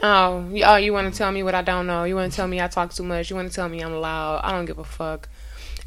Oh, 0.02 0.48
you- 0.51 0.65
oh, 0.65 0.77
you 0.77 0.94
want 0.94 1.12
to 1.12 1.19
tell 1.19 1.31
me 1.32 1.43
what 1.43 1.55
I 1.55 1.61
don't 1.61 1.86
know? 1.86 2.05
You 2.05 2.15
want 2.16 2.32
to 2.32 2.36
tell 2.36 2.48
me 2.48 2.62
I 2.62 2.69
talk 2.69 2.94
too 2.94 3.02
much? 3.02 3.28
You 3.28 3.36
want 3.36 3.51
to 3.51 3.55
tell 3.55 3.69
me 3.69 3.81
I'm 3.81 3.93
loud? 4.01 4.40
I 4.43 4.52
don't 4.52 4.65
give 4.65 4.78
a 4.78 4.85
fuck. 4.85 5.28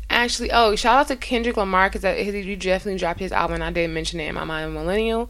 Actually, 0.10 0.52
oh, 0.52 0.76
shout 0.76 1.00
out 1.00 1.08
to 1.08 1.16
Kendrick 1.16 1.58
Lamar 1.58 1.90
because 1.90 2.04
he 2.04 2.56
definitely 2.56 3.00
dropped 3.00 3.20
his 3.20 3.32
album. 3.32 3.62
I 3.62 3.72
didn't 3.72 3.94
mention 3.94 4.20
it 4.20 4.28
in 4.28 4.36
my 4.36 4.44
mind, 4.44 4.74
Millennial. 4.74 5.30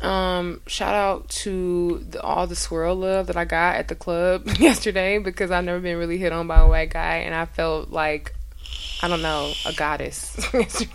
Um, 0.00 0.60
shout 0.66 0.94
out 0.94 1.28
to 1.28 2.04
the, 2.10 2.20
all 2.22 2.46
the 2.46 2.56
swirl 2.56 2.96
love 2.96 3.28
that 3.28 3.36
I 3.36 3.44
got 3.44 3.76
at 3.76 3.88
the 3.88 3.94
club 3.94 4.48
yesterday 4.58 5.18
because 5.18 5.50
I've 5.50 5.64
never 5.64 5.80
been 5.80 5.96
really 5.96 6.18
hit 6.18 6.32
on 6.32 6.46
by 6.46 6.60
a 6.60 6.68
white 6.68 6.90
guy, 6.90 7.18
and 7.18 7.34
I 7.34 7.46
felt 7.46 7.90
like 7.90 8.34
I 9.02 9.08
don't 9.08 9.22
know 9.22 9.52
a 9.66 9.72
goddess 9.72 10.36
yesterday. 10.52 10.92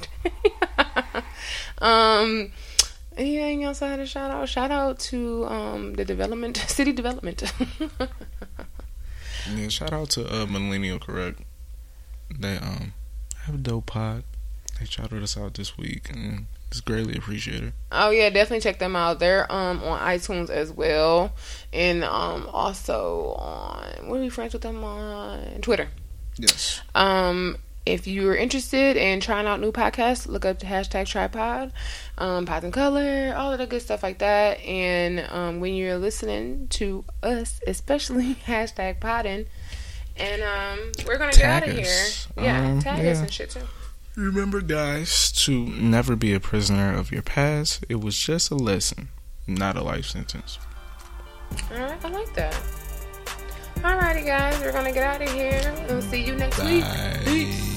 um. 1.79 2.51
Anything 3.17 3.63
else 3.63 3.81
I 3.81 3.87
had 3.87 3.95
to 3.95 4.05
shout 4.05 4.29
out? 4.29 4.47
Shout 4.47 4.69
out 4.69 4.99
to 4.99 5.47
um, 5.47 5.95
the 5.95 6.05
development, 6.05 6.57
city 6.67 6.91
development. 6.93 7.51
Yeah, 9.55 9.69
shout 9.69 9.93
out 9.93 10.09
to 10.11 10.25
uh, 10.31 10.45
Millennial 10.45 10.99
Correct. 10.99 11.41
They 12.37 12.57
um 12.57 12.93
have 13.47 13.55
a 13.55 13.57
dope 13.57 13.87
pod. 13.87 14.23
They 14.79 14.85
shouted 14.85 15.23
us 15.23 15.37
out 15.37 15.55
this 15.55 15.77
week, 15.77 16.11
and 16.11 16.45
it's 16.69 16.81
greatly 16.81 17.17
appreciated. 17.17 17.73
oh 17.91 18.11
yeah, 18.11 18.29
definitely 18.29 18.59
check 18.61 18.77
them 18.77 18.95
out. 18.95 19.19
They're 19.19 19.51
um 19.51 19.81
on 19.83 19.99
iTunes 19.99 20.49
as 20.49 20.71
well, 20.71 21.33
and 21.73 22.03
um 22.03 22.47
also 22.51 23.35
on 23.39 24.07
what 24.09 24.17
are 24.17 24.21
we 24.21 24.29
friends 24.29 24.53
with 24.53 24.61
them 24.61 24.83
on 24.83 25.61
Twitter. 25.61 25.89
Yes. 26.37 26.81
Um, 26.93 27.57
if 27.87 28.05
you're 28.05 28.35
interested 28.35 28.97
in 28.97 29.21
trying 29.21 29.47
out 29.47 29.61
new 29.61 29.71
podcasts, 29.71 30.27
look 30.27 30.43
up 30.43 30.59
the 30.59 30.65
hashtag 30.65 31.07
tripod, 31.07 31.71
um, 32.17 32.45
pods 32.45 32.65
and 32.65 32.73
color, 32.73 33.33
all 33.35 33.53
of 33.53 33.59
the 33.59 33.65
good 33.65 33.81
stuff 33.81 34.03
like 34.03 34.19
that. 34.19 34.59
And 34.59 35.25
um, 35.31 35.61
when 35.61 35.73
you're 35.73 35.97
listening 35.97 36.67
to 36.71 37.05
us, 37.23 37.61
especially 37.65 38.35
hashtag 38.45 38.99
podding, 38.99 39.45
and 40.19 40.41
um, 40.41 40.91
we're 41.05 41.17
gonna 41.17 41.31
get 41.31 41.43
out 41.43 41.59
Tag 41.63 41.69
of 41.69 41.75
here. 41.75 41.85
us. 41.85 42.27
Yeah, 42.37 42.65
Um, 42.71 42.79
tag 42.79 42.99
us 42.99 43.17
yeah. 43.17 43.23
and 43.23 43.33
shit 43.33 43.49
too. 43.51 43.61
Remember, 44.15 44.61
guys, 44.61 45.31
to 45.43 45.65
never 45.67 46.15
be 46.15 46.33
a 46.33 46.39
prisoner 46.39 46.93
of 46.95 47.11
your 47.11 47.21
past. 47.21 47.85
It 47.87 48.01
was 48.01 48.17
just 48.17 48.49
a 48.49 48.55
lesson, 48.55 49.09
not 49.45 49.77
a 49.77 49.83
life 49.83 50.05
sentence. 50.05 50.57
All 51.71 51.77
right, 51.79 52.03
I 52.03 52.09
like 52.09 52.33
that. 52.33 52.53
Alrighty, 53.77 54.25
guys, 54.25 54.59
we're 54.61 54.71
gonna 54.71 54.91
get 54.91 55.03
out 55.03 55.21
of 55.21 55.31
here. 55.31 55.73
We'll 55.87 56.01
see 56.01 56.23
you 56.25 56.35
next 56.35 56.57
week. 56.63 56.83
Peace. 57.25 57.76